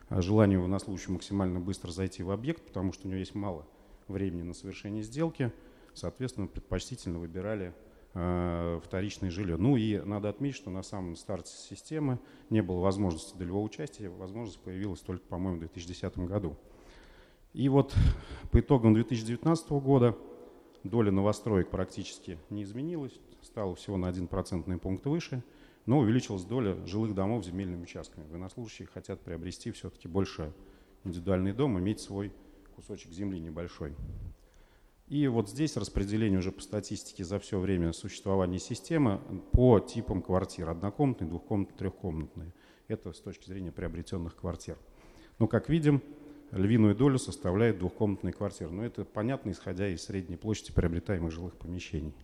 А 0.10 0.22
желание 0.22 0.60
военнослужащего 0.60 1.14
максимально 1.14 1.60
быстро 1.60 1.91
зайти 1.91 2.22
в 2.22 2.31
объект, 2.31 2.65
потому 2.65 2.91
что 2.91 3.07
у 3.07 3.10
него 3.10 3.19
есть 3.19 3.34
мало 3.34 3.65
времени 4.10 4.41
на 4.41 4.53
совершение 4.53 5.03
сделки, 5.03 5.53
соответственно, 5.93 6.48
предпочтительно 6.48 7.18
выбирали 7.18 7.68
э, 7.68 7.72
вторичное 8.14 9.30
жилье. 9.30 9.58
Ну 9.58 9.78
и 9.78 10.00
надо 10.00 10.30
отметить, 10.30 10.58
что 10.58 10.70
на 10.70 10.84
самом 10.84 11.16
старте 11.16 11.52
системы 11.52 12.20
не 12.50 12.62
было 12.62 12.80
возможности 12.80 13.38
долевого 13.38 13.64
участия, 13.64 14.10
возможность 14.10 14.60
появилась 14.60 15.00
только, 15.00 15.26
по-моему, 15.28 15.58
в 15.58 15.60
2010 15.62 16.18
году. 16.20 16.58
И 17.54 17.70
вот 17.70 17.96
по 18.52 18.60
итогам 18.60 18.94
2019 18.94 19.70
года 19.72 20.18
доля 20.84 21.12
новостроек 21.12 21.70
практически 21.70 22.38
не 22.50 22.64
изменилась, 22.64 23.18
стала 23.42 23.76
всего 23.76 23.98
на 23.98 24.08
1 24.10 24.28
процентный 24.28 24.78
пункт 24.78 25.06
выше– 25.06 25.44
но 25.86 26.00
увеличилась 26.00 26.44
доля 26.44 26.76
жилых 26.86 27.14
домов 27.14 27.44
с 27.44 27.48
земельными 27.48 27.84
участками. 27.84 28.28
Военнослужащие 28.28 28.88
хотят 28.88 29.22
приобрести 29.22 29.72
все-таки 29.72 30.08
больше 30.08 30.54
индивидуальный 31.04 31.54
дом, 31.54 31.80
иметь 31.80 32.00
свой 32.00 32.32
кусочек 32.76 33.12
земли 33.12 33.40
небольшой. 33.40 33.96
И 35.12 35.28
вот 35.28 35.50
здесь 35.50 35.76
распределение 35.76 36.40
уже 36.40 36.54
по 36.54 36.62
статистике 36.62 37.26
за 37.26 37.38
все 37.38 37.60
время 37.60 37.92
существования 37.92 38.60
системы 38.60 39.20
по 39.52 39.78
типам 39.82 40.22
квартир. 40.22 40.70
Однокомнатные, 40.70 41.28
двухкомнатные, 41.28 41.78
трехкомнатные. 41.78 42.54
Это 42.88 43.12
с 43.12 43.20
точки 43.20 43.46
зрения 43.50 43.74
приобретенных 43.74 44.38
квартир. 44.38 44.78
Но, 45.38 45.50
как 45.50 45.68
видим, 45.68 46.02
львиную 46.52 46.96
долю 46.96 47.20
составляет 47.20 47.80
двухкомнатные 47.80 48.32
квартиры. 48.32 48.72
Но 48.72 48.86
это 48.86 49.04
понятно, 49.04 49.52
исходя 49.52 49.90
из 49.90 50.02
средней 50.02 50.38
площади 50.38 50.72
приобретаемых 50.72 51.30
жилых 51.30 51.58
помещений. 51.58 52.16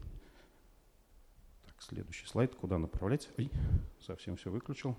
Следующий 1.79 2.25
слайд. 2.25 2.55
Куда 2.55 2.77
направлять? 2.77 3.27
Ой, 3.37 3.51
совсем 3.99 4.37
все 4.37 4.49
выключил. 4.49 4.95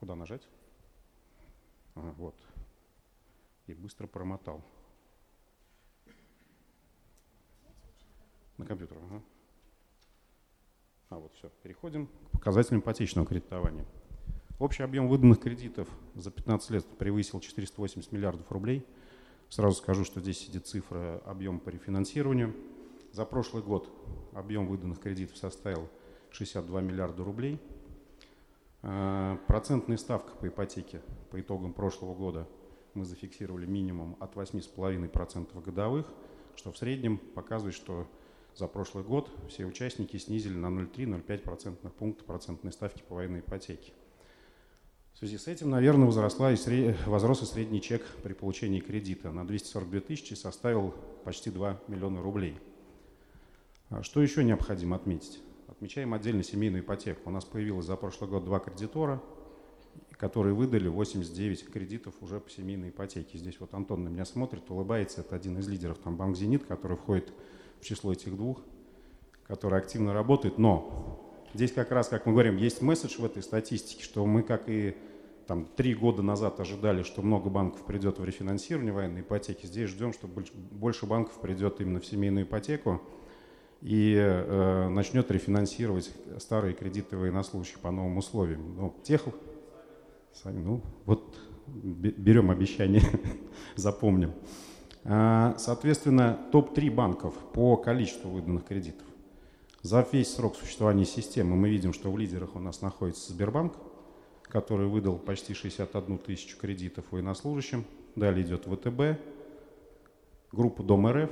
Куда 0.00 0.14
нажать? 0.14 0.48
Ага, 1.94 2.14
вот. 2.16 2.36
И 3.66 3.74
быстро 3.74 4.06
промотал. 4.06 4.64
На 8.66 8.68
компьютер. 8.68 8.98
Ага. 9.10 9.22
А, 11.10 11.18
вот 11.18 11.32
все. 11.34 11.50
Переходим 11.62 12.08
к 12.08 12.30
показателям 12.32 12.80
ипотечного 12.80 13.26
кредитования. 13.26 13.86
Общий 14.58 14.82
объем 14.82 15.06
выданных 15.08 15.40
кредитов 15.40 15.88
за 16.14 16.30
15 16.30 16.70
лет 16.70 16.86
превысил 16.98 17.38
480 17.38 18.10
миллиардов 18.10 18.50
рублей. 18.50 18.84
Сразу 19.50 19.76
скажу, 19.76 20.04
что 20.04 20.20
здесь 20.20 20.38
сидит 20.38 20.66
цифра 20.66 21.22
объема 21.24 21.60
по 21.60 21.68
рефинансированию– 21.68 22.54
за 23.16 23.24
прошлый 23.24 23.62
год 23.62 23.88
объем 24.34 24.66
выданных 24.66 25.00
кредитов 25.00 25.38
составил 25.38 25.88
62 26.32 26.82
миллиарда 26.82 27.24
рублей. 27.24 27.58
А, 28.82 29.38
процентная 29.46 29.96
ставка 29.96 30.36
по 30.36 30.48
ипотеке 30.48 31.00
по 31.30 31.40
итогам 31.40 31.72
прошлого 31.72 32.14
года 32.14 32.46
мы 32.92 33.06
зафиксировали 33.06 33.64
минимум 33.64 34.18
от 34.20 34.34
8,5% 34.34 35.62
годовых, 35.62 36.12
что 36.56 36.72
в 36.72 36.76
среднем 36.76 37.16
показывает, 37.16 37.74
что 37.74 38.06
за 38.56 38.66
прошлый 38.66 39.04
год 39.04 39.30
все 39.48 39.64
участники 39.66 40.16
снизили 40.16 40.54
на 40.54 40.66
0,3-0,5% 40.66 41.90
пункта 41.90 42.24
процентной 42.24 42.72
ставки 42.72 43.02
по 43.08 43.16
военной 43.16 43.40
ипотеке. 43.40 43.92
В 45.14 45.18
связи 45.18 45.38
с 45.38 45.46
этим, 45.46 45.70
наверное, 45.70 46.06
возросла 46.06 46.52
и 46.52 46.56
сред... 46.56 46.96
возрос 47.06 47.42
и 47.42 47.46
средний 47.46 47.80
чек 47.80 48.02
при 48.22 48.32
получении 48.32 48.80
кредита 48.80 49.30
на 49.30 49.46
242 49.46 50.00
тысячи 50.00 50.34
составил 50.34 50.94
почти 51.24 51.50
2 51.50 51.80
миллиона 51.88 52.22
рублей– 52.22 52.58
а 53.88 54.02
что 54.02 54.20
еще 54.20 54.42
необходимо 54.42 54.96
отметить? 54.96 55.40
Отмечаем 55.68 56.12
отдельно 56.12 56.42
семейную 56.42 56.82
ипотеку. 56.82 57.20
У 57.26 57.30
нас 57.30 57.44
появилось 57.44 57.86
за 57.86 57.94
прошлый 57.94 58.28
год 58.28 58.44
два 58.44 58.58
кредитора, 58.58 59.22
которые 60.18 60.54
выдали 60.54 60.88
89 60.88 61.70
кредитов 61.70 62.14
уже 62.20 62.40
по 62.40 62.50
семейной 62.50 62.88
ипотеке. 62.88 63.38
Здесь 63.38 63.60
вот 63.60 63.74
Антон 63.74 64.02
на 64.02 64.08
меня 64.08 64.24
смотрит, 64.24 64.68
улыбается. 64.70 65.20
Это 65.20 65.36
один 65.36 65.58
из 65.58 65.68
лидеров, 65.68 65.98
там 65.98 66.16
Банк 66.16 66.36
«Зенит», 66.36 66.64
который 66.64 66.96
входит 66.96 67.32
в 67.80 67.84
число 67.84 68.12
этих 68.12 68.36
двух, 68.36 68.62
который 69.46 69.78
активно 69.78 70.12
работает. 70.12 70.58
Но 70.58 71.20
здесь 71.54 71.72
как 71.72 71.90
раз, 71.90 72.08
как 72.08 72.26
мы 72.26 72.32
говорим, 72.32 72.56
есть 72.56 72.82
месседж 72.82 73.16
в 73.18 73.24
этой 73.24 73.42
статистике, 73.42 74.02
что 74.02 74.24
мы, 74.26 74.42
как 74.42 74.68
и 74.68 74.96
там 75.46 75.64
три 75.64 75.94
года 75.94 76.22
назад 76.22 76.58
ожидали, 76.58 77.02
что 77.02 77.22
много 77.22 77.50
банков 77.50 77.84
придет 77.86 78.18
в 78.18 78.24
рефинансирование 78.24 78.92
военной 78.92 79.20
ипотеки. 79.20 79.66
Здесь 79.66 79.90
ждем, 79.90 80.12
что 80.12 80.28
больше 80.72 81.06
банков 81.06 81.40
придет 81.40 81.80
именно 81.80 82.00
в 82.00 82.06
семейную 82.06 82.44
ипотеку 82.44 83.00
и 83.80 84.14
э, 84.16 84.88
начнет 84.88 85.30
рефинансировать 85.30 86.10
старые 86.38 86.74
кредиты 86.74 87.16
военнослужащих 87.16 87.78
по 87.78 87.92
новым 87.92 88.16
условиям. 88.16 88.74
Ну, 88.76 88.94
тех, 89.04 89.22
сами, 90.32 90.62
ну, 90.62 90.82
вот 91.04 91.36
берем 91.66 92.50
обещание, 92.50 93.02
запомним. 93.76 94.32
А, 95.08 95.54
соответственно, 95.58 96.38
топ-3 96.50 96.90
банков 96.90 97.34
по 97.52 97.76
количеству 97.76 98.28
выданных 98.28 98.64
кредитов. 98.64 99.06
За 99.82 100.04
весь 100.10 100.34
срок 100.34 100.56
существования 100.56 101.04
системы 101.04 101.54
мы 101.54 101.68
видим, 101.68 101.92
что 101.92 102.10
в 102.10 102.18
лидерах 102.18 102.56
у 102.56 102.58
нас 102.58 102.80
находится 102.80 103.32
Сбербанк, 103.32 103.74
который 104.42 104.88
выдал 104.88 105.16
почти 105.16 105.54
61 105.54 106.18
тысячу 106.18 106.58
кредитов 106.58 107.04
военнослужащим. 107.12 107.84
Далее 108.16 108.44
идет 108.44 108.64
ВТБ, 108.64 109.20
группа 110.50 110.82
Дом 110.82 111.06
РФ, 111.06 111.30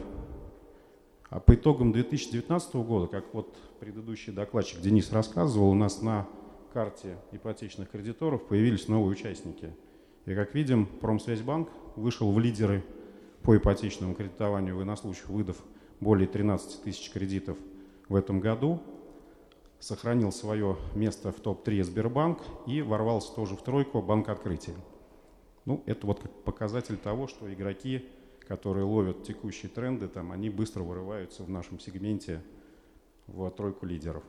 а 1.30 1.40
по 1.40 1.56
итогам 1.56 1.90
2019 1.90 2.74
года, 2.76 3.08
как 3.08 3.34
вот 3.34 3.56
предыдущий 3.80 4.32
докладчик 4.32 4.80
Денис 4.82 5.10
рассказывал, 5.10 5.70
у 5.70 5.74
нас 5.74 6.00
на 6.00 6.28
карте 6.72 7.16
ипотечных 7.32 7.90
кредиторов 7.90 8.46
появились 8.46 8.86
новые 8.86 9.10
участники. 9.10 9.74
И 10.26 10.34
как 10.36 10.54
видим, 10.54 10.86
Промсвязьбанк 10.86 11.68
вышел 11.96 12.30
в 12.30 12.38
лидеры 12.38 12.84
по 13.44 13.56
ипотечному 13.56 14.14
кредитованию 14.14 14.76
военнослужащих, 14.76 15.28
выдав 15.28 15.56
более 16.00 16.26
13 16.26 16.82
тысяч 16.82 17.10
кредитов 17.12 17.56
в 18.08 18.16
этом 18.16 18.40
году, 18.40 18.82
сохранил 19.78 20.32
свое 20.32 20.76
место 20.96 21.30
в 21.30 21.36
топ-3 21.36 21.84
Сбербанк 21.84 22.40
и 22.66 22.82
ворвался 22.82 23.32
тоже 23.34 23.54
в 23.54 23.62
тройку 23.62 24.02
Банк 24.02 24.28
Открытия. 24.28 24.74
Ну, 25.64 25.82
это 25.86 26.06
вот 26.06 26.20
показатель 26.44 26.96
того, 26.96 27.28
что 27.28 27.52
игроки 27.52 28.08
которые 28.46 28.84
ловят 28.84 29.24
текущие 29.24 29.70
тренды, 29.70 30.08
там, 30.08 30.32
они 30.32 30.50
быстро 30.50 30.82
вырываются 30.82 31.42
в 31.42 31.50
нашем 31.50 31.80
сегменте 31.80 32.42
в 33.26 33.50
тройку 33.50 33.86
лидеров. 33.86 34.22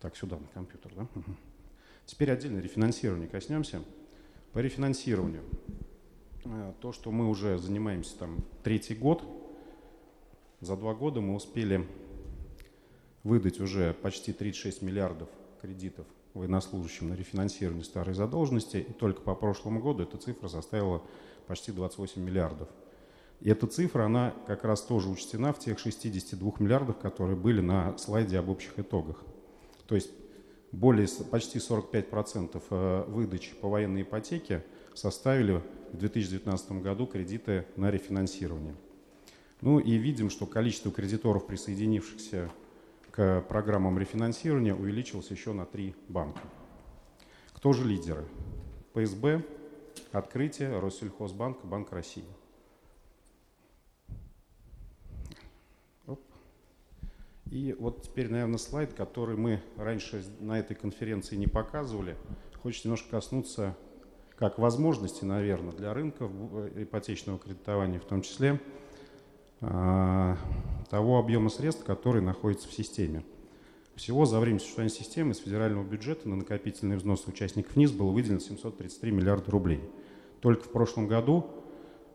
Так, 0.00 0.16
сюда, 0.16 0.38
на 0.38 0.46
компьютер, 0.48 0.92
да? 0.94 1.06
Теперь 2.06 2.30
отдельно 2.30 2.58
рефинансирование 2.58 3.28
коснемся. 3.28 3.82
По 4.52 4.58
рефинансированию. 4.58 5.42
Э, 6.44 6.72
то, 6.80 6.92
что 6.92 7.10
мы 7.10 7.28
уже 7.28 7.58
занимаемся 7.58 8.18
там 8.18 8.44
третий 8.62 8.94
год, 8.94 9.22
за 10.60 10.76
два 10.76 10.94
года 10.94 11.20
мы 11.20 11.34
успели 11.34 11.86
выдать 13.22 13.60
уже 13.60 13.94
почти 13.94 14.32
36 14.32 14.82
миллиардов 14.82 15.28
кредитов 15.60 16.06
военнослужащим 16.34 17.10
на 17.10 17.14
рефинансирование 17.14 17.84
старой 17.84 18.14
задолженности, 18.14 18.78
и 18.78 18.92
только 18.92 19.20
по 19.20 19.34
прошлому 19.34 19.80
году 19.80 20.02
эта 20.02 20.16
цифра 20.16 20.48
составила 20.48 21.02
почти 21.46 21.72
28 21.72 22.22
миллиардов. 22.22 22.68
И 23.40 23.50
эта 23.50 23.66
цифра, 23.66 24.04
она 24.04 24.34
как 24.46 24.64
раз 24.64 24.82
тоже 24.82 25.08
учтена 25.08 25.52
в 25.52 25.58
тех 25.58 25.78
62 25.78 26.52
миллиардов, 26.58 26.98
которые 26.98 27.36
были 27.36 27.60
на 27.60 27.96
слайде 27.98 28.38
об 28.38 28.48
общих 28.48 28.78
итогах. 28.78 29.22
То 29.86 29.94
есть 29.94 30.10
более, 30.70 31.06
почти 31.30 31.58
45% 31.58 32.62
э, 32.70 33.04
выдач 33.08 33.52
по 33.60 33.68
военной 33.68 34.02
ипотеке 34.02 34.64
составили 34.94 35.62
в 35.92 35.98
2019 35.98 36.72
году 36.82 37.06
кредиты 37.06 37.66
на 37.76 37.90
рефинансирование. 37.90 38.74
Ну 39.60 39.78
и 39.78 39.94
видим, 39.94 40.30
что 40.30 40.46
количество 40.46 40.90
кредиторов, 40.90 41.46
присоединившихся 41.46 42.50
к 43.10 43.42
программам 43.48 43.98
рефинансирования 43.98 44.74
увеличилось 44.74 45.30
еще 45.30 45.52
на 45.52 45.66
три 45.66 45.94
банка. 46.08 46.40
Кто 47.52 47.72
же 47.72 47.86
лидеры? 47.86 48.24
ПСБ, 48.92 49.44
Открытие, 50.10 50.78
Россельхозбанк, 50.78 51.64
Банк 51.64 51.92
России. 51.92 52.24
И 57.50 57.76
вот 57.78 58.02
теперь, 58.02 58.30
наверное, 58.30 58.56
слайд, 58.56 58.94
который 58.94 59.36
мы 59.36 59.62
раньше 59.76 60.24
на 60.40 60.58
этой 60.58 60.74
конференции 60.74 61.36
не 61.36 61.46
показывали. 61.46 62.16
Хочется 62.62 62.88
немножко 62.88 63.10
коснуться 63.10 63.76
как 64.42 64.58
возможности, 64.58 65.24
наверное, 65.24 65.70
для 65.70 65.94
рынка 65.94 66.28
э, 66.28 66.82
ипотечного 66.82 67.38
кредитования, 67.38 68.00
в 68.00 68.04
том 68.04 68.22
числе 68.22 68.60
а, 69.60 70.36
того 70.90 71.20
объема 71.20 71.48
средств, 71.48 71.84
который 71.84 72.20
находится 72.22 72.66
в 72.66 72.72
системе. 72.72 73.22
Всего 73.94 74.24
за 74.24 74.40
время 74.40 74.58
существования 74.58 74.92
системы 74.92 75.30
из 75.30 75.38
федерального 75.38 75.84
бюджета 75.84 76.28
на 76.28 76.34
накопительный 76.34 76.96
взнос 76.96 77.28
участников 77.28 77.76
НИС 77.76 77.92
было 77.92 78.10
выделено 78.10 78.40
733 78.40 79.12
миллиарда 79.12 79.48
рублей. 79.48 79.80
Только 80.40 80.64
в 80.64 80.72
прошлом 80.72 81.06
году 81.06 81.46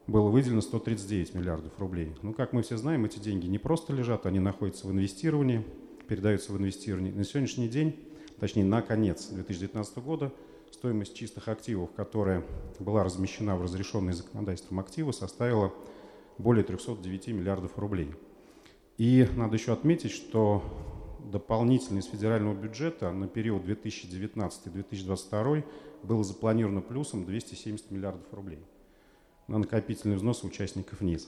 было 0.05 0.27
выделено 0.27 0.59
139 0.59 1.33
миллиардов 1.33 1.79
рублей. 1.79 2.13
Ну, 2.23 2.33
как 2.33 2.51
мы 2.51 2.61
все 2.61 2.75
знаем, 2.75 3.05
эти 3.05 3.19
деньги 3.19 3.47
не 3.47 3.57
просто 3.57 3.93
лежат, 3.93 4.25
они 4.25 4.39
находятся 4.39 4.85
в 4.85 4.91
инвестировании, 4.91 5.65
передаются 6.09 6.51
в 6.51 6.57
инвестирование. 6.57 7.13
На 7.13 7.23
сегодняшний 7.23 7.69
день, 7.69 7.97
точнее 8.37 8.65
на 8.65 8.81
конец 8.81 9.27
2019 9.27 9.99
года, 9.99 10.33
стоимость 10.77 11.15
чистых 11.15 11.47
активов, 11.47 11.91
которая 11.93 12.43
была 12.79 13.03
размещена 13.03 13.55
в 13.57 13.63
разрешенные 13.63 14.13
законодательством 14.13 14.79
активы, 14.79 15.11
составила 15.11 15.73
более 16.37 16.63
309 16.63 17.27
миллиардов 17.29 17.79
рублей. 17.79 18.13
И 18.97 19.27
надо 19.35 19.55
еще 19.55 19.73
отметить, 19.73 20.11
что 20.11 20.63
дополнительно 21.31 21.97
из 21.99 22.05
федерального 22.05 22.53
бюджета 22.53 23.11
на 23.11 23.27
период 23.27 23.63
2019-2022 23.65 25.63
было 26.03 26.23
запланировано 26.23 26.81
плюсом 26.81 27.25
270 27.25 27.89
миллиардов 27.89 28.31
рублей 28.31 28.59
на 29.47 29.57
накопительный 29.57 30.17
взнос 30.17 30.43
участников 30.43 31.01
НИЗ. 31.01 31.27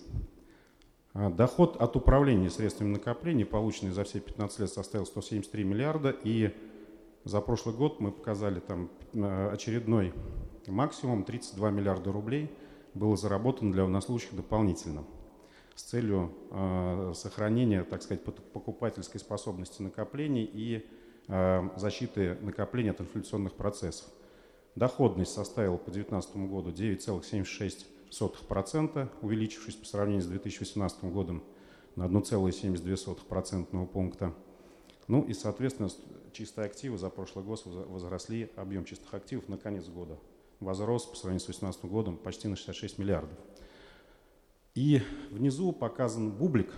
А 1.13 1.29
доход 1.31 1.75
от 1.77 1.95
управления 1.95 2.51
средствами 2.51 2.89
накопления, 2.89 3.45
полученный 3.45 3.93
за 3.93 4.03
все 4.03 4.19
15 4.19 4.59
лет, 4.59 4.69
составил 4.71 5.07
173 5.07 5.63
миллиарда, 5.63 6.15
и 6.23 6.53
за 7.29 7.41
прошлый 7.41 7.75
год 7.75 7.99
мы 7.99 8.11
показали 8.11 8.59
там 8.59 8.89
э, 9.13 9.49
очередной 9.53 10.15
максимум 10.65 11.23
32 11.23 11.69
миллиарда 11.69 12.11
рублей 12.11 12.49
было 12.95 13.15
заработано 13.15 13.71
для 13.71 13.83
военнослужащих 13.83 14.35
дополнительно 14.35 15.03
с 15.75 15.83
целью 15.83 16.33
э, 16.49 17.13
сохранения, 17.15 17.83
так 17.83 18.01
сказать, 18.01 18.23
покупательской 18.23 19.19
способности 19.19 19.83
накоплений 19.83 20.43
и 20.43 20.89
э, 21.27 21.69
защиты 21.77 22.35
накоплений 22.41 22.89
от 22.89 22.99
инфляционных 22.99 23.53
процессов. 23.53 24.07
Доходность 24.75 25.31
составила 25.31 25.77
по 25.77 25.91
2019 25.91 26.35
году 26.49 26.71
9,76%, 26.71 29.07
увеличившись 29.21 29.75
по 29.75 29.85
сравнению 29.85 30.23
с 30.23 30.27
2018 30.27 31.03
годом 31.03 31.43
на 31.95 32.07
1,72% 32.07 33.87
пункта. 33.87 34.33
Ну 35.09 35.23
и, 35.23 35.33
соответственно, 35.33 35.89
чистые 36.33 36.65
активы 36.67 36.99
за 36.99 37.09
прошлый 37.09 37.43
год 37.43 37.63
возросли, 37.65 38.51
объем 38.55 38.85
чистых 38.85 39.11
активов 39.15 39.49
на 39.49 39.57
конец 39.57 39.87
года 39.87 40.19
возрос 40.59 41.07
по 41.07 41.15
сравнению 41.15 41.39
с 41.39 41.45
2018 41.45 41.85
годом 41.85 42.15
почти 42.15 42.47
на 42.47 42.55
66 42.55 42.99
миллиардов. 42.99 43.37
И 44.75 45.01
внизу 45.31 45.71
показан 45.71 46.31
бублик, 46.31 46.71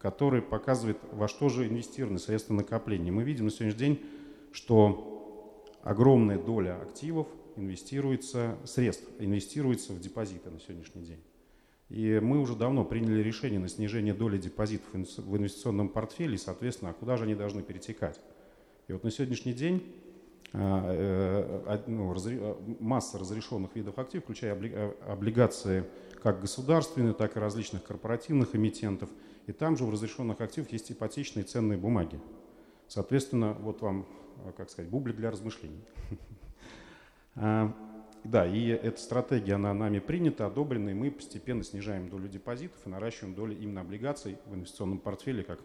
который 0.00 0.42
показывает, 0.42 0.98
во 1.12 1.28
что 1.28 1.48
же 1.48 1.68
инвестированы 1.68 2.18
средства 2.18 2.54
накопления. 2.54 3.12
Мы 3.12 3.22
видим 3.22 3.44
на 3.44 3.52
сегодняшний 3.52 3.78
день, 3.78 4.04
что 4.50 5.64
огромная 5.82 6.42
доля 6.42 6.82
активов 6.82 7.28
инвестируется, 7.54 8.58
средств 8.64 9.08
инвестируется 9.20 9.92
в 9.92 10.00
депозиты 10.00 10.50
на 10.50 10.58
сегодняшний 10.58 11.02
день. 11.02 11.22
И 11.90 12.20
мы 12.22 12.38
уже 12.38 12.54
давно 12.54 12.84
приняли 12.84 13.20
решение 13.20 13.58
на 13.58 13.68
снижение 13.68 14.14
доли 14.14 14.38
депозитов 14.38 14.86
в 14.92 15.36
инвестиционном 15.36 15.88
портфеле, 15.88 16.34
и, 16.34 16.38
соответственно, 16.38 16.92
а 16.92 16.94
куда 16.94 17.16
же 17.16 17.24
они 17.24 17.34
должны 17.34 17.62
перетекать. 17.62 18.20
И 18.86 18.92
вот 18.92 19.02
на 19.02 19.10
сегодняшний 19.10 19.52
день 19.52 19.92
а, 20.52 21.64
э, 21.66 21.78
ну, 21.88 22.14
масса 22.78 23.18
разрешенных 23.18 23.74
видов 23.74 23.98
активов, 23.98 24.24
включая 24.24 24.54
облигации 25.06 25.84
как 26.22 26.40
государственные, 26.40 27.12
так 27.12 27.36
и 27.36 27.40
различных 27.40 27.82
корпоративных 27.82 28.54
эмитентов. 28.54 29.10
И 29.48 29.52
там 29.52 29.76
же 29.76 29.84
в 29.84 29.90
разрешенных 29.90 30.40
активах 30.40 30.70
есть 30.70 30.92
ипотечные 30.92 31.44
ценные 31.44 31.76
бумаги. 31.76 32.20
Соответственно, 32.86 33.56
вот 33.60 33.80
вам, 33.80 34.06
как 34.56 34.70
сказать, 34.70 34.90
бублик 34.90 35.16
для 35.16 35.30
размышлений. 35.30 35.82
Да, 38.24 38.46
и 38.46 38.66
эта 38.66 39.00
стратегия, 39.00 39.54
она 39.54 39.72
нами 39.72 39.98
принята, 39.98 40.46
одобрена, 40.46 40.90
и 40.90 40.94
мы 40.94 41.10
постепенно 41.10 41.64
снижаем 41.64 42.10
долю 42.10 42.28
депозитов 42.28 42.78
и 42.86 42.90
наращиваем 42.90 43.34
долю 43.34 43.58
именно 43.58 43.80
облигаций 43.80 44.36
в 44.46 44.54
инвестиционном 44.54 44.98
портфеле 44.98 45.42
как 45.42 45.60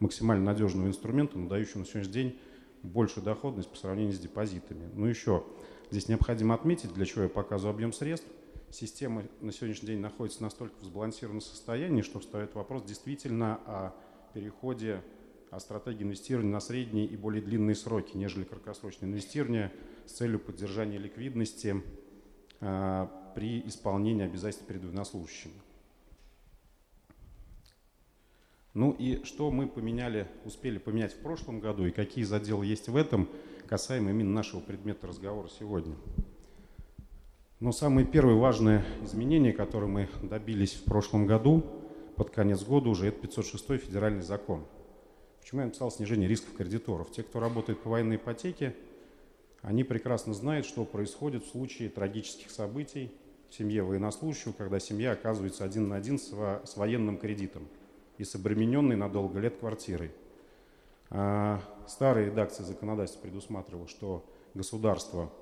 максимально 0.00 0.44
надежного 0.44 0.88
инструмента, 0.88 1.38
надающего 1.38 1.80
на 1.80 1.84
сегодняшний 1.84 2.12
день 2.12 2.38
большую 2.82 3.24
доходность 3.24 3.70
по 3.70 3.76
сравнению 3.76 4.14
с 4.14 4.18
депозитами. 4.18 4.88
Ну 4.94 5.06
еще 5.06 5.44
здесь 5.90 6.08
необходимо 6.08 6.54
отметить, 6.54 6.92
для 6.92 7.04
чего 7.04 7.24
я 7.24 7.28
показываю 7.28 7.74
объем 7.74 7.92
средств. 7.92 8.26
Система 8.70 9.24
на 9.40 9.52
сегодняшний 9.52 9.88
день 9.88 10.00
находится 10.00 10.42
настолько 10.42 10.74
в 10.80 10.84
сбалансированном 10.84 11.40
состоянии, 11.40 12.02
что 12.02 12.20
встает 12.20 12.54
вопрос 12.54 12.84
действительно 12.84 13.60
о 13.66 13.94
переходе 14.32 15.02
о 15.50 15.58
стратегии 15.58 16.04
инвестирования 16.04 16.52
на 16.52 16.60
средние 16.60 17.06
и 17.06 17.16
более 17.16 17.42
длинные 17.42 17.74
сроки, 17.74 18.16
нежели 18.16 18.44
краткосрочное 18.44 19.08
инвестирование 19.08 19.72
с 20.06 20.12
целью 20.12 20.38
поддержания 20.38 20.98
ликвидности 20.98 21.82
при 22.60 23.66
исполнении 23.66 24.24
обязательств 24.24 24.66
перед 24.66 24.82
военнослужащими. 24.84 25.54
Ну 28.72 28.92
и 28.92 29.24
что 29.24 29.50
мы 29.50 29.66
поменяли, 29.66 30.28
успели 30.44 30.78
поменять 30.78 31.12
в 31.12 31.18
прошлом 31.18 31.58
году 31.58 31.86
и 31.86 31.90
какие 31.90 32.22
заделы 32.24 32.66
есть 32.66 32.88
в 32.88 32.96
этом, 32.96 33.28
касаемо 33.68 34.10
именно 34.10 34.30
нашего 34.30 34.60
предмета 34.60 35.08
разговора 35.08 35.48
сегодня. 35.58 35.96
Но 37.58 37.72
самое 37.72 38.06
первое 38.06 38.36
важное 38.36 38.84
изменение, 39.02 39.52
которое 39.52 39.86
мы 39.86 40.08
добились 40.22 40.74
в 40.74 40.84
прошлом 40.84 41.26
году, 41.26 41.64
под 42.16 42.30
конец 42.30 42.62
года 42.62 42.88
уже, 42.90 43.08
это 43.08 43.20
506 43.20 43.66
федеральный 43.78 44.22
закон. 44.22 44.64
Почему 45.40 45.62
я 45.62 45.66
написал 45.66 45.90
снижение 45.90 46.28
рисков 46.28 46.54
кредиторов? 46.54 47.10
Те, 47.10 47.22
кто 47.22 47.40
работает 47.40 47.80
по 47.80 47.90
военной 47.90 48.16
ипотеке, 48.16 48.76
они 49.62 49.84
прекрасно 49.84 50.34
знают, 50.34 50.66
что 50.66 50.84
происходит 50.84 51.44
в 51.44 51.50
случае 51.50 51.88
трагических 51.88 52.50
событий 52.50 53.12
в 53.48 53.54
семье 53.54 53.82
военнослужащего, 53.82 54.52
когда 54.52 54.78
семья 54.80 55.12
оказывается 55.12 55.64
один 55.64 55.88
на 55.88 55.96
один 55.96 56.18
с, 56.18 56.32
военным 56.76 57.18
кредитом– 57.18 57.66
и 58.20 58.24
с 58.24 58.34
обремененной 58.34 58.96
на 58.96 59.08
долго 59.08 59.40
лет 59.40 59.56
квартирой. 59.56 60.10
А 61.08 61.58
старая 61.88 62.26
редакция 62.26 62.66
законодательства 62.66 63.22
предусматривала, 63.22 63.88
что 63.88 64.26
государство 64.52 65.32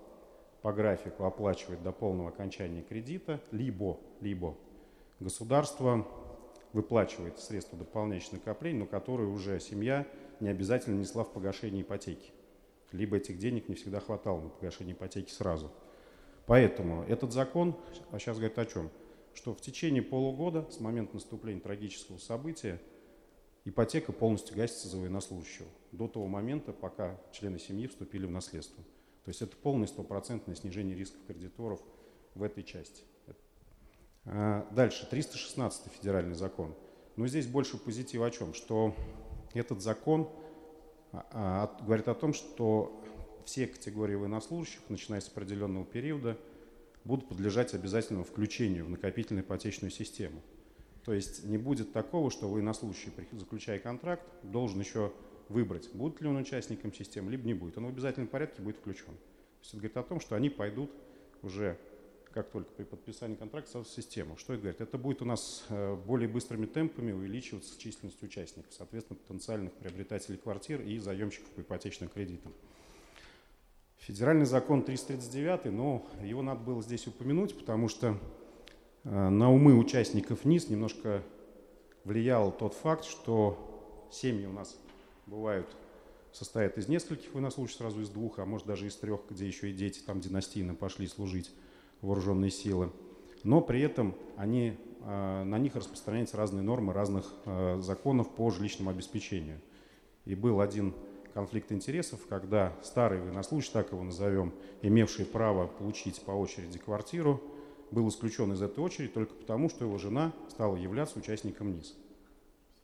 по 0.63 0.73
графику 0.73 1.25
оплачивает 1.25 1.83
до 1.83 1.91
полного 1.91 2.29
окончания 2.29 2.83
кредита, 2.83 3.41
либо, 3.51 3.99
либо 4.21 4.55
государство 5.19 6.07
выплачивает 6.73 7.41
средства 7.41 7.77
дополняющих 7.77 8.35
накоплений, 8.35 8.79
но 8.79 8.87
которые 8.87 9.29
уже 9.29 9.59
семья 9.59 10.07
не 10.39 10.49
обязательно 10.49 11.01
несла 11.01 11.25
в 11.25 11.33
погашение 11.33 11.83
ипотеки. 11.83 12.31
Либо 12.93 13.17
этих 13.17 13.39
денег 13.39 13.69
не 13.69 13.75
всегда 13.75 14.01
хватало 14.01 14.41
на 14.41 14.49
погашение 14.49 14.95
ипотеки 14.95 15.31
сразу. 15.31 15.71
Поэтому 16.47 17.05
этот 17.05 17.33
закон, 17.33 17.77
а 18.11 18.19
сейчас 18.19 18.39
говорит 18.39 18.59
о 18.59 18.67
чем? 18.67 18.91
что 19.39 19.55
в 19.55 19.61
течение 19.61 20.03
полугода 20.03 20.69
с 20.69 20.81
момента 20.81 21.15
наступления 21.15 21.61
трагического 21.61 22.19
события 22.19 22.81
ипотека 23.65 24.13
полностью 24.13 24.57
гасится 24.57 24.89
за 24.89 24.97
военнослужащего 24.97 25.69
до 25.93 26.09
того 26.09 26.27
момента, 26.27 26.73
пока 26.73 27.21
члены 27.33 27.61
семьи 27.61 27.87
вступили 27.87 28.27
в 28.27 28.33
наследство. 28.33 28.83
То 29.25 29.29
есть 29.29 29.41
это 29.41 29.57
полное 29.57 29.87
стопроцентное 29.87 30.57
снижение 30.57 30.97
рисков 30.97 31.21
кредиторов 31.27 31.81
в 32.35 32.43
этой 32.43 32.65
части. 32.65 33.05
А, 34.25 34.67
дальше, 34.73 35.09
316 35.09 35.93
федеральный 35.93 36.35
закон. 36.35 36.75
Но 37.15 37.29
здесь 37.29 37.47
больше 37.47 37.79
позитива 37.79 38.27
о 38.27 38.31
чем? 38.33 38.55
Что 38.55 38.93
этот 39.55 39.83
закон 39.83 40.29
говорит 41.83 42.09
о 42.09 42.15
том, 42.15 42.33
что 42.33 43.03
все 43.45 43.67
категории 43.67 44.15
военнослужащих, 44.15 44.81
начиная 44.89 45.21
с 45.21 45.29
определенного 45.29 45.85
периода, 45.85 46.37
будут 47.05 47.29
подлежать 47.29 47.75
обязательному 47.75 48.25
включению 48.25 48.85
в 48.85 48.91
накопительную 48.91 49.45
ипотечную 49.45 49.91
систему. 49.91 50.43
То 51.05 51.15
есть 51.15 51.45
не 51.45 51.57
будет 51.57 51.93
такого, 51.93 52.31
что 52.31 52.49
военнослужащий, 52.51 53.11
заключая 53.33 53.79
контракт, 53.79 54.29
должен 54.43 54.81
еще 54.81 55.13
выбрать, 55.49 55.91
будет 55.95 56.21
ли 56.21 56.29
он 56.29 56.37
участником 56.37 56.93
системы, 56.93 57.31
либо 57.31 57.47
не 57.47 57.55
будет. 57.55 57.79
Он 57.79 57.87
в 57.87 57.89
обязательном 57.89 58.29
порядке 58.29 58.61
будет 58.61 58.77
включен. 58.77 59.07
То 59.07 59.61
есть 59.63 59.71
это 59.71 59.79
говорит 59.79 59.97
о 59.97 60.03
том, 60.03 60.21
что 60.21 60.37
они 60.37 60.51
пойдут 60.51 60.91
уже 61.43 61.79
как 62.33 62.51
только 62.51 62.71
при 62.73 62.85
подписании 62.85 63.37
контракта 63.37 63.83
в 63.83 63.89
систему. 63.89 64.37
Что 64.37 64.55
это 64.55 64.63
говорит? 64.63 64.81
Это 64.81 64.99
будет 64.99 65.23
у 65.23 65.25
нас 65.25 65.65
э, 65.69 65.97
более 65.97 66.29
быстрыми 66.29 66.67
темпами 66.67 67.13
увеличиваться 67.13 67.79
численность 67.81 68.23
участников, 68.23 68.73
соответственно, 68.73 69.19
потенциальных 69.19 69.73
приобретателей 69.73 70.39
квартир 70.39 70.81
и 70.81 70.99
заемщиков 70.99 71.51
по 71.51 71.61
ипотечным 71.61 72.09
кредитам. 72.09 72.53
Федеральный 73.99 74.47
закон 74.47 74.83
339, 74.83 75.73
но 75.73 76.07
его 76.23 76.43
надо 76.43 76.61
было 76.61 76.83
здесь 76.83 77.07
упомянуть, 77.07 77.59
потому 77.59 77.89
что 77.89 78.19
э, 79.05 79.29
на 79.29 79.53
умы 79.53 79.77
участников 79.77 80.45
НИС 80.45 80.69
немножко 80.69 81.23
влиял 82.05 82.53
тот 82.53 82.75
факт, 82.75 83.05
что 83.05 84.09
семьи 84.11 84.47
у 84.47 84.53
нас 84.53 84.79
бывают 85.27 85.67
состоят 86.33 86.79
из 86.79 86.89
нескольких 86.89 87.33
военнослужащих, 87.35 87.79
сразу 87.79 88.01
из 88.01 88.09
двух, 88.09 88.39
а 88.39 88.45
может 88.45 88.67
даже 88.67 88.87
из 88.87 88.97
трех, 88.97 89.21
где 89.29 89.47
еще 89.47 89.71
и 89.71 89.75
дети 89.75 90.01
там 90.01 90.21
династийно 90.21 90.75
пошли 90.75 91.07
служить 91.07 91.51
вооруженные 92.03 92.51
силы. 92.51 92.91
Но 93.45 93.61
при 93.61 93.81
этом 93.81 94.15
они, 94.37 94.77
э, 95.05 95.45
на 95.45 95.59
них 95.59 95.77
распространяются 95.77 96.37
разные 96.37 96.63
нормы 96.63 96.93
разных 96.93 97.33
э, 97.45 97.79
законов 97.81 98.29
по 98.31 98.51
жилищному 98.51 98.91
обеспечению. 98.91 99.61
И 100.25 100.35
был 100.35 100.61
один 100.61 100.95
конфликт 101.35 101.73
интересов, 101.73 102.27
когда 102.29 102.75
старый 102.83 103.21
военнослужащий, 103.21 103.73
так 103.73 103.93
его 103.93 104.03
назовем, 104.03 104.53
имевший 104.83 105.25
право 105.25 105.67
получить 105.67 106.21
по 106.23 106.33
очереди 106.33 106.79
квартиру, 106.79 107.41
был 107.91 108.09
исключен 108.09 108.53
из 108.53 108.61
этой 108.61 108.81
очереди 108.81 109.13
только 109.13 109.35
потому, 109.35 109.71
что 109.71 109.85
его 109.85 109.99
жена 109.99 110.33
стала 110.49 110.77
являться 110.77 111.19
участником 111.19 111.73
НИС. 111.73 111.97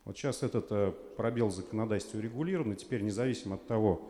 Вот 0.04 0.16
сейчас 0.16 0.42
этот 0.42 0.66
э, 0.70 0.92
пробел 1.16 1.50
законодательства 1.50 2.18
урегулирован, 2.18 2.72
и 2.72 2.76
теперь 2.76 3.02
независимо 3.02 3.56
от 3.56 3.66
того, 3.66 4.02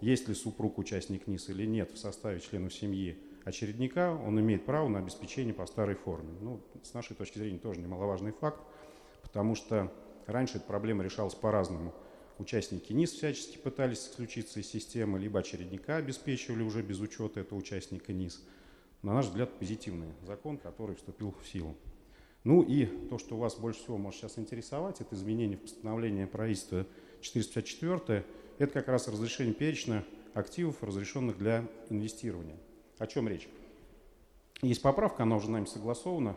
есть 0.00 0.28
ли 0.28 0.34
супруг 0.34 0.78
участник 0.78 1.26
НИС 1.26 1.48
или 1.48 1.66
нет 1.66 1.90
в 1.90 1.98
составе 1.98 2.40
членов 2.40 2.72
семьи 2.72 3.18
очередника, 3.48 4.12
он 4.12 4.38
имеет 4.40 4.64
право 4.64 4.88
на 4.88 4.98
обеспечение 4.98 5.54
по 5.54 5.66
старой 5.66 5.94
форме. 5.94 6.34
Ну, 6.40 6.60
с 6.82 6.94
нашей 6.94 7.14
точки 7.16 7.38
зрения 7.38 7.58
тоже 7.58 7.80
немаловажный 7.80 8.32
факт, 8.32 8.60
потому 9.22 9.54
что 9.54 9.92
раньше 10.26 10.58
эта 10.58 10.66
проблема 10.66 11.04
решалась 11.04 11.34
по-разному– 11.34 11.94
Участники 12.38 12.92
НИС 12.92 13.14
всячески 13.14 13.58
пытались 13.58 14.06
исключиться 14.06 14.60
из 14.60 14.68
системы, 14.68 15.18
либо 15.18 15.40
очередника 15.40 15.96
обеспечивали 15.96 16.62
уже 16.62 16.82
без 16.82 17.00
учета 17.00 17.40
этого 17.40 17.58
участника 17.58 18.12
НИС. 18.12 18.44
На 19.02 19.12
наш 19.12 19.26
взгляд, 19.26 19.58
позитивный 19.58 20.12
закон, 20.24 20.56
который 20.56 20.94
вступил 20.94 21.34
в 21.42 21.48
силу. 21.48 21.76
Ну 22.44 22.62
и 22.62 22.86
то, 23.08 23.18
что 23.18 23.36
вас 23.36 23.56
больше 23.56 23.80
всего 23.80 23.98
может 23.98 24.20
сейчас 24.20 24.38
интересовать, 24.38 25.00
это 25.00 25.16
изменение 25.16 25.58
в 25.58 25.62
постановлении 25.62 26.26
правительства 26.26 26.86
454, 27.22 28.24
это 28.58 28.72
как 28.72 28.86
раз 28.86 29.08
разрешение 29.08 29.52
перечня 29.52 30.04
активов, 30.32 30.84
разрешенных 30.84 31.38
для 31.38 31.68
инвестирования. 31.90 32.56
О 32.98 33.06
чем 33.06 33.28
речь? 33.28 33.48
Есть 34.60 34.82
поправка, 34.82 35.22
она 35.22 35.36
уже 35.36 35.50
нами 35.50 35.66
согласована, 35.66 36.36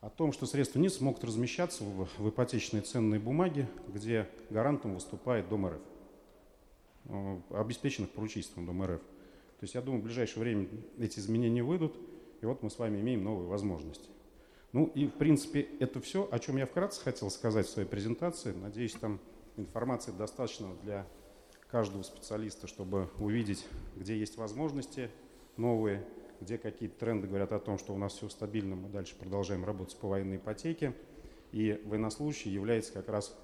о 0.00 0.10
том, 0.10 0.32
что 0.32 0.46
средства 0.46 0.80
НИС 0.80 1.00
могут 1.00 1.22
размещаться 1.22 1.84
в, 1.84 2.08
в 2.18 2.28
ипотечные 2.28 2.82
ценные 2.82 3.20
бумаги, 3.20 3.68
где 3.86 4.28
гарантом 4.50 4.94
выступает 4.94 5.48
Дом 5.48 5.68
РФ, 5.68 5.80
э, 7.04 7.38
обеспеченных 7.50 8.10
поручительством 8.10 8.66
Дом 8.66 8.82
РФ. 8.84 9.00
То 9.00 9.64
есть 9.64 9.74
я 9.74 9.80
думаю, 9.80 10.00
в 10.00 10.04
ближайшее 10.04 10.42
время 10.42 10.66
эти 10.98 11.20
изменения 11.20 11.62
выйдут, 11.62 11.96
и 12.40 12.46
вот 12.46 12.64
мы 12.64 12.70
с 12.70 12.80
вами 12.80 13.00
имеем 13.00 13.22
новые 13.22 13.46
возможности. 13.46 14.08
Ну 14.72 14.86
и, 14.86 15.06
в 15.06 15.12
принципе, 15.12 15.68
это 15.78 16.00
все, 16.00 16.28
о 16.32 16.40
чем 16.40 16.56
я 16.56 16.66
вкратце 16.66 17.00
хотел 17.00 17.30
сказать 17.30 17.66
в 17.68 17.70
своей 17.70 17.86
презентации. 17.86 18.52
Надеюсь, 18.52 18.94
там 18.94 19.20
информации 19.56 20.10
достаточно 20.10 20.74
для 20.82 21.06
каждого 21.72 22.02
специалиста, 22.02 22.66
чтобы 22.66 23.08
увидеть, 23.18 23.66
где 23.96 24.16
есть 24.16 24.36
возможности 24.36 25.10
новые, 25.56 26.06
где 26.42 26.58
какие-то 26.58 26.98
тренды 26.98 27.26
говорят 27.26 27.50
о 27.52 27.58
том, 27.58 27.78
что 27.78 27.94
у 27.94 27.98
нас 27.98 28.12
все 28.12 28.28
стабильно, 28.28 28.76
мы 28.76 28.90
дальше 28.90 29.16
продолжаем 29.16 29.64
работать 29.64 29.96
по 29.96 30.08
военной 30.08 30.36
ипотеке. 30.36 30.94
И 31.50 31.80
военнослужащий 31.86 32.50
является 32.50 32.92
как 32.92 33.08
раз, 33.08 33.34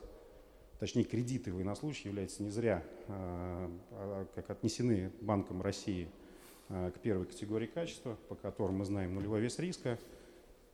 точнее 0.78 1.04
кредиты 1.04 1.54
военнослужащих 1.54 2.06
являются 2.06 2.42
не 2.42 2.50
зря 2.50 2.84
а, 3.08 3.70
а, 3.92 4.26
как 4.34 4.50
отнесены 4.50 5.10
Банком 5.22 5.62
России 5.62 6.08
а, 6.68 6.90
к 6.90 7.00
первой 7.00 7.24
категории 7.24 7.66
качества, 7.66 8.18
по 8.28 8.34
которым 8.34 8.76
мы 8.76 8.84
знаем 8.84 9.14
нулевой 9.14 9.40
вес 9.40 9.58
риска, 9.58 9.98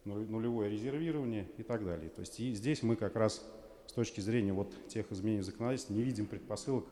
нулевое 0.04 0.70
резервирование 0.70 1.48
и 1.56 1.62
так 1.62 1.84
далее. 1.84 2.10
То 2.10 2.20
есть 2.20 2.40
и 2.40 2.52
здесь 2.52 2.82
мы 2.82 2.96
как 2.96 3.14
раз 3.14 3.46
с 3.86 3.92
точки 3.92 4.20
зрения 4.20 4.52
вот 4.52 4.74
тех 4.88 5.10
изменений 5.12 5.42
законодательства 5.42 5.94
не 5.94 6.02
видим 6.02 6.26
предпосылок 6.26 6.84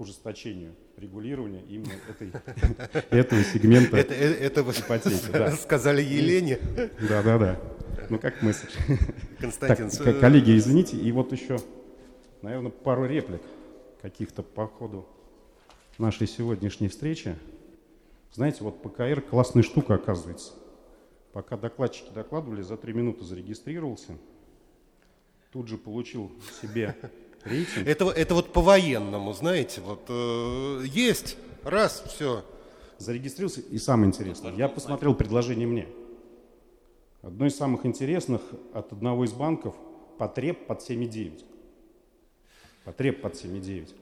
ужесточению 0.00 0.74
регулирования 0.96 1.62
именно 1.68 1.92
этой, 2.08 2.32
этого 3.10 3.42
сегмента 3.42 3.96
это, 3.96 4.14
это, 4.14 4.62
это 4.62 4.80
ипотеки. 4.80 5.18
Да. 5.32 5.52
Сказали 5.52 6.02
Елене. 6.02 6.58
Да, 7.08 7.22
да, 7.22 7.38
да. 7.38 7.60
Ну, 8.08 8.18
как 8.18 8.42
мысль. 8.42 8.68
Константин. 9.38 9.90
Так, 9.90 10.20
коллеги, 10.20 10.56
извините, 10.56 10.96
и 10.96 11.12
вот 11.12 11.32
еще, 11.32 11.58
наверное, 12.42 12.70
пару 12.70 13.06
реплик 13.06 13.42
каких-то 14.00 14.42
по 14.42 14.66
ходу 14.66 15.06
нашей 15.98 16.26
сегодняшней 16.26 16.88
встречи. 16.88 17.36
Знаете, 18.32 18.62
вот 18.62 18.82
ПКР 18.82 19.20
классная 19.22 19.62
штука 19.62 19.94
оказывается. 19.94 20.52
Пока 21.32 21.56
докладчики 21.56 22.10
докладывали, 22.14 22.62
за 22.62 22.76
три 22.76 22.92
минуты 22.92 23.24
зарегистрировался, 23.24 24.12
тут 25.52 25.68
же 25.68 25.76
получил 25.76 26.32
себе 26.60 26.96
Рейтинг? 27.44 27.86
Это, 27.86 28.10
это 28.10 28.34
вот 28.34 28.52
по-военному, 28.52 29.32
знаете, 29.32 29.80
вот 29.80 30.04
э, 30.08 30.84
есть, 30.86 31.36
раз, 31.62 32.02
все. 32.06 32.44
Зарегистрировался, 32.98 33.60
и 33.60 33.78
самое 33.78 34.08
интересное, 34.08 34.52
я 34.54 34.68
посмотрел 34.68 35.14
предложение 35.14 35.66
мне. 35.66 35.86
Одно 37.22 37.46
из 37.46 37.56
самых 37.56 37.86
интересных 37.86 38.42
от 38.72 38.92
одного 38.92 39.24
из 39.24 39.32
банков– 39.32 39.74
потреб 40.18 40.66
под 40.66 40.80
7,9. 40.80 41.44
Потреб 42.84 43.22
под 43.22 43.34
7,9. 43.34 43.94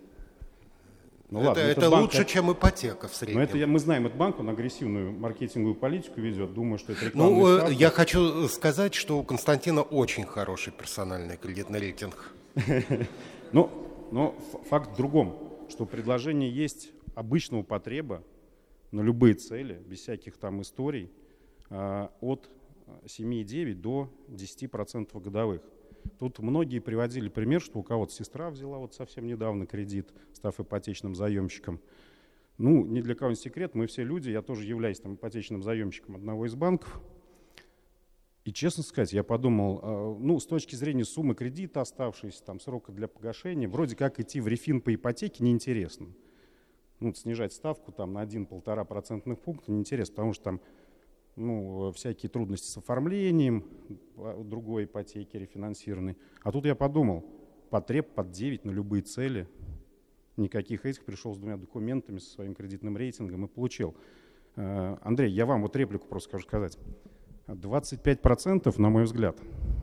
Ну, 1.28 1.40
это 1.40 1.48
ладно, 1.48 1.61
это 1.61 1.90
банк, 1.90 2.03
лучше, 2.03 2.24
чем 2.24 2.53
ипотека 2.53 3.09
в 3.09 3.15
среднем. 3.15 3.39
Но 3.39 3.43
это 3.43 3.66
мы 3.66 3.78
знаем, 3.81 4.07
этот 4.07 4.16
банк, 4.16 4.39
он 4.39 4.48
агрессивную 4.48 5.12
маркетинговую 5.12 5.74
политику 5.74 6.20
ведет. 6.20 6.55
Думаю, 6.55 6.78
что 6.78 6.93
это 6.93 7.07
рекламный 7.07 7.40
Ну, 7.40 7.57
ставка. 7.57 7.73
я 7.73 7.90
хочу 7.90 8.48
сказать, 8.48 8.94
что 8.94 9.19
у 9.19 9.24
Константина 9.24 9.82
очень 9.82 10.24
хороший 10.24 10.73
персональный 10.73 11.36
кредитный 11.36 11.81
рейтинг. 11.81 12.32
Но, 13.53 13.70
но 14.11 14.35
факт 14.69 14.93
в 14.93 14.97
другом, 14.97 15.36
что 15.69 15.85
предложение 15.85 16.51
есть 16.51 16.90
обычного 17.15 17.62
потреба 17.62 18.23
на 18.90 19.01
любые 19.03 19.35
цели, 19.35 19.81
без 19.86 20.01
всяких 20.01 20.36
там 20.36 20.62
историй, 20.62 21.11
а, 21.70 22.11
от 22.20 22.48
7,9 23.05 23.74
до 23.74 24.11
10% 24.28 25.20
годовых. 25.20 25.62
Тут 26.19 26.39
многие 26.39 26.78
приводили 26.78 27.28
пример, 27.28 27.61
что 27.61 27.78
у 27.78 27.83
кого-то 27.83 28.12
сестра 28.12 28.51
взяла 28.51 28.78
вот 28.78 28.95
совсем 28.95 29.27
недавно 29.27 29.66
кредит, 29.66 30.12
став 30.33 30.59
ипотечным 30.59 31.15
заемщиком. 31.15 31.81
Ну, 32.59 32.85
ни 32.87 33.01
для 33.01 33.15
кого 33.15 33.31
не 33.31 33.37
секрет, 33.37 33.74
мы 33.74 33.87
все 33.87 34.03
люди, 34.03 34.31
я 34.31 34.43
тоже 34.43 34.65
являюсь 34.65 35.01
там 35.01 35.15
ипотечным 35.15 35.62
заемщиком 35.62 36.16
одного 36.16 36.47
из 36.47 36.55
банков, 36.55 37.03
и 38.47 38.53
честно 38.53 38.85
сказать, 38.85 39.12
я 39.12 39.24
подумал, 39.24 39.81
а, 39.83 40.16
ну, 40.20 40.39
с 40.39 40.47
точки 40.47 40.77
зрения 40.77 41.05
суммы 41.05 41.35
кредита 41.35 41.81
оставшейся, 41.81 42.45
там, 42.45 42.61
срока 42.61 42.93
для 42.93 43.09
погашения, 43.09 43.69
вроде 43.69 43.97
как 43.97 44.20
идти 44.20 44.41
в 44.41 44.47
рефин 44.47 44.81
по 44.81 44.95
ипотеке 44.95 45.43
неинтересно. 45.43 46.07
Ну, 47.01 47.12
снижать 47.12 47.53
ставку 47.53 47.91
там 47.91 48.12
на 48.12 48.23
1-1,5 48.23 48.85
процентных 48.85 49.41
пункта 49.41 49.73
неинтересно, 49.73 50.15
потому 50.15 50.33
что 50.33 50.45
там 50.45 50.61
ну, 51.37 51.93
всякие 51.93 52.31
трудности 52.31 52.67
с 52.67 52.77
оформлением 52.77 53.65
а, 54.17 54.43
другой 54.43 54.85
ипотеки 54.85 55.37
рефинансированной. 55.37 56.17
А 56.43 56.51
тут 56.51 56.65
я 56.65 56.75
подумал, 56.75 57.25
потреб 57.71 58.09
под 58.15 58.31
9 58.31 58.65
на 58.65 58.71
любые 58.71 59.03
цели, 59.03 59.49
никаких 60.37 60.87
этих, 60.87 61.05
пришел 61.05 61.35
с 61.35 61.39
двумя 61.39 61.57
документами, 61.57 62.19
со 62.19 62.31
своим 62.31 62.55
кредитным 62.55 62.97
рейтингом 62.97 63.45
и 63.45 63.49
получил. 63.49 63.95
А, 64.57 64.99
Андрей, 65.03 65.31
я 65.31 65.47
вам 65.47 65.63
вот 65.63 65.77
реплику 65.77 66.07
просто 66.09 66.31
скажу 66.31 66.45
сказать. 66.45 66.79
25%, 67.47 68.81
на 68.81 68.91
мой 68.91 69.05
взгляд, 69.05 69.39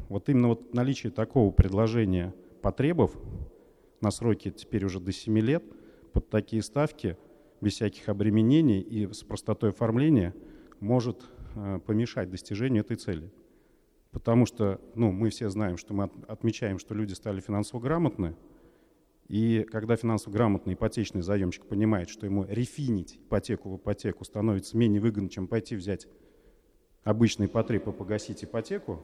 вот 0.10 0.28
именно 0.28 0.50
вот 0.50 0.74
наличие 0.74 1.12
такого 1.12 1.52
предложения 1.52 2.34
потребов 2.62 3.16
на 4.02 4.12
сроки 4.12 4.52
теперь 4.52 4.84
уже 4.86 5.00
до 5.00 5.12
7 5.12 5.40
лет 5.40 5.64
под 6.12 6.30
такие 6.30 6.62
ставки 6.62 7.18
без 7.62 7.74
всяких 7.74 8.10
обременений 8.10 8.82
и 8.82 9.12
с 9.12 9.24
простотой 9.24 9.70
оформления 9.70 10.36
может 10.82 11.22
э, 11.22 11.33
помешать 11.86 12.30
достижению 12.30 12.84
этой 12.84 12.98
цели. 12.98 13.32
Потому 14.12 14.46
что 14.46 14.80
ну, 14.96 15.12
мы 15.12 15.30
все 15.30 15.50
знаем, 15.50 15.78
что 15.78 15.94
мы 15.94 16.10
отмечаем, 16.28 16.78
что 16.78 16.94
люди 16.94 17.14
стали 17.14 17.42
финансово 17.42 17.80
грамотны, 17.80 18.36
и 19.28 19.66
когда 19.72 19.96
финансово 19.96 20.34
грамотный 20.34 20.74
ипотечный 20.74 21.22
заемщик 21.22 21.66
понимает, 21.66 22.10
что 22.10 22.26
ему 22.26 22.46
рефинить 22.48 23.16
ипотеку 23.16 23.70
в 23.70 23.78
ипотеку 23.78 24.24
становится 24.26 24.78
менее 24.78 25.02
выгодно, 25.02 25.30
чем 25.30 25.48
пойти 25.48 25.76
взять 25.76 26.08
обычный 27.04 27.48
потреб 27.48 27.88
и 27.88 27.92
погасить 27.92 28.44
ипотеку, 28.44 29.04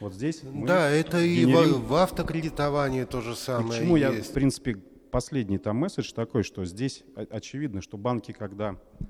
вот 0.00 0.14
здесь 0.14 0.42
Да, 0.42 0.88
это 0.90 1.24
генерим... 1.24 1.58
и 1.58 1.72
в, 1.72 1.88
в 1.88 1.94
автокредитовании 1.94 3.04
то 3.04 3.20
же 3.20 3.34
самое. 3.34 3.66
И 3.66 3.70
почему 3.70 3.96
есть. 3.96 4.16
я, 4.16 4.22
в 4.22 4.32
принципе, 4.32 4.76
последний 5.10 5.58
там 5.58 5.76
месседж 5.76 6.12
такой, 6.12 6.42
что 6.42 6.64
здесь 6.64 7.04
очевидно, 7.14 7.80
что 7.80 7.96
банки, 7.96 8.32
когда 8.32 8.76
э, 9.00 9.04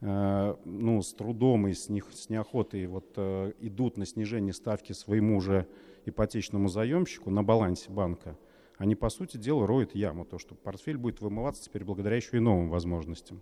ну, 0.00 1.00
с 1.00 1.14
трудом 1.14 1.68
и 1.68 1.72
с, 1.72 1.88
не, 1.88 2.02
с 2.02 2.28
неохотой 2.28 2.86
вот, 2.86 3.12
э, 3.16 3.52
идут 3.60 3.96
на 3.96 4.04
снижение 4.04 4.52
ставки 4.52 4.92
своему 4.92 5.40
же 5.40 5.66
ипотечному 6.04 6.68
заемщику 6.68 7.30
на 7.30 7.42
балансе 7.42 7.90
банка, 7.90 8.36
они, 8.78 8.94
по 8.94 9.08
сути 9.08 9.38
дела, 9.38 9.66
роют 9.66 9.94
яму, 9.94 10.24
то, 10.24 10.38
что 10.38 10.54
портфель 10.54 10.98
будет 10.98 11.20
вымываться 11.20 11.64
теперь 11.64 11.84
благодаря 11.84 12.16
еще 12.16 12.36
и 12.36 12.40
новым 12.40 12.68
возможностям. 12.68 13.40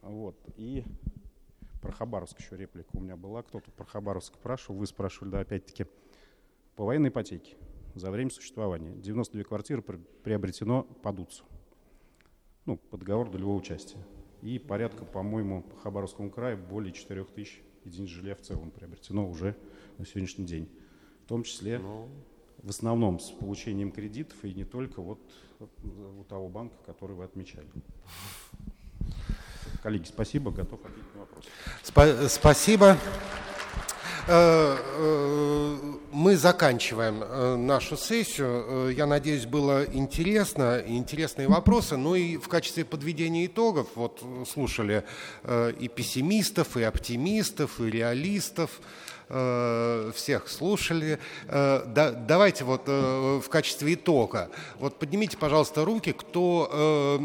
Вот. 0.00 0.36
И 0.56 0.84
про 1.82 1.92
Хабаровск 1.92 2.40
еще 2.40 2.56
реплика 2.56 2.88
у 2.94 3.00
меня 3.00 3.16
была. 3.16 3.42
Кто-то 3.42 3.70
про 3.70 3.84
Хабаровск 3.84 4.34
спрашивал, 4.34 4.78
вы 4.78 4.86
спрашивали, 4.86 5.30
да, 5.30 5.40
опять-таки, 5.40 5.86
по 6.76 6.84
военной 6.84 7.10
ипотеке 7.10 7.56
за 7.94 8.10
время 8.10 8.30
существования. 8.30 8.94
92 8.94 9.44
квартиры 9.44 9.82
приобретено 9.82 10.84
по 11.02 11.12
ДУЦу. 11.12 11.44
Ну, 12.64 12.78
по 12.78 12.96
договору 12.96 13.30
долевого 13.30 13.56
участия. 13.56 13.98
И 14.44 14.58
порядка, 14.58 15.06
по-моему, 15.06 15.62
по 15.62 15.74
Хабаровскому 15.76 16.30
краю 16.30 16.58
более 16.58 16.92
4 16.92 17.24
тысяч 17.24 17.62
единиц 17.86 18.10
жилья 18.10 18.34
в 18.34 18.42
целом 18.42 18.70
приобретено 18.70 19.26
уже 19.26 19.56
на 19.96 20.04
сегодняшний 20.04 20.44
день. 20.44 20.68
В 21.24 21.28
том 21.28 21.44
числе, 21.44 21.78
ну... 21.78 22.10
в 22.62 22.68
основном, 22.68 23.20
с 23.20 23.30
получением 23.30 23.90
кредитов 23.90 24.36
и 24.44 24.52
не 24.52 24.64
только 24.64 25.00
вот 25.00 25.18
у 25.58 26.24
того 26.24 26.50
банка, 26.50 26.76
который 26.84 27.16
вы 27.16 27.24
отмечали. 27.24 27.66
Коллеги, 29.82 30.04
спасибо, 30.04 30.50
готов 30.50 30.84
ответить 30.84 31.14
на 31.14 31.20
вопрос. 31.20 31.44
Спа- 31.82 32.28
спасибо. 32.28 32.98
Э, 34.26 34.78
э, 34.78 35.76
мы 36.12 36.36
заканчиваем 36.36 37.22
э, 37.22 37.56
нашу 37.56 37.98
сессию. 37.98 38.88
Я 38.96 39.06
надеюсь, 39.06 39.44
было 39.44 39.84
интересно, 39.84 40.82
интересные 40.86 41.46
вопросы. 41.48 41.98
Ну 41.98 42.14
и 42.14 42.38
в 42.38 42.48
качестве 42.48 42.86
подведения 42.86 43.44
итогов, 43.44 43.88
вот 43.96 44.22
слушали 44.50 45.04
и 45.46 45.90
пессимистов, 45.94 46.76
и 46.76 46.84
оптимистов, 46.84 47.80
и 47.80 47.90
реалистов. 47.90 48.80
Э, 49.36 50.12
всех 50.14 50.48
слушали. 50.48 51.18
Э, 51.48 51.82
да, 51.86 52.12
давайте 52.12 52.62
вот 52.62 52.82
э, 52.86 53.40
в 53.42 53.48
качестве 53.48 53.94
итога, 53.94 54.48
вот 54.78 55.00
поднимите, 55.00 55.36
пожалуйста, 55.36 55.84
руки, 55.84 56.12
кто 56.12 57.18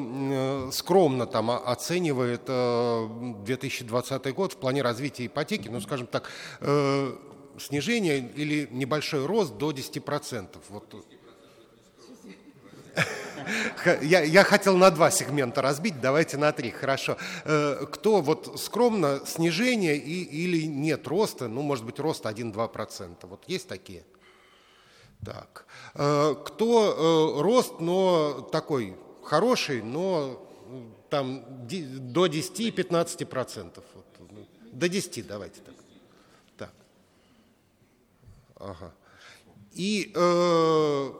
скромно 0.71 1.27
там 1.27 1.51
оценивает 1.51 2.45
2020 2.45 4.33
год 4.33 4.53
в 4.53 4.57
плане 4.57 4.81
развития 4.81 5.27
ипотеки, 5.27 5.67
ну, 5.69 5.81
скажем 5.81 6.07
так, 6.07 6.31
снижение 7.59 8.19
или 8.35 8.67
небольшой 8.71 9.25
рост 9.25 9.55
до 9.57 9.71
10%. 9.71 10.57
Вот 10.69 10.95
я, 14.01 14.21
я 14.21 14.43
хотел 14.43 14.77
на 14.77 14.91
два 14.91 15.11
сегмента 15.11 15.61
разбить, 15.61 15.99
давайте 16.01 16.37
на 16.37 16.51
три, 16.51 16.71
хорошо. 16.71 17.17
Э, 17.45 17.85
кто 17.91 18.21
вот 18.21 18.59
скромно 18.59 19.21
снижение 19.25 19.97
и, 19.97 20.23
или 20.23 20.63
нет 20.63 21.07
роста, 21.07 21.47
ну, 21.47 21.61
может 21.61 21.85
быть, 21.85 21.99
рост 21.99 22.25
1-2%, 22.25 23.15
вот 23.23 23.43
есть 23.47 23.67
такие? 23.67 24.03
Так. 25.25 25.65
Э, 25.95 26.35
кто 26.45 27.37
э, 27.37 27.41
рост, 27.41 27.79
но 27.79 28.41
такой 28.51 28.95
хороший, 29.23 29.81
но 29.81 30.45
там 31.09 31.43
до 31.67 32.27
10-15%. 32.27 33.83
Вот. 33.93 34.05
До 34.71 34.87
10 34.87 35.27
давайте 35.27 35.61
так. 35.61 35.75
Так. 36.57 36.73
Ага. 38.55 38.93
И 39.73 40.11
э, 40.15 41.11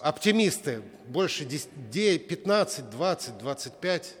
оптимисты. 0.00 0.82
Больше 1.06 1.44
10, 1.44 2.28
15, 2.28 2.90
20, 2.90 3.38
25. 3.38 4.14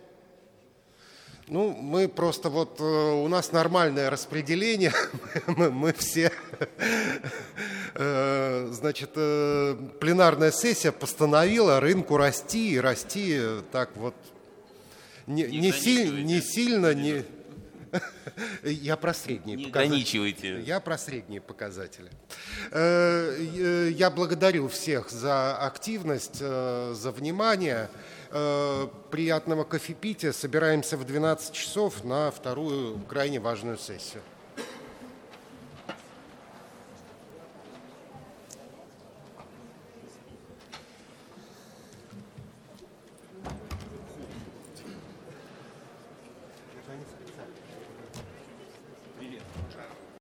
Ну, 1.50 1.70
мы 1.70 2.08
просто 2.08 2.50
вот, 2.50 2.78
э, 2.78 2.82
у 2.82 3.26
нас 3.28 3.52
нормальное 3.52 4.10
распределение, 4.10 4.92
мы, 5.46 5.70
мы 5.70 5.92
все, 5.94 6.30
э, 7.94 8.68
значит, 8.70 9.12
э, 9.16 9.76
пленарная 9.98 10.50
сессия 10.52 10.92
постановила 10.92 11.80
рынку 11.80 12.18
расти 12.18 12.72
и 12.72 12.78
расти 12.78 13.40
так 13.72 13.96
вот. 13.96 14.14
Не, 15.26 15.44
не, 15.44 15.58
не, 15.58 15.72
силь, 15.72 16.22
не 16.24 16.42
сильно, 16.42 16.92
не, 16.92 17.24
я 18.64 18.96
про 18.96 19.14
средние 19.14 19.56
Не 19.56 19.64
показатели. 19.64 19.86
ограничивайте. 19.88 20.60
Я 20.60 20.80
про 20.80 20.98
средние 20.98 21.40
показатели. 21.40 22.10
Э, 22.70 23.36
э, 23.38 23.90
я 23.90 24.10
благодарю 24.10 24.68
всех 24.68 25.10
за 25.10 25.56
активность, 25.56 26.38
э, 26.40 26.94
за 26.96 27.10
внимание. 27.10 27.88
Приятного 29.10 29.64
кофепития. 29.64 30.32
Собираемся 30.32 30.98
в 30.98 31.04
12 31.06 31.54
часов 31.54 32.04
на 32.04 32.30
вторую 32.30 32.98
крайне 33.08 33.40
важную 33.40 33.78
сессию. 33.78 34.22